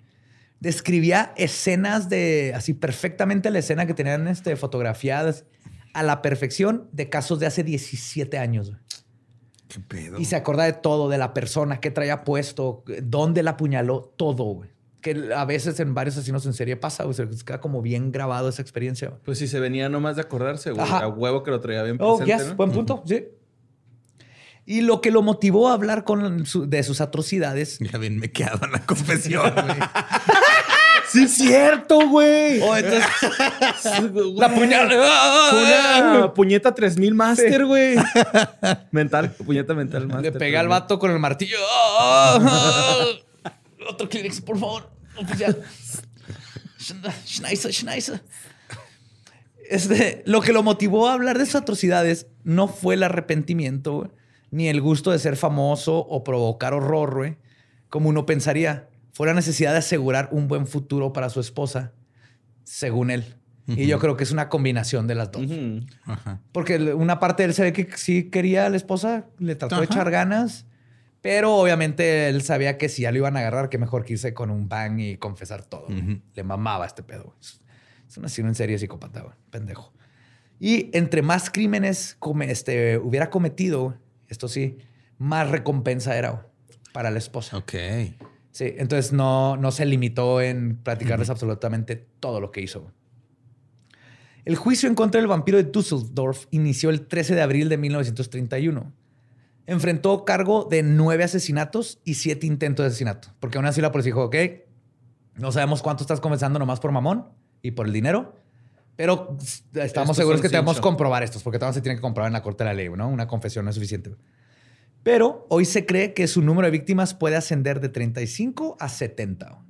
Describía 0.60 1.34
escenas 1.38 2.10
de, 2.10 2.52
así 2.56 2.74
perfectamente 2.74 3.50
la 3.50 3.60
escena 3.60 3.86
que 3.86 3.94
tenían 3.94 4.28
este, 4.28 4.56
fotografiadas 4.58 5.46
a 5.94 6.04
la 6.04 6.22
perfección 6.22 6.90
de 6.92 7.10
casos 7.10 7.40
de 7.40 7.46
hace 7.48 7.64
17 7.64 8.38
años. 8.38 8.70
güey. 8.72 8.82
¿Qué 9.70 9.80
pedo? 9.80 10.20
Y 10.20 10.26
se 10.26 10.36
acuerda 10.36 10.64
de 10.66 10.74
todo, 10.74 11.08
de 11.08 11.18
la 11.18 11.34
persona, 11.34 11.80
qué 11.80 11.92
traía 11.92 12.26
puesto, 12.26 12.84
dónde 13.04 13.42
la 13.44 13.52
apuñaló, 13.52 14.14
todo, 14.18 14.44
güey. 14.44 14.70
Que 15.02 15.32
a 15.34 15.46
veces 15.46 15.80
en 15.80 15.94
varios 15.94 16.18
asesinos 16.18 16.46
en 16.46 16.54
serie 16.54 16.76
pasa, 16.76 17.06
güey. 17.06 17.14
Se 17.16 17.26
queda 17.46 17.62
como 17.62 17.82
bien 17.82 18.12
grabado 18.12 18.50
esa 18.50 18.62
experiencia. 18.62 19.08
güey. 19.08 19.22
Pues 19.24 19.38
si 19.38 19.48
se 19.48 19.62
venía 19.62 19.88
nomás 19.88 20.18
de 20.18 20.24
acordarse, 20.24 20.72
güey. 20.72 20.84
Ajá. 20.84 21.00
A 21.00 21.08
huevo 21.08 21.42
que 21.44 21.52
lo 21.52 21.62
traía 21.62 21.84
bien 21.84 21.96
Oh, 22.02 22.18
presente, 22.18 22.44
yes, 22.44 22.50
¿no? 22.50 22.56
buen 22.58 22.72
punto, 22.72 23.02
sí. 23.06 23.28
Y 24.66 24.82
lo 24.82 25.02
que 25.02 25.10
lo 25.10 25.22
motivó 25.24 25.70
a 25.70 25.74
hablar 25.74 26.04
con 26.04 26.46
su- 26.46 26.68
de 26.70 26.84
sus 26.84 27.00
atrocidades. 27.02 27.80
Ya 27.80 27.98
bien 27.98 28.18
me 28.18 28.32
quedado 28.32 28.66
en 28.66 28.72
la 28.74 28.86
confesión, 28.86 29.52
güey. 29.54 29.66
Sí, 31.12 31.24
es 31.24 31.34
cierto, 31.34 32.08
güey. 32.08 32.62
Oh, 32.62 32.78
entonces, 32.78 33.06
La 34.36 34.54
puñeta. 34.54 34.86
Una 36.18 36.34
puñeta 36.34 36.74
3000 36.74 37.16
Master, 37.16 37.66
güey. 37.66 37.96
mental, 38.92 39.32
puñeta 39.32 39.74
mental 39.74 40.08
Master. 40.08 40.34
le 40.34 40.40
pega 40.40 40.60
al 40.60 40.68
vato 40.68 41.00
con 41.00 41.12
el 41.12 41.20
martillo. 41.20 41.58
Otro 43.90 44.08
Kleenex, 44.08 44.42
por 44.42 44.60
favor. 44.60 44.90
Oficial. 45.18 45.62
Schneise, 47.26 47.74
Schneise. 47.74 48.22
Este, 49.70 50.24
lo 50.26 50.42
que 50.42 50.54
lo 50.54 50.64
motivó 50.64 51.08
a 51.08 51.14
hablar 51.14 51.38
de 51.38 51.46
sus 51.46 51.56
atrocidades 51.56 52.28
no 52.44 52.68
fue 52.68 52.96
el 52.96 53.04
arrepentimiento, 53.04 53.94
güey, 53.98 54.10
ni 54.50 54.68
el 54.68 54.82
gusto 54.82 55.12
de 55.12 55.20
ser 55.20 55.38
famoso 55.38 55.98
o 55.98 56.24
provocar 56.24 56.74
horror, 56.74 57.16
güey, 57.16 57.38
como 57.90 58.10
uno 58.10 58.26
pensaría. 58.26 58.88
Fue 59.20 59.28
la 59.28 59.34
necesidad 59.34 59.74
de 59.74 59.80
asegurar 59.80 60.30
un 60.32 60.48
buen 60.48 60.66
futuro 60.66 61.12
para 61.12 61.28
su 61.30 61.42
esposa, 61.42 61.92
según 62.64 63.12
él. 63.12 63.36
Y 63.68 63.86
yo 63.86 64.00
creo 64.00 64.16
que 64.16 64.24
es 64.24 64.32
una 64.32 64.48
combinación 64.48 65.08
de 65.08 65.16
las 65.16 65.30
dos. 65.30 65.44
Ujú. 65.44 65.82
Ajá. 66.06 66.40
Porque 66.54 66.78
una 66.94 67.20
parte 67.20 67.44
de 67.44 67.50
él 67.50 67.54
se 67.54 67.64
ve 67.64 67.74
que 67.74 67.90
sí 67.98 68.30
quería 68.30 68.66
a 68.66 68.70
la 68.70 68.78
esposa, 68.78 69.26
le 69.40 69.56
trató 69.58 69.76
de 69.76 69.84
Ajá. 69.84 69.94
echar 69.94 70.10
ganas, 70.10 70.66
Pero 71.22 71.54
obviamente 71.58 72.30
él 72.30 72.42
sabía 72.44 72.78
que 72.78 72.88
si 72.88 73.02
ya 73.02 73.12
lo 73.12 73.18
iban 73.18 73.36
a 73.36 73.42
agarrar, 73.42 73.68
que 73.68 73.78
mejor 73.78 74.06
que 74.06 74.14
irse 74.14 74.34
con 74.34 74.50
un 74.52 74.70
bang 74.70 75.02
y 75.02 75.18
confesar 75.18 75.66
todo. 75.66 75.88
güey. 75.88 76.22
Le 76.34 76.44
mamaba 76.46 76.86
este 76.86 77.04
pedo. 77.04 77.26
güey. 77.26 77.36
Es 78.08 78.18
un 78.18 78.24
asesino 78.24 78.48
en 78.48 78.56
serie 78.56 78.80
psicópata, 78.80 79.20
güey. 79.24 79.36
pendejo. 79.52 79.92
Y 80.62 80.90
entre 80.98 81.22
más 81.22 81.50
crímenes 81.50 82.16
come- 82.20 82.50
este, 82.50 82.98
hubiera 82.98 83.30
cometido, 83.30 83.98
esto 84.30 84.48
sí, 84.48 84.78
más 85.18 85.50
recompensa 85.50 86.18
era 86.18 86.30
güey, 86.32 86.44
para 86.94 87.12
la 87.12 87.18
esposa. 87.20 87.58
Ok. 87.58 87.74
Sí, 88.52 88.74
entonces 88.78 89.14
no, 89.14 89.58
no 89.58 89.72
se 89.72 89.86
limitó 89.86 90.42
en 90.42 90.78
platicarles 90.78 91.30
absolutamente 91.30 92.08
todo 92.20 92.42
lo 92.42 92.52
que 92.52 92.62
hizo. 92.62 92.92
El 94.46 94.56
juicio 94.56 94.90
en 94.90 94.96
contra 94.96 95.22
del 95.22 95.28
vampiro 95.28 95.58
de 95.58 95.66
Dusseldorf 95.66 96.46
inició 96.52 96.90
el 96.90 97.06
13 97.08 97.36
de 97.36 97.42
abril 97.42 97.70
de 97.70 97.78
1931. 97.78 98.92
Enfrentó 99.68 100.26
cargo 100.26 100.68
de 100.70 100.82
nueve 100.82 101.24
asesinatos 101.24 102.00
y 102.04 102.16
siete 102.16 102.48
intentos 102.48 102.84
de 102.84 102.88
asesinato. 102.88 103.30
Porque 103.40 103.60
aún 103.60 103.68
así 103.68 103.82
la 103.82 103.92
policía 103.92 104.14
dijo, 104.14 104.24
ok, 104.26 104.36
no 105.36 105.52
sabemos 105.52 105.84
cuánto 105.84 106.04
estás 106.04 106.20
comenzando 106.20 106.58
nomás 106.58 106.80
por 106.80 106.92
mamón 106.92 107.28
y 107.62 107.72
por 107.72 107.86
el 107.86 107.94
dinero, 107.94 108.36
pero 108.96 109.38
estamos 109.74 109.86
Estos 109.86 110.18
seguros 110.18 110.42
que 110.42 110.50
tenemos 110.50 110.74
que 110.74 110.80
cinco. 110.80 110.90
comprobar 110.90 111.24
estos, 111.24 111.44
porque 111.44 111.60
también 111.60 111.76
se 111.76 111.82
tiene 111.82 111.96
que 111.96 112.02
comprobar 112.02 112.30
en 112.30 112.34
la 112.34 112.42
corte 112.42 112.64
de 112.64 112.70
la 112.70 112.74
ley, 112.74 112.90
¿no? 112.90 113.08
Una 113.08 113.28
confesión 113.28 113.66
no 113.66 113.70
es 113.70 113.76
suficiente. 113.76 114.12
Pero 115.04 115.46
hoy 115.50 115.66
se 115.66 115.86
cree 115.86 116.14
que 116.14 116.28
su 116.28 116.42
número 116.42 116.66
de 116.68 116.72
víctimas 116.72 117.14
puede 117.14 117.36
ascender 117.36 117.80
de 117.80 117.90
35 117.90 118.78
a 118.80 118.90
70. 118.90 119.62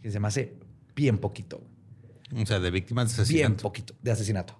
Que 0.00 0.10
se 0.10 0.20
me 0.20 0.28
hace 0.28 0.56
bien 0.94 1.18
poquito. 1.18 1.62
O 2.34 2.46
sea, 2.46 2.60
de 2.60 2.70
víctimas 2.70 3.16
de 3.16 3.24
Bien 3.24 3.46
asesinato. 3.46 3.62
poquito 3.62 3.94
de 4.02 4.10
asesinato. 4.12 4.58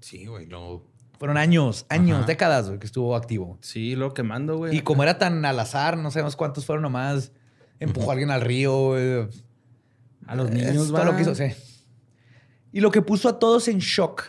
Sí, 0.00 0.26
güey. 0.26 0.46
No. 0.46 0.82
Fueron 1.18 1.36
años, 1.38 1.86
años, 1.88 2.18
Ajá. 2.18 2.26
décadas 2.26 2.66
güey, 2.68 2.78
que 2.78 2.86
estuvo 2.86 3.16
activo. 3.16 3.58
Sí, 3.62 3.96
lo 3.96 4.12
quemando, 4.12 4.58
güey. 4.58 4.76
Y 4.76 4.80
como 4.82 5.02
era 5.02 5.18
tan 5.18 5.44
al 5.44 5.58
azar, 5.58 5.96
no 5.96 6.10
sabemos 6.10 6.36
cuántos 6.36 6.66
fueron 6.66 6.82
nomás. 6.82 7.32
Empujó 7.80 8.10
a 8.10 8.12
alguien 8.12 8.30
al 8.30 8.40
río. 8.42 8.88
güey. 8.88 9.28
A 10.26 10.34
los 10.34 10.50
niños, 10.50 10.88
todo 10.88 10.98
va. 10.98 11.04
lo 11.04 11.16
que 11.16 11.22
hizo, 11.22 11.34
sí. 11.34 11.44
Y 12.72 12.80
lo 12.80 12.90
que 12.90 13.00
puso 13.02 13.28
a 13.28 13.38
todos 13.38 13.68
en 13.68 13.78
shock 13.78 14.24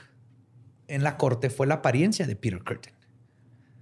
en 0.88 1.04
la 1.04 1.18
corte 1.18 1.50
fue 1.50 1.68
la 1.68 1.76
apariencia 1.76 2.26
de 2.28 2.36
Peter 2.36 2.64
Curtin. 2.64 2.94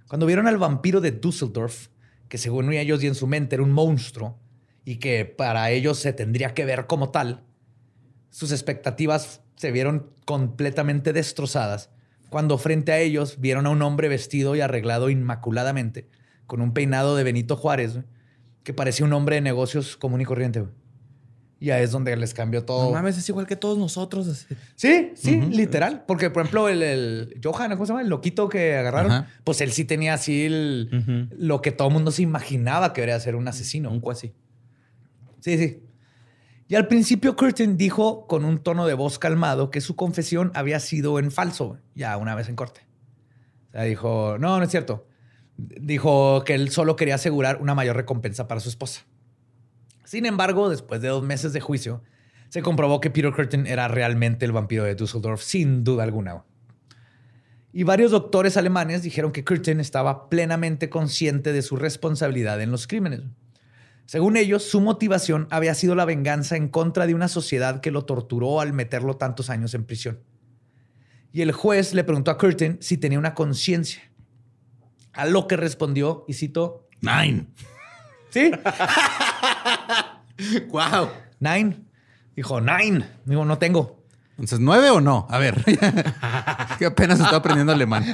Cuando 0.08 0.26
vieron 0.26 0.46
al 0.46 0.58
vampiro 0.58 1.00
de 1.00 1.12
Dusseldorf, 1.12 1.88
que 2.28 2.38
según 2.38 2.72
ellos 2.72 3.02
y 3.02 3.06
en 3.06 3.14
su 3.14 3.26
mente 3.26 3.56
era 3.56 3.62
un 3.62 3.72
monstruo 3.72 4.38
y 4.84 4.96
que 4.96 5.24
para 5.24 5.70
ellos 5.70 5.98
se 5.98 6.12
tendría 6.12 6.54
que 6.54 6.64
ver 6.64 6.86
como 6.86 7.10
tal, 7.10 7.44
sus 8.30 8.52
expectativas 8.52 9.42
se 9.56 9.72
vieron 9.72 10.10
completamente 10.24 11.12
destrozadas 11.12 11.90
cuando 12.28 12.58
frente 12.58 12.92
a 12.92 12.98
ellos 12.98 13.40
vieron 13.40 13.66
a 13.66 13.70
un 13.70 13.82
hombre 13.82 14.08
vestido 14.08 14.56
y 14.56 14.60
arreglado 14.60 15.10
inmaculadamente, 15.10 16.08
con 16.46 16.60
un 16.60 16.72
peinado 16.72 17.16
de 17.16 17.24
Benito 17.24 17.56
Juárez, 17.56 18.00
que 18.64 18.74
parecía 18.74 19.06
un 19.06 19.12
hombre 19.12 19.36
de 19.36 19.42
negocios 19.42 19.96
común 19.96 20.20
y 20.20 20.24
corriente. 20.24 20.64
Y 21.58 21.70
ahí 21.70 21.82
es 21.84 21.90
donde 21.90 22.14
les 22.16 22.34
cambió 22.34 22.64
todo. 22.64 22.84
No 22.84 22.90
mames, 22.92 23.16
es 23.16 23.26
igual 23.30 23.46
que 23.46 23.56
todos 23.56 23.78
nosotros. 23.78 24.28
así. 24.28 24.54
Sí, 24.74 25.12
sí, 25.14 25.40
literal. 25.40 26.04
Porque, 26.06 26.28
por 26.28 26.42
ejemplo, 26.42 26.68
el, 26.68 26.82
el 26.82 27.40
Johan, 27.42 27.70
¿cómo 27.70 27.86
se 27.86 27.92
llama? 27.92 28.02
El 28.02 28.08
loquito 28.08 28.48
que 28.50 28.76
agarraron. 28.76 29.10
Ajá. 29.10 29.28
Pues 29.42 29.62
él 29.62 29.72
sí 29.72 29.86
tenía 29.86 30.12
así 30.14 30.44
el- 30.44 31.28
lo 31.38 31.62
que 31.62 31.72
todo 31.72 31.88
el 31.88 31.94
mundo 31.94 32.10
se 32.10 32.20
imaginaba 32.22 32.92
que 32.92 33.00
debería 33.00 33.18
ser 33.20 33.36
un 33.36 33.48
asesino. 33.48 33.90
Un 33.90 34.00
cuasi. 34.00 34.34
Sí, 35.40 35.56
sí. 35.56 35.82
Y 36.68 36.74
al 36.74 36.88
principio 36.88 37.36
Curtin 37.36 37.76
dijo 37.76 38.26
con 38.26 38.44
un 38.44 38.58
tono 38.58 38.86
de 38.86 38.94
voz 38.94 39.18
calmado 39.18 39.70
que 39.70 39.80
su 39.80 39.96
confesión 39.96 40.50
había 40.54 40.80
sido 40.80 41.18
en 41.18 41.30
falso, 41.30 41.78
ya 41.94 42.16
una 42.18 42.34
vez 42.34 42.48
en 42.48 42.56
corte. 42.56 42.80
O 43.68 43.72
sea, 43.72 43.82
dijo, 43.84 44.36
no, 44.38 44.58
no 44.58 44.64
es 44.64 44.70
cierto. 44.70 45.06
Dijo 45.56 46.42
que 46.44 46.54
él 46.54 46.70
solo 46.70 46.96
quería 46.96 47.14
asegurar 47.14 47.62
una 47.62 47.74
mayor 47.74 47.96
recompensa 47.96 48.46
para 48.48 48.60
su 48.60 48.68
esposa. 48.68 49.02
Sin 50.06 50.24
embargo, 50.24 50.70
después 50.70 51.02
de 51.02 51.08
dos 51.08 51.24
meses 51.24 51.52
de 51.52 51.60
juicio, 51.60 52.00
se 52.48 52.62
comprobó 52.62 53.00
que 53.00 53.10
Peter 53.10 53.32
Curtin 53.32 53.66
era 53.66 53.88
realmente 53.88 54.46
el 54.46 54.52
vampiro 54.52 54.84
de 54.84 54.94
Dusseldorf, 54.94 55.42
sin 55.42 55.82
duda 55.82 56.04
alguna. 56.04 56.44
Y 57.72 57.82
varios 57.82 58.12
doctores 58.12 58.56
alemanes 58.56 59.02
dijeron 59.02 59.32
que 59.32 59.44
Curtin 59.44 59.80
estaba 59.80 60.30
plenamente 60.30 60.88
consciente 60.88 61.52
de 61.52 61.60
su 61.60 61.74
responsabilidad 61.74 62.62
en 62.62 62.70
los 62.70 62.86
crímenes. 62.86 63.22
Según 64.06 64.36
ellos, 64.36 64.62
su 64.62 64.80
motivación 64.80 65.48
había 65.50 65.74
sido 65.74 65.96
la 65.96 66.04
venganza 66.04 66.56
en 66.56 66.68
contra 66.68 67.08
de 67.08 67.14
una 67.14 67.26
sociedad 67.26 67.80
que 67.80 67.90
lo 67.90 68.04
torturó 68.04 68.60
al 68.60 68.72
meterlo 68.72 69.16
tantos 69.16 69.50
años 69.50 69.74
en 69.74 69.84
prisión. 69.84 70.20
Y 71.32 71.42
el 71.42 71.50
juez 71.50 71.94
le 71.94 72.04
preguntó 72.04 72.30
a 72.30 72.38
Curtin 72.38 72.78
si 72.80 72.96
tenía 72.96 73.18
una 73.18 73.34
conciencia. 73.34 74.02
A 75.12 75.26
lo 75.26 75.48
que 75.48 75.56
respondió, 75.56 76.24
y 76.28 76.34
cito, 76.34 76.86
Nine. 77.00 77.48
¿Sí? 78.36 78.50
Wow. 80.68 81.08
Nine. 81.40 81.78
Dijo, 82.34 82.60
nine. 82.60 83.06
Digo, 83.24 83.46
no 83.46 83.56
tengo. 83.56 84.04
Entonces, 84.32 84.60
¿nueve 84.60 84.90
o 84.90 85.00
no? 85.00 85.26
A 85.30 85.38
ver. 85.38 85.64
que 86.78 86.84
apenas 86.84 87.18
estoy 87.18 87.38
aprendiendo 87.38 87.72
alemán. 87.72 88.04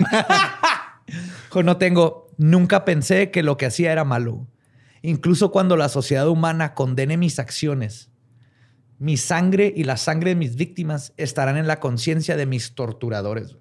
Dijo, 1.46 1.64
no 1.64 1.78
tengo. 1.78 2.30
Nunca 2.38 2.84
pensé 2.84 3.32
que 3.32 3.42
lo 3.42 3.56
que 3.56 3.66
hacía 3.66 3.90
era 3.90 4.04
malo. 4.04 4.46
Incluso 5.02 5.50
cuando 5.50 5.76
la 5.76 5.88
sociedad 5.88 6.28
humana 6.28 6.74
condene 6.74 7.16
mis 7.16 7.40
acciones, 7.40 8.12
mi 9.00 9.16
sangre 9.16 9.72
y 9.74 9.82
la 9.82 9.96
sangre 9.96 10.30
de 10.30 10.36
mis 10.36 10.54
víctimas 10.54 11.12
estarán 11.16 11.56
en 11.56 11.66
la 11.66 11.80
conciencia 11.80 12.36
de 12.36 12.46
mis 12.46 12.76
torturadores. 12.76 13.56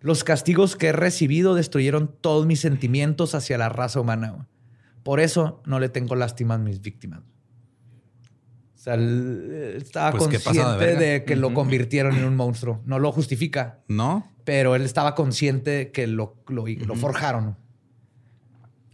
Los 0.00 0.24
castigos 0.24 0.76
que 0.76 0.86
he 0.86 0.92
recibido 0.92 1.54
destruyeron 1.54 2.14
todos 2.18 2.46
mis 2.46 2.60
sentimientos 2.60 3.34
hacia 3.34 3.58
la 3.58 3.68
raza 3.68 4.00
humana. 4.00 4.46
Por 5.04 5.20
eso 5.20 5.62
no 5.66 5.78
le 5.78 5.88
tengo 5.88 6.16
lástima 6.16 6.54
a 6.54 6.58
mis 6.58 6.80
víctimas. 6.80 7.20
O 8.74 8.78
sea, 8.84 8.94
él 8.94 9.76
estaba 9.76 10.10
Pues, 10.10 10.24
¿qué 10.24 10.40
consciente 10.40 10.96
de 10.96 11.24
que 11.24 11.36
lo 11.36 11.54
convirtieron 11.54 12.16
en 12.16 12.24
un 12.24 12.34
monstruo. 12.34 12.82
No 12.84 12.98
lo 12.98 13.12
justifica, 13.12 13.78
¿No? 13.86 14.30
pero 14.44 14.74
él 14.74 14.82
estaba 14.82 15.14
consciente 15.14 15.90
que 15.90 16.06
lo, 16.06 16.42
lo, 16.48 16.66
lo 16.66 16.96
forjaron. 16.96 17.56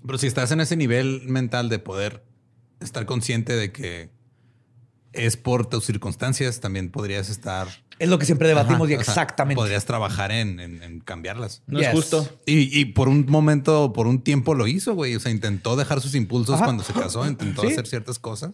Pero 0.06 0.18
si 0.18 0.26
estás 0.26 0.52
en 0.52 0.60
ese 0.60 0.76
nivel 0.76 1.22
mental 1.26 1.68
de 1.68 1.78
poder 1.78 2.24
estar 2.80 3.06
consciente 3.06 3.54
de 3.54 3.72
que 3.72 4.10
es 5.12 5.36
por 5.36 5.66
tus 5.66 5.84
circunstancias, 5.84 6.60
también 6.60 6.90
podrías 6.90 7.28
estar. 7.30 7.68
Es 7.98 8.08
lo 8.08 8.18
que 8.18 8.24
siempre 8.26 8.48
debatimos 8.48 8.82
Ajá, 8.88 8.92
y 8.92 8.94
o 8.96 9.04
sea, 9.04 9.12
exactamente. 9.12 9.56
podrías 9.56 9.84
trabajar 9.84 10.32
en, 10.32 10.58
en- 10.58 10.82
en 10.82 11.00
cambiarlas. 11.00 11.62
No 11.66 11.78
Yes. 11.80 11.88
es 11.88 11.94
justo. 11.94 12.38
Y, 12.46 12.78
y 12.80 12.86
por 12.86 13.08
un 13.08 13.26
momento, 13.28 13.92
por 13.92 14.06
un 14.06 14.22
tiempo 14.22 14.54
lo 14.54 14.66
hizo, 14.66 14.94
güey. 14.94 15.14
O 15.16 15.20
sea, 15.20 15.30
intentó 15.32 15.76
dejar 15.76 16.00
sus 16.00 16.14
impulsos 16.14 16.54
Ajá. 16.56 16.64
cuando 16.64 16.82
se 16.82 16.92
casó, 16.94 17.26
intentó 17.28 17.62
Sí. 17.62 17.68
hacer 17.68 17.86
ciertas 17.86 18.18
cosas. 18.18 18.52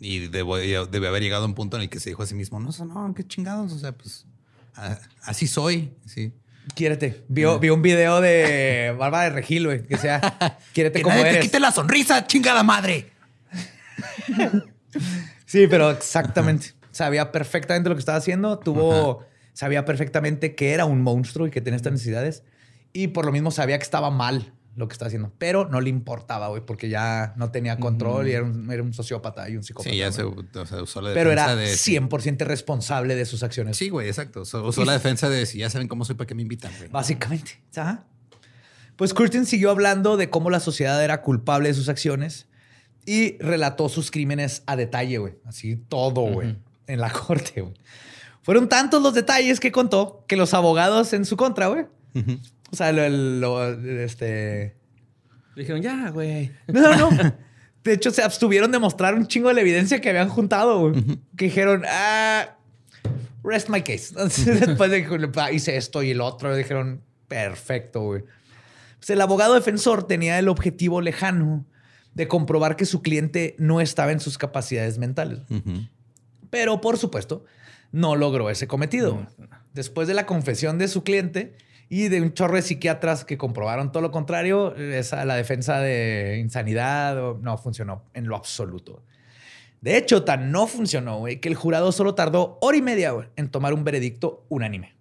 Y 0.00 0.26
debe, 0.26 0.86
debe 0.90 1.06
haber 1.08 1.22
llegado 1.22 1.44
a 1.44 1.46
un 1.46 1.54
punto 1.54 1.76
en 1.76 1.84
el 1.84 1.88
que 1.88 2.00
se 2.00 2.10
dijo 2.10 2.24
a 2.24 2.26
sí 2.26 2.34
mismo, 2.34 2.58
no, 2.58 2.70
eso 2.70 2.84
no, 2.84 3.14
qué 3.14 3.24
chingados. 3.24 3.72
O 3.72 3.78
sea, 3.78 3.92
pues 3.92 4.26
a- 4.74 4.98
así 5.22 5.46
soy. 5.46 5.92
Sí. 6.06 6.32
Quiérete. 6.74 7.24
Vio, 7.28 7.58
vio 7.60 7.74
un 7.74 7.82
video 7.82 8.20
de 8.20 8.92
Bárbara 8.98 9.24
de 9.24 9.30
Regil, 9.30 9.66
güey, 9.66 9.86
que 9.86 9.98
sea, 9.98 10.58
quiérete 10.72 10.98
Que 10.98 11.02
como 11.04 11.14
nadie 11.14 11.24
te 11.30 11.36
eres. 11.36 11.44
quite 11.44 11.60
la 11.60 11.70
sonrisa, 11.70 12.26
chingada 12.26 12.62
madre. 12.64 13.12
Sí, 15.54 15.68
pero 15.68 15.92
exactamente. 15.92 16.72
Sabía 16.90 17.30
perfectamente 17.30 17.88
lo 17.88 17.94
que 17.94 18.00
estaba 18.00 18.18
haciendo. 18.18 18.58
Tuvo, 18.58 19.24
sabía 19.52 19.84
perfectamente 19.84 20.56
que 20.56 20.72
era 20.72 20.84
un 20.84 21.00
monstruo 21.00 21.46
y 21.46 21.52
que 21.52 21.60
tenía 21.60 21.76
estas 21.76 21.92
necesidades. 21.92 22.42
Y 22.92 23.08
por 23.08 23.24
lo 23.24 23.30
mismo 23.30 23.52
sabía 23.52 23.78
que 23.78 23.84
estaba 23.84 24.10
mal 24.10 24.52
lo 24.74 24.88
que 24.88 24.94
estaba 24.94 25.06
haciendo. 25.06 25.32
Pero 25.38 25.68
no 25.68 25.80
le 25.80 25.90
importaba, 25.90 26.48
güey, 26.48 26.66
porque 26.66 26.88
ya 26.88 27.34
no 27.36 27.52
tenía 27.52 27.78
control 27.78 28.26
y 28.26 28.32
era 28.32 28.42
un, 28.42 28.68
era 28.68 28.82
un 28.82 28.92
sociópata 28.92 29.48
y 29.48 29.56
un 29.56 29.62
psicópata. 29.62 29.92
Sí, 29.92 29.96
ya 29.96 30.10
se, 30.10 30.24
o 30.24 30.66
sea, 30.66 30.82
usó 30.82 31.00
la 31.00 31.14
Pero 31.14 31.30
defensa 31.30 31.52
era 31.52 31.54
de... 31.54 31.72
100% 31.72 32.38
responsable 32.46 33.14
de 33.14 33.24
sus 33.24 33.44
acciones. 33.44 33.76
Sí, 33.76 33.90
güey, 33.90 34.08
exacto. 34.08 34.40
Usó, 34.40 34.66
usó 34.66 34.84
la 34.84 34.94
defensa 34.94 35.28
de 35.28 35.46
si 35.46 35.58
ya 35.58 35.70
saben 35.70 35.86
cómo 35.86 36.04
soy, 36.04 36.16
¿para 36.16 36.26
qué 36.26 36.34
me 36.34 36.42
invitan? 36.42 36.72
güey? 36.78 36.90
Básicamente. 36.90 37.62
Ajá. 37.76 38.04
Pues 38.96 39.14
Curtin 39.14 39.46
siguió 39.46 39.70
hablando 39.70 40.16
de 40.16 40.30
cómo 40.30 40.50
la 40.50 40.58
sociedad 40.58 41.04
era 41.04 41.22
culpable 41.22 41.68
de 41.68 41.74
sus 41.74 41.88
acciones 41.88 42.48
y 43.06 43.38
relató 43.38 43.88
sus 43.88 44.10
crímenes 44.10 44.62
a 44.66 44.76
detalle, 44.76 45.18
güey. 45.18 45.34
Así 45.44 45.76
todo, 45.76 46.22
güey. 46.22 46.56
En 46.86 47.00
la 47.00 47.10
corte, 47.12 47.60
güey. 47.60 47.74
Fueron 48.42 48.68
tantos 48.68 49.02
los 49.02 49.14
detalles 49.14 49.58
que 49.60 49.72
contó 49.72 50.24
que 50.26 50.36
los 50.36 50.52
abogados 50.54 51.12
en 51.12 51.24
su 51.24 51.36
contra, 51.36 51.68
güey. 51.68 51.86
O 52.70 52.76
sea, 52.76 52.92
lo, 52.92 53.08
lo- 53.08 53.72
este... 54.00 54.76
Le 55.54 55.62
dijeron, 55.62 55.82
ya, 55.82 56.10
güey. 56.10 56.50
No, 56.66 56.96
no, 56.96 57.10
no. 57.10 57.34
De 57.84 57.92
hecho, 57.92 58.10
se 58.10 58.22
abstuvieron 58.22 58.72
de 58.72 58.78
mostrar 58.78 59.14
un 59.14 59.26
chingo 59.26 59.48
de 59.48 59.54
la 59.54 59.60
evidencia 59.60 60.00
que 60.00 60.08
habían 60.10 60.28
juntado, 60.28 60.80
güey. 60.80 61.04
Que 61.36 61.46
dijeron, 61.46 61.84
ah, 61.88 62.56
rest 63.42 63.68
my 63.68 63.82
case. 63.82 64.08
Entonces, 64.10 64.60
después 64.60 64.90
de 64.90 65.06
que 65.06 65.54
hice 65.54 65.76
esto 65.76 66.02
y 66.02 66.10
el 66.10 66.20
otro, 66.20 66.54
dijeron, 66.56 67.02
perfecto, 67.28 68.00
güey. 68.00 68.24
Pues 68.98 69.10
el 69.10 69.20
abogado 69.20 69.54
defensor 69.54 70.06
tenía 70.06 70.38
el 70.38 70.48
objetivo 70.48 71.00
lejano 71.00 71.64
de 72.14 72.28
comprobar 72.28 72.76
que 72.76 72.86
su 72.86 73.02
cliente 73.02 73.56
no 73.58 73.80
estaba 73.80 74.12
en 74.12 74.20
sus 74.20 74.38
capacidades 74.38 74.98
mentales. 74.98 75.40
Pero, 76.50 76.80
por 76.80 76.96
supuesto, 76.98 77.44
no 77.92 78.16
logró 78.16 78.50
ese 78.50 78.66
cometido. 78.66 79.26
Después 79.72 80.08
de 80.08 80.14
la 80.14 80.26
confesión 80.26 80.78
de 80.78 80.88
su 80.88 81.02
cliente, 81.02 81.56
Y 81.88 82.08
de 82.08 82.20
un 82.20 82.32
chorro 82.32 82.56
de 82.56 82.62
psiquiatras 82.62 83.24
que 83.24 83.36
comprobaron 83.36 83.92
todo 83.92 84.02
lo 84.02 84.10
contrario, 84.10 84.74
esa, 84.74 85.24
la 85.24 85.36
defensa 85.36 85.80
de 85.80 86.38
insanidad 86.40 87.36
no 87.36 87.58
funcionó 87.58 88.04
en 88.14 88.26
lo 88.26 88.36
absoluto. 88.36 89.02
De 89.80 89.98
hecho, 89.98 90.24
tan 90.24 90.50
no 90.50 90.66
funcionó, 90.66 91.18
güey, 91.18 91.40
que 91.40 91.48
el 91.48 91.54
jurado 91.54 91.92
solo 91.92 92.14
tardó 92.14 92.58
hora 92.62 92.76
y 92.76 92.82
media 92.82 93.10
güey, 93.10 93.28
en 93.36 93.50
tomar 93.50 93.74
un 93.74 93.84
veredicto 93.84 94.46
unánime. 94.48 94.94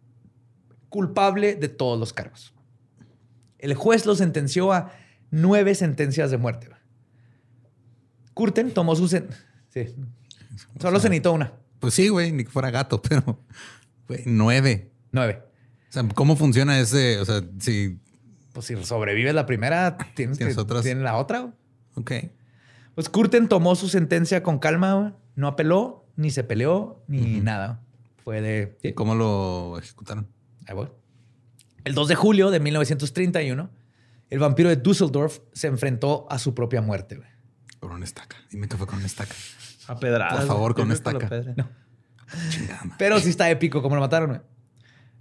Culpable 0.90 1.56
de 1.56 1.70
todos 1.70 1.98
los 1.98 2.12
cargos. 2.12 2.54
El 3.60 3.76
juez 3.76 4.06
lo 4.06 4.14
sentenció 4.16 4.74
a 4.74 4.92
nueve 5.32 5.74
sentencias 5.74 6.32
de 6.32 6.38
muerte. 6.38 6.68
Curten 8.34 8.72
tomó 8.72 8.96
su... 8.96 9.08
Sí. 9.08 9.22
Solo 10.80 11.00
se 11.00 11.10
necesitó 11.10 11.34
una. 11.34 11.54
Pues 11.80 11.94
sí, 11.94 12.10
güey, 12.10 12.32
ni 12.32 12.44
que 12.46 12.50
fuera 12.50 12.72
gato, 12.72 13.02
pero 13.10 13.40
güey, 14.08 14.22
nueve. 14.26 14.92
Nueve. 15.12 15.44
O 15.90 15.92
sea, 15.94 16.08
¿cómo 16.16 16.36
funciona 16.36 16.80
ese? 16.80 17.20
O 17.20 17.26
sea, 17.26 17.42
si. 17.60 18.00
Pues 18.54 18.66
si 18.68 18.84
sobrevives 18.84 19.34
la 19.34 19.46
primera, 19.46 19.98
tienes, 20.16 20.38
Tienes 20.38 20.56
que, 20.56 20.62
otras. 20.62 20.84
tienes 20.84 21.04
la 21.04 21.18
otra. 21.18 21.40
güey. 21.42 21.54
Ok. 21.96 22.12
Pues 22.96 23.10
Curten 23.10 23.48
tomó 23.48 23.76
su 23.76 23.90
sentencia 23.90 24.44
con 24.44 24.60
calma, 24.60 24.94
güey. 24.94 25.14
no 25.36 25.48
apeló, 25.48 26.06
ni 26.16 26.30
se 26.30 26.44
peleó, 26.44 27.04
ni 27.08 27.40
nada. 27.42 27.82
Fue 28.24 28.40
de... 28.42 28.78
¿Y 28.84 28.94
cómo 28.94 29.16
lo 29.16 29.78
ejecutaron? 29.80 30.28
Ahí 30.68 30.76
voy. 30.76 30.88
El 31.84 31.96
2 31.96 32.08
de 32.08 32.16
julio 32.16 32.52
de 32.52 32.60
1931, 32.60 33.70
el 34.30 34.40
vampiro 34.40 34.70
de 34.70 34.78
Düsseldorf 34.78 35.40
se 35.52 35.68
enfrentó 35.68 36.28
a 36.30 36.38
su 36.40 36.54
propia 36.54 36.82
muerte. 36.82 37.16
güey. 37.18 37.28
Con 37.84 37.92
una 37.92 38.06
estaca. 38.06 38.38
Dime 38.50 38.70
que 38.70 38.78
fue 38.78 38.88
con 38.88 38.96
una 38.96 39.08
estaca. 39.08 39.36
A 39.88 40.00
pedradas. 40.00 40.38
Por 40.38 40.48
favor, 40.48 40.74
con 40.74 40.88
que 40.88 40.94
estaca. 40.94 41.30
Chingada 42.50 42.82
madre. 42.86 42.96
Pero 42.98 43.20
sí 43.20 43.30
está 43.30 43.50
épico 43.50 43.82
como 43.82 43.96
lo 43.96 44.02
mataron. 44.02 44.30
güey. 44.30 44.42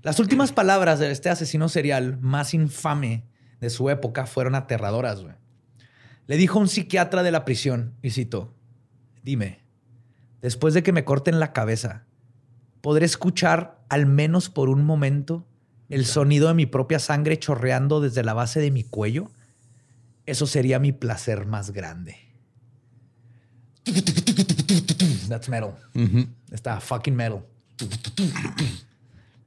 Las 0.03 0.21
últimas 0.21 0.53
palabras 0.53 1.01
de 1.01 1.11
este 1.11 1.29
asesino 1.29 1.69
serial 1.69 2.21
más 2.21 2.55
infame 2.55 3.25
de 3.61 3.69
su 3.69 3.91
época 3.91 4.27
fueron 4.27 4.55
aterradoras. 4.55 5.23
güey. 5.23 5.35
Le 6.29 6.37
dijo 6.37 6.61
a 6.61 6.63
un 6.63 6.69
psiquiatra 6.69 7.25
de 7.25 7.33
la 7.33 7.45
prisión, 7.45 7.97
y 8.01 8.11
cito, 8.11 8.55
dime, 9.25 9.65
después 10.41 10.73
de 10.73 10.85
que 10.85 10.93
me 10.93 11.05
corten 11.05 11.41
la 11.41 11.53
cabeza, 11.53 12.07
¿podré 12.81 13.07
escuchar 13.07 13.85
al 13.89 14.07
menos 14.07 14.51
por 14.51 14.69
un 14.69 14.85
momento 14.85 15.49
el 15.89 16.07
sonido 16.07 16.47
de 16.47 16.55
mi 16.55 16.67
propia 16.67 17.01
sangre 17.01 17.41
chorreando 17.41 18.01
desde 18.01 18.23
la 18.23 18.35
base 18.35 18.61
de 18.61 18.71
mi 18.71 18.85
cuello? 18.85 19.33
Eso 20.27 20.47
sería 20.47 20.79
mi 20.79 20.93
placer 20.93 21.45
más 21.45 21.73
grande. 21.73 22.32
That's 25.29 25.49
metal. 25.49 25.75
Está 26.51 26.81
fucking 26.81 27.17
metal. 27.17 27.43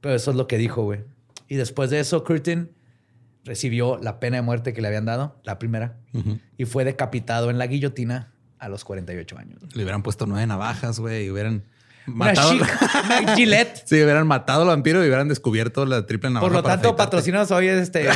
Pero 0.00 0.14
eso 0.14 0.30
es 0.30 0.36
lo 0.36 0.46
que 0.46 0.58
dijo, 0.58 0.82
güey. 0.82 1.00
Y 1.48 1.56
después 1.56 1.90
de 1.90 2.00
eso, 2.00 2.24
Curtin 2.24 2.70
recibió 3.44 3.98
la 3.98 4.18
pena 4.18 4.36
de 4.36 4.42
muerte 4.42 4.72
que 4.72 4.82
le 4.82 4.88
habían 4.88 5.04
dado, 5.04 5.40
la 5.44 5.58
primera, 5.58 5.96
y 6.58 6.64
fue 6.64 6.84
decapitado 6.84 7.50
en 7.50 7.58
la 7.58 7.66
guillotina 7.66 8.32
a 8.58 8.68
los 8.68 8.84
48 8.84 9.38
años. 9.38 9.60
Le 9.74 9.82
hubieran 9.82 10.02
puesto 10.02 10.26
nueve 10.26 10.46
navajas, 10.46 10.98
güey, 10.98 11.26
y 11.26 11.30
hubieran 11.30 11.64
matado. 12.06 12.52
una 12.52 13.36
Gillette. 13.36 13.82
Sí, 13.86 14.02
hubieran 14.02 14.26
matado 14.26 14.62
al 14.62 14.68
vampiro 14.68 15.02
y 15.04 15.06
hubieran 15.06 15.28
descubierto 15.28 15.86
la 15.86 16.06
triple 16.06 16.30
navaja. 16.30 16.46
Por 16.46 16.52
lo 16.52 16.62
tanto, 16.62 16.96
patrocinados 16.96 17.50
hoy 17.50 17.68
es 17.68 17.82
este 17.82 18.08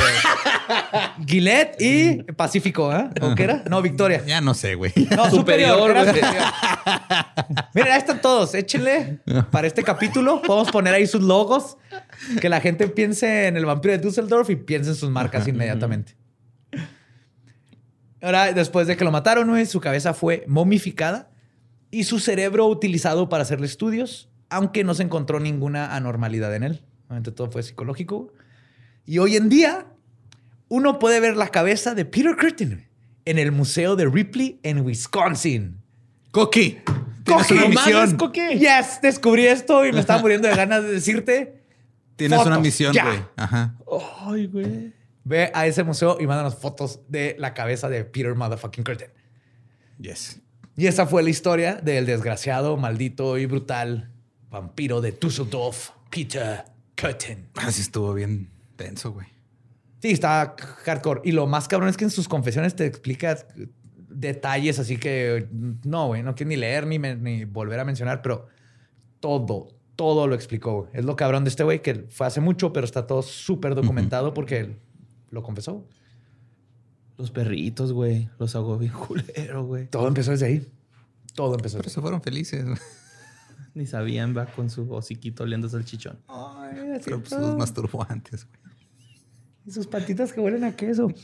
Gillette 1.27 1.77
y 1.81 2.23
Pacífico, 2.33 2.93
¿eh? 2.95 3.09
¿O 3.21 3.35
qué 3.35 3.45
era? 3.45 3.63
No, 3.69 3.83
Victoria. 3.83 4.25
Ya 4.27 4.41
no 4.41 4.55
sé, 4.55 4.75
güey. 4.75 4.93
No, 5.17 5.31
Superior, 5.31 5.77
superior. 5.79 5.91
era 5.91 6.05
superior. 6.07 6.45
Miren, 7.75 7.93
ahí 7.93 7.99
están 7.99 8.21
todos. 8.21 8.55
Échenle 8.55 9.21
para 9.51 9.67
este 9.67 9.83
capítulo. 9.83 10.43
Podemos 10.43 10.71
poner 10.71 10.95
ahí 10.95 11.07
sus 11.07 11.23
logos. 11.23 11.77
Que 12.41 12.49
la 12.49 12.61
gente 12.61 12.89
piense 12.89 13.47
en 13.47 13.57
el 13.57 13.65
vampiro 13.67 13.93
de 13.93 13.99
Düsseldorf 13.99 14.51
y 14.51 14.57
piense 14.57 14.91
en 14.91 14.97
sus 14.97 15.11
marcas 15.11 15.47
inmediatamente. 15.49 16.17
Ahora, 18.23 18.53
después 18.53 18.87
de 18.87 18.97
que 18.97 19.05
lo 19.05 19.11
mataron, 19.11 19.49
güey, 19.49 19.65
su 19.67 19.81
cabeza 19.81 20.13
fue 20.13 20.45
momificada 20.47 21.31
y 21.91 22.05
su 22.05 22.19
cerebro 22.19 22.67
utilizado 22.67 23.29
para 23.29 23.43
hacerle 23.43 23.67
estudios, 23.67 24.29
aunque 24.51 24.85
no 24.85 24.95
se 24.95 25.03
encontró 25.03 25.41
ninguna 25.41 25.95
anormalidad 25.97 26.55
en 26.55 26.63
él. 26.65 26.83
Obviamente 27.07 27.33
todo 27.33 27.51
fue 27.51 27.63
psicológico. 27.63 28.33
Y 29.07 29.19
hoy 29.19 29.37
en 29.37 29.49
día, 29.49 29.87
uno 30.71 30.99
puede 30.99 31.21
ver 31.21 31.37
la 31.37 31.49
cabeza 31.49 31.95
de 31.95 32.05
Peter 32.07 32.37
Curtin 32.37 32.87
en 33.25 33.39
el 33.39 33.53
Museo 33.53 33.97
de 33.97 34.07
Ripley 34.07 34.61
en 34.63 34.81
Wisconsin. 34.81 35.83
Coqui. 36.31 36.79
Coqui, 37.27 37.55
mames, 37.55 37.69
misión. 37.71 38.17
Coqui. 38.17 38.59
Yes, 38.59 39.01
descubrí 39.03 39.47
esto 39.47 39.85
y 39.85 39.93
me 39.93 40.01
estaba 40.01 40.21
muriendo 40.23 40.49
de 40.49 40.55
ganas 40.55 40.85
de 40.85 40.93
decirte. 40.93 41.65
Tienes 42.15 42.39
Fotos, 42.39 42.53
una 42.53 42.61
misión, 42.61 42.93
ya. 42.93 43.05
güey. 43.05 43.19
Ajá. 43.37 43.75
Ay, 44.27 44.47
güey. 44.47 44.95
Ve 45.25 45.51
a 45.53 45.67
ese 45.67 45.83
museo 45.83 46.19
y 46.21 46.27
mándanos 46.27 46.55
fotos 46.57 47.01
de 47.09 47.35
la 47.39 47.53
cabeza 47.53 47.89
de 47.89 48.05
Peter 48.05 48.35
Motherfucking 48.35 48.85
Curtin. 48.85 49.09
Yes. 49.99 50.41
Y 50.77 50.87
esa 50.87 51.07
fue 51.07 51.23
la 51.25 51.31
historia 51.31 51.75
del 51.75 52.07
desgraciado, 52.07 52.77
maldito 52.77 53.39
y 53.39 53.47
brutal 53.47 54.13
vampiro 54.51 55.01
de 55.01 55.13
Düsseldorf, 55.13 55.91
Peter 56.11 56.65
Curtin. 56.97 57.49
Así 57.57 57.83
estuvo 57.83 58.15
bien 58.15 58.51
tenso, 58.77 59.13
güey. 59.13 59.27
Sí, 60.01 60.09
está 60.11 60.55
hardcore. 60.85 61.21
Y 61.25 61.33
lo 61.33 61.47
más 61.47 61.69
cabrón 61.69 61.89
es 61.89 61.97
que 61.97 62.05
en 62.05 62.11
sus 62.11 62.29
confesiones 62.29 62.75
te 62.75 62.87
explica 62.87 63.37
detalles, 64.09 64.79
así 64.79 64.97
que 64.97 65.49
no, 65.85 66.09
güey, 66.09 66.23
no 66.23 66.35
quiero 66.35 66.49
ni 66.49 66.57
leer 66.57 66.87
ni, 66.87 66.99
me- 66.99 67.17
ni 67.17 67.45
volver 67.45 67.79
a 67.81 67.85
mencionar, 67.85 68.23
pero 68.23 68.49
todo, 69.21 69.69
todo 69.97 70.27
lo 70.27 70.35
explicó. 70.35 70.83
güey. 70.83 70.91
Es 70.95 71.05
lo 71.05 71.17
cabrón 71.17 71.45
de 71.45 71.51
este 71.51 71.63
güey 71.65 71.83
que 71.83 72.07
fue 72.09 72.27
hace 72.27 72.41
mucho, 72.41 72.73
pero 72.73 72.85
está 72.87 73.07
todo 73.07 73.23
súper 73.23 73.75
documentado 73.75 74.33
porque 74.35 74.59
él 74.61 74.77
lo 75.31 75.43
confesó. 75.43 75.87
Los 77.19 77.31
perritos, 77.31 77.93
güey. 77.93 78.31
Los 78.39 78.57
hago 78.57 78.79
bien 78.79 78.93
culero, 78.95 79.65
güey. 79.67 79.87
Todo 79.89 80.09
empezó 80.09 80.31
desde 80.31 80.47
ahí. 80.47 80.67
Todo 81.35 81.55
empezó 81.55 81.77
Pero 81.77 81.85
desde 81.85 81.95
se 81.97 82.01
fueron 82.01 82.23
felices. 82.23 82.65
güey. 82.65 82.79
Ni 83.75 83.87
sabían, 83.87 84.37
va 84.37 84.47
con 84.47 84.71
su 84.71 84.91
hociquito 84.93 85.45
oliéndose 85.45 85.77
el 85.77 85.85
chichón. 85.85 86.19
ahí. 86.29 86.77
Ay, 86.95 87.01
Pero 87.05 87.21
pues 87.21 87.33
los 87.33 87.57
masturbó 87.57 88.05
antes, 88.09 88.47
güey. 88.47 88.70
Y 89.71 89.73
sus 89.73 89.87
patitas 89.87 90.33
que 90.33 90.41
huelen 90.41 90.65
a 90.65 90.75
queso. 90.77 91.13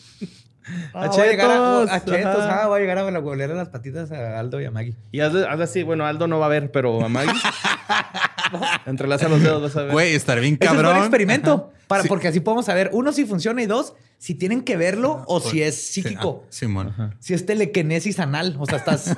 Ah, 0.92 1.04
A 1.04 1.08
voy 1.10 1.20
a 1.20 1.26
llegar 1.30 1.48
a, 1.48 1.54
chetos, 1.54 1.90
a 1.92 2.04
chetos. 2.04 2.42
ajá. 2.42 2.64
Ah, 2.64 2.66
voy 2.66 2.78
a 2.78 2.80
llegar 2.80 2.98
a 2.98 3.04
oler 3.04 3.50
las 3.50 3.68
patitas 3.68 4.10
a 4.10 4.36
Aldo 4.40 4.60
y 4.60 4.64
a 4.64 4.72
Maggie. 4.72 4.96
Y 5.12 5.20
hazle, 5.20 5.46
hazle 5.46 5.62
así, 5.62 5.84
bueno, 5.84 6.04
Aldo 6.04 6.26
no 6.26 6.40
va 6.40 6.46
a 6.46 6.48
ver, 6.48 6.72
pero 6.72 7.04
a 7.04 7.08
Maggie. 7.08 7.30
Entrelaza 8.86 9.28
los 9.28 9.40
dedos, 9.40 9.62
vas 9.62 9.76
a 9.76 9.82
ver. 9.84 9.92
Güey, 9.92 10.14
estar 10.16 10.40
bien 10.40 10.54
Ese 10.54 10.64
es 10.64 10.70
cabrón. 10.70 10.92
buen 10.92 11.04
experimento. 11.04 11.70
Para, 11.86 12.02
Sí. 12.02 12.08
Porque 12.08 12.26
así 12.26 12.40
podemos 12.40 12.66
saber, 12.66 12.90
uno, 12.92 13.12
si 13.12 13.24
funciona 13.26 13.62
y 13.62 13.66
dos, 13.66 13.94
si 14.18 14.34
tienen 14.34 14.62
que 14.62 14.76
verlo 14.76 15.22
o 15.28 15.38
si 15.38 15.62
es 15.62 15.76
Sí, 15.80 16.02
psíquico. 16.02 16.42
ah, 16.44 16.46
Simón. 16.50 17.14
Si 17.20 17.32
es 17.32 17.46
telequinesis 17.46 18.18
anal. 18.18 18.56
O 18.58 18.66
sea, 18.66 18.78
estás, 18.78 19.14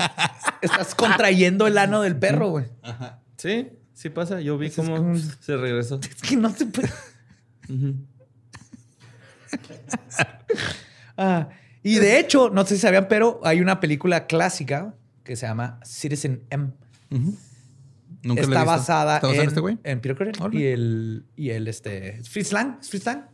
estás 0.60 0.94
contrayendo 0.96 1.68
el 1.68 1.78
ano 1.78 2.02
del 2.02 2.16
perro, 2.16 2.48
güey. 2.48 2.64
Sí, 3.36 3.68
sí 3.94 4.10
pasa. 4.10 4.40
Yo 4.40 4.58
vi 4.58 4.66
Eso 4.66 4.82
es 4.82 4.88
cómo 4.88 4.98
como- 5.00 5.16
se 5.16 5.56
regresó. 5.56 6.00
Es 6.02 6.20
que 6.28 6.36
no 6.36 6.50
se 6.50 6.66
puede. 6.66 6.90
Ujú. 7.68 7.94
Ah, 11.16 11.48
y 11.82 11.96
de 11.96 12.18
hecho, 12.18 12.48
no 12.50 12.64
sé 12.64 12.76
si 12.76 12.80
sabían, 12.80 13.06
pero 13.08 13.40
hay 13.44 13.60
una 13.60 13.78
película 13.80 14.26
clásica 14.26 14.94
que 15.22 15.36
se 15.36 15.46
llama 15.46 15.78
Citizen 15.84 16.44
M. 16.50 16.70
Nunca 17.10 17.32
la 18.22 18.34
he 18.34 18.40
Está 18.40 18.46
visto. 18.60 18.64
basada, 18.66 19.14
¿Está 19.16 19.26
basada 19.28 19.34
en, 19.34 19.40
en 19.42 19.48
este 19.48 19.60
güey? 19.60 19.78
en 19.84 20.00
Peter 20.00 20.32
Órale. 20.40 20.58
y 20.60 20.64
el, 20.66 21.26
y 21.36 21.50
el 21.50 21.68
este, 21.68 22.16
¿es 22.20 22.28
Fritz 22.30 22.52
Lang. 22.52 22.78
¿Es 22.80 22.88
Fritz 22.90 23.04
Lang? 23.06 23.24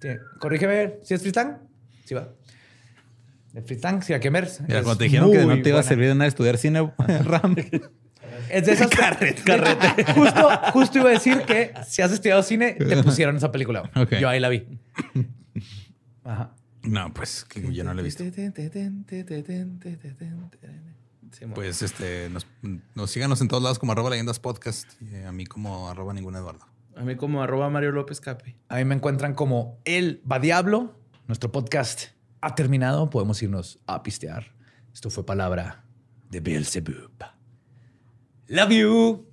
Sí, 0.00 0.08
Corrígeme, 0.38 0.98
¿si 1.02 1.14
es 1.14 1.20
Fritz 1.22 1.36
Lang? 1.36 1.58
Sí 2.04 2.14
va. 2.14 2.28
De 3.52 3.62
Fritz 3.62 3.82
Lang, 3.82 4.02
sí, 4.02 4.12
a 4.12 4.20
que 4.20 4.30
ver. 4.30 4.48
Mira, 4.68 4.82
cuando 4.82 4.98
te 4.98 5.04
dijeron 5.04 5.32
que 5.32 5.44
no 5.44 5.60
te 5.62 5.68
iba 5.70 5.80
a 5.80 5.82
servir 5.82 6.08
de 6.08 6.14
nada 6.14 6.26
estudiar 6.28 6.58
cine, 6.58 6.92
Ram. 7.24 7.56
Es 8.50 8.66
de 8.66 8.72
esas 8.72 8.90
carrete, 8.96 9.42
Justo, 10.14 10.50
justo 10.72 10.98
iba 10.98 11.10
a 11.10 11.12
decir 11.12 11.42
que 11.42 11.72
si 11.86 12.02
has 12.02 12.12
estudiado 12.12 12.42
cine, 12.42 12.72
te 12.72 13.02
pusieron 13.02 13.36
esa 13.36 13.52
película. 13.52 13.90
güey. 13.94 14.04
Ok. 14.04 14.14
Yo 14.20 14.28
ahí 14.28 14.40
la 14.40 14.48
vi. 14.48 14.66
Ajá. 16.24 16.54
No, 16.82 17.12
pues 17.12 17.44
que 17.44 17.72
yo 17.72 17.84
no 17.84 17.94
la 17.94 18.00
he 18.00 18.04
visto. 18.04 18.24
Sí, 18.24 18.30
Pues 21.54 21.82
este, 21.82 22.30
nos, 22.30 22.46
nos 22.94 23.10
síganos 23.10 23.40
en 23.40 23.48
todos 23.48 23.62
lados 23.62 23.78
como 23.78 23.92
arroba 23.92 24.10
leyendas 24.10 24.40
podcast 24.40 24.90
y 25.02 25.22
a 25.22 25.32
mí 25.32 25.46
como 25.46 25.90
arroba 25.90 26.14
ningún 26.14 26.36
Eduardo. 26.36 26.66
A 26.96 27.02
mí 27.02 27.16
como 27.16 27.42
arroba 27.42 27.68
Mario 27.70 27.92
López 27.92 28.20
Capi. 28.20 28.56
A 28.68 28.76
mí 28.76 28.84
me 28.84 28.94
encuentran 28.94 29.34
como 29.34 29.78
El 29.84 30.22
Va 30.30 30.38
Diablo. 30.38 30.98
Nuestro 31.26 31.52
podcast 31.52 32.08
ha 32.40 32.54
terminado. 32.54 33.10
Podemos 33.10 33.42
irnos 33.42 33.78
a 33.86 34.02
pistear. 34.02 34.52
Esto 34.92 35.10
fue 35.10 35.24
palabra 35.24 35.84
de 36.30 36.40
Beelzebub. 36.40 37.37
Love 38.50 38.70
you. 38.72 39.24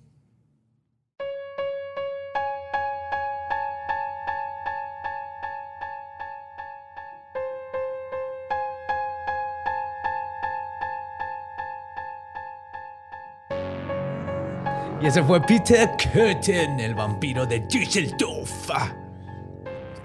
Y 15.02 15.08
ese 15.08 15.24
fue 15.24 15.42
Peter 15.42 15.90
Curtin, 15.92 16.82
el 16.82 16.94
vampiro 16.94 17.46
de 17.46 17.62
Düsseldorf. 17.62 18.70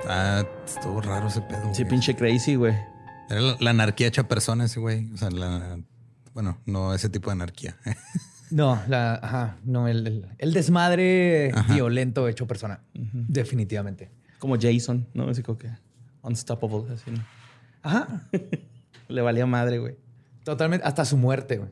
Ah, 0.06 0.44
estuvo 0.64 1.00
raro 1.00 1.26
ese 1.26 1.40
pedo. 1.40 1.62
Sí, 1.74 1.82
güey. 1.82 1.90
pinche 1.90 2.14
crazy, 2.14 2.54
güey. 2.54 2.76
Era 3.28 3.40
la, 3.40 3.56
la 3.58 3.70
anarquía 3.70 4.06
hecha 4.06 4.28
persona 4.28 4.66
ese 4.66 4.78
güey. 4.78 5.10
O 5.12 5.16
sea, 5.16 5.30
la, 5.32 5.80
bueno, 6.32 6.60
no 6.64 6.94
ese 6.94 7.08
tipo 7.08 7.30
de 7.30 7.32
anarquía. 7.32 7.76
No, 8.50 8.80
la, 8.88 9.14
ajá, 9.14 9.56
no, 9.64 9.86
el, 9.88 10.06
el- 10.06 10.26
el 10.38 10.52
desmadre 10.52 11.52
Ajá. 11.54 11.72
violento 11.74 12.26
hecho 12.28 12.46
persona. 12.46 12.80
Definitivamente. 12.94 14.10
Como 14.38 14.56
Jason, 14.60 15.06
¿no? 15.14 15.28
Así 15.28 15.42
como 15.42 15.58
que 15.58 15.68
unstoppable, 16.22 16.92
así, 16.94 17.10
¿no? 17.10 17.24
Ajá. 17.82 18.22
Le 19.08 19.22
valía 19.22 19.46
madre, 19.46 19.78
güey. 19.78 19.96
Totalmente, 20.44 20.86
hasta 20.86 21.04
su 21.04 21.16
muerte, 21.16 21.58
güey. 21.58 21.70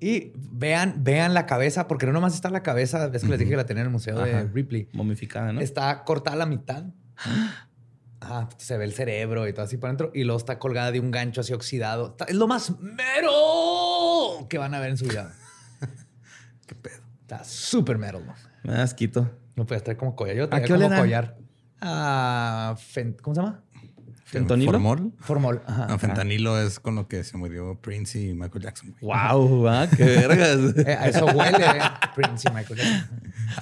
Y 0.00 0.32
vean, 0.34 0.96
vean 1.04 1.32
la 1.32 1.46
cabeza, 1.46 1.86
porque 1.88 2.04
no 2.06 2.12
nomás 2.12 2.34
está 2.34 2.50
la 2.50 2.62
cabeza, 2.62 3.06
ves 3.08 3.22
que 3.22 3.28
les 3.28 3.38
dije 3.38 3.52
que 3.52 3.56
la 3.56 3.64
tenía 3.64 3.82
en 3.82 3.86
el 3.86 3.92
museo 3.92 4.18
de. 4.18 4.42
Ripley. 4.48 4.88
Momificada, 4.92 5.52
¿no? 5.52 5.60
Está 5.60 6.04
cortada 6.04 6.34
a 6.36 6.38
la 6.40 6.46
mitad. 6.46 6.84
Ajá, 8.20 8.48
se 8.56 8.76
ve 8.78 8.84
el 8.84 8.92
cerebro 8.94 9.46
y 9.48 9.52
todo 9.52 9.64
así 9.66 9.76
por 9.76 9.90
dentro. 9.90 10.10
Y 10.14 10.24
luego 10.24 10.38
está 10.38 10.58
colgada 10.58 10.90
de 10.92 10.98
un 11.00 11.10
gancho 11.10 11.42
así 11.42 11.52
oxidado. 11.52 12.08
Está- 12.12 12.24
es 12.24 12.34
lo 12.34 12.46
más 12.48 12.72
mero 12.80 14.46
que 14.48 14.58
van 14.58 14.74
a 14.74 14.80
ver 14.80 14.90
en 14.90 14.96
su 14.96 15.04
vida. 15.06 15.32
Qué 16.66 16.74
pedo. 16.74 17.02
Está 17.22 17.42
súper 17.44 17.98
mero. 17.98 18.20
güey. 18.20 18.36
Me 18.62 18.72
da 18.74 18.82
asquito. 18.82 19.30
No 19.56 19.66
puedes 19.66 19.82
traer 19.84 19.96
como 19.98 20.14
collar. 20.16 20.36
Yo 20.36 20.44
¿A 20.44 20.48
traía 20.50 20.66
qué 20.66 20.74
como 20.74 20.88
collar. 20.88 21.36
Ah, 21.80 22.74
¿Cómo 23.22 23.34
se 23.34 23.40
llama? 23.40 23.60
¿Fentanilo? 24.24 24.72
¿Formol? 24.72 25.12
Formol. 25.20 25.62
Ajá. 25.66 25.86
No, 25.86 25.98
fentanilo 25.98 26.60
es 26.60 26.80
con 26.80 26.94
lo 26.96 27.06
que 27.06 27.22
se 27.22 27.36
murió 27.36 27.78
Prince 27.80 28.18
y 28.20 28.34
Michael 28.34 28.64
Jackson. 28.64 28.94
güey. 29.00 29.16
Wow, 29.16 29.88
qué 29.96 30.04
vergas. 30.04 30.58
Eh, 30.86 30.96
a 30.98 31.08
eso 31.08 31.26
huele, 31.26 31.64
eh. 31.64 31.80
Prince 32.16 32.48
y 32.48 32.52
Michael 32.52 32.80
Jackson. 32.80 33.20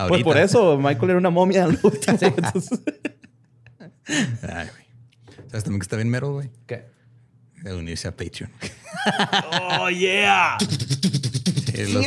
Pues 0.09 0.23
por 0.23 0.39
eso, 0.39 0.79
Michael 0.79 1.11
era 1.11 1.19
una 1.19 1.31
momia 1.31 1.65
al 1.65 1.79
último. 1.83 2.19
entonces- 2.20 2.81
Ay, 4.43 4.69
güey. 4.69 5.47
¿Sabes 5.49 5.65
también 5.65 5.81
que 5.81 5.85
está 5.85 5.97
bien 5.97 6.09
mero, 6.09 6.33
güey? 6.33 6.51
¿Qué? 6.66 6.87
De 7.62 7.74
unirse 7.74 8.09
a 8.09 8.12
Patreon. 8.16 8.51
¡Oh, 9.79 9.91
yeah! 9.91 10.57
Sí, 10.61 11.93
los- 11.93 12.07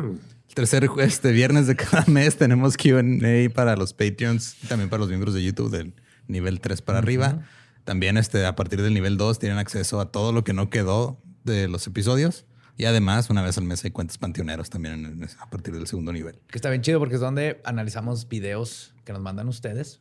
El 0.00 0.54
tercer 0.54 0.88
este 0.98 1.30
viernes 1.32 1.66
de 1.66 1.76
cada 1.76 2.04
mes 2.06 2.36
tenemos 2.36 2.76
QA 2.76 3.00
para 3.54 3.76
los 3.76 3.92
Patreons 3.94 4.56
y 4.62 4.66
también 4.66 4.90
para 4.90 5.00
los 5.00 5.08
miembros 5.08 5.34
de 5.34 5.42
YouTube 5.44 5.70
del 5.70 5.94
nivel 6.26 6.60
3 6.60 6.82
para 6.82 6.98
arriba. 6.98 7.46
También 7.84 8.16
este, 8.16 8.44
a 8.46 8.56
partir 8.56 8.82
del 8.82 8.92
nivel 8.94 9.16
2 9.16 9.38
tienen 9.38 9.58
acceso 9.58 10.00
a 10.00 10.10
todo 10.12 10.32
lo 10.32 10.44
que 10.44 10.52
no 10.52 10.68
quedó 10.70 11.20
de 11.44 11.68
los 11.68 11.86
episodios. 11.86 12.46
Y 12.76 12.86
además, 12.86 13.28
una 13.30 13.42
vez 13.42 13.58
al 13.58 13.64
mes 13.64 13.84
hay 13.84 13.90
cuentas 13.90 14.16
panteoneros 14.18 14.70
también 14.70 15.04
en- 15.04 15.28
a 15.38 15.50
partir 15.50 15.74
del 15.74 15.86
segundo 15.86 16.12
nivel. 16.12 16.40
Que 16.48 16.56
está 16.56 16.70
bien 16.70 16.82
chido 16.82 16.98
porque 16.98 17.16
es 17.16 17.20
donde 17.20 17.60
analizamos 17.64 18.28
videos 18.28 18.94
que 19.04 19.12
nos 19.12 19.20
mandan 19.22 19.48
ustedes 19.48 20.00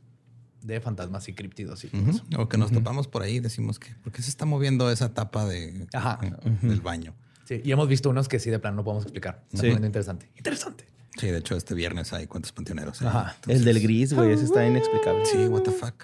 de 0.62 0.80
fantasmas 0.82 1.28
y 1.30 1.34
criptidos 1.34 1.84
y. 1.86 1.92
O 2.38 2.48
que 2.50 2.58
nos 2.58 2.72
topamos 2.72 3.08
por 3.08 3.22
ahí 3.22 3.36
y 3.36 3.40
decimos 3.40 3.80
que, 3.80 3.94
¿por 4.04 4.12
qué 4.14 4.22
se 4.22 4.30
está 4.30 4.46
moviendo 4.46 4.90
esa 4.92 5.14
tapa 5.14 5.46
de, 5.46 5.88
Ajá. 5.94 6.20
eh, 6.22 6.32
del 6.62 6.82
baño? 6.82 7.16
Sí, 7.50 7.62
y 7.66 7.72
hemos 7.72 7.88
visto 7.88 8.12
unos 8.12 8.28
que 8.28 8.38
sí 8.38 8.52
de 8.52 8.60
plano 8.60 8.76
no 8.78 8.84
podemos 8.84 9.06
explicar. 9.06 9.42
Está 9.52 9.64
Sí. 9.66 9.70
interesante. 9.70 10.30
Interesante. 10.38 10.86
Sí, 11.20 11.28
de 11.32 11.40
hecho, 11.40 11.56
este 11.58 11.74
viernes 11.74 12.14
hay 12.14 12.28
cuentas 12.28 12.52
panteoneros. 12.52 13.02
ahí. 13.02 13.08
Ajá. 13.08 13.36
El 13.48 13.66
del 13.66 13.80
gris, 13.82 14.14
güey, 14.14 14.34
ese 14.34 14.46
está 14.46 14.68
inexplicable. 14.68 15.26
Sí, 15.26 15.48
what 15.48 15.64
the 15.64 15.72
fuck. 15.72 16.04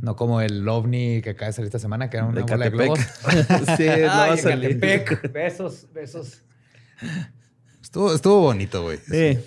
No 0.00 0.16
como 0.16 0.40
el 0.40 0.66
ovni 0.66 1.20
que 1.20 1.30
acaba 1.30 1.48
de 1.48 1.52
salir 1.52 1.66
esta 1.66 1.78
semana, 1.78 2.08
que 2.08 2.16
era 2.16 2.24
una 2.24 2.36
De 2.36 2.42
bola 2.42 2.64
de 2.64 2.70
globos. 2.70 2.98
sí, 3.76 3.86
Ay. 3.86 4.40
Catepec. 4.42 5.30
Besos, 5.30 5.86
besos. 5.92 6.42
Estuvo, 7.82 8.14
estuvo 8.14 8.40
bonito, 8.40 8.82
güey. 8.82 8.96
Sí. 8.98 9.38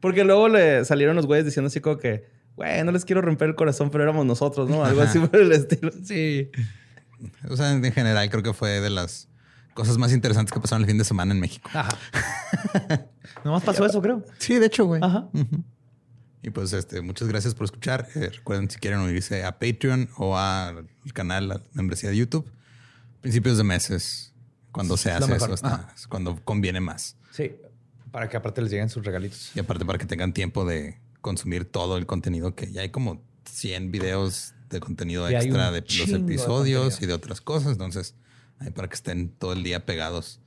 Porque 0.00 0.24
luego 0.24 0.48
le 0.48 0.84
salieron 0.84 1.14
los 1.14 1.26
güeyes 1.26 1.44
diciendo 1.46 1.68
así 1.68 1.78
como 1.80 1.98
que, 1.98 2.26
güey, 2.56 2.82
no 2.82 2.90
les 2.90 3.04
quiero 3.04 3.22
romper 3.22 3.50
el 3.50 3.54
corazón, 3.54 3.90
pero 3.90 4.02
éramos 4.02 4.26
nosotros, 4.26 4.68
¿no? 4.68 4.84
Algo 4.84 5.02
así 5.02 5.20
por 5.20 5.40
el 5.40 5.52
estilo. 5.52 5.92
Sí. 6.02 6.50
O 7.48 7.56
sea, 7.56 7.70
en 7.70 7.92
general 7.92 8.28
creo 8.28 8.42
que 8.42 8.52
fue 8.52 8.80
de 8.80 8.90
las 8.90 9.28
cosas 9.74 9.98
más 9.98 10.12
interesantes 10.12 10.52
que 10.52 10.60
pasaron 10.60 10.82
el 10.82 10.88
fin 10.88 10.98
de 10.98 11.04
semana 11.04 11.32
en 11.32 11.40
México. 11.40 11.68
Ajá. 11.72 11.96
Nomás 13.44 13.62
pasó 13.64 13.84
eso, 13.86 14.00
creo. 14.00 14.24
Sí, 14.38 14.54
de 14.58 14.66
hecho, 14.66 14.84
güey. 14.86 15.00
Ajá. 15.02 15.28
Y 16.42 16.50
pues 16.50 16.72
este, 16.72 17.00
muchas 17.02 17.28
gracias 17.28 17.54
por 17.54 17.64
escuchar. 17.64 18.08
Eh, 18.14 18.30
recuerden 18.30 18.68
si 18.70 18.78
quieren 18.78 19.00
unirse 19.00 19.44
a 19.44 19.58
Patreon 19.58 20.08
o 20.16 20.36
al 20.36 20.88
canal, 21.14 21.62
membresía 21.72 22.10
de 22.10 22.16
YouTube. 22.16 22.50
Principios 23.20 23.56
de 23.58 23.64
meses, 23.64 24.32
cuando 24.72 24.96
se 24.96 25.10
hace 25.12 25.34
eso, 25.36 25.54
está- 25.54 25.92
es 25.94 26.06
cuando 26.08 26.42
conviene 26.44 26.80
más. 26.80 27.16
Sí. 27.30 27.52
Para 28.10 28.28
que 28.28 28.36
aparte 28.36 28.60
les 28.60 28.70
lleguen 28.70 28.88
sus 28.88 29.04
regalitos. 29.04 29.52
Y 29.54 29.60
aparte 29.60 29.84
para 29.84 29.98
que 29.98 30.06
tengan 30.06 30.32
tiempo 30.32 30.64
de 30.64 30.98
consumir 31.20 31.64
todo 31.64 31.96
el 31.96 32.06
contenido 32.06 32.54
que 32.54 32.70
ya 32.72 32.82
hay 32.82 32.90
como 32.90 33.22
100 33.48 33.90
videos 33.92 34.54
de 34.70 34.80
contenido 34.80 35.30
Y 35.30 35.34
extra 35.34 35.70
de 35.70 35.80
los 35.82 36.08
de 36.08 36.16
episodios 36.16 37.00
y 37.00 37.06
de 37.06 37.12
otras 37.12 37.40
cosas. 37.40 37.72
Entonces, 37.72 38.14
para 38.70 38.88
que 38.88 38.94
estén 38.94 39.30
todo 39.30 39.52
el 39.52 39.62
día 39.62 39.84
pegados 39.84 40.40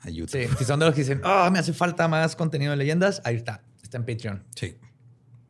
a 0.00 0.10
YouTube. 0.10 0.48
Sí. 0.48 0.54
Si 0.58 0.64
son 0.64 0.80
de 0.80 0.86
los 0.86 0.94
que 0.94 1.00
dicen, 1.00 1.20
oh, 1.24 1.50
me 1.50 1.58
hace 1.58 1.72
falta 1.72 2.08
más 2.08 2.36
contenido 2.36 2.72
de 2.72 2.76
leyendas, 2.76 3.22
ahí 3.24 3.36
está. 3.36 3.62
Está 3.82 3.96
en 3.96 4.04
Patreon. 4.04 4.44
Sí. 4.54 4.76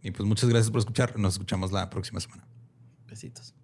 Y 0.02 0.10
pues 0.10 0.28
muchas 0.28 0.48
gracias 0.48 0.70
por 0.70 0.80
escuchar. 0.80 1.18
Nos 1.18 1.34
escuchamos 1.34 1.72
la 1.72 1.88
próxima 1.90 2.20
semana. 2.20 2.46
Besitos. 3.06 3.54